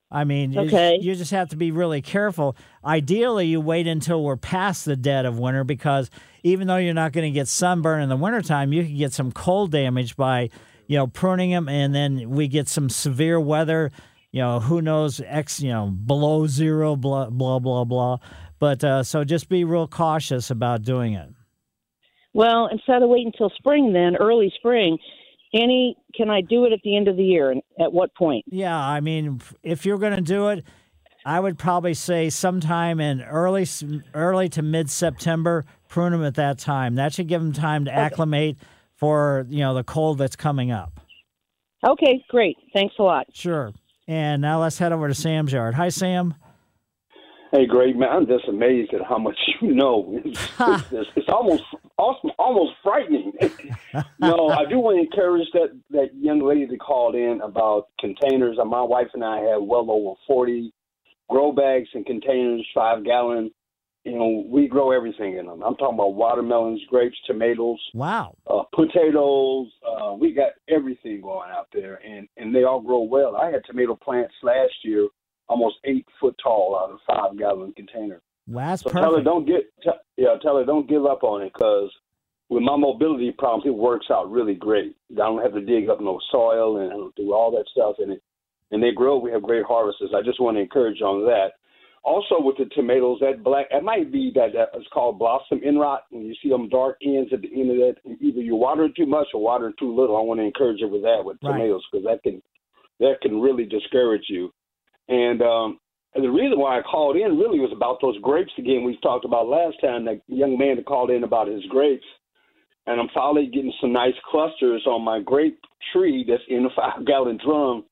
I 0.09 0.23
mean, 0.23 0.53
you- 0.53 0.61
Okay. 0.61 0.97
you 1.01 1.15
just 1.15 1.31
have 1.31 1.49
to 1.49 1.57
be 1.57 1.71
really 1.71 2.01
careful. 2.01 2.55
Ideally, 2.85 3.47
you 3.47 3.59
wait 3.59 3.87
until 3.87 4.23
we're 4.23 4.37
past 4.37 4.85
the 4.85 4.95
dead 4.95 5.25
of 5.25 5.37
winter 5.37 5.63
because 5.65 6.09
even 6.43 6.67
though 6.67 6.77
you're 6.77 6.93
not 6.93 7.11
going 7.11 7.25
to 7.31 7.35
get 7.35 7.47
sunburn 7.49 8.01
in 8.01 8.07
the 8.09 8.15
wintertime, 8.15 8.71
you 8.71 8.83
can 8.85 8.95
get 8.97 9.11
some 9.11 9.31
cold 9.33 9.71
damage 9.71 10.15
by, 10.15 10.49
you 10.87 10.97
know, 10.97 11.07
pruning 11.07 11.51
them, 11.51 11.67
and 11.67 11.93
then 11.93 12.29
we 12.29 12.47
get 12.47 12.69
some 12.69 12.89
severe 12.89 13.39
weather. 13.39 13.91
You 14.31 14.41
know, 14.41 14.59
who 14.59 14.81
knows, 14.81 15.19
X, 15.25 15.61
you 15.61 15.71
know, 15.71 15.87
below 15.87 16.47
zero, 16.47 16.95
blah 16.95 17.29
blah 17.29 17.59
blah 17.59 17.83
blah. 17.83 18.17
But 18.59 18.83
uh, 18.83 19.03
so 19.03 19.23
just 19.23 19.49
be 19.49 19.63
real 19.63 19.87
cautious 19.87 20.49
about 20.51 20.83
doing 20.83 21.13
it. 21.13 21.29
Well, 22.33 22.67
instead 22.71 23.01
of 23.01 23.09
waiting 23.09 23.31
until 23.33 23.49
spring, 23.57 23.93
then 23.93 24.15
early 24.15 24.51
spring, 24.57 24.97
any 25.53 25.95
can 26.15 26.29
I 26.29 26.41
do 26.41 26.65
it 26.65 26.73
at 26.73 26.79
the 26.83 26.95
end 26.95 27.07
of 27.07 27.17
the 27.17 27.23
year? 27.23 27.51
And 27.51 27.61
at 27.79 27.91
what 27.91 28.13
point? 28.15 28.45
Yeah, 28.47 28.77
I 28.77 28.99
mean, 28.99 29.41
if 29.63 29.85
you're 29.85 29.97
going 29.97 30.15
to 30.15 30.21
do 30.21 30.49
it, 30.49 30.63
I 31.25 31.39
would 31.39 31.57
probably 31.57 31.93
say 31.93 32.29
sometime 32.29 32.99
in 32.99 33.21
early 33.21 33.65
early 34.13 34.49
to 34.49 34.61
mid 34.61 34.89
September. 34.89 35.65
Prune 35.89 36.11
them 36.11 36.23
at 36.23 36.35
that 36.35 36.59
time. 36.59 36.95
That 36.95 37.13
should 37.13 37.27
give 37.27 37.41
them 37.41 37.53
time 37.53 37.85
to 37.85 37.91
acclimate 37.91 38.57
for 38.95 39.45
you 39.49 39.59
know 39.59 39.73
the 39.73 39.83
cold 39.83 40.17
that's 40.17 40.35
coming 40.35 40.71
up. 40.71 40.99
Okay, 41.85 42.23
great. 42.29 42.57
Thanks 42.73 42.95
a 42.99 43.03
lot. 43.03 43.27
Sure. 43.33 43.71
And 44.07 44.41
now 44.41 44.61
let's 44.61 44.77
head 44.77 44.91
over 44.91 45.07
to 45.07 45.13
Sam's 45.13 45.51
yard. 45.51 45.75
Hi, 45.75 45.89
Sam. 45.89 46.33
Hey, 47.51 47.65
Greg, 47.65 47.95
man, 47.97 48.09
I'm 48.09 48.27
just 48.27 48.47
amazed 48.47 48.93
at 48.93 49.01
how 49.07 49.17
much 49.17 49.37
you 49.61 49.73
know. 49.73 50.19
It's, 50.25 50.49
it's, 50.91 51.09
it's 51.15 51.29
almost, 51.29 51.63
almost, 51.97 52.35
almost 52.37 52.71
frightening. 52.83 53.33
no, 54.19 54.49
I 54.49 54.65
do 54.65 54.79
want 54.79 54.97
to 54.97 55.01
encourage 55.05 55.47
that 55.53 55.77
that 55.91 56.15
young 56.15 56.39
lady 56.45 56.65
that 56.65 56.79
called 56.79 57.15
in 57.15 57.41
about 57.43 57.87
containers. 57.99 58.57
My 58.65 58.81
wife 58.81 59.07
and 59.13 59.23
I 59.23 59.39
have 59.39 59.61
well 59.61 59.89
over 59.89 60.15
40 60.27 60.71
grow 61.29 61.51
bags 61.51 61.89
and 61.93 62.05
containers, 62.05 62.65
five 62.73 63.03
gallon. 63.03 63.51
You 64.03 64.17
know, 64.17 64.43
we 64.47 64.69
grow 64.69 64.91
everything 64.91 65.37
in 65.37 65.47
them. 65.47 65.61
I'm 65.61 65.75
talking 65.75 65.95
about 65.95 66.13
watermelons, 66.13 66.79
grapes, 66.89 67.17
tomatoes, 67.25 67.79
Wow. 67.93 68.35
uh, 68.49 68.63
potatoes. 68.73 69.67
Uh, 69.85 70.13
we 70.13 70.31
got 70.31 70.51
everything 70.69 71.19
going 71.19 71.49
out 71.51 71.67
there, 71.73 71.99
and 72.07 72.27
and 72.37 72.55
they 72.55 72.63
all 72.63 72.79
grow 72.79 73.01
well. 73.01 73.35
I 73.35 73.51
had 73.51 73.65
tomato 73.65 73.95
plants 73.95 74.33
last 74.43 74.71
year, 74.83 75.09
almost 75.49 75.75
eight 75.83 76.05
foot 76.21 76.35
tall 76.41 76.77
out 76.81 76.91
of 76.91 76.95
a 76.95 77.13
five 77.29 77.37
gallon 77.37 77.73
container. 77.73 78.21
That's 78.47 78.81
So 78.83 78.89
tell 78.89 79.15
her 79.15 79.21
don't 79.23 79.45
get 79.45 79.65
t- 79.83 79.89
yeah 80.17 80.35
tell 80.41 80.57
her 80.57 80.65
don't 80.65 80.87
give 80.89 81.05
up 81.05 81.23
on 81.23 81.41
it 81.41 81.51
because 81.53 81.91
with 82.49 82.63
my 82.63 82.77
mobility 82.77 83.31
problems 83.37 83.65
it 83.65 83.75
works 83.75 84.07
out 84.09 84.31
really 84.31 84.55
great. 84.55 84.95
I 85.11 85.15
don't 85.15 85.41
have 85.41 85.53
to 85.53 85.61
dig 85.61 85.89
up 85.89 85.99
no 85.99 86.19
soil 86.31 86.77
and 86.77 86.91
I 86.91 86.95
don't 86.95 87.15
do 87.15 87.33
all 87.33 87.51
that 87.51 87.65
stuff 87.71 87.95
and 87.99 88.13
it 88.13 88.23
and 88.71 88.81
they 88.83 88.91
grow. 88.91 89.17
We 89.17 89.31
have 89.31 89.43
great 89.43 89.65
harvests. 89.65 90.01
I 90.15 90.21
just 90.21 90.41
want 90.41 90.57
to 90.57 90.61
encourage 90.61 90.99
you 90.99 91.05
on 91.05 91.25
that. 91.25 91.53
Also 92.03 92.35
with 92.39 92.55
the 92.57 92.65
tomatoes, 92.73 93.17
that 93.19 93.43
black 93.43 93.67
it 93.69 93.83
might 93.83 94.13
be 94.13 94.31
that, 94.35 94.53
that 94.53 94.69
it's 94.73 94.87
called 94.93 95.19
blossom 95.19 95.59
end 95.65 95.79
rot. 95.79 96.03
When 96.09 96.25
you 96.25 96.35
see 96.41 96.49
them 96.49 96.69
dark 96.69 96.97
ends 97.03 97.31
at 97.33 97.41
the 97.41 97.51
end 97.53 97.71
of 97.71 97.77
that, 97.77 97.95
either 98.21 98.39
you're 98.41 98.55
watering 98.55 98.93
too 98.95 99.05
much 99.05 99.27
or 99.33 99.41
watering 99.41 99.73
too 99.77 99.93
little. 99.93 100.15
I 100.15 100.21
want 100.21 100.39
to 100.39 100.45
encourage 100.45 100.79
you 100.79 100.87
with 100.87 101.01
that 101.01 101.21
with 101.23 101.37
Right. 101.43 101.57
tomatoes 101.57 101.83
because 101.91 102.05
that 102.05 102.23
can 102.23 102.41
that 103.01 103.15
can 103.21 103.41
really 103.41 103.65
discourage 103.65 104.23
you. 104.29 104.53
And 105.09 105.41
um, 105.41 105.79
and 106.15 106.23
the 106.23 106.31
reason 106.31 106.59
why 106.59 106.79
I 106.79 106.81
called 106.81 107.15
in 107.15 107.37
really 107.37 107.59
was 107.59 107.71
about 107.75 107.99
those 108.01 108.17
grapes 108.21 108.51
again. 108.57 108.83
We 108.83 108.97
talked 109.01 109.25
about 109.25 109.47
last 109.47 109.75
time. 109.81 110.05
That 110.05 110.21
young 110.27 110.57
man 110.57 110.77
that 110.77 110.85
called 110.85 111.11
in 111.11 111.23
about 111.23 111.47
his 111.47 111.63
grapes, 111.65 112.05
and 112.85 112.99
I'm 112.99 113.09
finally 113.13 113.47
getting 113.47 113.73
some 113.81 113.93
nice 113.93 114.15
clusters 114.31 114.83
on 114.87 115.03
my 115.03 115.21
grape 115.21 115.59
tree 115.93 116.25
that's 116.27 116.43
in 116.49 116.65
a 116.65 116.69
five 116.75 117.05
gallon 117.05 117.37
drum. 117.43 117.85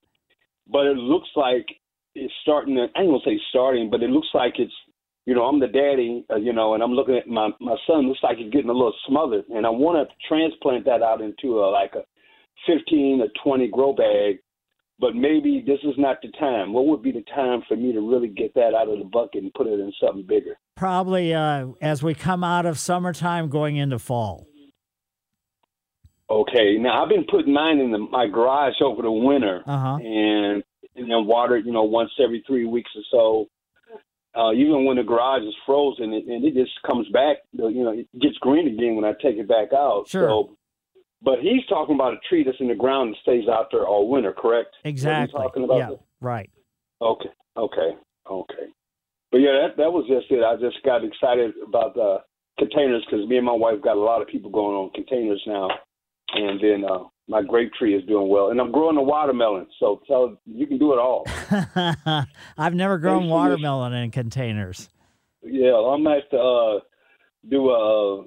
But 0.68 0.88
it 0.88 0.98
looks 0.98 1.30
like 1.36 1.66
it's 2.16 2.34
starting 2.42 2.76
to. 2.76 2.88
I 2.96 3.02
ain't 3.02 3.12
gonna 3.12 3.20
say 3.26 3.40
starting, 3.50 3.90
but 3.90 4.02
it 4.02 4.10
looks 4.10 4.30
like 4.34 4.54
it's. 4.58 4.74
You 5.28 5.34
know, 5.34 5.44
I'm 5.46 5.60
the 5.60 5.68
daddy. 5.68 6.24
Uh, 6.32 6.38
you 6.38 6.54
know, 6.54 6.76
and 6.76 6.84
I'm 6.84 6.94
looking 6.94 7.18
at 7.18 7.28
my 7.28 7.50
my 7.60 7.76
son. 7.86 8.08
Looks 8.08 8.24
like 8.24 8.38
he's 8.38 8.52
getting 8.52 8.70
a 8.70 8.74
little 8.74 8.94
smothered, 9.08 9.46
and 9.50 9.66
I 9.66 9.70
want 9.70 10.08
to 10.08 10.16
transplant 10.28 10.86
that 10.86 11.02
out 11.02 11.22
into 11.22 11.60
a 11.60 11.70
like 11.70 11.94
a 11.96 12.06
15 12.68 13.22
or 13.22 13.28
20 13.44 13.68
grow 13.70 13.94
bag, 13.94 14.40
but 15.00 15.16
maybe 15.16 15.64
this 15.66 15.80
is 15.84 15.96
not 15.98 16.18
the 16.22 16.30
time. 16.40 16.74
What 16.74 16.88
would 16.88 17.02
be 17.02 17.12
the 17.12 17.24
time 17.34 17.62
for 17.68 17.76
me 17.76 17.92
to 17.94 18.00
really 18.00 18.30
get 18.30 18.54
that 18.56 18.74
out 18.74 18.88
of 18.90 18.98
the 19.00 19.06
bucket 19.06 19.44
and 19.44 19.54
put 19.54 19.68
it 19.68 19.80
in 19.80 19.92
something 20.02 20.26
bigger? 20.26 20.58
Probably 20.76 21.34
uh, 21.34 21.68
as 21.82 22.02
we 22.04 22.14
come 22.14 22.44
out 22.44 22.66
of 22.66 22.78
summertime 22.80 23.50
going 23.50 23.76
into 23.78 24.00
fall. 24.00 24.48
Okay, 26.30 26.78
now 26.80 27.04
I've 27.04 27.10
been 27.10 27.26
putting 27.30 27.54
mine 27.54 27.80
in 27.80 27.92
the, 27.92 28.00
my 28.00 28.28
garage 28.28 28.82
over 28.82 29.02
the 29.04 29.12
winter, 29.12 29.62
Uh-huh. 29.66 29.98
and 29.98 30.64
and 30.96 31.12
then 31.12 31.26
water, 31.28 31.58
you 31.58 31.72
know, 31.72 31.84
once 31.84 32.10
every 32.24 32.44
three 32.48 32.66
weeks 32.66 32.90
or 32.96 33.04
so. 33.12 33.48
Uh, 34.34 34.52
even 34.54 34.84
when 34.86 34.98
the 34.98 35.04
garage 35.04 35.44
is 35.44 35.54
frozen, 35.66 36.12
it, 36.14 36.26
and 36.26 36.44
it 36.44 36.54
just 36.54 36.72
comes 36.86 37.08
back, 37.10 37.38
you 37.54 37.84
know, 37.84 37.92
it 37.92 38.08
gets 38.20 38.38
green 38.40 38.68
again 38.68 38.96
when 38.96 39.06
I 39.06 39.14
take 39.22 39.38
it 39.38 39.48
back 39.48 39.70
out. 39.74 40.06
Sure. 40.10 40.28
So, 40.28 40.58
but 41.22 41.40
he's 41.40 41.66
talking 41.68 41.96
about 41.96 42.14
a 42.14 42.20
tree 42.30 42.44
that's 42.44 42.60
in 42.60 42.68
the 42.68 42.76
ground 42.76 43.10
and 43.10 43.18
stays 43.22 43.48
out 43.48 43.68
there 43.72 43.86
all 43.86 44.10
winter, 44.10 44.34
correct? 44.34 44.76
Exactly. 44.84 45.40
talking 45.40 45.64
about 45.64 45.78
yeah. 45.78 45.90
Right. 46.22 46.50
Okay, 47.02 47.30
okay, 47.58 47.92
okay. 48.30 48.66
But 49.32 49.38
yeah, 49.40 49.68
that 49.68 49.78
that 49.78 49.92
was 49.92 50.06
just 50.08 50.32
it. 50.32 50.44
I 50.44 50.56
just 50.56 50.84
got 50.84 51.04
excited 51.04 51.54
about 51.68 51.94
the 51.94 52.20
containers 52.58 53.06
because 53.06 53.28
me 53.28 53.38
and 53.38 53.46
my 53.46 53.52
wife 53.54 53.82
got 53.82 53.98
a 53.98 54.00
lot 54.00 54.22
of 54.22 54.28
people 54.28 54.50
going 54.50 54.76
on 54.76 54.92
containers 54.92 55.42
now, 55.46 55.70
and 56.34 56.60
then 56.62 56.86
uh, 56.90 57.04
my 57.28 57.42
grape 57.42 57.74
tree 57.74 57.96
is 57.96 58.06
doing 58.06 58.30
well, 58.30 58.50
and 58.50 58.60
I'm 58.60 58.72
growing 58.72 58.98
a 58.98 59.02
watermelon. 59.02 59.68
So, 59.80 60.02
so 60.08 60.38
you 60.46 60.68
can 60.68 60.78
do 60.78 60.94
it 60.94 61.00
all. 61.00 61.26
I've 62.58 62.76
never 62.76 62.98
grown 62.98 63.24
Thanks 63.24 63.32
watermelon 63.32 63.94
in 63.94 64.12
containers. 64.12 64.90
Yeah, 65.44 65.74
I'm 65.74 66.04
gonna 66.04 66.16
have 66.16 66.30
to 66.30 66.40
uh, 66.40 66.80
do 67.50 67.70
a 67.70 68.24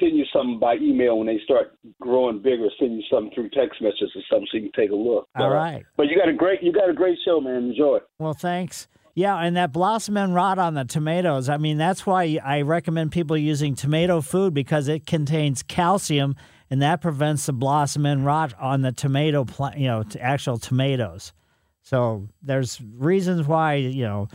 send 0.00 0.16
you 0.16 0.24
something 0.32 0.58
by 0.58 0.76
email 0.76 1.18
when 1.18 1.26
they 1.26 1.38
start 1.44 1.76
growing 2.00 2.40
bigger. 2.42 2.68
Send 2.78 2.94
you 2.96 3.02
something 3.10 3.32
through 3.34 3.50
text 3.50 3.80
messages 3.82 4.10
or 4.14 4.22
something 4.30 4.46
so 4.50 4.58
you 4.58 4.70
can 4.70 4.82
take 4.82 4.90
a 4.90 4.94
look. 4.94 5.28
All 5.36 5.38
But, 5.38 5.44
uh, 5.44 5.54
right. 5.54 5.84
But 5.96 6.06
you 6.08 6.16
got 6.16 6.28
a 6.28 6.32
great 6.32 6.62
you 6.62 6.72
got 6.72 6.88
a 6.90 6.94
great 6.94 7.18
show, 7.24 7.40
man. 7.40 7.70
Enjoy. 7.70 7.98
Well, 8.18 8.34
thanks. 8.34 8.88
Yeah, 9.14 9.36
and 9.36 9.56
that 9.56 9.72
blossom 9.72 10.16
end 10.16 10.34
rot 10.34 10.58
on 10.58 10.72
the 10.72 10.84
tomatoes. 10.86 11.50
I 11.50 11.58
mean, 11.58 11.76
that's 11.76 12.06
why 12.06 12.38
I 12.42 12.62
recommend 12.62 13.12
people 13.12 13.36
using 13.36 13.74
tomato 13.74 14.22
food 14.22 14.54
because 14.54 14.88
it 14.88 15.06
contains 15.06 15.62
calcium, 15.62 16.34
and 16.70 16.80
that 16.80 17.02
prevents 17.02 17.44
the 17.44 17.52
blossom 17.52 18.06
end 18.06 18.24
rot 18.24 18.54
on 18.58 18.80
the 18.80 18.90
tomato 18.92 19.44
plant. 19.44 19.76
You 19.78 19.88
know, 19.88 20.04
actual 20.18 20.56
tomatoes. 20.56 21.34
So 21.82 22.28
there's 22.42 22.80
reasons 22.96 23.46
why 23.46 23.74
you 23.74 24.04
know 24.04 24.28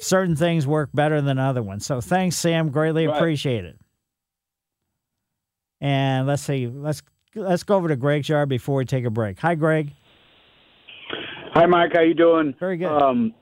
certain 0.00 0.36
things 0.36 0.66
work 0.68 0.90
better 0.94 1.20
than 1.20 1.38
other 1.38 1.62
ones. 1.62 1.84
So 1.86 2.00
thanks, 2.00 2.36
Sam. 2.36 2.68
Greatly 2.68 3.06
Right. 3.08 3.16
appreciate 3.16 3.64
it. 3.64 3.76
And 5.80 6.26
let's 6.26 6.42
see, 6.42 6.66
let's 6.66 7.02
let's 7.34 7.62
go 7.62 7.76
over 7.76 7.88
to 7.88 7.96
Greg's 7.96 8.28
yard 8.28 8.48
before 8.48 8.76
we 8.76 8.84
take 8.84 9.04
a 9.04 9.10
break. 9.10 9.38
Hi, 9.40 9.54
Greg. 9.54 9.92
Hi, 11.54 11.66
Mike. 11.66 11.92
How 11.94 12.02
you 12.02 12.14
doing? 12.14 12.54
Very 12.58 12.76
good. 12.76 12.88
Um, 12.88 13.34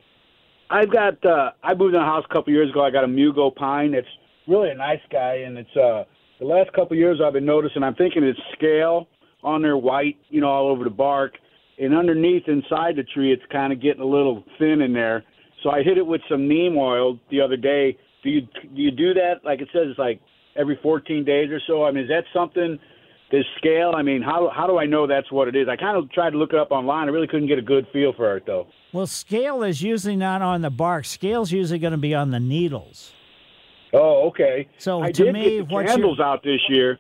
I've 0.70 0.90
got. 0.90 1.24
Uh, 1.24 1.50
I 1.62 1.74
moved 1.74 1.94
in 1.94 2.00
a 2.00 2.04
house 2.04 2.24
a 2.28 2.32
couple 2.32 2.52
years 2.52 2.70
ago. 2.70 2.84
I 2.84 2.90
got 2.90 3.04
a 3.04 3.08
Mugo 3.08 3.54
pine. 3.54 3.94
It's 3.94 4.08
really 4.48 4.70
a 4.70 4.74
nice 4.74 5.00
guy, 5.10 5.42
and 5.46 5.58
it's 5.58 5.76
uh, 5.76 6.04
the 6.40 6.46
last 6.46 6.72
couple 6.72 6.96
years 6.96 7.20
I've 7.24 7.32
been 7.32 7.44
noticing. 7.44 7.82
I'm 7.82 7.94
thinking 7.94 8.24
it's 8.24 8.38
scale 8.54 9.08
on 9.42 9.62
there, 9.62 9.76
white, 9.76 10.16
you 10.30 10.40
know, 10.40 10.48
all 10.48 10.68
over 10.68 10.84
the 10.84 10.90
bark, 10.90 11.34
and 11.78 11.94
underneath 11.94 12.44
inside 12.48 12.96
the 12.96 13.02
tree, 13.02 13.32
it's 13.32 13.42
kind 13.52 13.72
of 13.72 13.80
getting 13.80 14.00
a 14.00 14.06
little 14.06 14.42
thin 14.58 14.80
in 14.80 14.92
there. 14.92 15.22
So 15.62 15.70
I 15.70 15.82
hit 15.82 15.98
it 15.98 16.06
with 16.06 16.20
some 16.28 16.48
neem 16.48 16.76
oil 16.76 17.18
the 17.30 17.40
other 17.40 17.56
day. 17.56 17.96
Do 18.22 18.30
you 18.30 18.40
do 18.42 18.48
you 18.80 18.90
do 18.90 19.14
that? 19.14 19.44
Like 19.44 19.60
it 19.60 19.68
says, 19.72 19.84
it's 19.86 19.98
like 19.98 20.20
every 20.56 20.78
14 20.82 21.24
days 21.24 21.50
or 21.50 21.60
so. 21.66 21.84
I 21.84 21.90
mean, 21.90 22.04
is 22.04 22.10
that 22.10 22.24
something? 22.32 22.78
This 23.30 23.44
scale. 23.56 23.94
I 23.96 24.02
mean, 24.02 24.22
how 24.22 24.50
how 24.54 24.66
do 24.66 24.78
I 24.78 24.86
know 24.86 25.06
that's 25.06 25.32
what 25.32 25.48
it 25.48 25.56
is? 25.56 25.66
I 25.68 25.76
kind 25.76 25.96
of 25.96 26.12
tried 26.12 26.30
to 26.30 26.38
look 26.38 26.52
it 26.52 26.58
up 26.58 26.70
online. 26.70 27.08
I 27.08 27.10
really 27.10 27.26
couldn't 27.26 27.48
get 27.48 27.58
a 27.58 27.62
good 27.62 27.86
feel 27.92 28.12
for 28.12 28.36
it 28.36 28.44
though. 28.46 28.66
Well, 28.92 29.06
scale 29.06 29.62
is 29.62 29.82
usually 29.82 30.14
not 30.14 30.42
on 30.42 30.60
the 30.60 30.70
bark. 30.70 31.04
Scale's 31.04 31.50
usually 31.50 31.78
going 31.78 31.92
to 31.92 31.98
be 31.98 32.14
on 32.14 32.30
the 32.30 32.38
needles. 32.38 33.12
Oh, 33.92 34.28
okay. 34.28 34.68
So 34.78 35.02
I 35.02 35.10
to 35.10 35.24
did 35.24 35.32
me, 35.32 35.58
get 35.58 35.68
the 35.68 35.84
candles 35.84 36.20
out 36.20 36.44
this 36.44 36.60
year. 36.68 36.98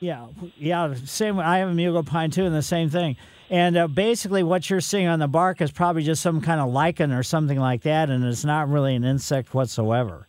Yeah, 0.00 0.26
yeah. 0.56 0.94
Same. 1.04 1.38
I 1.38 1.58
have 1.58 1.68
a 1.68 1.72
mugo 1.72 2.04
pine 2.04 2.30
too, 2.30 2.44
and 2.46 2.54
the 2.54 2.62
same 2.62 2.88
thing. 2.90 3.16
And 3.48 3.76
uh, 3.76 3.88
basically, 3.88 4.42
what 4.42 4.68
you're 4.68 4.80
seeing 4.80 5.06
on 5.06 5.18
the 5.18 5.28
bark 5.28 5.60
is 5.60 5.70
probably 5.70 6.02
just 6.02 6.22
some 6.22 6.40
kind 6.40 6.60
of 6.60 6.72
lichen 6.72 7.12
or 7.12 7.22
something 7.22 7.58
like 7.58 7.82
that, 7.82 8.10
and 8.10 8.24
it's 8.24 8.44
not 8.44 8.68
really 8.68 8.94
an 8.94 9.04
insect 9.04 9.54
whatsoever. 9.54 10.26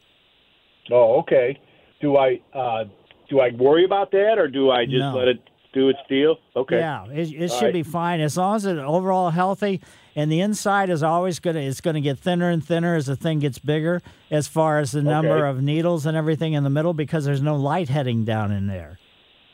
Oh, 0.92 1.20
okay. 1.20 1.60
Do 2.02 2.18
I 2.18 2.40
uh, 2.54 2.86
do 3.30 3.40
I 3.40 3.50
worry 3.58 3.86
about 3.86 4.12
that, 4.12 4.36
or 4.38 4.48
do 4.48 4.72
I 4.72 4.86
just 4.86 4.98
No. 5.00 5.16
let 5.18 5.28
it 5.28 5.40
do 5.74 5.90
its 5.90 6.00
deal? 6.08 6.38
Okay. 6.56 6.78
Yeah, 6.80 7.06
it, 7.08 7.32
it 7.34 7.52
should 7.52 7.64
right. 7.66 7.74
be 7.74 7.84
fine 7.84 8.20
as 8.22 8.38
long 8.38 8.56
as 8.56 8.66
it's 8.66 8.80
overall 8.80 9.30
healthy. 9.32 9.82
And 10.16 10.32
the 10.32 10.40
inside 10.42 10.90
is 10.90 11.04
always 11.04 11.40
going 11.40 11.56
to 11.56 11.62
it's 11.62 11.82
going 11.82 11.94
to 11.94 12.02
get 12.02 12.18
thinner 12.18 12.50
and 12.50 12.64
thinner 12.66 12.96
as 12.96 13.06
the 13.06 13.16
thing 13.16 13.40
gets 13.40 13.60
bigger, 13.60 14.02
as 14.32 14.48
far 14.48 14.80
as 14.80 14.92
the 14.92 15.04
number 15.04 15.46
of 15.46 15.62
needles 15.62 16.06
and 16.06 16.18
everything 16.18 16.54
in 16.54 16.64
the 16.64 16.70
middle, 16.72 16.94
because 16.94 17.26
there's 17.26 17.42
no 17.42 17.56
light 17.56 17.90
heading 17.90 18.26
down 18.26 18.52
in 18.52 18.68
there. 18.68 18.98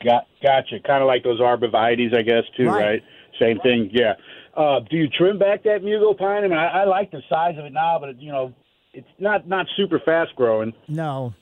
Got 0.03 0.27
gotcha. 0.41 0.79
Kind 0.85 1.01
of 1.01 1.07
like 1.07 1.23
those 1.23 1.39
arborvitaes, 1.39 2.15
I 2.15 2.21
guess, 2.21 2.43
too, 2.57 2.67
Right. 2.67 2.85
right? 2.85 3.03
Same 3.39 3.59
thing. 3.59 3.89
Yeah. 3.91 4.13
Uh, 4.55 4.79
do 4.89 4.95
you 4.97 5.07
trim 5.09 5.39
back 5.39 5.63
that 5.63 5.81
mugo 5.81 6.17
pine? 6.17 6.43
I 6.43 6.47
mean, 6.47 6.57
I, 6.57 6.81
I 6.81 6.83
like 6.85 7.09
the 7.11 7.21
size 7.27 7.55
of 7.57 7.65
it 7.65 7.73
now, 7.73 7.97
but 7.99 8.09
it, 8.09 8.17
you 8.19 8.31
know, 8.31 8.53
it's 8.93 9.07
not 9.19 9.47
not 9.47 9.65
super 9.75 9.99
fast 9.99 10.35
growing. 10.35 10.71
No. 10.87 11.33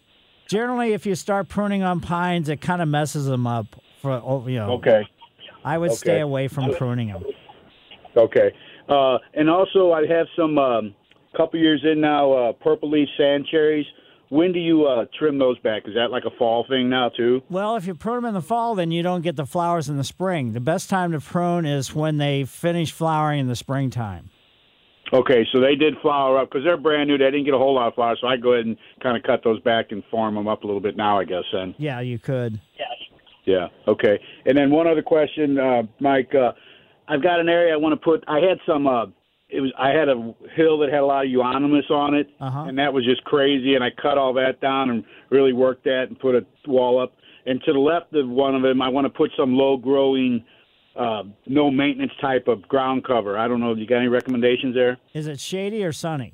Generally, 0.51 0.91
if 0.91 1.05
you 1.05 1.15
start 1.15 1.47
pruning 1.47 1.81
on 1.81 2.01
pines, 2.01 2.49
it 2.49 2.59
kind 2.59 2.81
of 2.81 2.89
messes 2.89 3.25
them 3.25 3.47
up. 3.47 3.67
For 4.01 4.11
oh, 4.11 4.45
you 4.49 4.57
know. 4.57 4.71
Okay. 4.73 5.07
I 5.63 5.77
would 5.77 5.93
stay 5.93 6.19
away 6.19 6.49
from 6.49 6.73
pruning 6.73 7.07
them. 7.07 7.23
Okay. 8.17 8.51
Uh, 8.89 9.19
and 9.33 9.49
also, 9.49 9.93
I 9.93 10.05
have 10.07 10.27
some 10.35 10.57
um, 10.57 10.93
couple 11.37 11.57
years 11.57 11.81
in 11.89 12.01
now 12.01 12.33
uh, 12.33 12.51
purple 12.51 12.91
leaf 12.91 13.07
sand 13.17 13.47
cherries. 13.49 13.85
When 14.27 14.51
do 14.51 14.59
you 14.59 14.87
uh, 14.87 15.05
trim 15.17 15.39
those 15.39 15.57
back? 15.59 15.83
Is 15.87 15.93
that 15.95 16.11
like 16.11 16.25
a 16.25 16.37
fall 16.37 16.65
thing 16.67 16.89
now 16.89 17.07
too? 17.07 17.41
Well, 17.49 17.77
if 17.77 17.87
you 17.87 17.95
prune 17.95 18.17
them 18.17 18.25
in 18.25 18.33
the 18.33 18.41
fall, 18.41 18.75
then 18.75 18.91
you 18.91 19.03
don't 19.03 19.21
get 19.21 19.37
the 19.37 19.45
flowers 19.45 19.87
in 19.87 19.95
the 19.95 20.03
spring. 20.03 20.51
The 20.51 20.59
best 20.59 20.89
time 20.89 21.13
to 21.13 21.21
prune 21.21 21.65
is 21.65 21.95
when 21.95 22.17
they 22.17 22.43
finish 22.43 22.91
flowering 22.91 23.39
in 23.39 23.47
the 23.47 23.55
springtime. 23.55 24.30
Okay, 25.13 25.45
so 25.51 25.59
they 25.59 25.75
did 25.75 25.95
flower 26.01 26.37
up 26.39 26.49
because 26.49 26.63
they're 26.63 26.77
brand 26.77 27.09
new. 27.09 27.17
They 27.17 27.25
didn't 27.25 27.43
get 27.45 27.53
a 27.53 27.57
whole 27.57 27.75
lot 27.75 27.87
of 27.89 27.95
flowers, 27.95 28.19
so 28.21 28.27
I 28.27 28.37
go 28.37 28.53
ahead 28.53 28.65
and 28.65 28.77
kind 29.03 29.17
of 29.17 29.23
cut 29.23 29.41
those 29.43 29.59
back 29.61 29.91
and 29.91 30.03
form 30.09 30.35
them 30.35 30.47
up 30.47 30.63
a 30.63 30.65
little 30.67 30.79
bit 30.81 30.95
now, 30.95 31.19
I 31.19 31.25
guess. 31.25 31.43
Then, 31.51 31.75
Yeah, 31.77 31.99
you 31.99 32.17
could. 32.17 32.59
yeah, 33.45 33.67
okay. 33.87 34.19
And 34.45 34.57
then 34.57 34.71
one 34.71 34.87
other 34.87 35.01
question, 35.01 35.59
uh, 35.59 35.83
Mike. 35.99 36.33
Uh, 36.33 36.53
I've 37.07 37.21
got 37.21 37.39
an 37.41 37.49
area 37.49 37.73
I 37.73 37.77
want 37.77 37.91
to 37.93 37.97
put. 38.03 38.23
I 38.27 38.39
had 38.39 38.57
some. 38.65 38.87
Uh, 38.87 39.07
it 39.49 39.59
was. 39.59 39.73
I 39.77 39.89
had 39.89 40.07
a 40.07 40.33
hill 40.55 40.77
that 40.79 40.89
had 40.89 41.01
a 41.01 41.05
lot 41.05 41.25
of 41.25 41.31
euonymus 41.31 41.89
on 41.89 42.13
it, 42.13 42.29
Uh-huh. 42.39 42.65
and 42.69 42.77
that 42.77 42.93
was 42.93 43.03
just 43.03 43.21
crazy. 43.25 43.75
And 43.75 43.83
I 43.83 43.89
cut 44.01 44.17
all 44.17 44.33
that 44.35 44.61
down 44.61 44.89
and 44.91 45.03
really 45.29 45.51
worked 45.51 45.83
that 45.85 46.05
and 46.07 46.17
put 46.17 46.35
a 46.35 46.45
wall 46.67 47.01
up. 47.01 47.13
And 47.45 47.61
to 47.63 47.73
the 47.73 47.79
left 47.79 48.13
of 48.13 48.29
one 48.29 48.55
of 48.55 48.61
them, 48.61 48.81
I 48.81 48.87
want 48.87 49.05
to 49.05 49.09
put 49.09 49.31
some 49.35 49.55
low 49.57 49.75
growing, 49.75 50.45
uh, 50.95 51.23
no 51.47 51.71
maintenance 51.71 52.11
type 52.19 52.47
of 52.47 52.67
ground 52.67 53.03
cover. 53.05 53.37
I 53.37 53.47
don't 53.47 53.59
know. 53.59 53.73
You 53.73 53.85
got 53.87 53.97
any 53.97 54.07
recommendations 54.07 54.75
there? 54.75 54.97
Is 55.13 55.27
it 55.27 55.39
shady 55.39 55.83
or 55.83 55.91
sunny? 55.91 56.33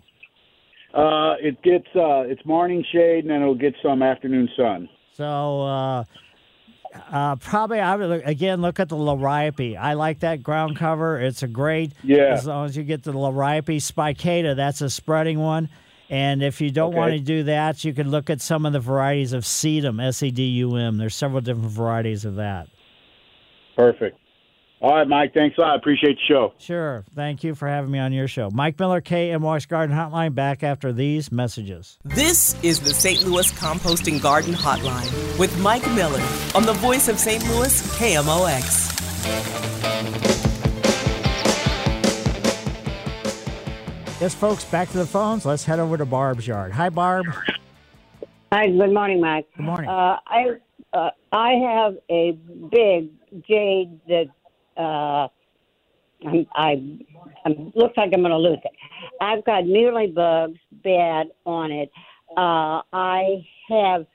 Uh, 0.93 1.35
it 1.39 1.61
gets 1.61 1.87
uh, 1.95 2.21
it's 2.21 2.43
morning 2.45 2.83
shade, 2.91 3.19
and 3.25 3.29
then 3.29 3.41
it'll 3.41 3.55
get 3.55 3.75
some 3.83 4.01
afternoon 4.01 4.49
sun. 4.57 4.89
So 5.13 5.61
uh, 5.61 6.03
uh, 7.11 7.35
probably 7.35 7.79
I 7.79 7.95
would 7.95 8.09
look, 8.09 8.25
again 8.25 8.61
look 8.61 8.79
at 8.79 8.89
the 8.89 8.95
liriope. 8.95 9.77
I 9.77 9.93
like 9.93 10.19
that 10.21 10.41
ground 10.41 10.77
cover. 10.77 11.19
It's 11.19 11.43
a 11.43 11.47
great. 11.47 11.91
Yeah. 12.03 12.33
As 12.33 12.47
long 12.47 12.65
as 12.65 12.75
you 12.77 12.83
get 12.83 13.03
the 13.03 13.13
liriope 13.13 13.77
spicata, 13.77 14.55
that's 14.55 14.81
a 14.81 14.89
spreading 14.89 15.39
one. 15.39 15.69
And 16.09 16.41
if 16.41 16.61
you 16.61 16.71
don't 16.71 16.91
Okay. 16.91 16.97
want 16.97 17.11
to 17.13 17.19
do 17.19 17.43
that, 17.43 17.83
you 17.83 17.93
can 17.93 18.09
look 18.09 18.29
at 18.29 18.39
some 18.39 18.65
of 18.65 18.71
the 18.71 18.79
varieties 18.79 19.33
of 19.33 19.43
sedum, 19.43 20.01
S 20.01 20.23
E 20.23 20.31
D 20.31 20.43
U 20.43 20.77
M. 20.77 20.97
There's 20.97 21.15
several 21.15 21.41
different 21.41 21.69
varieties 21.71 22.23
of 22.23 22.35
that. 22.35 22.69
Perfect. 23.75 24.17
All 24.79 24.95
right, 24.95 25.07
Mike. 25.07 25.33
Thanks 25.33 25.57
a 25.57 25.61
lot. 25.61 25.73
I 25.73 25.75
appreciate 25.75 26.17
the 26.17 26.21
show. 26.27 26.53
Sure. 26.59 27.03
Thank 27.15 27.43
you 27.43 27.55
for 27.55 27.67
having 27.67 27.89
me 27.89 27.97
on 27.97 28.13
your 28.13 28.27
show. 28.27 28.51
Mike 28.51 28.79
Miller, 28.79 29.01
KMOX 29.01 29.67
Garden 29.67 29.95
Hotline, 29.95 30.35
back 30.35 30.61
after 30.61 30.93
these 30.93 31.31
messages. 31.31 31.97
This 32.03 32.55
is 32.63 32.79
the 32.79 32.93
St. 32.93 33.25
Louis 33.25 33.51
Composting 33.53 34.21
Garden 34.21 34.53
Hotline 34.53 35.39
with 35.39 35.57
Mike 35.59 35.85
Miller 35.95 36.21
on 36.53 36.63
the 36.63 36.73
voice 36.73 37.07
of 37.07 37.17
St. 37.17 37.43
Louis, 37.49 37.81
KMOX. 37.97 38.93
Yes, 44.21 44.33
folks, 44.35 44.63
back 44.65 44.89
to 44.89 44.97
the 44.97 45.05
phones. 45.05 45.45
Let's 45.45 45.63
head 45.63 45.79
over 45.79 45.97
to 45.97 46.05
Barb's 46.05 46.47
yard. 46.47 46.71
Hi, 46.71 46.89
Barb. 46.89 47.25
Hi, 48.51 48.67
good 48.67 48.93
morning, 48.93 49.21
Mike. 49.21 49.47
Good 49.55 49.65
morning. 49.65 49.89
Uh, 49.89 50.17
I 50.25 50.57
uh, 50.93 51.09
I 51.31 51.51
have 51.53 51.97
a 52.09 52.31
big 52.71 53.09
jade 53.47 53.99
that 54.07 54.27
uh, 54.77 55.27
I'm, 56.25 56.45
I 56.53 56.97
I'm, 57.45 57.71
looks 57.75 57.95
like 57.97 58.11
I'm 58.13 58.21
going 58.21 58.31
to 58.31 58.37
lose 58.37 58.59
it. 58.63 58.71
I've 59.21 59.45
got 59.45 59.65
mealy 59.65 60.07
bugs 60.07 60.59
bad 60.83 61.27
on 61.45 61.71
it. 61.71 61.91
Uh, 62.35 62.81
I 62.93 63.45
have 63.69 64.05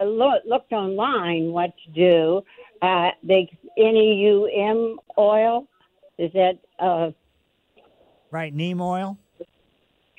loo- 0.00 0.40
looked 0.46 0.72
online 0.72 1.52
what 1.52 1.70
to 1.84 1.90
do. 1.92 2.42
Uh, 2.82 3.10
they 3.22 3.48
NEUM 3.76 4.98
oil. 5.16 5.66
Is 6.18 6.32
that 6.32 6.58
uh, 6.78 7.10
right? 8.30 8.52
Neem 8.54 8.80
oil. 8.80 9.16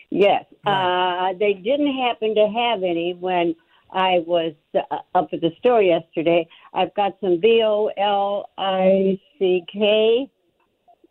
Yes. 0.09 0.45
Uh, 0.65 1.33
they 1.39 1.53
didn't 1.53 1.95
happen 1.97 2.35
to 2.35 2.47
have 2.47 2.83
any 2.83 3.13
when 3.13 3.55
I 3.91 4.19
was 4.25 4.53
uh, 4.75 4.97
up 5.15 5.29
at 5.33 5.41
the 5.41 5.51
store 5.59 5.81
yesterday. 5.81 6.47
I've 6.73 6.93
got 6.95 7.17
some 7.21 7.39
V 7.41 7.61
O 7.65 7.91
L 7.97 8.49
I 8.57 9.19
C 9.37 9.63
K. 9.71 10.29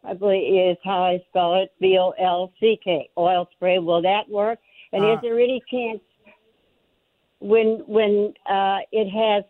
I 0.05 0.15
believe 0.15 0.71
is 0.71 0.77
how 0.85 1.03
I 1.03 1.23
spell 1.29 1.55
it. 1.61 1.73
V 1.81 1.99
O 1.99 2.11
L 2.11 2.53
C 2.61 2.79
K 2.83 3.11
oil 3.19 3.49
spray. 3.53 3.79
Will 3.79 4.03
that 4.03 4.29
work? 4.29 4.59
And 4.93 5.05
Uh, 5.05 5.15
is 5.15 5.19
there 5.23 5.39
any 5.39 5.63
chance 5.71 6.01
when 7.41 7.83
when 7.87 8.33
uh, 8.49 8.79
it 8.93 9.09
has 9.11 9.45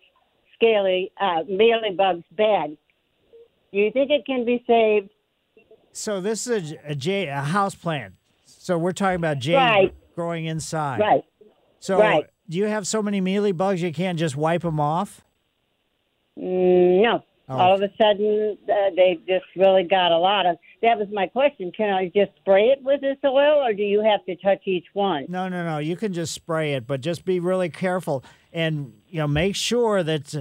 scaly 0.55 1.13
uh, 1.21 1.43
mealy 1.49 1.95
bugs 1.97 2.25
bad? 2.37 2.77
Do 3.73 3.79
you 3.79 3.91
think 3.91 4.11
it 4.11 4.25
can 4.25 4.45
be 4.47 4.65
saved? 4.67 5.11
So 5.93 6.21
this 6.21 6.47
is 6.47 6.73
a, 6.73 6.93
a 6.93 6.95
jade, 6.95 7.29
a 7.29 7.43
house 7.43 7.75
plant. 7.75 8.15
So 8.47 8.79
we're 8.79 8.93
talking 8.93 9.17
about 9.17 9.39
jade 9.39 9.57
Right. 9.57 9.95
growing 10.15 10.47
inside. 10.47 11.01
Right. 11.01 11.25
So 11.79 11.99
Right. 11.99 12.25
Do 12.49 12.59
you 12.59 12.65
have 12.67 12.87
so 12.87 13.03
many 13.03 13.21
mealy 13.21 13.53
bugs 13.53 13.83
you 13.83 13.93
can't 13.93 14.19
just 14.19 14.37
wipe 14.37 14.63
them 14.63 14.81
off? 14.81 15.23
Mm, 16.39 17.03
No. 17.03 17.25
Oh. 17.51 17.57
All 17.57 17.75
of 17.75 17.81
a 17.81 17.91
sudden, 17.97 18.59
uh, 18.69 18.91
they 18.95 19.19
just 19.27 19.47
really 19.57 19.83
got 19.83 20.13
a 20.13 20.19
lot 20.19 20.45
of. 20.45 20.59
That 20.83 20.99
was 20.99 21.09
my 21.11 21.27
question. 21.29 21.73
Can 21.73 21.89
I 21.89 22.13
just 22.15 22.33
spray 22.37 22.67
it 22.67 22.83
with 22.83 23.01
this 23.01 23.17
oil, 23.25 23.65
or 23.65 23.73
do 23.73 23.83
you 23.83 24.03
have 24.03 24.23
to 24.27 24.37
touch 24.37 24.61
each 24.67 24.85
one? 24.93 25.25
No, 25.31 25.49
no, 25.49 25.65
no. 25.65 25.79
You 25.79 25.97
can 25.97 26.13
just 26.13 26.35
spray 26.35 26.75
it, 26.75 26.87
but 26.87 27.01
just 27.01 27.25
be 27.25 27.41
really 27.41 27.71
careful 27.71 28.23
and 28.53 28.93
you 29.09 29.19
know 29.19 29.27
make 29.29 29.57
sure 29.57 30.03
that 30.03 30.35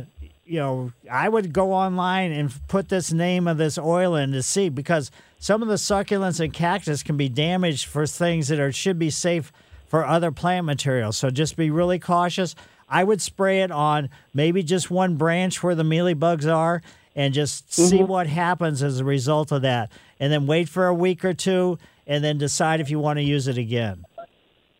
you 0.45 0.59
know 0.59 0.91
I 1.09 1.29
would 1.29 1.53
go 1.53 1.71
online 1.71 2.33
and 2.33 2.53
put 2.67 2.89
this 2.89 3.13
name 3.13 3.47
of 3.47 3.57
this 3.57 3.77
oil 3.77 4.15
in 4.15 4.33
to 4.33 4.43
see 4.43 4.67
because 4.67 5.09
some 5.39 5.61
of 5.61 5.69
the 5.69 5.75
succulents 5.75 6.41
and 6.41 6.51
cactus 6.53 7.03
can 7.03 7.15
be 7.15 7.29
damaged 7.29 7.85
for 7.85 8.05
things 8.05 8.49
that 8.49 8.59
are 8.59 8.71
should 8.73 8.99
be 8.99 9.09
safe 9.09 9.51
for 9.87 10.05
other 10.05 10.31
plant 10.31 10.65
materials. 10.65 11.17
So 11.17 11.29
just 11.29 11.55
be 11.55 11.69
really 11.69 11.99
cautious. 11.99 12.55
I 12.89 13.03
would 13.03 13.21
spray 13.21 13.61
it 13.61 13.71
on 13.71 14.09
maybe 14.33 14.63
just 14.63 14.89
one 14.91 15.15
branch 15.15 15.61
where 15.63 15.75
the 15.75 15.83
mealy 15.83 16.13
bugs 16.13 16.45
are 16.45 16.81
and 17.15 17.33
just 17.33 17.73
see 17.73 17.99
Mhm. 17.99 18.07
what 18.07 18.27
happens 18.27 18.83
as 18.83 18.99
a 18.99 19.03
result 19.03 19.51
of 19.51 19.61
that. 19.63 19.91
And 20.19 20.31
then 20.31 20.45
wait 20.47 20.69
for 20.69 20.87
a 20.87 20.93
week 20.93 21.25
or 21.25 21.33
two 21.33 21.77
and 22.05 22.23
then 22.23 22.37
decide 22.37 22.79
if 22.79 22.89
you 22.89 22.99
want 22.99 23.17
to 23.17 23.23
use 23.23 23.47
it 23.47 23.57
again. 23.57 24.05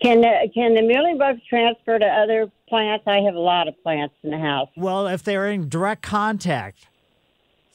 Can 0.02 0.22
the, 0.22 0.50
can 0.54 0.76
the 0.76 0.82
mealybugs 0.82 1.42
transfer 1.50 1.98
to 1.98 2.06
other 2.06 2.52
plants? 2.70 3.04
I 3.08 3.22
have 3.22 3.34
a 3.36 3.40
lot 3.40 3.68
of 3.68 3.82
plants 3.82 4.14
in 4.24 4.30
the 4.30 4.38
house. 4.38 4.70
Well, 4.78 5.08
if 5.08 5.24
they're 5.24 5.50
in 5.50 5.68
direct 5.70 6.04
contact, 6.04 6.86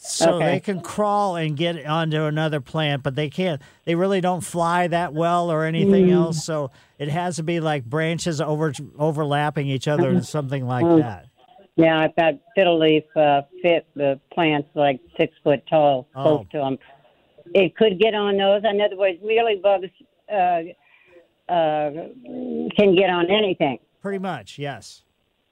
so 0.04 0.34
Okay. 0.34 0.44
they 0.46 0.60
can 0.60 0.80
crawl 0.80 1.36
and 1.36 1.56
get 1.56 1.86
onto 1.86 2.24
another 2.24 2.60
plant, 2.60 3.02
but 3.04 3.14
they 3.14 3.30
can't. 3.30 3.62
They 3.84 3.94
really 3.94 4.20
don't 4.20 4.40
fly 4.40 4.88
that 4.88 5.12
well 5.14 5.50
or 5.50 5.64
anything 5.64 6.08
Mm. 6.08 6.12
else. 6.14 6.44
So 6.44 6.70
it 6.98 7.08
has 7.08 7.36
to 7.36 7.42
be 7.44 7.60
like 7.60 7.84
branches 7.84 8.40
over 8.40 8.72
overlapping 8.98 9.68
each 9.68 9.86
other 9.86 10.08
and 10.10 10.24
something 10.24 10.66
like 10.66 10.84
Mm. 10.84 11.00
that. 11.02 11.26
Yeah, 11.76 12.00
I've 12.00 12.16
got 12.16 12.34
fiddle 12.54 12.78
leaf 12.80 13.04
uh, 13.16 13.42
fit 13.62 13.86
the 13.94 14.18
plants 14.32 14.68
like 14.74 14.98
six 15.16 15.34
foot 15.44 15.62
tall 15.68 16.08
Oh. 16.16 16.22
close 16.22 16.46
to 16.52 16.58
them. 16.58 16.78
It 17.54 17.76
could 17.76 17.98
get 18.00 18.14
on 18.14 18.36
those. 18.36 18.62
In 18.64 18.80
other 18.80 18.96
words, 18.96 19.18
mealybugs 19.22 19.90
uh, 20.30 21.52
uh, 21.52 21.90
can 22.76 22.94
get 22.96 23.08
on 23.08 23.30
anything. 23.30 23.78
Pretty 24.00 24.18
much, 24.18 24.58
yes. 24.58 25.02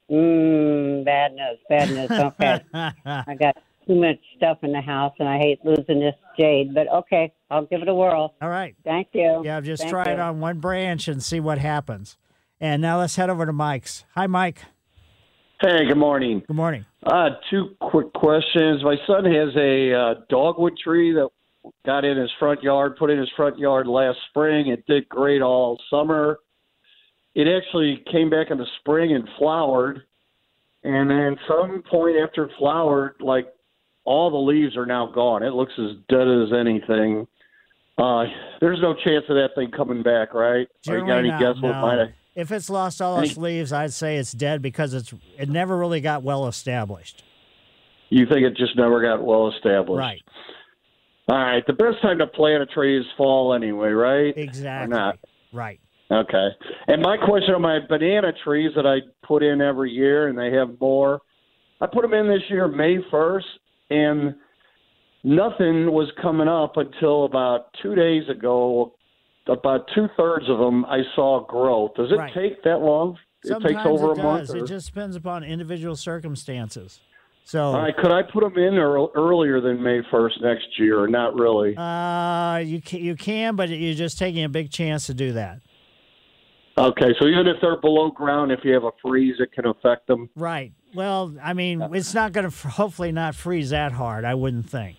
Mm, 0.09 1.05
bad 1.05 1.33
news, 1.35 1.57
bad 1.69 1.89
news. 1.89 2.11
Okay, 2.11 2.59
I 2.73 3.35
got 3.39 3.55
too 3.87 3.95
much 3.95 4.19
stuff 4.37 4.59
in 4.63 4.71
the 4.71 4.81
house, 4.81 5.13
and 5.19 5.27
I 5.27 5.37
hate 5.37 5.59
losing 5.63 5.99
this 5.99 6.15
jade. 6.37 6.73
But 6.73 6.87
okay, 6.89 7.33
I'll 7.49 7.65
give 7.65 7.81
it 7.81 7.87
a 7.87 7.93
whirl. 7.93 8.35
All 8.41 8.49
right. 8.49 8.75
Thank 8.83 9.09
you. 9.13 9.41
Yeah, 9.43 9.61
just 9.61 9.83
Thank 9.83 9.91
try 9.91 10.11
it 10.11 10.19
on 10.19 10.39
one 10.39 10.59
branch 10.59 11.07
and 11.07 11.21
see 11.23 11.39
what 11.39 11.57
happens. 11.57 12.17
And 12.59 12.81
now 12.81 12.99
let's 12.99 13.15
head 13.15 13.29
over 13.29 13.45
to 13.45 13.53
Mike's. 13.53 14.05
Hi, 14.15 14.27
Mike. 14.27 14.61
Hey, 15.61 15.85
good 15.87 15.97
morning. 15.97 16.43
Good 16.47 16.55
morning. 16.55 16.85
Uh, 17.05 17.29
two 17.49 17.75
quick 17.79 18.13
questions. 18.13 18.83
My 18.83 18.95
son 19.05 19.25
has 19.25 19.55
a 19.55 19.93
uh, 19.93 20.13
dogwood 20.29 20.77
tree 20.83 21.13
that 21.13 21.29
got 21.85 22.05
in 22.05 22.17
his 22.17 22.31
front 22.39 22.63
yard, 22.63 22.97
put 22.97 23.09
in 23.09 23.19
his 23.19 23.29
front 23.35 23.59
yard 23.59 23.87
last 23.87 24.17
spring. 24.29 24.67
It 24.69 24.85
did 24.87 25.07
great 25.09 25.41
all 25.41 25.79
summer. 25.89 26.39
It 27.35 27.47
actually 27.47 28.03
came 28.11 28.29
back 28.29 28.51
in 28.51 28.57
the 28.57 28.65
spring 28.79 29.13
and 29.13 29.27
flowered. 29.37 30.03
And 30.83 31.09
then 31.09 31.37
some 31.47 31.83
point 31.89 32.17
after 32.17 32.45
it 32.45 32.51
flowered, 32.57 33.15
like 33.19 33.45
all 34.03 34.29
the 34.31 34.37
leaves 34.37 34.75
are 34.77 34.85
now 34.85 35.07
gone. 35.07 35.43
It 35.43 35.53
looks 35.53 35.73
as 35.77 35.95
dead 36.09 36.27
as 36.27 36.51
anything. 36.57 37.27
Uh, 37.97 38.23
there's 38.59 38.79
no 38.81 38.93
chance 38.93 39.25
of 39.29 39.35
that 39.35 39.49
thing 39.55 39.69
coming 39.71 40.01
back, 40.01 40.33
right? 40.33 40.67
Or 40.87 40.97
you 40.97 41.01
got 41.01 41.07
Generally 41.07 41.19
any 41.19 41.29
not, 41.29 41.39
guess 41.39 41.61
what 41.61 41.71
no. 41.73 41.81
might 41.81 41.99
have? 41.99 42.07
If 42.33 42.51
it's 42.51 42.69
lost 42.69 43.01
all 43.01 43.17
Any- 43.17 43.27
its 43.27 43.37
leaves, 43.37 43.73
I'd 43.73 43.93
say 43.93 44.17
it's 44.17 44.31
dead 44.31 44.61
because 44.61 44.93
it's 44.93 45.13
it 45.37 45.49
never 45.49 45.77
really 45.77 46.01
got 46.01 46.23
well 46.23 46.47
established. 46.47 47.23
You 48.09 48.25
think 48.25 48.41
it 48.45 48.55
just 48.57 48.75
never 48.75 49.01
got 49.01 49.23
well 49.23 49.51
established? 49.55 49.99
Right. 49.99 50.21
All 51.29 51.37
right. 51.37 51.63
The 51.67 51.73
best 51.73 52.01
time 52.01 52.17
to 52.19 52.27
plant 52.27 52.63
a 52.63 52.65
tree 52.65 52.97
is 52.99 53.05
fall 53.17 53.53
anyway, 53.53 53.89
right? 53.89 54.33
Exactly. 54.35 54.85
Or 54.85 54.99
not? 54.99 55.19
Right. 55.53 55.79
Okay. 56.09 56.47
And 56.87 57.01
my 57.01 57.17
question 57.17 57.53
on 57.55 57.61
my 57.61 57.79
banana 57.87 58.33
trees 58.43 58.71
that 58.75 58.85
I 58.85 58.99
put 59.25 59.43
in 59.43 59.61
every 59.61 59.91
year, 59.91 60.27
and 60.27 60.37
they 60.37 60.51
have 60.51 60.79
more. 60.79 61.21
I 61.79 61.87
put 61.87 62.01
them 62.01 62.13
in 62.13 62.27
this 62.27 62.41
year 62.49 62.67
May 62.67 62.97
1st, 63.11 63.43
and 63.91 64.35
nothing 65.23 65.91
was 65.91 66.09
coming 66.21 66.47
up 66.47 66.77
until 66.77 67.25
about 67.25 67.67
two 67.81 67.95
days 67.95 68.23
ago. 68.29 68.93
About 69.47 69.87
two 69.95 70.07
thirds 70.17 70.45
of 70.49 70.59
them 70.59 70.85
I 70.85 70.99
saw 71.15 71.43
growth. 71.45 71.95
Does 71.95 72.11
it 72.11 72.15
Right. 72.15 72.33
take 72.33 72.63
that 72.63 72.81
long? 72.81 73.17
Sometimes 73.43 73.65
it 73.71 73.75
takes 73.75 73.85
over 73.87 74.11
it 74.11 74.19
a 74.19 74.23
month. 74.23 74.49
or- 74.53 74.57
It 74.57 74.67
just 74.67 74.85
depends 74.93 75.15
upon 75.15 75.43
individual 75.43 75.95
circumstances. 75.95 76.99
So, 77.43 77.63
All 77.63 77.73
right. 77.79 77.95
Could 77.97 78.11
I 78.11 78.21
put 78.21 78.41
them 78.43 78.55
in 78.63 78.75
ear- 78.75 79.07
earlier 79.15 79.59
than 79.59 79.81
May 79.81 80.01
1st 80.11 80.41
next 80.41 80.77
year, 80.79 81.07
not 81.07 81.33
really? 81.33 81.75
uh, 81.75 82.57
you 82.57 82.81
can, 82.81 82.99
you 83.03 83.15
can, 83.15 83.55
but 83.55 83.67
you're 83.69 83.95
just 83.95 84.19
taking 84.19 84.43
a 84.43 84.49
big 84.49 84.69
chance 84.69 85.07
to 85.07 85.13
do 85.15 85.33
that. 85.33 85.59
Okay, 86.81 87.13
so 87.19 87.27
even 87.27 87.47
if 87.47 87.57
they're 87.61 87.79
below 87.79 88.09
ground, 88.09 88.51
if 88.51 88.61
you 88.63 88.73
have 88.73 88.83
a 88.83 88.91
freeze, 89.01 89.35
it 89.39 89.51
can 89.51 89.67
affect 89.67 90.07
them. 90.07 90.29
Right. 90.35 90.73
Well, 90.95 91.35
I 91.41 91.53
mean, 91.53 91.81
it's 91.93 92.13
not 92.13 92.33
going 92.33 92.49
to 92.49 92.67
hopefully 92.69 93.11
not 93.11 93.35
freeze 93.35 93.69
that 93.69 93.91
hard. 93.91 94.25
I 94.25 94.33
wouldn't 94.33 94.69
think. 94.69 94.97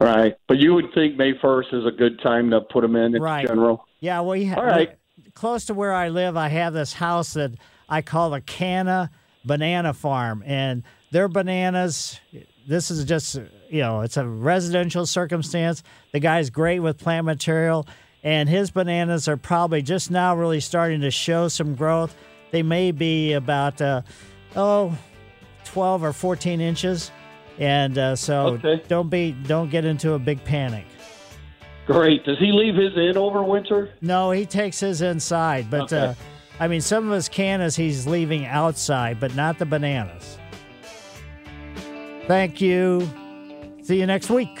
Right, 0.00 0.34
but 0.48 0.58
you 0.58 0.74
would 0.74 0.92
think 0.94 1.16
May 1.16 1.32
first 1.40 1.68
is 1.72 1.84
a 1.86 1.90
good 1.90 2.20
time 2.22 2.50
to 2.50 2.60
put 2.60 2.80
them 2.82 2.96
in 2.96 3.14
in 3.14 3.22
Right. 3.22 3.46
general. 3.46 3.86
Yeah, 4.00 4.20
well, 4.20 4.34
you 4.36 4.48
ha- 4.52 4.60
All 4.60 4.66
right. 4.66 4.96
close 5.34 5.64
to 5.66 5.74
where 5.74 5.92
I 5.92 6.08
live, 6.08 6.36
I 6.36 6.48
have 6.48 6.72
this 6.72 6.92
house 6.94 7.34
that 7.34 7.52
I 7.88 8.02
call 8.02 8.30
the 8.30 8.40
Canna 8.40 9.10
Banana 9.44 9.92
Farm, 9.92 10.42
and 10.46 10.82
their 11.12 11.28
bananas. 11.28 12.18
This 12.66 12.90
is 12.90 13.04
just 13.04 13.36
you 13.70 13.80
know, 13.80 14.00
it's 14.02 14.16
a 14.16 14.26
residential 14.26 15.06
circumstance. 15.06 15.82
The 16.12 16.20
guy's 16.20 16.50
great 16.50 16.80
with 16.80 16.98
plant 16.98 17.24
material, 17.24 17.86
and 18.22 18.48
his 18.48 18.70
bananas 18.70 19.28
are 19.28 19.36
probably 19.36 19.82
just 19.82 20.10
now 20.10 20.36
really 20.36 20.60
starting 20.60 21.00
to 21.00 21.10
show 21.10 21.48
some 21.48 21.74
growth. 21.74 22.14
They 22.50 22.62
may 22.62 22.92
be 22.92 23.32
about 23.32 23.80
uh, 23.80 24.02
oh, 24.56 24.96
12 25.64 26.04
or 26.04 26.12
14 26.12 26.60
inches, 26.60 27.10
and 27.58 27.96
uh, 27.98 28.16
so 28.16 28.58
don't 28.88 29.08
be 29.08 29.32
don't 29.32 29.70
get 29.70 29.84
into 29.84 30.12
a 30.12 30.18
big 30.18 30.44
panic. 30.44 30.84
Great. 31.86 32.24
Does 32.24 32.38
he 32.38 32.52
leave 32.52 32.76
his 32.76 32.96
in 32.96 33.16
over 33.16 33.42
winter? 33.42 33.90
No, 34.00 34.30
he 34.30 34.46
takes 34.46 34.78
his 34.78 35.02
inside, 35.02 35.68
but 35.68 35.92
Okay. 35.92 35.96
uh, 35.96 36.14
I 36.60 36.68
mean, 36.68 36.80
some 36.80 37.08
of 37.08 37.14
his 37.14 37.28
cannas 37.28 37.74
he's 37.74 38.06
leaving 38.06 38.46
outside, 38.46 39.18
but 39.18 39.34
not 39.34 39.58
the 39.58 39.66
bananas. 39.66 40.38
Thank 42.28 42.60
you. 42.60 43.08
See 43.82 43.98
you 43.98 44.06
next 44.06 44.30
week. 44.30 44.60